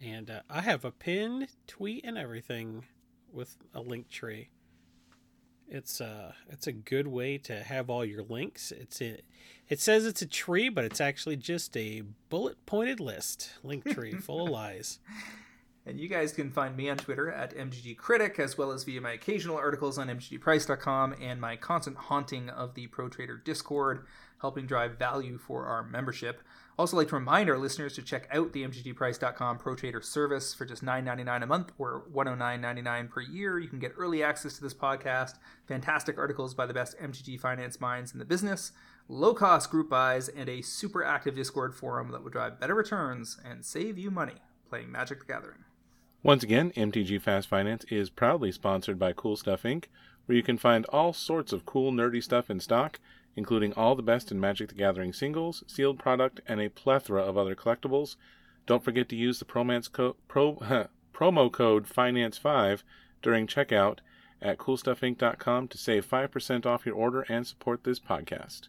And 0.00 0.30
uh, 0.30 0.40
I 0.48 0.60
have 0.60 0.84
a 0.84 0.90
pinned 0.90 1.48
tweet 1.66 2.04
and 2.04 2.16
everything 2.16 2.84
with 3.32 3.56
a 3.74 3.80
link 3.80 4.08
tree. 4.08 4.50
It's 5.68 6.00
a 6.00 6.34
it's 6.48 6.66
a 6.66 6.72
good 6.72 7.06
way 7.06 7.38
to 7.38 7.62
have 7.62 7.88
all 7.88 8.04
your 8.04 8.24
links. 8.24 8.72
It's 8.72 9.00
a, 9.00 9.18
it 9.68 9.78
says 9.78 10.04
it's 10.04 10.20
a 10.20 10.26
tree, 10.26 10.68
but 10.68 10.84
it's 10.84 11.00
actually 11.00 11.36
just 11.36 11.76
a 11.76 12.02
bullet 12.28 12.64
pointed 12.66 12.98
list. 12.98 13.52
Link 13.62 13.88
tree 13.88 14.12
full 14.12 14.44
of 14.44 14.50
lies. 14.50 14.98
And 15.90 15.98
you 15.98 16.06
guys 16.06 16.32
can 16.32 16.52
find 16.52 16.76
me 16.76 16.88
on 16.88 16.98
Twitter 16.98 17.32
at 17.32 17.52
MTG 17.52 17.96
Critic, 17.96 18.38
as 18.38 18.56
well 18.56 18.70
as 18.70 18.84
via 18.84 19.00
my 19.00 19.10
occasional 19.10 19.56
articles 19.56 19.98
on 19.98 20.06
MTGPrice.com 20.06 21.16
and 21.20 21.40
my 21.40 21.56
constant 21.56 21.96
haunting 21.96 22.48
of 22.48 22.74
the 22.74 22.86
Pro 22.86 23.08
Trader 23.08 23.36
Discord, 23.36 24.06
helping 24.40 24.66
drive 24.66 25.00
value 25.00 25.36
for 25.36 25.66
our 25.66 25.82
membership. 25.82 26.42
Also, 26.78 26.96
like 26.96 27.08
to 27.08 27.16
remind 27.16 27.50
our 27.50 27.58
listeners 27.58 27.96
to 27.96 28.02
check 28.02 28.28
out 28.30 28.52
the 28.52 28.62
MTGPrice.com 28.62 29.58
Pro 29.58 29.74
Trader 29.74 30.00
service 30.00 30.54
for 30.54 30.64
just 30.64 30.84
$9.99 30.84 31.42
a 31.42 31.46
month 31.48 31.72
or 31.76 32.04
$109.99 32.14 33.10
per 33.10 33.20
year. 33.22 33.58
You 33.58 33.68
can 33.68 33.80
get 33.80 33.94
early 33.98 34.22
access 34.22 34.54
to 34.58 34.62
this 34.62 34.72
podcast, 34.72 35.38
fantastic 35.66 36.18
articles 36.18 36.54
by 36.54 36.66
the 36.66 36.74
best 36.74 36.96
MGG 37.00 37.40
finance 37.40 37.80
minds 37.80 38.12
in 38.12 38.20
the 38.20 38.24
business, 38.24 38.70
low 39.08 39.34
cost 39.34 39.72
group 39.72 39.90
buys, 39.90 40.28
and 40.28 40.48
a 40.48 40.62
super 40.62 41.02
active 41.02 41.34
Discord 41.34 41.74
forum 41.74 42.12
that 42.12 42.22
will 42.22 42.30
drive 42.30 42.60
better 42.60 42.76
returns 42.76 43.40
and 43.44 43.64
save 43.64 43.98
you 43.98 44.12
money 44.12 44.34
playing 44.68 44.92
Magic 44.92 45.18
the 45.18 45.26
Gathering. 45.26 45.64
Once 46.22 46.42
again, 46.42 46.70
MTG 46.72 47.18
Fast 47.20 47.48
Finance 47.48 47.84
is 47.84 48.10
proudly 48.10 48.52
sponsored 48.52 48.98
by 48.98 49.10
Cool 49.10 49.36
Stuff 49.36 49.62
Inc., 49.62 49.84
where 50.26 50.36
you 50.36 50.42
can 50.42 50.58
find 50.58 50.84
all 50.86 51.14
sorts 51.14 51.50
of 51.50 51.64
cool, 51.64 51.92
nerdy 51.92 52.22
stuff 52.22 52.50
in 52.50 52.60
stock, 52.60 53.00
including 53.36 53.72
all 53.72 53.94
the 53.94 54.02
best 54.02 54.30
in 54.30 54.38
Magic 54.38 54.68
the 54.68 54.74
Gathering 54.74 55.14
singles, 55.14 55.64
sealed 55.66 55.98
product, 55.98 56.42
and 56.46 56.60
a 56.60 56.68
plethora 56.68 57.22
of 57.22 57.38
other 57.38 57.54
collectibles. 57.54 58.16
Don't 58.66 58.84
forget 58.84 59.08
to 59.08 59.16
use 59.16 59.38
the 59.38 59.46
co- 59.46 60.16
pro, 60.28 60.56
promo 61.14 61.50
code 61.50 61.86
FINANCE5 61.88 62.82
during 63.22 63.46
checkout 63.46 64.00
at 64.42 64.58
coolstuffinc.com 64.58 65.68
to 65.68 65.78
save 65.78 66.06
5% 66.06 66.66
off 66.66 66.84
your 66.84 66.96
order 66.96 67.22
and 67.30 67.46
support 67.46 67.84
this 67.84 67.98
podcast. 67.98 68.68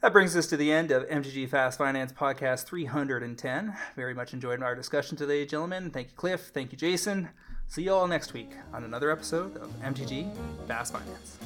That 0.00 0.12
brings 0.12 0.36
us 0.36 0.46
to 0.48 0.56
the 0.56 0.70
end 0.70 0.92
of 0.92 1.08
MTG 1.08 1.48
Fast 1.48 1.76
Finance 1.78 2.12
Podcast 2.12 2.66
310. 2.66 3.76
Very 3.96 4.14
much 4.14 4.32
enjoyed 4.32 4.62
our 4.62 4.76
discussion 4.76 5.16
today, 5.16 5.44
gentlemen. 5.44 5.90
Thank 5.90 6.10
you, 6.10 6.14
Cliff. 6.14 6.52
Thank 6.54 6.70
you, 6.70 6.78
Jason. 6.78 7.30
See 7.66 7.82
you 7.82 7.92
all 7.92 8.06
next 8.06 8.32
week 8.32 8.52
on 8.72 8.84
another 8.84 9.10
episode 9.10 9.56
of 9.56 9.70
MTG 9.80 10.30
Fast 10.68 10.94
Finance. 10.94 11.38